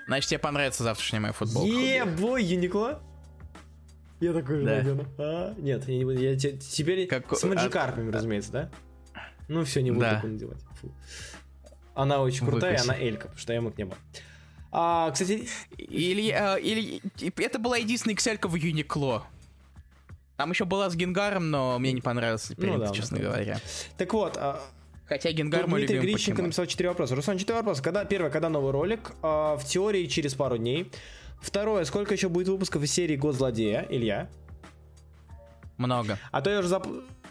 Значит, 0.07 0.29
тебе 0.31 0.39
понравится 0.39 0.83
завтрашняя 0.83 1.21
моя 1.21 1.33
футболка. 1.33 1.69
Е-бой, 1.69 2.43
Юникло? 2.43 3.01
Я 4.19 4.33
такой 4.33 4.57
же 4.59 4.65
Да. 4.65 4.75
надену. 4.77 5.05
А, 5.17 5.53
нет, 5.57 5.87
я 5.87 5.97
не 5.97 6.05
буду. 6.05 6.19
Я 6.19 6.37
те- 6.37 6.57
теперь 6.57 7.07
Как- 7.07 7.33
с 7.35 7.43
маджикарпами, 7.43 8.11
разумеется, 8.11 8.51
да? 8.51 8.69
Ну 9.47 9.63
все, 9.65 9.81
не 9.81 9.91
буду 9.91 10.01
Да. 10.01 10.15
такое 10.15 10.31
надевать. 10.31 10.61
Фу. 10.81 10.91
Она 11.95 12.21
очень 12.21 12.45
крутая, 12.47 12.71
Выкоси. 12.73 12.89
она 12.89 12.97
элька, 12.97 13.21
потому 13.23 13.37
что 13.39 13.53
я 13.53 13.61
мог 13.61 13.77
не 13.77 13.83
был. 13.85 13.95
А, 14.71 15.11
кстати, 15.11 15.47
Или, 15.77 16.31
э, 16.31 16.59
или 16.61 17.01
это 17.37 17.59
была 17.59 17.77
единственная 17.77 18.15
XL 18.15 18.47
в 18.47 18.55
Юникло. 18.55 19.25
Там 20.37 20.49
еще 20.49 20.65
была 20.65 20.89
с 20.89 20.95
Генгаром, 20.95 21.51
но 21.51 21.77
мне 21.79 21.91
не 21.91 22.01
понравился 22.01 22.55
принт, 22.55 22.79
да, 22.79 22.89
честно 22.91 23.17
да. 23.17 23.23
говоря. 23.23 23.59
так 23.97 24.13
вот, 24.13 24.35
а, 24.37 24.61
Хотя 25.05 25.31
Генгар 25.31 25.67
мой 25.67 25.81
Дмитрий 25.81 25.99
Грищенко 25.99 26.31
покемон. 26.31 26.45
написал 26.45 26.65
4 26.65 26.89
вопроса. 26.89 27.15
Руслан, 27.15 27.37
4 27.37 27.57
вопроса. 27.57 27.83
Когда, 27.83 28.05
первое, 28.05 28.31
когда 28.31 28.49
новый 28.49 28.71
ролик? 28.71 29.11
А, 29.21 29.57
в 29.57 29.65
теории 29.65 30.07
через 30.07 30.33
пару 30.33 30.57
дней. 30.57 30.89
Второе, 31.41 31.83
сколько 31.83 32.13
еще 32.13 32.29
будет 32.29 32.47
выпусков 32.47 32.81
из 32.83 32.91
серии 32.91 33.17
Год 33.17 33.35
злодея, 33.35 33.85
Илья? 33.89 34.29
Много. 35.77 36.17
А 36.31 36.41
то 36.41 36.49
я 36.49 36.59
уже 36.59 36.69
зап... 36.69 36.87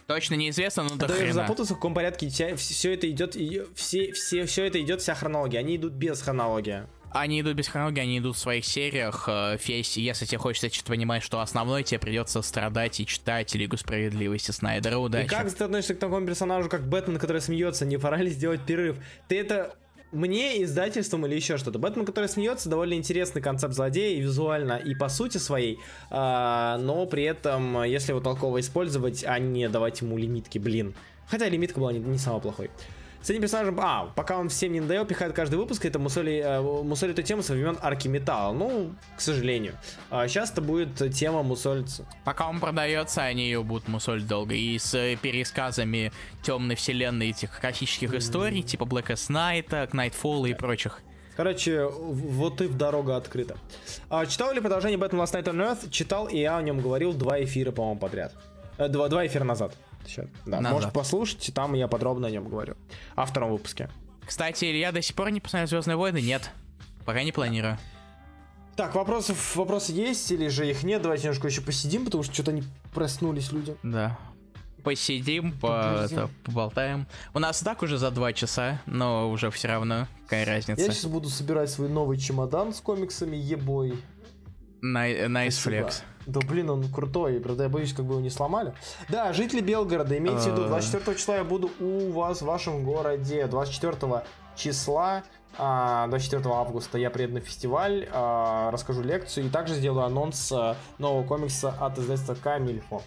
Точно 0.07 0.35
неизвестно, 0.35 0.83
но 0.83 0.91
А 0.95 0.97
до 0.97 1.09
то 1.09 1.17
я 1.17 1.25
уже 1.25 1.33
запутался, 1.33 1.73
в 1.73 1.77
каком 1.77 1.95
порядке 1.95 2.29
все 2.29 2.95
это 2.95 3.11
идет, 3.11 3.35
все, 3.75 4.13
все, 4.13 4.45
все 4.45 4.65
это 4.65 4.81
идет, 4.81 5.01
вся 5.01 5.15
хронология. 5.15 5.61
Они 5.61 5.77
идут 5.77 5.95
без 5.95 6.21
хронологии. 6.21 6.83
Они 7.15 7.41
идут 7.41 7.55
без 7.55 7.69
хронологии, 7.69 8.01
они 8.01 8.19
идут 8.19 8.37
в 8.37 8.39
своих 8.39 8.65
сериях. 8.65 9.25
э, 9.29 9.57
Фейс, 9.59 9.97
если 9.97 10.25
тебе 10.25 10.39
хочется 10.39 10.73
что-то 10.73 10.91
понимать, 10.91 11.23
что 11.23 11.41
основной, 11.41 11.83
тебе 11.83 11.99
придется 11.99 12.43
страдать 12.43 13.01
и 13.01 13.07
читать 13.07 13.55
Лигу 13.55 13.77
Справедливости 13.77 14.51
Снайдера. 14.51 14.95
И 14.95 14.99
Удачи. 14.99 15.29
как 15.29 15.53
ты 15.53 15.65
относишься 15.65 15.95
к 15.95 15.99
такому 15.99 16.27
персонажу, 16.27 16.69
как 16.69 16.89
Бэтмен, 16.89 17.19
который 17.19 17.43
смеется? 17.43 17.85
Не 17.85 17.99
пора 17.99 18.19
ли 18.19 18.31
сделать 18.31 18.65
перерыв? 18.65 18.97
Ты 19.29 19.39
это 19.39 19.77
мне 20.13 20.63
издательством 20.63 21.27
или 21.27 21.35
еще 21.35 21.57
что-то. 21.57 21.79
Бэтмен, 21.79 22.05
который 22.05 22.29
смеется, 22.29 22.69
довольно 22.69 22.95
интересный 22.95 23.41
концепт 23.43 23.75
злодея 23.75 24.17
и 24.17 24.21
визуально, 24.21 24.75
и 24.75 24.95
по 24.95 25.09
сути 25.09 25.39
своей, 25.39 25.79
а, 26.11 26.79
но 26.79 27.07
при 27.07 27.25
этом, 27.25 27.83
если 27.83 28.13
его 28.13 28.21
толково 28.21 28.61
использовать, 28.61 29.25
а 29.25 29.39
не 29.39 29.69
давать 29.69 30.03
ему 30.03 30.19
лимитки, 30.19 30.59
блин. 30.59 30.95
Хотя 31.27 31.49
лимитка 31.49 31.81
была 31.81 31.93
не, 31.93 31.99
не 31.99 32.19
самый 32.19 32.43
плохой. 32.43 32.71
С 33.23 33.31
этим 33.31 33.41
персонажем, 33.41 33.79
а, 33.81 34.13
пока 34.17 34.37
он 34.37 34.49
всем 34.49 34.73
не 34.73 34.81
надоел, 34.81 35.07
пихает 35.07 35.33
каждый 35.33 35.55
выпуск, 35.55 35.85
это 35.85 36.01
мусоли, 36.01 36.43
э, 36.45 36.61
мусолит 36.61 37.17
эту 37.17 37.27
тему 37.27 37.43
со 37.43 37.53
времен 37.53 37.79
Арки 37.81 38.09
Металла. 38.09 38.53
Ну, 38.53 38.95
к 39.17 39.21
сожалению. 39.21 39.75
А 40.11 40.27
сейчас 40.27 40.51
это 40.51 40.61
будет 40.61 40.97
тема 41.15 41.45
мусолиться. 41.45 42.05
Пока 42.25 42.49
он 42.49 42.59
продается, 42.59 43.23
они 43.23 43.45
ее 43.45 43.63
будут 43.63 43.87
мусолить 43.87 44.27
долго. 44.27 44.55
И 44.55 44.77
с 44.77 45.17
пересказами 45.23 46.13
темной 46.43 46.75
вселенной 46.75 47.31
этих 47.31 47.61
классических 47.61 48.13
историй, 48.15 48.63
типа 48.63 48.83
Black 48.83 49.07
Knight, 49.07 49.91
Nightfall 49.93 50.51
и 50.51 50.55
прочих. 50.55 51.01
Короче, 51.37 51.87
вот 51.87 52.61
и 52.61 52.67
в 52.67 52.77
дорога 52.77 53.17
открыта. 53.17 53.57
А, 54.11 54.27
читал 54.27 54.53
ли 54.53 54.61
продолжение 54.61 54.99
Batman 54.99 55.23
Last 55.23 55.35
Night 55.35 55.45
on 55.45 55.57
Earth? 55.57 55.91
Читал, 55.91 56.27
и 56.27 56.39
я 56.39 56.59
о 56.59 56.63
нем 56.63 56.81
говорил 56.81 57.15
два 57.15 57.43
эфира, 57.43 57.71
по-моему, 57.71 58.01
подряд. 58.01 58.35
Э, 58.79 58.89
два, 58.89 59.09
два 59.09 59.27
эфира 59.27 59.45
назад. 59.45 59.77
Щас. 60.07 60.27
Да, 60.47 60.61
Назад. 60.61 60.73
может 60.73 60.93
послушать, 60.93 61.53
там 61.55 61.75
я 61.75 61.89
подробно 61.89 62.27
о 62.27 62.31
нем 62.31 62.49
говорю. 62.49 62.77
О 63.15 63.25
втором 63.27 63.53
выпуске. 63.53 63.89
Кстати, 64.27 64.65
я 64.65 64.93
до 64.93 65.03
сих 65.03 65.15
пор 65.15 65.31
не 65.31 65.41
посмотрел 65.41 65.69
Звездные 65.69 65.97
войны, 65.97 66.21
нет. 66.21 66.51
Пока 67.05 67.23
не 67.23 67.33
планирую. 67.33 67.79
Так, 68.77 68.95
вопросов, 68.95 69.55
вопросы 69.57 69.93
есть 69.93 70.31
или 70.31 70.49
же 70.49 70.69
их 70.69 70.83
нет? 70.83 71.03
Давайте 71.03 71.25
немножко 71.25 71.49
еще 71.49 71.61
посидим, 71.61 72.05
потому 72.07 72.25
что 72.25 72.33
что-то 72.33 72.53
они 72.53 72.65
проснулись 72.95 73.53
люди. 73.53 73.77
Да. 73.83 74.19
Посидим, 74.83 75.53
по, 75.53 76.05
это, 76.05 76.29
поболтаем. 76.43 77.07
У 77.35 77.39
нас 77.39 77.61
так 77.61 77.83
уже 77.83 77.99
за 77.99 78.11
два 78.11 78.33
часа, 78.33 78.81
но 78.87 79.31
уже 79.31 79.51
все 79.51 79.69
равно 79.69 80.09
какая 80.25 80.45
разница. 80.45 80.81
Я 80.81 80.91
сейчас 80.91 81.05
буду 81.05 81.29
собирать 81.29 81.71
свой 81.71 81.89
новый 81.89 82.19
чемодан 82.19 82.75
с 82.75 82.81
комиксами, 82.81 83.37
ебой. 83.37 83.95
Nice 84.81 85.57
Спасибо. 85.57 85.91
Да 86.27 86.41
блин, 86.41 86.71
он 86.71 86.89
крутой, 86.93 87.41
правда, 87.41 87.65
я 87.65 87.69
боюсь, 87.69 87.93
как 87.93 88.05
бы 88.05 88.15
его 88.15 88.21
не 88.23 88.31
сломали. 88.31 88.75
Да, 89.09 89.33
жители 89.33 89.61
Белгорода, 89.61 90.17
имейте 90.17 90.51
в 90.51 90.53
виду, 90.53 90.65
А. 90.65 90.69
24 90.69 91.17
числа 91.17 91.37
я 91.37 91.45
буду 91.45 91.71
у 91.81 92.13
вас 92.13 92.43
в 92.43 92.47
вашем 92.47 92.85
городе. 92.85 93.47
24 93.47 94.23
числа, 94.57 95.25
а, 95.59 96.07
24 96.09 96.55
августа 96.55 96.99
я 96.99 97.11
приеду 97.11 97.35
на 97.35 97.41
фестиваль, 97.41 98.09
а, 98.13 98.71
расскажу 98.71 99.03
лекцию 99.03 99.47
и 99.47 99.49
также 99.49 99.75
сделаю 99.75 100.07
анонс 100.07 100.53
а, 100.53 100.77
нового 100.99 101.27
комикса 101.27 101.75
от 101.81 101.99
издательства 101.99 102.35
Камильфо. 102.35 103.03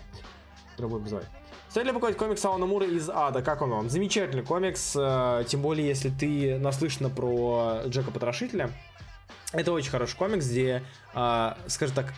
будет 0.77 1.03
называть. 1.03 1.25
Стоит 1.69 1.87
ли 1.87 1.93
покупать 1.93 2.17
комикс 2.17 2.43
Алана 2.45 2.65
Мура 2.65 2.85
из 2.85 3.09
Ада? 3.09 3.41
Как 3.41 3.61
он 3.61 3.69
вам? 3.69 3.89
Замечательный 3.89 4.43
комикс, 4.43 4.91
тем 4.91 5.61
более, 5.61 5.87
если 5.87 6.09
ты 6.09 6.57
наслышана 6.57 7.09
про 7.09 7.81
Джека 7.87 8.11
Потрошителя. 8.11 8.71
Это 9.51 9.71
очень 9.71 9.89
хороший 9.89 10.17
комикс, 10.17 10.45
где, 10.45 10.83
а, 11.13 11.57
скажем 11.67 11.95
так, 11.95 12.13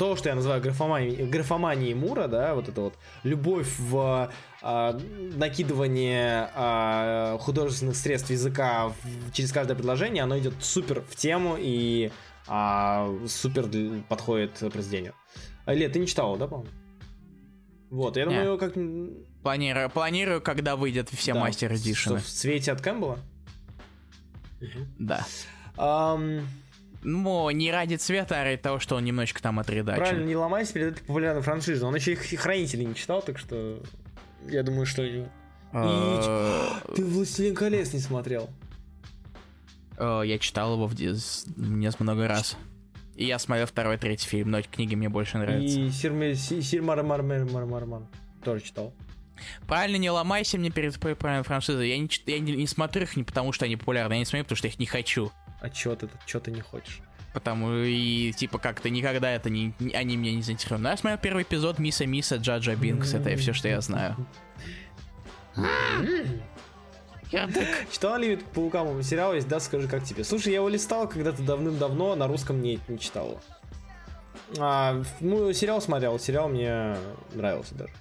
то, 0.00 0.16
что 0.16 0.30
я 0.30 0.34
называю 0.34 0.62
графоманией, 0.62 1.26
графоманией 1.26 1.92
Мура, 1.92 2.26
да, 2.26 2.54
вот 2.54 2.70
это 2.70 2.80
вот 2.80 2.94
любовь 3.22 3.68
в 3.78 4.32
а, 4.62 4.98
накидывание 5.36 6.48
а, 6.54 7.36
художественных 7.38 7.94
средств 7.96 8.30
языка 8.30 8.88
в- 8.88 9.32
через 9.34 9.52
каждое 9.52 9.74
предложение, 9.74 10.22
оно 10.22 10.38
идет 10.38 10.54
супер 10.60 11.02
в 11.02 11.16
тему 11.16 11.56
и 11.58 12.10
а, 12.48 13.14
супер 13.28 13.68
подходит 14.08 14.52
произведению. 14.72 15.12
А, 15.66 15.74
Ле, 15.74 15.86
ты 15.90 15.98
не 15.98 16.06
читал, 16.06 16.34
да, 16.38 16.46
по-моему? 16.46 16.70
Вот, 17.90 18.16
я 18.16 18.24
думаю, 18.24 18.44
его 18.44 18.56
как... 18.56 18.72
Планирую, 19.42 19.90
планирую, 19.90 20.40
когда 20.40 20.76
выйдет 20.76 21.10
все 21.10 21.34
да, 21.34 21.40
мастер 21.40 21.74
эдишены. 21.74 22.20
В 22.20 22.26
цвете 22.26 22.72
от 22.72 22.80
Кэмпбелла? 22.80 23.18
Да. 24.98 25.26
Ам, 25.76 26.48
Ну, 27.02 27.48
не 27.50 27.72
ради 27.72 27.94
цвета, 27.96 28.40
а 28.40 28.44
ради 28.44 28.58
того, 28.58 28.78
что 28.78 28.96
он 28.96 29.04
немножечко 29.04 29.40
там 29.42 29.58
отредачен. 29.58 30.02
Правильно, 30.02 30.26
не 30.26 30.36
ломайся 30.36 30.72
перед 30.74 30.92
этой 30.92 31.00
популярной 31.04 31.42
франшизой. 31.42 31.88
Он 31.88 31.94
еще 31.94 32.12
их 32.12 32.40
хранителей 32.40 32.84
не 32.84 32.94
читал, 32.94 33.22
так 33.22 33.38
что 33.38 33.82
я 34.46 34.62
думаю, 34.62 34.84
что... 34.86 35.02
Э, 35.72 36.70
Ты 36.94 37.04
«Властелин 37.04 37.54
колец» 37.54 37.92
не 37.92 38.00
смотрел. 38.00 38.50
Э, 39.98 40.22
я 40.24 40.38
читал 40.38 40.74
его 40.74 40.86
в 40.86 40.94
несколько 41.56 42.02
много 42.02 42.28
раз. 42.28 42.56
И 43.16 43.24
я 43.26 43.38
смотрел 43.38 43.66
второй, 43.66 43.98
третий 43.98 44.26
фильм, 44.28 44.50
но 44.50 44.62
книги 44.62 44.94
мне 44.94 45.08
больше 45.08 45.38
нравятся. 45.38 45.78
И 45.80 45.90
Сирмар 45.90 47.02
Мар 47.02 47.22
Мар 47.22 47.44
Мар 47.44 47.66
Мар 47.66 47.86
Мар. 47.86 48.02
Тоже 48.44 48.62
читал. 48.64 48.94
Правильно, 49.66 49.96
не 49.96 50.10
ломайся 50.10 50.58
мне 50.58 50.70
перед 50.70 50.98
п- 50.98 51.14
правильной 51.14 51.44
франшизой. 51.44 51.88
Я, 51.88 51.98
не, 51.98 52.08
я 52.26 52.38
не, 52.38 52.52
не 52.56 52.66
смотрю 52.66 53.02
их 53.02 53.16
не 53.16 53.24
потому, 53.24 53.52
что 53.52 53.64
они 53.64 53.76
популярны, 53.76 54.14
я 54.14 54.18
не 54.20 54.24
смотрю, 54.24 54.44
потому 54.44 54.56
что 54.56 54.66
я 54.68 54.72
их 54.72 54.78
не 54.78 54.86
хочу. 54.86 55.32
А 55.60 55.68
чё 55.70 55.94
ты, 55.94 56.08
чё 56.26 56.40
ты 56.40 56.50
не 56.50 56.60
хочешь? 56.60 57.00
Потому 57.32 57.72
и 57.74 58.32
типа 58.32 58.58
как-то 58.58 58.90
никогда 58.90 59.30
это 59.30 59.50
не, 59.50 59.72
не- 59.78 59.92
они 59.92 60.16
меня 60.16 60.32
не 60.32 60.42
заинтересовали. 60.42 60.82
Но 60.82 60.90
я 60.90 60.96
смотрел 60.96 61.18
первый 61.20 61.42
эпизод 61.44 61.78
Миса 61.78 62.06
Миса 62.06 62.36
Джаджа 62.36 62.74
Бинкс, 62.74 63.14
это 63.14 63.36
все, 63.36 63.52
что 63.52 63.68
я 63.68 63.80
знаю. 63.80 64.16
Читал 67.92 68.18
ли 68.18 68.36
по 68.36 68.70
сериал 69.02 69.34
есть, 69.34 69.46
да, 69.46 69.60
скажи, 69.60 69.86
как 69.86 70.02
тебе? 70.04 70.24
Слушай, 70.24 70.48
я 70.48 70.56
его 70.56 70.68
листал 70.68 71.08
когда-то 71.08 71.42
давным-давно, 71.42 72.16
на 72.16 72.26
русском 72.26 72.60
не, 72.60 72.80
не 72.88 72.98
читал. 72.98 73.40
А, 74.58 75.00
ну, 75.20 75.52
сериал 75.52 75.80
смотрел, 75.80 76.18
сериал 76.18 76.48
мне 76.48 76.96
нравился 77.34 77.74
даже. 77.76 77.92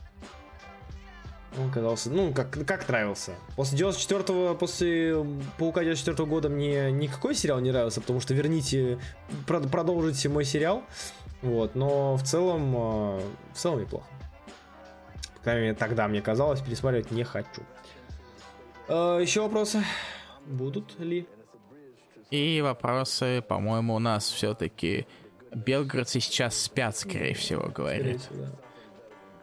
Он 1.58 1.72
казался, 1.72 2.11
ну, 2.11 2.32
как, 2.32 2.52
как 2.66 2.88
нравился. 2.88 3.34
После 3.56 3.78
94-го, 3.80 4.56
после 4.56 5.26
Паука 5.58 5.82
94 5.84 6.28
года 6.28 6.48
мне 6.50 6.92
никакой 6.92 7.34
сериал 7.34 7.60
не 7.60 7.72
нравился, 7.72 8.02
потому 8.02 8.19
что 8.19 8.34
верните, 8.36 9.00
прод- 9.48 9.68
продолжите 9.69 10.30
мой 10.30 10.45
сериал. 10.45 10.84
Вот, 11.42 11.74
но 11.74 12.16
в 12.18 12.24
целом, 12.24 12.76
э, 12.76 13.22
в 13.53 13.58
целом 13.58 13.82
неплохо. 13.82 14.06
По 15.38 15.44
крайней 15.45 15.61
мере, 15.64 15.74
тогда 15.76 16.08
мне 16.08 16.22
казалось, 16.22 16.61
пересматривать 16.61 17.11
не 17.11 17.24
хочу. 17.24 17.64
Э, 18.88 19.19
Еще 19.22 19.42
вопросы 19.42 19.84
будут 20.45 21.00
ли? 21.00 21.28
И 22.30 22.61
вопросы, 22.61 23.42
по-моему, 23.42 23.95
у 23.95 24.00
нас 24.00 24.30
все-таки 24.30 25.08
белгородцы 25.52 26.19
сейчас 26.19 26.56
спят, 26.58 26.95
скорее 26.95 27.34
всего, 27.34 27.69
говорит. 27.69 28.22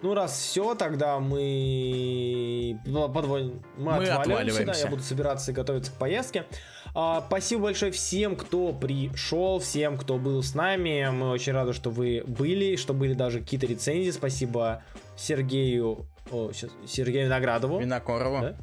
Ну, 0.07 0.15
раз 0.15 0.39
все, 0.39 0.76
тогда 0.76 1.18
мы 1.18 2.78
подводим. 3.12 3.60
Мы, 3.76 3.97
Мы 3.97 4.07
отваливаемся, 4.07 4.65
да, 4.65 4.73
я 4.73 4.86
буду 4.86 5.02
собираться 5.02 5.51
и 5.51 5.55
готовиться 5.55 5.91
к 5.91 5.97
поездке. 5.97 6.47
А, 6.94 7.25
спасибо 7.26 7.65
большое 7.65 7.91
всем, 7.91 8.36
кто 8.36 8.73
пришел, 8.73 9.59
всем, 9.59 9.99
кто 9.99 10.17
был 10.18 10.44
с 10.44 10.55
нами. 10.55 11.10
Мы 11.10 11.31
очень 11.31 11.55
рады, 11.55 11.73
что 11.73 11.91
вы 11.91 12.23
были, 12.25 12.76
что 12.76 12.94
были 12.94 13.15
даже 13.15 13.41
какие-то 13.41 13.67
рецензии. 13.67 14.12
Спасибо 14.12 14.85
Сергею, 15.17 16.07
о, 16.31 16.52
щас, 16.52 16.70
Сергею 16.86 17.26
Виноградову. 17.26 17.81
Винокурову. 17.81 18.41
Да? 18.43 18.57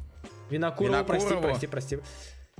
Винокурову, 0.48 1.04
прости, 1.04 1.28
Винокурову. 1.28 1.42
прости, 1.42 1.66
прости. 1.66 1.98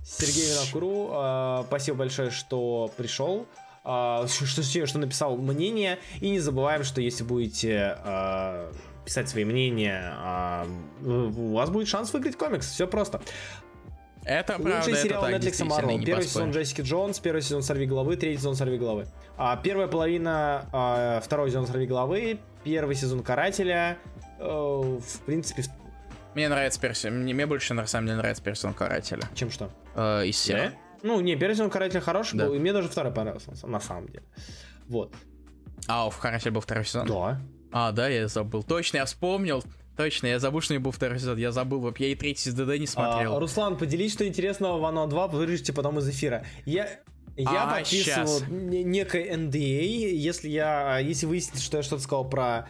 Сергей 0.04 0.52
Винокуру, 0.52 1.08
а, 1.12 1.64
спасибо 1.68 1.96
большое, 1.96 2.30
что 2.30 2.90
пришел, 2.98 3.46
что, 3.84 4.26
что, 4.26 4.86
что 4.86 4.98
написал 4.98 5.36
мнение. 5.36 5.98
И 6.20 6.30
не 6.30 6.38
забываем, 6.40 6.84
что 6.84 7.00
если 7.00 7.22
будете 7.22 7.96
а, 7.98 8.72
писать 9.04 9.28
свои 9.28 9.44
мнения, 9.44 10.12
а, 10.16 10.66
у 11.02 11.52
вас 11.54 11.70
будет 11.70 11.88
шанс 11.88 12.12
выиграть 12.12 12.36
комикс. 12.36 12.70
Все 12.70 12.86
просто. 12.86 13.20
Это 14.24 14.54
правда, 14.54 14.76
Лучший 14.76 14.92
это 14.94 15.02
сериал 15.02 15.22
так, 15.22 15.32
Netflix 15.32 15.66
Marvel. 15.66 15.80
Первый 15.82 15.98
поспоришь. 15.98 16.26
сезон 16.30 16.50
Джессики 16.50 16.80
Джонс, 16.80 17.18
первый 17.18 17.42
сезон 17.42 17.62
Сорви 17.62 17.84
головы, 17.84 18.16
третий 18.16 18.38
сезон 18.38 18.54
Сорви 18.56 18.78
головы. 18.78 19.06
А, 19.36 19.56
первая 19.56 19.86
половина 19.86 20.66
а, 20.72 21.20
второй 21.20 21.50
сезон 21.50 21.66
Сорви 21.66 21.86
головы, 21.86 22.38
первый 22.64 22.94
сезон 22.94 23.22
Карателя. 23.22 23.98
э, 24.38 24.44
в 24.46 25.20
принципе, 25.26 25.64
Мне 26.34 26.48
нравится 26.48 26.80
перси... 26.80 27.08
Мне, 27.08 27.34
мне 27.34 27.44
больше 27.44 27.74
на 27.74 27.86
самом 27.86 28.06
деле 28.06 28.18
нравится 28.18 28.42
персон 28.42 28.72
карателя. 28.72 29.24
чем 29.34 29.50
что? 29.50 29.68
Э, 29.94 30.24
из 30.24 30.36
всех. 30.36 30.72
Ну, 31.04 31.20
не, 31.20 31.36
первый 31.36 31.52
сезон 31.52 31.68
Карателя 31.68 32.00
хороший 32.00 32.38
Да. 32.38 32.46
был, 32.46 32.54
и 32.54 32.58
мне 32.58 32.72
даже 32.72 32.88
второй 32.88 33.12
понравился, 33.12 33.52
на, 33.66 33.78
самом 33.78 34.08
деле. 34.08 34.24
Вот. 34.88 35.12
А, 35.86 36.08
в 36.08 36.18
карателе 36.18 36.50
был 36.50 36.62
второй 36.62 36.86
сезон? 36.86 37.06
Да. 37.06 37.42
А, 37.72 37.92
да, 37.92 38.08
я 38.08 38.26
забыл. 38.26 38.62
Точно, 38.62 38.96
я 38.96 39.04
вспомнил. 39.04 39.62
Точно, 39.98 40.28
я 40.28 40.38
забыл, 40.38 40.62
что 40.62 40.72
не 40.72 40.78
был 40.78 40.92
второй 40.92 41.18
сезон. 41.18 41.36
Я 41.36 41.52
забыл, 41.52 41.94
я 41.98 42.06
и 42.06 42.14
третий 42.14 42.48
из 42.48 42.54
ДД 42.54 42.78
не 42.80 42.86
смотрел. 42.86 43.36
А, 43.36 43.38
Руслан, 43.38 43.76
поделись, 43.76 44.14
что 44.14 44.26
интересного 44.26 44.78
в 44.78 44.84
Оно 44.86 45.06
2, 45.06 45.28
вырежете 45.28 45.74
потом 45.74 45.98
из 45.98 46.08
эфира. 46.08 46.46
Я... 46.64 46.88
Я 47.36 47.64
А, 47.64 47.78
подписывал 47.78 48.40
некое 48.48 49.36
NDA, 49.36 50.10
если 50.12 50.48
я, 50.48 51.00
если 51.00 51.26
выяснится, 51.26 51.62
что 51.62 51.76
я 51.76 51.82
что-то 51.82 52.02
сказал 52.02 52.24
про 52.26 52.68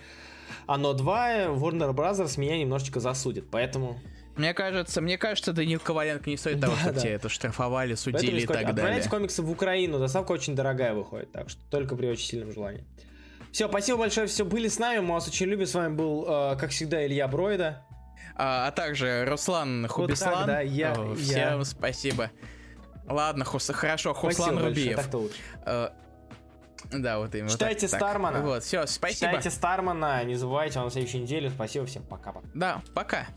Оно 0.66 0.92
2, 0.92 1.44
Warner 1.50 1.94
Brothers 1.94 2.40
меня 2.40 2.58
немножечко 2.58 2.98
засудит, 2.98 3.48
поэтому... 3.48 4.00
Мне 4.36 4.52
кажется, 4.54 5.00
мне 5.00 5.16
кажется, 5.16 5.52
Данил 5.52 5.78
Коваленко 5.80 6.28
не 6.28 6.36
стоит 6.36 6.60
того, 6.60 6.74
Да, 6.74 6.80
чтобы 6.80 6.94
да. 6.94 7.00
тебя 7.00 7.14
это 7.14 7.28
штрафовали, 7.28 7.94
судили 7.94 8.40
и 8.40 8.46
так 8.46 8.56
Отправляйте 8.56 8.92
далее. 9.04 9.08
комиксы 9.10 9.42
в 9.42 9.50
Украину, 9.50 9.98
доставка 9.98 10.32
очень 10.32 10.54
дорогая 10.56 10.92
выходит, 10.94 11.30
так 11.32 11.48
что 11.50 11.60
только 11.70 11.94
при 11.96 12.08
очень 12.08 12.26
сильном 12.26 12.52
желании. 12.52 12.84
Все, 13.52 13.68
спасибо 13.68 13.98
большое, 13.98 14.26
все 14.26 14.44
были 14.44 14.66
с 14.66 14.78
нами, 14.80 14.98
мы 14.98 15.14
вас 15.14 15.28
очень 15.28 15.46
любим, 15.46 15.66
с 15.66 15.74
вами 15.74 15.94
был, 15.94 16.24
э, 16.28 16.56
как 16.56 16.70
всегда, 16.70 17.06
Илья 17.06 17.28
Бройда. 17.28 17.84
А, 18.36 18.66
а 18.66 18.72
также 18.72 19.24
Руслан 19.26 19.86
Хубислан. 19.86 20.34
так, 20.34 20.46
да, 20.46 20.60
я- 20.60 20.92
О, 20.94 21.14
я. 21.14 21.14
Всем 21.14 21.64
спасибо. 21.64 22.32
Ладно, 23.06 23.44
Хус, 23.44 23.68
хорошо, 23.72 24.12
Спасибо 24.14 24.28
Хуслан 24.44 24.54
большое, 24.56 24.68
Рубиев. 24.96 25.14
лучше. 25.14 25.36
Э, 25.66 25.88
Да, 26.90 27.18
вот 27.18 27.34
именно. 27.34 27.48
Читайте 27.50 27.82
так, 27.86 27.90
так. 27.92 28.00
Стармана. 28.00 28.40
Вот, 28.40 28.64
все, 28.64 28.86
спасибо. 28.86 29.30
Читайте 29.30 29.50
Стармана, 29.50 30.24
не 30.24 30.34
забывайте, 30.34 30.80
он 30.80 30.86
на 30.86 30.90
следующей 30.90 31.20
неделе. 31.20 31.48
Спасибо 31.50 31.86
всем, 31.86 32.02
пока-пока. 32.02 32.46
Да, 32.54 32.82
пока. 32.94 33.28